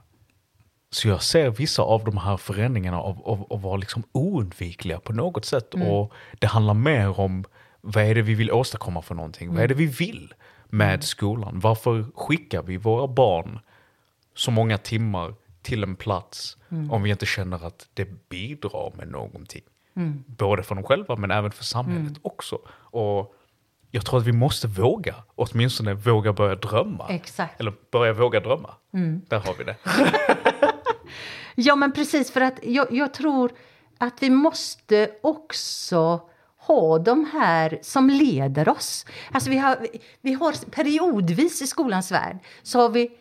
så 0.89 1.07
jag 1.07 1.23
ser 1.23 1.49
vissa 1.49 1.81
av 1.81 2.03
de 2.03 2.17
här 2.17 2.37
förändringarna 2.37 3.01
av, 3.01 3.21
av, 3.27 3.47
av 3.49 3.61
vara 3.61 3.77
liksom 3.77 4.03
oundvikliga 4.11 4.99
på 4.99 5.13
något 5.13 5.45
sätt. 5.45 5.73
Och 5.73 6.13
det 6.39 6.47
handlar 6.47 6.73
mer 6.73 7.19
om 7.19 7.43
vad 7.81 8.03
är 8.03 8.15
det 8.15 8.21
vi 8.21 8.33
vill 8.33 8.51
åstadkomma 8.51 9.01
för 9.01 9.15
någonting? 9.15 9.53
Vad 9.53 9.63
är 9.63 9.67
det 9.67 9.73
vi 9.73 9.85
vill 9.85 10.33
med 10.65 11.03
skolan? 11.03 11.59
Varför 11.59 12.05
skickar 12.15 12.63
vi 12.63 12.77
våra 12.77 13.07
barn 13.07 13.59
så 14.35 14.51
många 14.51 14.77
timmar 14.77 15.33
till 15.67 15.83
en 15.83 15.95
plats 15.95 16.57
om 16.91 17.03
vi 17.03 17.09
inte 17.09 17.25
känner 17.25 17.65
att 17.67 17.87
det 17.93 18.29
bidrar 18.29 18.93
med 18.97 19.07
någonting? 19.07 19.63
Både 20.25 20.63
för 20.63 20.75
dem 20.75 20.83
själva 20.83 21.15
men 21.15 21.31
även 21.31 21.51
för 21.51 21.63
samhället 21.63 22.13
också. 22.21 22.59
Och 22.91 23.35
jag 23.91 24.05
tror 24.05 24.19
att 24.19 24.25
vi 24.27 24.31
måste 24.31 24.67
våga, 24.67 25.15
åtminstone 25.35 25.93
våga 25.93 26.33
börja 26.33 26.55
drömma. 26.55 27.05
Exakt. 27.09 27.59
Eller 27.59 27.73
börja 27.91 28.13
våga 28.13 28.39
drömma. 28.39 28.73
Där 29.27 29.39
har 29.39 29.53
vi 29.57 29.63
det. 29.63 29.75
Ja, 31.59 31.75
men 31.75 31.91
precis 31.91 32.31
för 32.31 32.41
att 32.41 32.59
jag, 32.63 32.91
jag 32.91 33.13
tror 33.13 33.51
att 33.97 34.23
vi 34.23 34.29
måste 34.29 35.09
också 35.23 36.21
ha 36.57 36.99
de 36.99 37.25
här 37.33 37.79
som 37.81 38.09
leder 38.09 38.69
oss. 38.69 39.05
Alltså 39.31 39.49
vi 39.49 39.57
har, 39.57 39.87
vi 40.21 40.33
har 40.33 40.69
periodvis 40.71 41.61
i 41.61 41.67
skolans 41.67 42.11
värld 42.11 42.37
så 42.63 42.79
har 42.79 42.89
vi, 42.89 43.11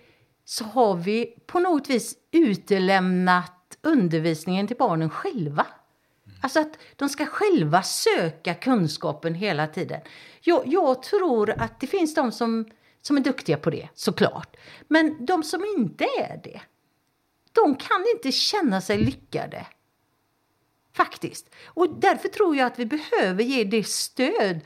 så 0.48 0.64
har 0.64 0.96
vi 0.96 1.34
på 1.46 1.58
något 1.58 1.90
vis 1.90 2.14
utelämnat 2.30 3.78
undervisningen 3.82 4.66
till 4.66 4.76
barnen 4.76 5.10
själva. 5.10 5.66
Alltså 6.40 6.60
att 6.60 6.78
de 6.96 7.08
ska 7.08 7.26
själva 7.26 7.82
söka 7.82 8.54
kunskapen 8.54 9.34
hela 9.34 9.66
tiden. 9.66 10.00
Jag, 10.40 10.62
jag 10.66 11.02
tror 11.02 11.50
att 11.50 11.80
det 11.80 11.86
finns 11.86 12.14
de 12.14 12.32
som, 12.32 12.70
som 13.02 13.16
är 13.16 13.20
duktiga 13.20 13.56
på 13.56 13.70
det, 13.70 13.88
såklart. 13.94 14.56
Men 14.88 15.26
de 15.26 15.42
som 15.42 15.64
inte 15.78 16.04
är 16.04 16.40
det, 16.44 16.60
de 17.52 17.74
kan 17.74 18.04
inte 18.14 18.32
känna 18.32 18.80
sig 18.80 18.98
lyckade. 18.98 19.66
Faktiskt. 20.92 21.54
Och 21.64 22.00
därför 22.00 22.28
tror 22.28 22.56
jag 22.56 22.66
att 22.66 22.78
vi 22.78 22.86
behöver 22.86 23.42
ge 23.42 23.64
det 23.64 23.86
stöd 23.86 24.60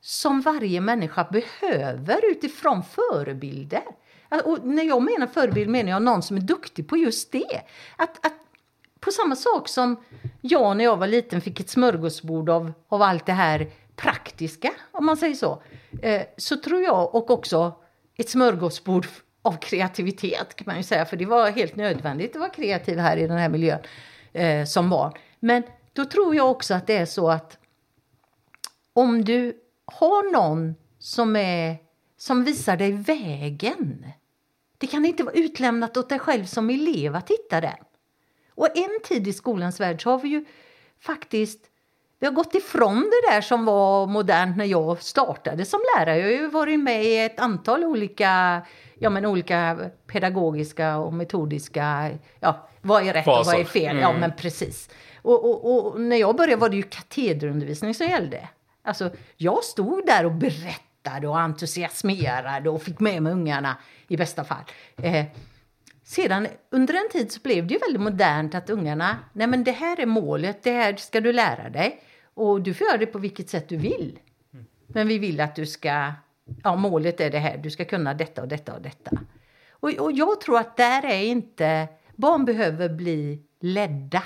som 0.00 0.40
varje 0.40 0.80
människa 0.80 1.24
behöver 1.24 2.30
utifrån 2.30 2.82
förebilder. 2.82 3.84
Och 4.44 4.66
när 4.66 4.82
jag 4.82 5.02
menar 5.02 5.26
förebild 5.26 5.70
menar 5.70 5.90
jag 5.90 6.02
någon 6.02 6.22
som 6.22 6.36
är 6.36 6.40
duktig 6.40 6.88
på 6.88 6.96
just 6.96 7.32
det. 7.32 7.62
Att, 7.96 8.26
att 8.26 8.32
på 9.00 9.10
samma 9.10 9.36
sak 9.36 9.68
som 9.68 9.96
jag 10.40 10.76
när 10.76 10.84
jag 10.84 10.96
var 10.96 11.06
liten 11.06 11.40
fick 11.40 11.60
ett 11.60 11.70
smörgåsbord 11.70 12.48
av, 12.50 12.72
av 12.88 13.02
allt 13.02 13.26
det 13.26 13.32
här 13.32 13.70
praktiska, 13.96 14.70
om 14.92 15.06
man 15.06 15.16
säger 15.16 15.34
så. 15.34 15.62
Eh, 16.02 16.22
så 16.36 16.56
tror 16.56 16.82
jag, 16.82 17.14
och 17.14 17.30
också 17.30 17.72
ett 18.16 18.30
smörgåsbord 18.30 19.06
av 19.42 19.52
kreativitet 19.52 20.54
kan 20.56 20.64
man 20.66 20.76
ju 20.76 20.82
säga, 20.82 21.06
för 21.06 21.16
det 21.16 21.26
var 21.26 21.50
helt 21.50 21.76
nödvändigt 21.76 22.30
att 22.30 22.40
vara 22.40 22.50
kreativ 22.50 22.98
här 22.98 23.16
i 23.16 23.26
den 23.26 23.38
här 23.38 23.48
miljön 23.48 23.80
eh, 24.32 24.64
som 24.64 24.90
barn. 24.90 25.12
Men 25.40 25.62
då 25.92 26.04
tror 26.04 26.34
jag 26.34 26.50
också 26.50 26.74
att 26.74 26.86
det 26.86 26.96
är 26.96 27.06
så 27.06 27.30
att 27.30 27.58
om 28.92 29.24
du 29.24 29.56
har 29.84 30.32
någon 30.32 30.74
som, 30.98 31.36
är, 31.36 31.76
som 32.16 32.44
visar 32.44 32.76
dig 32.76 32.92
vägen. 32.92 34.06
Det 34.78 34.86
kan 34.86 35.04
inte 35.04 35.24
vara 35.24 35.34
utlämnat 35.34 35.96
åt 35.96 36.08
dig 36.08 36.18
själv 36.18 36.44
som 36.44 36.70
elev 36.70 37.16
att 37.16 37.30
hitta 37.30 37.60
den. 37.60 37.78
Och 38.54 38.76
en 38.76 39.00
tid 39.04 39.28
i 39.28 39.32
skolans 39.32 39.80
värld 39.80 40.02
så 40.02 40.10
har 40.10 40.18
vi 40.18 40.28
ju 40.28 40.44
faktiskt 41.00 41.70
vi 42.20 42.26
har 42.26 42.34
gått 42.34 42.54
ifrån 42.54 43.00
det 43.00 43.32
där 43.32 43.40
som 43.40 43.64
var 43.64 44.06
modernt 44.06 44.56
när 44.56 44.64
jag 44.64 45.02
startade 45.02 45.64
som 45.64 45.80
lärare. 45.96 46.18
Jag 46.18 46.24
har 46.24 46.32
ju 46.32 46.48
varit 46.48 46.80
med 46.80 47.04
i 47.04 47.18
ett 47.18 47.40
antal 47.40 47.84
olika, 47.84 48.62
ja, 48.98 49.10
men 49.10 49.26
olika 49.26 49.78
pedagogiska 50.06 50.98
och 50.98 51.12
metodiska, 51.12 52.10
ja, 52.40 52.68
vad 52.80 53.06
är 53.06 53.12
rätt 53.12 53.26
och 53.26 53.46
vad 53.46 53.60
är 53.60 53.64
fel? 53.64 53.98
Ja, 53.98 54.12
men 54.12 54.32
precis. 54.36 54.90
Och, 55.22 55.44
och, 55.44 55.92
och 55.92 56.00
när 56.00 56.16
jag 56.16 56.36
började 56.36 56.56
var 56.56 56.68
det 56.68 56.76
ju 56.76 56.82
katederundervisning 56.82 57.94
som 57.94 58.06
gällde. 58.06 58.48
Alltså, 58.82 59.10
jag 59.36 59.64
stod 59.64 60.06
där 60.06 60.26
och 60.26 60.32
berättade 60.32 60.87
och 61.28 61.40
entusiasmerade 61.40 62.70
och 62.70 62.82
fick 62.82 63.00
med 63.00 63.22
mig 63.22 63.32
ungarna 63.32 63.76
i 64.08 64.16
bästa 64.16 64.44
fall. 64.44 64.64
Eh, 65.02 65.26
sedan 66.04 66.46
under 66.70 66.94
en 66.94 67.10
tid 67.12 67.32
så 67.32 67.40
blev 67.40 67.66
det 67.66 67.74
ju 67.74 67.80
väldigt 67.80 68.02
modernt 68.02 68.54
att 68.54 68.70
ungarna, 68.70 69.16
nej 69.32 69.46
men 69.46 69.64
det 69.64 69.72
här 69.72 70.00
är 70.00 70.06
målet, 70.06 70.62
det 70.62 70.72
här 70.72 70.96
ska 70.96 71.20
du 71.20 71.32
lära 71.32 71.70
dig. 71.70 72.02
Och 72.34 72.62
du 72.62 72.74
får 72.74 72.86
göra 72.86 72.98
det 72.98 73.06
på 73.06 73.18
vilket 73.18 73.50
sätt 73.50 73.68
du 73.68 73.76
vill. 73.76 74.18
Men 74.86 75.08
vi 75.08 75.18
vill 75.18 75.40
att 75.40 75.56
du 75.56 75.66
ska, 75.66 76.12
ja 76.62 76.76
målet 76.76 77.20
är 77.20 77.30
det 77.30 77.38
här, 77.38 77.58
du 77.58 77.70
ska 77.70 77.84
kunna 77.84 78.14
detta 78.14 78.42
och 78.42 78.48
detta 78.48 78.74
och 78.74 78.82
detta. 78.82 79.10
Och, 79.70 79.90
och 79.90 80.12
jag 80.12 80.40
tror 80.40 80.58
att 80.58 80.76
där 80.76 81.04
är 81.04 81.22
inte, 81.22 81.88
barn 82.16 82.44
behöver 82.44 82.88
bli 82.88 83.42
ledda. 83.60 84.22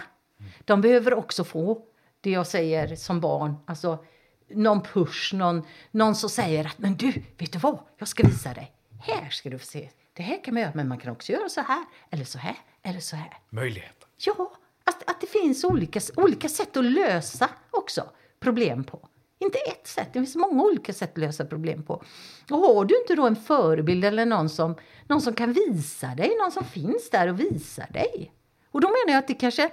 De 0.64 0.80
behöver 0.80 1.14
också 1.14 1.44
få 1.44 1.82
det 2.20 2.30
jag 2.30 2.46
säger 2.46 2.96
som 2.96 3.20
barn, 3.20 3.54
alltså 3.66 4.04
någon 4.48 4.82
push, 4.82 5.34
någon, 5.34 5.62
någon 5.90 6.14
som 6.14 6.30
säger 6.30 6.66
att 6.66 6.78
men 6.78 6.96
du, 6.96 7.12
vet 7.38 7.52
du 7.52 7.58
vad, 7.58 7.78
jag 7.98 8.08
ska 8.08 8.26
visa 8.26 8.54
dig. 8.54 8.72
Här 9.00 9.30
ska 9.30 9.50
du 9.50 9.58
få 9.58 9.66
se. 9.66 9.88
Det 10.12 10.22
här 10.22 10.44
kan 10.44 10.54
man 10.54 10.62
göra, 10.62 10.72
men 10.74 10.88
man 10.88 10.98
kan 10.98 11.12
också 11.12 11.32
göra 11.32 11.48
så 11.48 11.60
här, 11.60 11.84
eller 12.10 12.24
så 12.24 12.38
här, 12.38 12.56
eller 12.82 13.00
så 13.00 13.16
här. 13.16 13.38
Möjligheter. 13.50 14.08
Ja, 14.16 14.52
att, 14.84 15.10
att 15.10 15.20
det 15.20 15.26
finns 15.26 15.64
olika, 15.64 16.00
olika 16.16 16.48
sätt 16.48 16.76
att 16.76 16.84
lösa 16.84 17.48
också 17.70 18.10
problem 18.40 18.84
på. 18.84 19.08
Inte 19.38 19.58
ett 19.58 19.86
sätt, 19.86 20.08
det 20.12 20.18
finns 20.18 20.36
många 20.36 20.62
olika 20.62 20.92
sätt 20.92 21.12
att 21.12 21.18
lösa 21.18 21.44
problem 21.44 21.82
på. 21.82 22.02
Och 22.50 22.58
har 22.58 22.84
du 22.84 23.00
inte 23.00 23.14
då 23.14 23.26
en 23.26 23.36
förebild 23.36 24.04
eller 24.04 24.26
någon 24.26 24.48
som, 24.48 24.76
någon 25.08 25.20
som 25.20 25.34
kan 25.34 25.52
visa 25.52 26.14
dig, 26.14 26.36
någon 26.40 26.52
som 26.52 26.64
finns 26.64 27.10
där 27.10 27.28
och 27.28 27.40
visar 27.40 27.86
dig. 27.92 28.32
Och 28.70 28.80
då 28.80 28.88
menar 28.88 29.12
jag 29.12 29.18
att 29.18 29.28
det 29.28 29.34
kanske, 29.34 29.70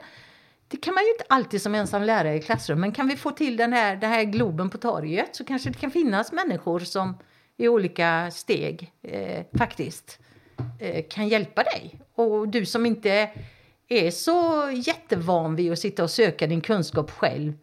det 0.71 0.77
kan 0.77 0.93
man 0.93 1.03
ju 1.03 1.09
inte 1.09 1.23
alltid 1.29 1.61
som 1.61 1.75
ensam 1.75 2.03
lärare 2.03 2.35
i 2.35 2.41
klassrummet. 2.41 2.81
men 2.81 2.91
kan 2.91 3.07
vi 3.07 3.15
få 3.15 3.31
till 3.31 3.57
den 3.57 3.73
här, 3.73 3.95
den 3.95 4.09
här 4.09 4.23
globen 4.23 4.69
på 4.69 4.77
torget 4.77 5.35
så 5.35 5.45
kanske 5.45 5.69
det 5.69 5.79
kan 5.79 5.91
finnas 5.91 6.31
människor 6.31 6.79
som 6.79 7.17
i 7.57 7.67
olika 7.67 8.31
steg 8.31 8.93
eh, 9.01 9.45
faktiskt 9.57 10.19
eh, 10.79 11.05
kan 11.09 11.27
hjälpa 11.27 11.63
dig. 11.63 11.99
Och 12.15 12.47
du 12.47 12.65
som 12.65 12.85
inte 12.85 13.29
är 13.87 14.11
så 14.11 14.69
jättevan 14.73 15.55
vid 15.55 15.71
att 15.71 15.79
sitta 15.79 16.03
och 16.03 16.11
söka 16.11 16.47
din 16.47 16.61
kunskap 16.61 17.11
själv 17.11 17.53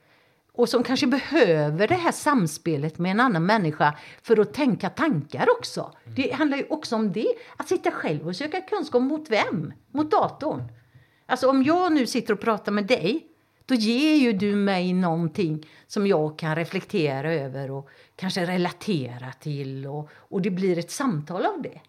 och 0.53 0.69
som 0.69 0.83
kanske 0.83 1.07
behöver 1.07 1.89
det 1.89 1.95
här 1.95 2.13
samspelet 2.13 2.99
med 2.99 3.11
en 3.11 3.21
annan 3.21 3.47
människa 3.47 3.99
för 4.23 4.41
att 4.41 4.55
tänka 4.55 4.91
tankar 4.91 5.47
också. 5.59 5.93
Det 6.17 6.33
handlar 6.33 6.59
ju 6.59 6.67
också 6.71 6.97
om 6.97 7.13
det. 7.13 7.29
Att 7.57 7.69
sitta 7.69 7.91
själv 7.91 8.27
och 8.29 8.37
söka 8.37 8.61
kunskap 8.61 9.03
mot 9.03 9.31
vem? 9.31 9.73
Mot 9.91 10.11
datorn. 10.11 10.63
Alltså 11.27 11.51
om 11.51 11.63
jag 11.63 11.93
nu 11.93 12.07
sitter 12.07 12.35
och 12.35 12.41
pratar 12.41 12.73
med 12.73 12.87
dig, 12.87 13.27
då 13.67 13.75
ger 13.75 14.17
ju 14.17 14.33
du 14.33 14.57
mig 14.57 14.93
någonting 14.93 15.67
som 15.87 16.07
jag 16.07 16.39
kan 16.39 16.57
reflektera 16.57 17.33
över 17.33 17.71
och 17.71 17.89
kanske 18.17 18.47
relatera 18.47 19.33
till 19.33 19.87
och, 19.87 20.09
och 20.13 20.43
det 20.43 20.51
blir 20.51 20.79
ett 20.79 20.91
samtal 20.91 21.47
av 21.47 21.63
det. 21.63 21.81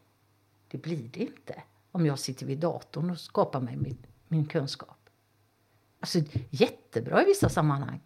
Det 0.68 0.78
blir 0.78 1.10
det 1.14 1.20
inte 1.20 1.64
om 1.92 2.06
jag 2.06 2.20
sitter 2.20 2.46
vid 2.46 2.58
datorn 2.58 3.10
och 3.10 3.20
skapar 3.20 3.62
mig 3.62 3.76
min, 3.78 3.98
min 4.28 4.46
kunskap. 4.46 5.10
Alltså 6.00 6.20
jättebra 6.50 7.22
i 7.22 7.26
vissa 7.26 7.50
sammanhang, 7.50 8.00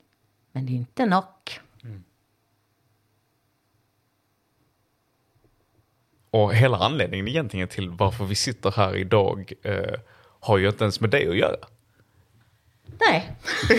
men 0.51 0.65
det 0.65 0.71
är 0.71 0.75
inte 0.75 1.05
nog. 1.05 1.23
Mm. 1.83 2.03
Och 6.29 6.53
hela 6.53 6.77
anledningen 6.77 7.27
egentligen 7.27 7.67
till 7.67 7.89
varför 7.89 8.25
vi 8.25 8.35
sitter 8.35 8.71
här 8.71 8.95
idag 8.95 9.53
eh, 9.63 9.99
har 10.41 10.57
ju 10.57 10.67
inte 10.67 10.83
ens 10.83 10.99
med 11.01 11.09
det 11.09 11.29
att 11.29 11.35
göra. 11.37 11.55
Nej. 12.99 13.31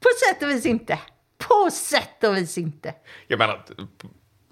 På 0.00 0.08
sätt 0.28 0.42
och 0.42 0.48
vis 0.50 0.66
inte. 0.66 0.98
På 1.38 1.70
sätt 1.70 2.24
och 2.24 2.36
vis 2.36 2.58
inte. 2.58 2.94
Jag 3.26 3.38
menar, 3.38 3.64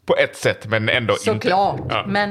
På 0.07 0.17
ett 0.17 0.37
sätt, 0.37 0.67
men 0.67 0.89
ändå 0.89 1.13
inte. 1.13 1.25
såklart. 1.25 1.81
Ja. 1.89 2.05
Men 2.07 2.31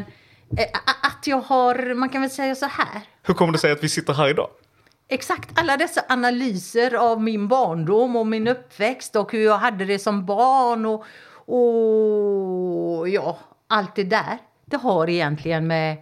eh, 0.57 0.65
att 1.01 1.27
jag 1.27 1.37
har, 1.41 1.93
man 1.93 2.09
kan 2.09 2.21
väl 2.21 2.29
säga 2.31 2.55
så 2.55 2.65
här. 2.65 3.01
Hur 3.23 3.33
kommer 3.33 3.53
det 3.53 3.59
sig 3.59 3.71
att 3.71 3.83
vi 3.83 3.89
sitter 3.89 4.13
här 4.13 4.29
idag? 4.29 4.49
Exakt 5.07 5.59
alla 5.59 5.77
dessa 5.77 6.01
analyser 6.09 6.93
av 6.93 7.21
min 7.21 7.47
barndom 7.47 8.15
och 8.15 8.27
min 8.27 8.47
uppväxt 8.47 9.15
och 9.15 9.31
hur 9.31 9.45
jag 9.45 9.57
hade 9.57 9.85
det 9.85 9.99
som 9.99 10.25
barn 10.25 10.85
och, 10.85 11.05
och 11.45 13.09
ja, 13.09 13.39
allt 13.67 13.95
det 13.95 14.03
där. 14.03 14.37
Det 14.65 14.77
har 14.77 15.09
egentligen 15.09 15.67
med... 15.67 15.97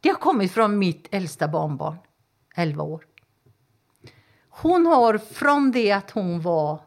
Det 0.00 0.08
har 0.08 0.16
kommit 0.16 0.52
från 0.52 0.78
mitt 0.78 1.08
äldsta 1.10 1.48
barnbarn, 1.48 1.96
11 2.56 2.82
år. 2.82 3.06
Hon 4.48 4.86
har 4.86 5.18
från 5.18 5.72
det 5.72 5.92
att 5.92 6.10
hon 6.10 6.40
var, 6.40 6.80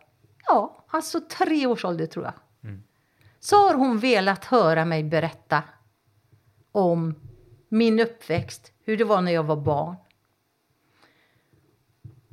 ja, 0.48 0.86
alltså 0.88 1.20
tre 1.20 1.68
års 1.68 1.86
ålder 1.86 2.06
tror 2.06 2.26
jag. 2.26 2.34
Så 3.40 3.68
har 3.68 3.74
hon 3.74 4.00
velat 4.00 4.46
höra 4.46 4.86
mig 4.86 5.04
berätta 5.04 5.64
om 6.72 7.16
min 7.70 8.00
uppväxt, 8.00 8.72
hur 8.86 8.98
det 8.98 9.04
var 9.04 9.22
när 9.22 9.32
jag 9.32 9.44
var 9.44 9.56
barn. 9.56 9.96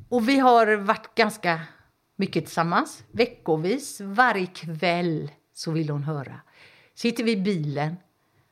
Och 0.08 0.28
vi 0.28 0.38
har 0.38 0.76
varit 0.76 1.14
ganska 1.14 1.60
mycket 2.16 2.44
tillsammans, 2.44 3.04
veckovis. 3.10 4.00
Varje 4.00 4.46
kväll 4.46 5.30
så 5.54 5.70
vill 5.70 5.90
hon 5.90 6.02
höra. 6.02 6.40
Sitter 6.94 7.24
vi 7.24 7.32
i 7.32 7.36
bilen. 7.36 7.96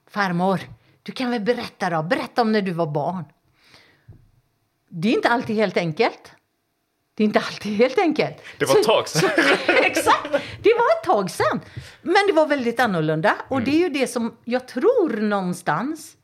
Farmor, 0.06 0.60
du 1.08 1.12
kan 1.12 1.30
väl 1.30 1.40
berätta 1.40 1.90
då? 1.90 2.02
Berätta 2.02 2.42
om 2.42 2.52
när 2.52 2.62
du 2.62 2.72
var 2.72 2.86
barn. 2.86 3.24
Det 4.88 5.08
är 5.08 5.12
inte 5.12 5.28
alltid 5.28 5.56
helt 5.56 5.76
enkelt. 5.76 6.32
Det 7.14 7.22
är 7.22 7.24
inte 7.24 7.38
alltid 7.40 7.76
helt 7.76 7.98
enkelt. 7.98 8.36
Det 8.58 8.64
var 8.64 8.78
ett 8.78 8.84
tag 8.84 9.08
sedan. 9.08 9.30
Exakt, 9.84 10.32
det 10.62 10.74
var 10.74 10.98
ett 10.98 11.04
tag 11.04 11.30
sedan. 11.30 11.60
Men 12.02 12.14
det 12.26 12.32
var 12.32 12.46
väldigt 12.46 12.80
annorlunda. 12.80 13.36
Och 13.48 13.62
det 13.62 13.70
är 13.70 13.78
ju 13.78 13.88
det 13.88 14.06
som 14.06 14.36
jag 14.44 14.68
tror 14.68 15.20
någonstans 15.20 16.16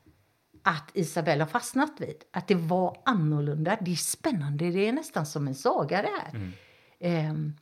att 0.62 0.90
Isabella 0.94 1.44
har 1.44 1.50
fastnat 1.50 1.92
vid. 1.98 2.16
Att 2.32 2.48
det 2.48 2.54
var 2.54 2.96
annorlunda. 3.04 3.76
Det 3.80 3.92
är 3.92 3.96
spännande. 3.96 4.70
Det 4.70 4.88
är 4.88 4.92
nästan 4.92 5.26
som 5.26 5.48
en 5.48 5.54
saga 5.54 6.02
det 6.02 6.10
här. 6.22 6.52
Ehm, 7.00 7.54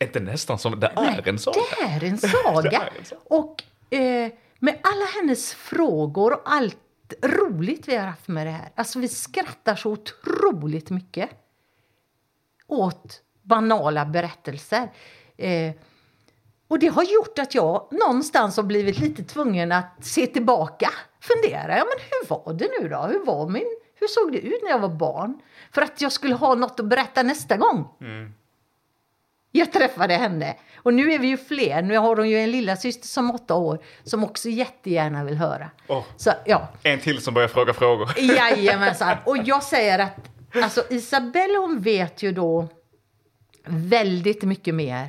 Inte 0.00 0.20
nästan 0.20 0.58
som, 0.58 0.80
det 0.80 0.92
är 0.96 1.28
en 1.28 1.38
saga. 1.38 1.60
det 2.00 2.06
är 2.06 2.10
en 2.10 2.18
saga. 2.18 2.68
Det 2.70 2.76
är 2.76 2.98
en 2.98 3.04
saga. 3.04 3.20
Och 3.24 3.62
eh, 3.96 4.32
med 4.58 4.78
alla 4.82 5.04
hennes 5.04 5.54
frågor 5.54 6.32
och 6.32 6.42
allt 6.44 6.78
roligt 7.22 7.88
vi 7.88 7.96
har 7.96 8.06
haft 8.06 8.28
med 8.28 8.46
det 8.46 8.50
här. 8.50 8.72
Alltså 8.74 8.98
vi 8.98 9.08
skrattar 9.08 9.76
så 9.76 9.90
otroligt 9.90 10.90
mycket 10.90 11.30
åt 12.66 13.22
banala 13.42 14.06
berättelser. 14.06 14.92
Eh, 15.36 15.72
och 16.68 16.78
det 16.78 16.86
har 16.86 17.02
gjort 17.02 17.38
att 17.38 17.54
jag 17.54 17.88
någonstans 17.90 18.56
har 18.56 18.64
blivit 18.64 18.98
lite 18.98 19.24
tvungen 19.24 19.72
att 19.72 20.04
se 20.04 20.26
tillbaka. 20.26 20.90
Fundera, 21.20 21.78
ja 21.78 21.84
men 21.84 22.04
hur 22.10 22.28
var 22.28 22.52
det 22.52 22.68
nu 22.80 22.88
då? 22.88 23.02
Hur, 23.02 23.24
var 23.24 23.48
min, 23.48 23.76
hur 23.94 24.08
såg 24.08 24.32
det 24.32 24.38
ut 24.38 24.62
när 24.62 24.70
jag 24.70 24.78
var 24.78 24.88
barn? 24.88 25.40
För 25.72 25.82
att 25.82 26.00
jag 26.00 26.12
skulle 26.12 26.34
ha 26.34 26.54
något 26.54 26.80
att 26.80 26.86
berätta 26.86 27.22
nästa 27.22 27.56
gång. 27.56 27.88
Mm. 28.00 28.32
Jag 29.56 29.72
träffade 29.72 30.14
henne. 30.14 30.56
Och 30.76 30.94
nu 30.94 31.12
är 31.12 31.18
vi 31.18 31.26
ju 31.26 31.36
fler. 31.36 31.82
Nu 31.82 31.96
har 31.96 32.16
hon 32.16 32.28
ju 32.28 32.38
en 32.38 32.50
lilla 32.50 32.76
syster 32.76 33.08
som 33.08 33.30
är 33.30 33.34
åtta 33.34 33.54
år 33.54 33.78
som 34.04 34.24
också 34.24 34.48
jättegärna 34.48 35.24
vill 35.24 35.36
höra. 35.36 35.70
Åh. 35.86 36.04
Så 36.16 36.32
ja, 36.44 36.68
En 36.82 37.00
till 37.00 37.22
som 37.22 37.34
börjar 37.34 37.48
fråga 37.48 37.74
frågor. 37.74 38.18
Jajamensan. 38.18 39.16
Och 39.24 39.36
jag 39.44 39.62
säger 39.62 39.98
att 39.98 40.30
alltså, 40.62 40.84
Isabelle 40.90 41.58
hon 41.58 41.80
vet 41.80 42.22
ju 42.22 42.32
då 42.32 42.68
väldigt 43.66 44.42
mycket 44.42 44.74
mer 44.74 45.08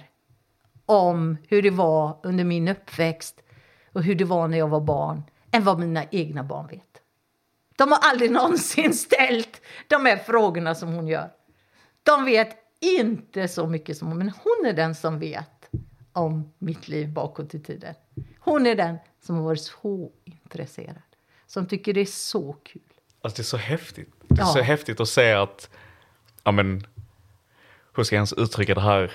om 0.85 1.37
hur 1.47 1.61
det 1.61 1.69
var 1.69 2.19
under 2.23 2.43
min 2.43 2.67
uppväxt 2.67 3.35
och 3.93 4.03
hur 4.03 4.15
det 4.15 4.25
var 4.25 4.47
när 4.47 4.57
jag 4.57 4.67
var 4.67 4.81
barn 4.81 5.23
än 5.51 5.63
vad 5.63 5.79
mina 5.79 6.03
egna 6.11 6.43
barn 6.43 6.67
vet. 6.67 6.83
De 7.77 7.91
har 7.91 7.99
aldrig 8.01 8.31
någonsin 8.31 8.93
ställt 8.93 9.61
de 9.87 10.05
här 10.05 10.17
frågorna 10.17 10.75
som 10.75 10.93
hon 10.93 11.07
gör. 11.07 11.29
De 12.03 12.25
vet 12.25 12.66
inte 12.79 13.47
så 13.47 13.67
mycket 13.67 13.97
som 13.97 14.07
hon, 14.07 14.17
men 14.17 14.29
hon 14.43 14.65
är 14.65 14.73
den 14.73 14.95
som 14.95 15.19
vet 15.19 15.69
om 16.13 16.53
mitt 16.59 16.87
liv 16.87 17.09
bakåt 17.13 17.53
i 17.55 17.59
tiden. 17.59 17.93
Hon 18.39 18.65
är 18.67 18.75
den 18.75 18.97
som 19.25 19.35
har 19.35 19.43
varit 19.43 19.61
så 19.61 20.11
intresserad, 20.23 20.95
som 21.47 21.65
tycker 21.67 21.93
det 21.93 22.01
är 22.01 22.05
så 22.05 22.53
kul. 22.53 22.81
Alltså 23.21 23.37
det 23.37 23.41
är 23.41 23.43
så 23.43 23.57
häftigt. 23.57 24.13
Det 24.27 24.35
är 24.41 24.45
Ja. 24.45 24.45
så 24.45 24.61
häftigt 24.61 24.99
att 24.99 25.09
se 25.09 25.31
att, 25.33 25.69
ja 26.43 26.51
men, 26.51 26.87
hur 27.95 28.03
ska 28.03 28.15
jag 28.15 28.19
ens 28.19 28.33
uttrycka 28.33 28.75
det 28.75 28.81
här? 28.81 29.11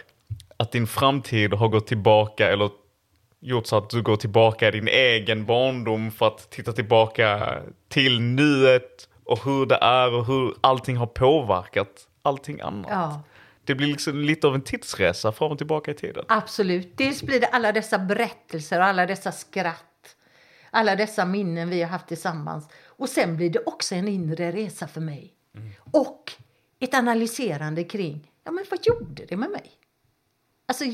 Att 0.56 0.72
din 0.72 0.86
framtid 0.86 1.54
har 1.54 1.68
gått 1.68 1.86
tillbaka 1.86 2.48
eller 2.52 2.70
gjort 3.40 3.66
så 3.66 3.76
att 3.76 3.90
du 3.90 4.02
går 4.02 4.16
tillbaka 4.16 4.68
i 4.68 4.70
din 4.70 4.88
egen 4.88 5.46
barndom 5.46 6.10
för 6.10 6.26
att 6.26 6.50
titta 6.50 6.72
tillbaka 6.72 7.58
till 7.88 8.20
nuet 8.20 9.08
och 9.24 9.44
hur 9.44 9.66
det 9.66 9.76
är 9.76 10.14
och 10.14 10.26
hur 10.26 10.54
allting 10.60 10.96
har 10.96 11.06
påverkat 11.06 12.08
allting 12.22 12.60
annat. 12.60 12.90
Ja. 12.90 13.22
Det 13.64 13.74
blir 13.74 13.86
liksom 13.86 14.20
lite 14.20 14.46
av 14.46 14.54
en 14.54 14.62
tidsresa 14.62 15.32
fram 15.32 15.52
och 15.52 15.58
tillbaka 15.58 15.90
i 15.90 15.94
tiden. 15.94 16.24
Absolut. 16.28 16.96
Dels 16.96 17.22
blir 17.22 17.40
det 17.40 17.46
alla 17.46 17.72
dessa 17.72 17.98
berättelser 17.98 18.80
och 18.80 18.86
alla 18.86 19.06
dessa 19.06 19.32
skratt. 19.32 20.16
Alla 20.70 20.96
dessa 20.96 21.24
minnen 21.24 21.70
vi 21.70 21.82
har 21.82 21.88
haft 21.88 22.08
tillsammans. 22.08 22.68
Och 22.86 23.08
sen 23.08 23.36
blir 23.36 23.50
det 23.50 23.62
också 23.66 23.94
en 23.94 24.08
inre 24.08 24.52
resa 24.52 24.88
för 24.88 25.00
mig. 25.00 25.34
Och 25.92 26.32
ett 26.78 26.94
analyserande 26.94 27.84
kring, 27.84 28.30
ja 28.44 28.50
men 28.50 28.64
vad 28.70 28.86
gjorde 28.86 29.24
det 29.28 29.36
med 29.36 29.50
mig? 29.50 29.70
Alltså, 30.66 30.84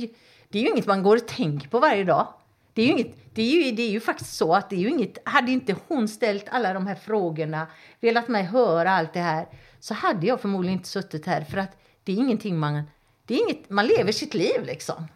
det 0.48 0.58
är 0.58 0.62
ju 0.62 0.68
inget 0.68 0.86
man 0.86 1.02
går 1.02 1.16
och 1.16 1.28
tänker 1.28 1.68
på 1.68 1.78
varje 1.78 2.04
dag. 2.04 2.34
Det 2.72 2.82
är 2.82 2.86
ju, 2.86 2.92
inget, 2.92 3.16
det 3.34 3.42
är 3.42 3.64
ju, 3.64 3.72
det 3.72 3.82
är 3.82 3.90
ju 3.90 4.00
faktiskt 4.00 4.36
så 4.36 4.54
att 4.54 4.70
det 4.70 4.76
är 4.76 4.80
ju 4.80 4.88
inget, 4.88 5.18
hade 5.28 5.52
inte 5.52 5.76
hon 5.88 6.08
ställt 6.08 6.48
alla 6.48 6.72
de 6.72 6.86
här 6.86 6.94
frågorna, 6.94 7.66
velat 8.00 8.28
mig 8.28 8.42
höra 8.42 8.90
allt 8.90 9.12
det 9.12 9.20
här, 9.20 9.46
så 9.80 9.94
hade 9.94 10.26
jag 10.26 10.40
förmodligen 10.40 10.78
inte 10.78 10.88
suttit 10.88 11.26
här. 11.26 11.44
För 11.44 11.58
att 11.58 11.76
det 12.08 12.12
är 12.12 12.16
ingenting 12.16 12.58
man, 12.58 12.82
det 13.26 13.34
är 13.34 13.38
inget, 13.42 13.70
man 13.70 13.86
lever 13.86 14.12
sitt 14.12 14.34
liv 14.34 14.64
liksom. 14.64 15.06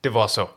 Det 0.00 0.08
var 0.08 0.28
så. 0.28 0.48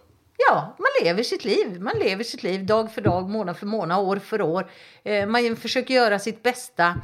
Ja, 0.49 0.75
man 0.79 0.87
lever 1.03 1.23
sitt 1.23 1.45
liv. 1.45 1.81
Man 1.81 1.93
lever 1.99 2.23
sitt 2.23 2.43
liv 2.43 2.65
dag 2.65 2.91
för 2.91 3.01
dag, 3.01 3.29
månad 3.29 3.57
för 3.57 3.65
månad, 3.65 3.99
år 3.99 4.15
för 4.19 4.41
år. 4.41 4.69
Eh, 5.03 5.27
man 5.27 5.55
försöker 5.55 5.93
göra 5.93 6.19
sitt 6.19 6.43
bästa. 6.43 7.01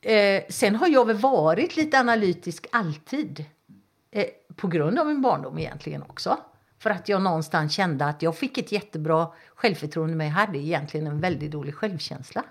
Eh, 0.00 0.42
sen 0.48 0.74
har 0.76 0.88
jag 0.88 1.06
väl 1.06 1.16
varit 1.16 1.76
lite 1.76 1.98
analytisk 2.00 2.66
alltid. 2.72 3.44
Eh, 4.10 4.26
på 4.56 4.68
grund 4.68 4.98
av 4.98 5.06
min 5.06 5.22
barndom 5.22 5.58
egentligen 5.58 6.02
också. 6.02 6.38
För 6.78 6.90
att 6.90 7.08
jag 7.08 7.22
någonstans 7.22 7.72
kände 7.72 8.04
att 8.06 8.22
jag 8.22 8.36
fick 8.36 8.58
ett 8.58 8.72
jättebra 8.72 9.28
självförtroende 9.54 10.14
men 10.16 10.26
jag 10.26 10.34
hade 10.34 10.58
egentligen 10.58 11.06
en 11.06 11.20
väldigt 11.20 11.50
dålig 11.50 11.74
självkänsla. 11.74 12.44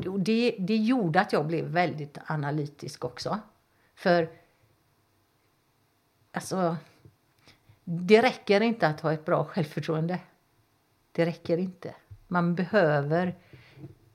Det- 0.00 0.08
och 0.08 0.20
det, 0.20 0.56
det 0.58 0.76
gjorde 0.76 1.20
att 1.20 1.32
jag 1.32 1.46
blev 1.46 1.64
väldigt 1.64 2.18
analytisk 2.26 3.04
också. 3.04 3.38
För 3.96 4.30
alltså 6.32 6.76
det 7.84 8.22
räcker 8.22 8.60
inte 8.60 8.88
att 8.88 9.00
ha 9.00 9.12
ett 9.12 9.24
bra 9.24 9.44
självförtroende. 9.44 10.18
Det 11.12 11.26
räcker 11.26 11.58
inte. 11.58 11.94
Man 12.26 12.54
behöver 12.54 13.34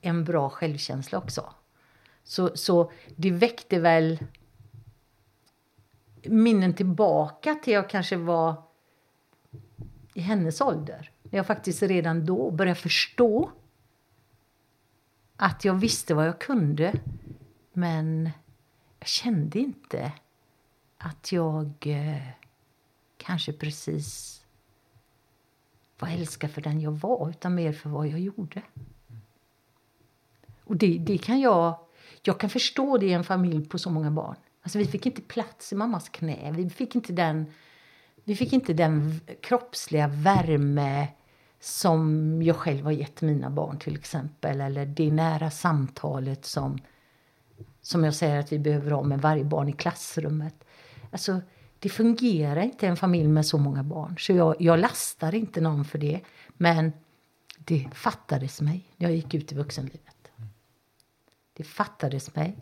en 0.02 0.24
bra 0.24 0.50
självkänsla 0.50 1.18
också. 1.18 1.54
Så, 2.24 2.58
så 2.58 2.92
det 3.16 3.32
väckte 3.32 3.80
väl 3.80 4.20
minnen 6.24 6.74
tillbaka 6.74 7.56
till 7.56 7.74
jag 7.74 7.90
kanske 7.90 8.18
var 8.18 8.64
i 10.14 10.22
hennes 10.22 10.62
ålder. 10.62 11.12
När 11.24 11.40
jag 11.40 11.48
faktiskt 11.48 11.84
redan 11.84 12.26
då 12.26 12.52
började 12.52 12.80
förstå 12.80 13.52
att 15.36 15.66
jag 15.66 15.74
visste 15.74 16.14
vad 16.14 16.28
jag 16.28 16.40
kunde. 16.40 16.94
Men 17.74 18.30
jag 19.02 19.08
kände 19.08 19.60
inte 19.60 20.12
att 20.98 21.32
jag 21.32 21.74
eh, 21.80 22.28
kanske 23.18 23.54
precis 23.54 24.42
var 26.00 26.08
älskad 26.08 26.52
för 26.52 26.62
den 26.62 26.82
jag 26.82 26.92
var, 26.92 27.30
utan 27.30 27.56
mer 27.56 27.74
för 27.74 27.90
vad 27.90 28.08
jag 28.08 28.20
gjorde. 28.20 28.62
Och 30.64 30.76
det, 30.78 30.98
det 30.98 31.18
kan 31.18 31.40
jag... 31.40 31.80
Jag 32.24 32.40
kan 32.40 32.50
förstå 32.50 32.98
det 32.98 33.06
i 33.06 33.14
en 33.14 33.24
familj 33.24 33.66
på 33.66 33.80
så 33.80 33.90
många 33.90 34.12
barn. 34.12 34.36
Alltså 34.62 34.78
vi 34.78 34.86
fick 34.86 35.06
inte 35.06 35.22
plats 35.22 35.74
i 35.74 35.76
mammas 35.76 36.10
knä. 36.10 36.52
Vi 36.52 36.70
fick 36.70 36.96
inte 36.96 37.14
den, 37.14 37.54
vi 38.24 38.36
fick 38.36 38.54
inte 38.54 38.74
den 38.74 39.20
kroppsliga 39.42 40.08
värme 40.08 41.08
som 41.60 42.42
jag 42.42 42.56
själv 42.56 42.84
har 42.84 42.92
gett 42.92 43.22
mina 43.22 43.50
barn 43.50 43.80
till 43.80 43.96
exempel. 43.96 44.62
Eller 44.62 44.86
det 44.86 45.12
nära 45.12 45.52
samtalet 45.52 46.46
som, 46.46 46.78
som 47.82 48.04
jag 48.04 48.16
säger 48.16 48.40
att 48.40 48.52
vi 48.52 48.60
behöver 48.60 48.92
ha 48.92 49.04
med 49.04 49.22
varje 49.22 49.44
barn 49.44 49.70
i 49.70 49.74
klassrummet. 49.74 50.64
Alltså, 51.12 51.42
det 51.80 51.90
fungerar 51.90 52.62
inte 52.62 52.86
i 52.86 52.90
en 52.90 52.98
familj 52.98 53.28
med 53.28 53.46
så 53.46 53.58
många 53.58 53.84
barn. 53.84 54.16
Så 54.20 54.34
jag, 54.34 54.56
jag 54.60 54.80
lastar 54.80 55.36
inte 55.36 55.62
någon 55.62 55.86
för 55.86 55.98
det. 55.98 56.22
Men 56.48 56.92
det 57.58 57.88
fattades 57.94 58.62
mig 58.62 58.86
när 58.98 59.08
jag 59.08 59.16
gick 59.16 59.34
ut 59.34 59.52
i 59.52 59.56
vuxenlivet. 59.56 60.32
Det 61.54 61.64
fattades 61.64 62.36
mig. 62.36 62.58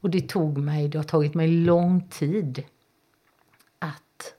Och 0.00 0.10
det 0.10 0.28
tog 0.28 0.58
mig, 0.58 0.88
det 0.88 0.98
har 0.98 1.04
tagit 1.04 1.34
mig 1.34 1.48
lång 1.48 2.08
tid 2.08 2.64
att 3.78 4.34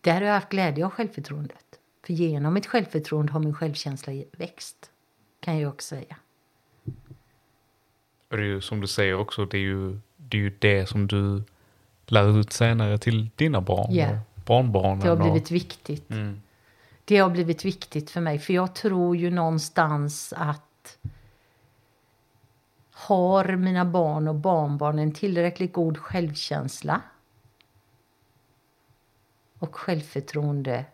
där 0.00 0.14
har 0.14 0.22
jag 0.22 0.34
haft 0.34 0.48
glädje 0.48 0.84
av 0.84 0.90
självförtroendet. 0.90 1.80
För 2.06 2.12
genom 2.12 2.54
mitt 2.54 2.66
självförtroende 2.66 3.32
har 3.32 3.40
min 3.40 3.54
självkänsla 3.54 4.12
växt. 4.32 4.90
Kan 5.40 5.58
jag 5.58 5.72
också 5.72 5.88
säga. 5.88 6.16
Och 8.34 8.38
det 8.40 8.44
är 8.46 8.48
ju 8.48 8.60
som 8.60 8.80
du 8.80 8.86
säger 8.86 9.14
också, 9.14 9.44
det 9.44 9.56
är 9.56 9.60
ju 9.60 10.00
det, 10.16 10.36
är 10.36 10.40
ju 10.40 10.50
det 10.58 10.86
som 10.86 11.06
du 11.06 11.42
lär 12.06 12.40
ut 12.40 12.52
senare 12.52 12.98
till 12.98 13.30
dina 13.36 13.60
barn 13.60 13.94
Ja. 13.94 14.08
och 14.34 14.44
barnbarnen. 14.44 15.00
Det 15.00 15.08
har 15.08 15.16
och- 15.16 15.22
blivit 15.22 15.50
viktigt. 15.50 16.10
Mm. 16.10 16.42
Det 17.04 17.16
har 17.18 17.30
blivit 17.30 17.64
viktigt 17.64 18.10
för 18.10 18.20
mig. 18.20 18.38
För 18.38 18.52
jag 18.52 18.74
tror 18.74 19.16
ju 19.16 19.30
någonstans 19.30 20.32
att 20.36 20.98
har 22.92 23.56
mina 23.56 23.84
barn 23.84 24.28
och 24.28 24.34
barnbarn 24.34 24.98
en 24.98 25.12
tillräckligt 25.12 25.72
god 25.72 25.98
självkänsla 25.98 27.00
och 29.58 29.74
självförtroende 29.76 30.84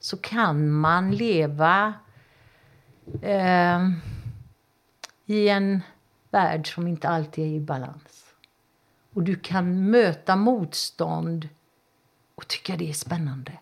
så 0.00 0.16
kan 0.16 0.70
man 0.70 1.10
leva 1.10 1.94
eh, 3.22 3.88
i 5.26 5.48
en 5.48 5.80
värld 6.30 6.74
som 6.74 6.86
inte 6.86 7.08
alltid 7.08 7.44
är 7.44 7.56
i 7.56 7.60
balans. 7.60 8.34
Och 9.12 9.22
du 9.22 9.36
kan 9.36 9.90
möta 9.90 10.36
motstånd 10.36 11.48
och 12.34 12.48
tycka 12.48 12.76
det 12.76 12.88
är 12.88 12.92
spännande 12.92 13.58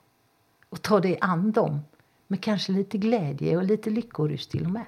och 0.69 0.83
ta 0.83 1.01
dig 1.01 1.19
an 1.21 1.53
dem 1.53 1.81
med 2.27 2.43
kanske 2.43 2.73
lite 2.73 2.99
glädje 2.99 3.57
och 3.57 3.65
lite 3.65 3.91
lyckorus 3.91 4.47
till 4.47 4.65
och 4.65 4.71
med. 4.71 4.87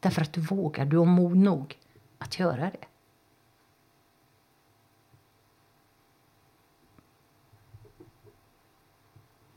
Därför 0.00 0.22
att 0.22 0.32
du 0.32 0.40
vågar, 0.40 0.84
du 0.84 0.96
har 0.96 1.04
mod 1.04 1.36
nog 1.36 1.78
att 2.18 2.38
göra 2.38 2.70
det. 2.70 2.86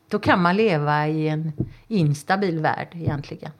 Då 0.10 0.20
kan 0.20 0.42
man 0.42 0.56
leva 0.56 1.08
i 1.08 1.28
en 1.28 1.52
instabil 1.88 2.60
värld 2.60 2.88
egentligen. 2.94 3.52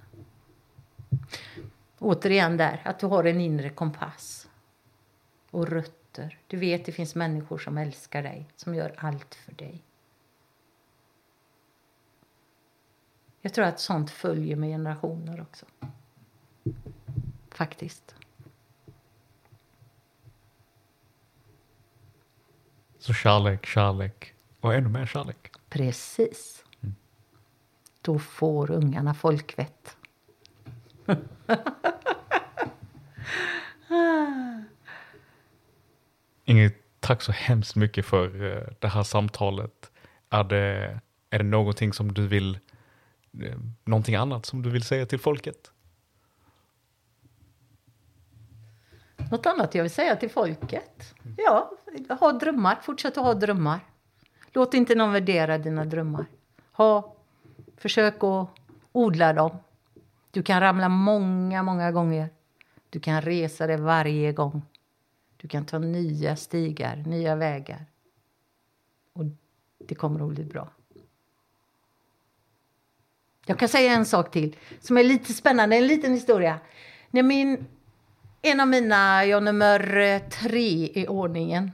Återigen 2.00 2.58
där, 2.58 2.82
att 2.86 3.00
du 3.00 3.06
har 3.06 3.24
en 3.24 3.42
inre 3.42 3.70
kompass 3.70 4.50
och 5.52 5.68
rötter. 5.68 6.40
Du 6.48 6.58
vet 6.58 6.86
det 6.86 6.92
finns 6.92 7.16
människor 7.16 7.58
som 7.58 7.78
älskar 7.78 8.24
dig, 8.24 8.48
som 8.56 8.76
gör 8.76 8.96
allt 8.98 9.36
för 9.36 9.52
dig. 9.52 9.84
Jag 13.42 13.54
tror 13.54 13.66
att 13.66 13.80
sånt 13.80 14.12
följer 14.12 14.56
med 14.56 14.70
generationer 14.70 15.42
också. 15.42 15.66
Faktiskt. 17.50 18.16
Så 23.00 23.14
kärlek, 23.14 23.66
kärlek 23.66 24.34
och 24.60 24.74
ännu 24.74 24.90
mer 24.90 25.06
kärlek. 25.06 25.52
Precis. 25.70 26.64
Då 28.02 28.20
får 28.20 28.72
ungarna 28.72 29.14
folkvett. 29.14 29.97
Ingrid, 36.46 36.74
tack 37.00 37.22
så 37.22 37.32
hemskt 37.32 37.76
mycket 37.76 38.06
för 38.06 38.52
eh, 38.52 38.64
det 38.80 38.88
här 38.88 39.04
samtalet. 39.04 39.92
Är 40.30 40.44
det, 40.44 41.00
är 41.30 41.38
det 41.38 41.44
någonting 41.46 41.94
som 41.94 42.14
du 42.14 42.28
vill, 42.28 42.60
eh, 43.44 43.58
någonting 43.86 44.16
annat 44.16 44.46
som 44.46 44.62
du 44.62 44.70
vill 44.70 44.84
säga 44.84 45.06
till 45.06 45.20
folket? 45.20 45.72
Något 49.32 49.46
annat 49.46 49.76
jag 49.76 49.84
vill 49.84 49.92
säga 49.92 50.16
till 50.16 50.30
folket? 50.30 51.14
Ja, 51.38 51.72
ha 52.20 52.32
drömmar. 52.32 52.80
Fortsätt 52.82 53.18
att 53.18 53.24
ha 53.24 53.34
drömmar. 53.34 53.80
Låt 54.52 54.74
inte 54.74 54.96
någon 54.96 55.14
värdera 55.14 55.58
dina 55.58 55.86
drömmar. 55.86 56.26
Ha, 56.72 57.16
försök 57.78 58.24
att 58.24 58.50
odla 58.92 59.34
dem. 59.34 59.58
Du 60.38 60.44
kan 60.44 60.60
ramla 60.60 60.90
många, 60.90 61.64
många 61.64 61.92
gånger. 61.92 62.30
Du 62.90 63.00
kan 63.00 63.22
resa 63.22 63.68
dig 63.68 63.78
varje 63.78 64.34
gång. 64.34 64.62
Du 65.38 65.48
kan 65.48 65.66
ta 65.66 65.80
nya 65.80 66.36
stigar, 66.36 66.96
nya 66.96 67.36
vägar. 67.36 67.86
Och 69.14 69.24
det 69.88 69.96
kommer 69.96 70.28
att 70.28 70.34
bli 70.34 70.44
bra. 70.44 70.70
Jag 73.46 73.60
kan 73.60 73.70
säga 73.70 73.94
en 73.94 74.06
sak 74.06 74.32
till 74.32 74.56
som 74.80 74.98
är 74.98 75.04
lite 75.04 75.34
spännande, 75.34 75.76
en 75.76 75.88
liten 75.88 76.14
historia. 76.14 76.60
När 77.12 77.24
min, 77.24 77.66
en 78.42 78.60
av 78.60 78.68
mina, 78.68 79.26
jag 79.26 79.44
nummer 79.44 79.98
eh, 79.98 80.20
tre 80.20 80.92
i 80.94 81.08
ordningen, 81.08 81.72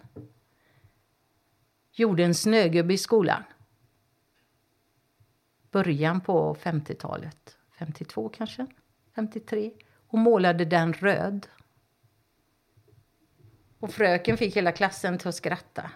gjorde 1.91 2.23
en 2.23 2.35
snögubbe 2.35 2.93
i 2.93 2.97
skolan. 2.97 3.43
Början 5.71 6.21
på 6.21 6.55
50-talet, 6.55 7.57
52 7.77 8.29
kanske, 8.29 8.67
53. 9.15 9.71
Och 10.07 10.19
målade 10.19 10.65
den 10.65 10.93
röd. 10.93 11.47
Och 13.79 13.91
fröken 13.91 14.37
fick 14.37 14.55
hela 14.57 14.71
klassen 14.71 15.17
till 15.17 15.27
att 15.27 15.35
skratta. 15.35 15.91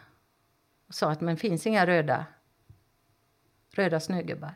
Och 0.88 0.94
sa 0.94 1.12
att 1.12 1.22
men 1.22 1.38
finns 1.38 1.68
inga 1.68 1.86
röda, 1.86 2.26
röda 3.72 3.99
snögubbar. 3.99 4.56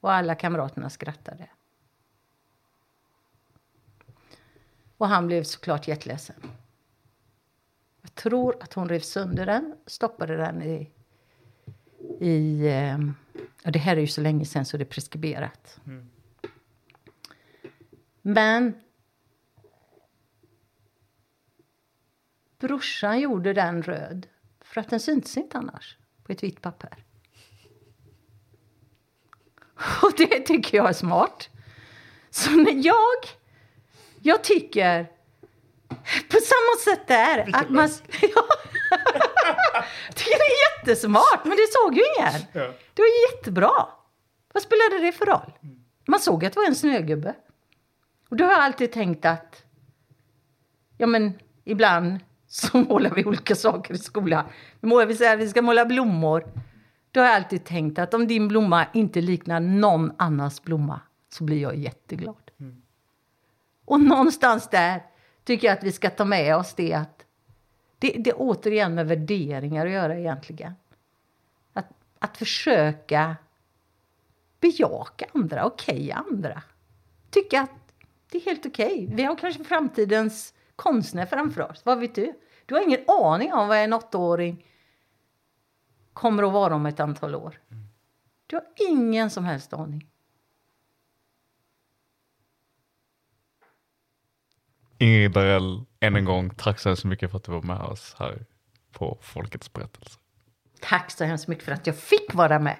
Och 0.00 0.12
alla 0.12 0.34
kamraterna 0.34 0.90
skrattade. 0.90 1.48
Och 4.96 5.08
han 5.08 5.26
blev 5.26 5.42
såklart 5.42 5.88
jätteledsen. 5.88 6.42
Jag 8.02 8.14
tror 8.14 8.62
att 8.62 8.72
hon 8.72 8.88
rev 8.88 9.00
sönder 9.00 9.46
den, 9.46 9.76
stoppade 9.86 10.36
den 10.36 10.62
i 10.62 10.90
i 12.20 12.66
eh, 12.66 12.98
ja, 13.62 13.70
det 13.70 13.78
här 13.78 13.96
är 13.96 14.00
ju 14.00 14.06
så 14.06 14.20
länge 14.20 14.44
sedan 14.44 14.64
så 14.64 14.76
det 14.76 14.82
är 14.82 14.86
preskriberat. 14.86 15.80
Men... 18.22 18.74
Brorsan 22.58 23.20
gjorde 23.20 23.52
den 23.52 23.82
röd 23.82 24.26
för 24.60 24.80
att 24.80 24.90
den 24.90 25.00
syntes 25.00 25.36
inte 25.36 25.58
annars 25.58 25.98
på 26.22 26.32
ett 26.32 26.42
vitt 26.42 26.62
papper. 26.62 27.04
Och 30.02 30.12
det 30.16 30.40
tycker 30.40 30.76
jag 30.76 30.88
är 30.88 30.92
smart. 30.92 31.48
Så 32.30 32.50
när 32.50 32.86
jag, 32.86 33.18
jag 34.22 34.44
tycker 34.44 35.10
på 36.28 36.36
samma 36.36 36.76
sätt 36.84 37.08
där 37.08 37.50
att 37.52 37.70
man... 37.70 37.88
Ja. 38.22 38.46
Jag 40.06 40.16
tycker 40.16 40.38
det 40.38 40.44
är 40.44 40.69
jättesmart, 40.86 41.44
men 41.44 41.50
det 41.50 41.66
såg 41.70 41.94
ju 41.94 42.02
ingen. 42.18 42.40
Det 42.94 43.02
var 43.02 43.36
jättebra. 43.36 43.88
Vad 44.52 44.62
spelade 44.62 44.98
det 45.06 45.12
för 45.12 45.26
roll? 45.26 45.52
Man 46.06 46.20
såg 46.20 46.44
att 46.44 46.52
det 46.52 46.60
var 46.60 46.66
en 46.66 46.74
snögubbe. 46.74 47.34
Och 48.28 48.36
då 48.36 48.44
har 48.44 48.52
jag 48.52 48.60
alltid 48.60 48.92
tänkt 48.92 49.24
att 49.24 49.64
ja 50.98 51.06
men 51.06 51.38
ibland 51.64 52.18
så 52.46 52.78
målar 52.88 53.10
vi 53.10 53.24
olika 53.24 53.54
saker 53.54 53.94
i 53.94 53.98
skolan. 53.98 54.44
Vi 54.80 54.88
målar, 54.88 55.06
vi 55.06 55.14
säger 55.14 55.34
att 55.34 55.40
vi 55.40 55.48
ska 55.48 55.62
måla 55.62 55.84
blommor. 55.84 56.44
Då 57.10 57.20
har 57.20 57.26
jag 57.26 57.36
alltid 57.36 57.64
tänkt 57.64 57.98
att 57.98 58.14
om 58.14 58.26
din 58.26 58.48
blomma 58.48 58.86
inte 58.92 59.20
liknar 59.20 59.60
någon 59.60 60.12
annans 60.16 60.62
blomma 60.62 61.00
så 61.32 61.44
blir 61.44 61.62
jag 61.62 61.76
jätteglad. 61.76 62.50
Och 63.84 64.00
någonstans 64.00 64.68
där 64.68 65.02
tycker 65.44 65.68
jag 65.68 65.78
att 65.78 65.84
vi 65.84 65.92
ska 65.92 66.10
ta 66.10 66.24
med 66.24 66.56
oss 66.56 66.74
det 66.74 66.94
att 66.94 67.19
det, 68.00 68.08
det 68.18 68.30
är 68.30 68.34
återigen 68.36 68.94
med 68.94 69.06
värderingar 69.06 69.86
att 69.86 69.92
göra 69.92 70.18
egentligen. 70.18 70.72
Att, 71.72 71.86
att 72.18 72.36
försöka 72.36 73.36
bejaka 74.60 75.26
andra, 75.34 75.64
okej 75.64 76.12
andra. 76.12 76.62
Tycka 77.30 77.60
att 77.60 77.70
det 78.30 78.38
är 78.38 78.42
helt 78.42 78.66
okej. 78.66 79.08
Vi 79.12 79.22
har 79.22 79.36
kanske 79.36 79.64
framtidens 79.64 80.54
konstnär 80.76 81.26
framför 81.26 81.70
oss. 81.70 81.82
Vad 81.84 81.98
vet 81.98 82.14
du? 82.14 82.32
Du 82.66 82.74
har 82.74 82.82
ingen 82.82 83.04
aning 83.08 83.52
om 83.52 83.68
vad 83.68 83.78
en 83.78 83.92
åttaåring 83.92 84.66
kommer 86.12 86.42
att 86.42 86.52
vara 86.52 86.74
om 86.74 86.86
ett 86.86 87.00
antal 87.00 87.34
år. 87.34 87.60
Du 88.46 88.56
har 88.56 88.64
ingen 88.88 89.30
som 89.30 89.44
helst 89.44 89.72
aning. 89.72 90.09
Ingrid 95.00 95.30
Darell, 95.30 95.84
än 96.00 96.16
en 96.16 96.24
gång, 96.24 96.50
tack 96.50 96.78
så 96.78 96.88
hemskt 96.88 97.04
mycket 97.04 97.30
för 97.30 97.36
att 97.36 97.44
du 97.44 97.52
var 97.52 97.62
med 97.62 97.80
oss 97.80 98.16
här 98.18 98.46
på 98.92 99.18
Folkets 99.20 99.72
berättelse. 99.72 100.18
Tack 100.80 101.10
så 101.10 101.24
hemskt 101.24 101.48
mycket 101.48 101.64
för 101.64 101.72
att 101.72 101.86
jag 101.86 101.96
fick 101.96 102.34
vara 102.34 102.58
med. 102.58 102.76